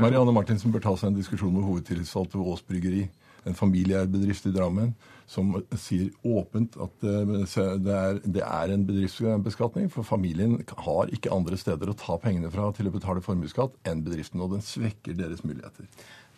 Marianne 0.00 0.34
Martinsen 0.34 0.74
bør 0.74 0.88
ta 0.88 0.96
seg 1.00 1.12
en 1.12 1.20
diskusjon 1.20 1.54
med 1.54 1.66
hovedtillitsvalgte 1.66 2.40
ved 2.40 2.52
Aas 2.52 2.64
Bryggeri 2.66 3.04
en 3.44 3.56
familieeid 3.56 4.12
bedrift 4.12 4.46
i 4.48 4.52
Drammen 4.54 4.94
som 5.30 5.54
sier 5.80 6.10
åpent 6.26 6.76
at 6.82 7.04
det 7.04 7.94
er, 7.94 8.18
det 8.24 8.42
er 8.44 8.74
en 8.74 8.84
bedriftsbeskatning. 8.88 9.88
For 9.92 10.06
familien 10.06 10.58
har 10.84 11.12
ikke 11.14 11.32
andre 11.34 11.58
steder 11.60 11.90
å 11.90 11.96
ta 11.98 12.18
pengene 12.20 12.52
fra 12.52 12.70
til 12.76 12.90
å 12.90 12.94
betale 12.94 13.24
formuesskatt 13.24 13.78
enn 13.88 14.04
bedriften. 14.04 14.42
Og 14.44 14.56
den 14.56 14.64
svekker 14.64 15.16
deres 15.18 15.44
muligheter. 15.46 15.88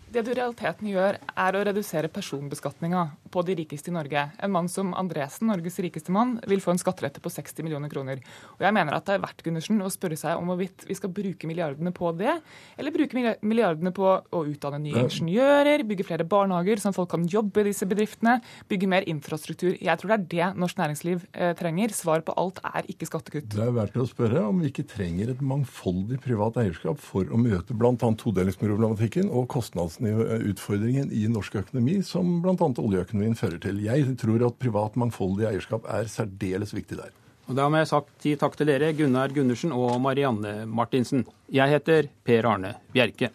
Det 0.06 0.22
du 0.22 0.28
i 0.30 0.36
realiteten 0.38 0.86
gjør, 0.86 1.16
er 1.18 1.56
å 1.58 1.60
redusere 1.66 2.08
personbeskatninga 2.14 3.00
på 3.34 3.42
de 3.42 3.56
rikeste 3.58 3.90
i 3.90 3.94
Norge. 3.94 4.20
En 4.38 4.52
mann 4.54 4.68
som 4.70 4.92
Andresen, 4.94 5.48
Norges 5.50 5.80
rikeste 5.82 6.12
mann, 6.14 6.36
vil 6.46 6.60
få 6.62 6.72
en 6.72 6.78
skattelette 6.78 7.18
på 7.20 7.32
60 7.34 7.66
millioner 7.66 7.90
kroner. 7.90 8.20
Og 8.54 8.62
jeg 8.62 8.76
mener 8.76 8.94
at 8.94 9.08
det 9.08 9.16
er 9.16 9.24
verdt 9.24 9.42
Gundersen, 9.42 9.80
å 9.82 9.90
spørre 9.90 10.18
seg 10.20 10.38
om 10.38 10.52
hvorvidt 10.52 10.86
vi 10.86 10.94
skal 10.94 11.10
bruke 11.10 11.50
milliardene 11.50 11.90
på 11.96 12.12
det, 12.20 12.36
eller 12.78 12.94
bruke 12.94 13.34
milliardene 13.42 13.90
på 13.96 14.06
å 14.06 14.44
utdanne 14.46 14.78
nye 14.84 15.02
ingeniører, 15.08 15.82
bygge 15.90 16.06
flere 16.06 16.28
barnehager 16.28 16.84
sånn 16.84 16.94
folk 16.94 17.10
kan 17.16 17.26
jobbe 17.26 17.64
i 17.64 17.68
disse 17.72 17.90
bedriftene, 17.90 18.38
bygge 18.70 18.92
mer 18.94 19.08
infrastruktur. 19.10 19.74
Jeg 19.74 20.00
tror 20.00 20.14
det 20.14 20.20
er 20.20 20.30
det 20.36 20.62
norsk 20.62 20.78
næringsliv 20.84 21.26
eh, 21.34 21.52
trenger. 21.58 21.96
Svar 21.98 22.22
på 22.22 22.36
alt 22.38 22.62
er 22.62 22.86
ikke 22.94 23.10
skattekutt. 23.10 23.50
Det 23.56 23.66
er 23.66 23.74
verdt 23.74 23.98
å 23.98 24.06
spørre 24.06 24.46
om 24.46 24.62
vi 24.62 24.70
ikke 24.70 24.86
trenger 24.94 25.34
et 25.34 25.42
mangfoldig 25.42 26.22
privat 26.22 26.62
eierskap 26.62 27.02
for 27.02 27.26
å 27.26 27.42
møte 27.42 27.74
bl.a. 27.74 27.92
todelingsproblematikken 28.22 29.34
og 29.34 29.50
kostnads 29.50 29.95
utfordringen 30.00 31.12
i 31.12 31.26
norsk 31.28 31.56
økonomi 31.62 32.00
som 32.04 32.40
bl.a. 32.44 32.56
oljeøkonomien 32.56 33.36
fører 33.38 33.60
til. 33.62 33.80
Jeg 33.84 34.16
tror 34.20 34.44
at 34.48 34.58
privat, 34.60 34.96
mangfoldig 34.96 35.48
eierskap 35.50 35.86
er 35.88 36.10
særdeles 36.10 36.74
viktig 36.76 36.98
der. 37.00 37.14
Og 37.46 37.54
Da 37.54 37.68
må 37.70 37.78
jeg 37.78 37.88
sagt 37.92 38.10
si 38.22 38.34
takk 38.36 38.56
til 38.58 38.66
dere, 38.66 38.92
Gunnar 38.92 39.30
Gundersen 39.30 39.72
og 39.72 40.00
Marianne 40.02 40.66
Martinsen. 40.66 41.24
Jeg 41.52 41.70
heter 41.70 42.10
Per 42.26 42.46
Arne 42.50 42.74
Bjerke. 42.92 43.30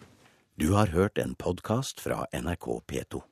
Du 0.60 0.74
har 0.76 0.92
hørt 0.92 1.18
en 1.18 1.34
podkast 1.34 2.00
fra 2.04 2.26
NRK 2.36 2.82
P2. 2.86 3.22